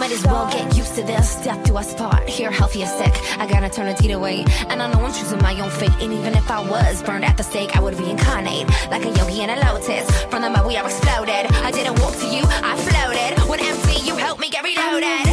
Might 0.00 0.12
as 0.12 0.24
well 0.24 0.48
get 0.50 0.74
used 0.76 0.94
to 0.94 1.02
this. 1.02 1.36
Death 1.44 1.62
do 1.66 1.76
us 1.76 1.94
part. 1.94 2.26
Here, 2.26 2.50
healthy 2.50 2.82
or 2.82 2.86
sick. 2.86 3.14
I 3.38 3.46
gotta 3.46 3.68
turn 3.68 3.86
a 3.86 3.94
deed 3.94 4.12
away. 4.12 4.44
And 4.70 4.82
I 4.82 4.90
know 4.90 5.04
I'm 5.04 5.12
choosing 5.12 5.42
my 5.42 5.52
own 5.60 5.68
fate. 5.68 5.92
And 6.00 6.12
even 6.12 6.34
if 6.34 6.50
I 6.50 6.58
was 6.66 7.02
burned 7.02 7.24
at 7.24 7.36
the 7.36 7.42
stake, 7.44 7.76
I 7.76 7.80
would 7.80 8.00
reincarnate. 8.00 8.66
Like 8.90 9.04
a 9.04 9.10
yogi 9.10 9.42
in 9.42 9.50
a 9.50 9.56
lotus. 9.60 10.10
From 10.30 10.40
the 10.40 10.48
mud 10.48 10.66
we 10.66 10.78
are 10.78 10.86
exploded. 10.86 11.46
I 11.62 11.70
didn't 11.70 12.00
walk 12.00 12.16
to 12.16 12.26
you, 12.26 12.42
I 12.44 12.76
floated. 12.76 13.46
When 13.46 13.60
empty, 13.60 14.00
you 14.02 14.16
helped 14.16 14.40
me 14.40 14.48
get 14.48 14.64
I'm 14.64 14.74
reloaded. 14.74 15.30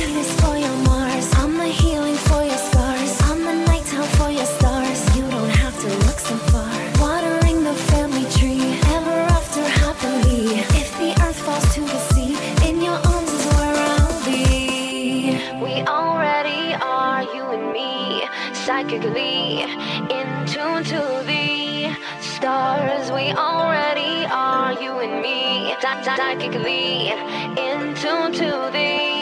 We 23.17 23.31
already 23.31 24.27
are, 24.27 24.73
you 24.79 24.99
and 24.99 25.23
me. 25.23 25.73
Psy- 25.81 26.03
Psychically 26.03 27.09
in 27.57 27.95
tune 27.95 28.31
to 28.33 28.69
the 28.71 29.16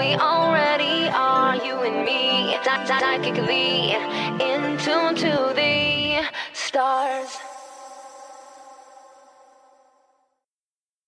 We 0.00 0.14
already 0.14 1.10
are, 1.10 1.56
you 1.56 1.74
and 1.82 2.06
me. 2.06 2.56
Psy- 2.64 2.86
Psychically 2.86 3.92
in 4.40 4.78
tune 4.78 5.14
to 5.16 5.52
the 5.54 6.24
stars. 6.54 7.49